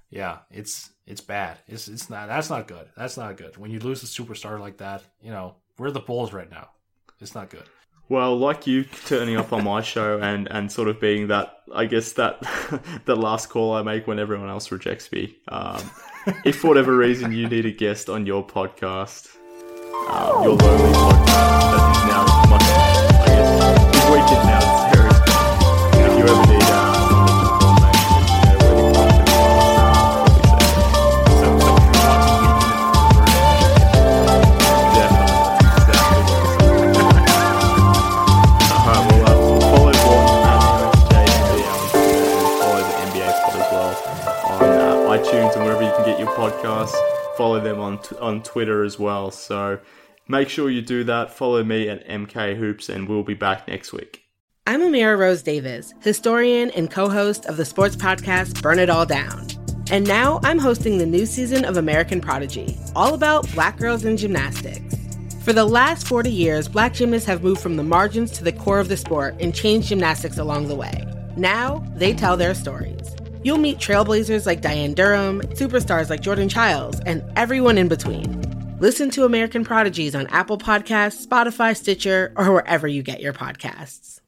yeah, 0.09 0.39
it's 0.51 0.89
it's 1.07 1.21
bad. 1.21 1.59
It's 1.69 1.87
it's 1.87 2.09
not 2.09 2.29
that's 2.29 2.49
not 2.49 2.67
good. 2.67 2.89
That's 2.97 3.19
not 3.19 3.37
good. 3.37 3.59
When 3.59 3.71
you 3.71 3.79
lose 3.79 4.03
a 4.03 4.07
superstar 4.07 4.59
like 4.59 4.79
that, 4.79 5.03
you 5.23 5.31
know, 5.31 5.57
we're 5.77 5.91
the 5.91 6.01
Bulls 6.01 6.33
right 6.33 6.51
now. 6.51 6.71
It's 7.21 7.35
not 7.35 7.51
good. 7.51 7.65
Well, 8.11 8.37
like 8.37 8.67
you 8.67 8.83
turning 9.07 9.37
up 9.37 9.53
on 9.53 9.63
my 9.63 9.83
show 9.83 10.19
and, 10.21 10.49
and 10.51 10.71
sort 10.71 10.89
of 10.89 11.01
being 11.01 11.29
that, 11.29 11.63
I 11.73 11.87
guess 11.87 12.15
that 12.15 12.41
the 13.05 13.15
last 13.15 13.51
call 13.51 13.73
I 13.73 13.83
make 13.83 14.09
when 14.09 14.19
everyone 14.19 14.49
else 14.49 14.73
rejects 14.73 15.13
me. 15.13 15.37
Um, 15.47 15.89
if 16.45 16.59
for 16.59 16.67
whatever 16.67 16.97
reason 16.97 17.31
you 17.31 17.49
need 17.49 17.67
a 17.67 17.71
guest 17.71 18.11
on 18.11 18.27
your 18.27 18.45
podcast, 18.45 19.29
um, 20.09 20.43
your 20.43 20.57
lonely 20.57 20.93
podcast 20.93 21.71
that 21.71 21.97
is 21.97 22.03
now 22.11 22.51
much, 22.51 22.63
I 22.63 23.27
guess, 23.27 24.11
weakened 24.11 24.45
now 24.45 24.90
Follow 47.41 47.59
them 47.59 47.81
on 47.81 48.03
t- 48.03 48.15
on 48.17 48.43
Twitter 48.43 48.85
as 48.85 48.99
well. 48.99 49.31
So 49.31 49.81
make 50.29 50.51
sure 50.51 50.69
you 50.69 50.83
do 50.83 51.05
that. 51.05 51.31
Follow 51.31 51.65
me 51.65 51.89
at 51.89 52.07
MK 52.07 52.59
Hoops, 52.59 52.91
and 52.91 53.09
we'll 53.09 53.23
be 53.23 53.33
back 53.33 53.67
next 53.67 53.95
week. 53.95 54.25
I'm 54.67 54.83
Amira 54.83 55.19
Rose 55.19 55.41
Davis, 55.41 55.95
historian 56.03 56.71
and 56.73 56.91
co 56.91 57.09
host 57.09 57.47
of 57.47 57.57
the 57.57 57.65
sports 57.65 57.97
podcast 57.97 58.61
Burn 58.61 58.79
It 58.79 58.91
All 58.91 59.07
Down. 59.07 59.47
And 59.91 60.07
now 60.07 60.41
I'm 60.43 60.59
hosting 60.59 60.99
the 60.99 61.07
new 61.07 61.25
season 61.25 61.65
of 61.65 61.79
American 61.79 62.21
Prodigy, 62.21 62.77
all 62.95 63.15
about 63.15 63.51
black 63.55 63.79
girls 63.79 64.05
in 64.05 64.19
gymnastics. 64.19 64.95
For 65.43 65.55
the 65.55 65.65
last 65.65 66.07
40 66.07 66.31
years, 66.31 66.69
black 66.69 66.93
gymnasts 66.93 67.27
have 67.27 67.43
moved 67.43 67.63
from 67.63 67.79
the 67.79 67.83
margins 67.83 68.33
to 68.33 68.45
the 68.45 68.53
core 68.53 68.81
of 68.81 68.89
the 68.89 68.99
sport 68.99 69.35
and 69.41 69.55
changed 69.55 69.89
gymnastics 69.89 70.37
along 70.37 70.69
the 70.69 70.77
way. 70.77 71.07
Now, 71.39 71.83
they 71.95 72.13
tell 72.13 72.37
their 72.37 72.53
stories. 72.53 73.17
You'll 73.43 73.59
meet 73.59 73.79
trailblazers 73.79 74.47
like 74.47 74.61
Diane 74.61 74.95
Durham, 74.95 75.41
superstars 75.41 76.11
like 76.11 76.21
Jordan 76.21 76.49
Chiles, 76.49 77.01
and 77.01 77.23
everyone 77.37 77.79
in 77.79 77.89
between. 77.89 78.41
Listen 78.81 79.11
to 79.11 79.25
American 79.25 79.65
Prodigies 79.65 80.15
on 80.15 80.27
Apple 80.29 80.59
Podcasts, 80.59 81.27
Spotify, 81.27 81.77
Stitcher, 81.77 82.33
or 82.37 82.53
wherever 82.53 82.87
you 82.87 83.03
get 83.03 83.21
your 83.21 83.33
podcasts. 83.33 84.20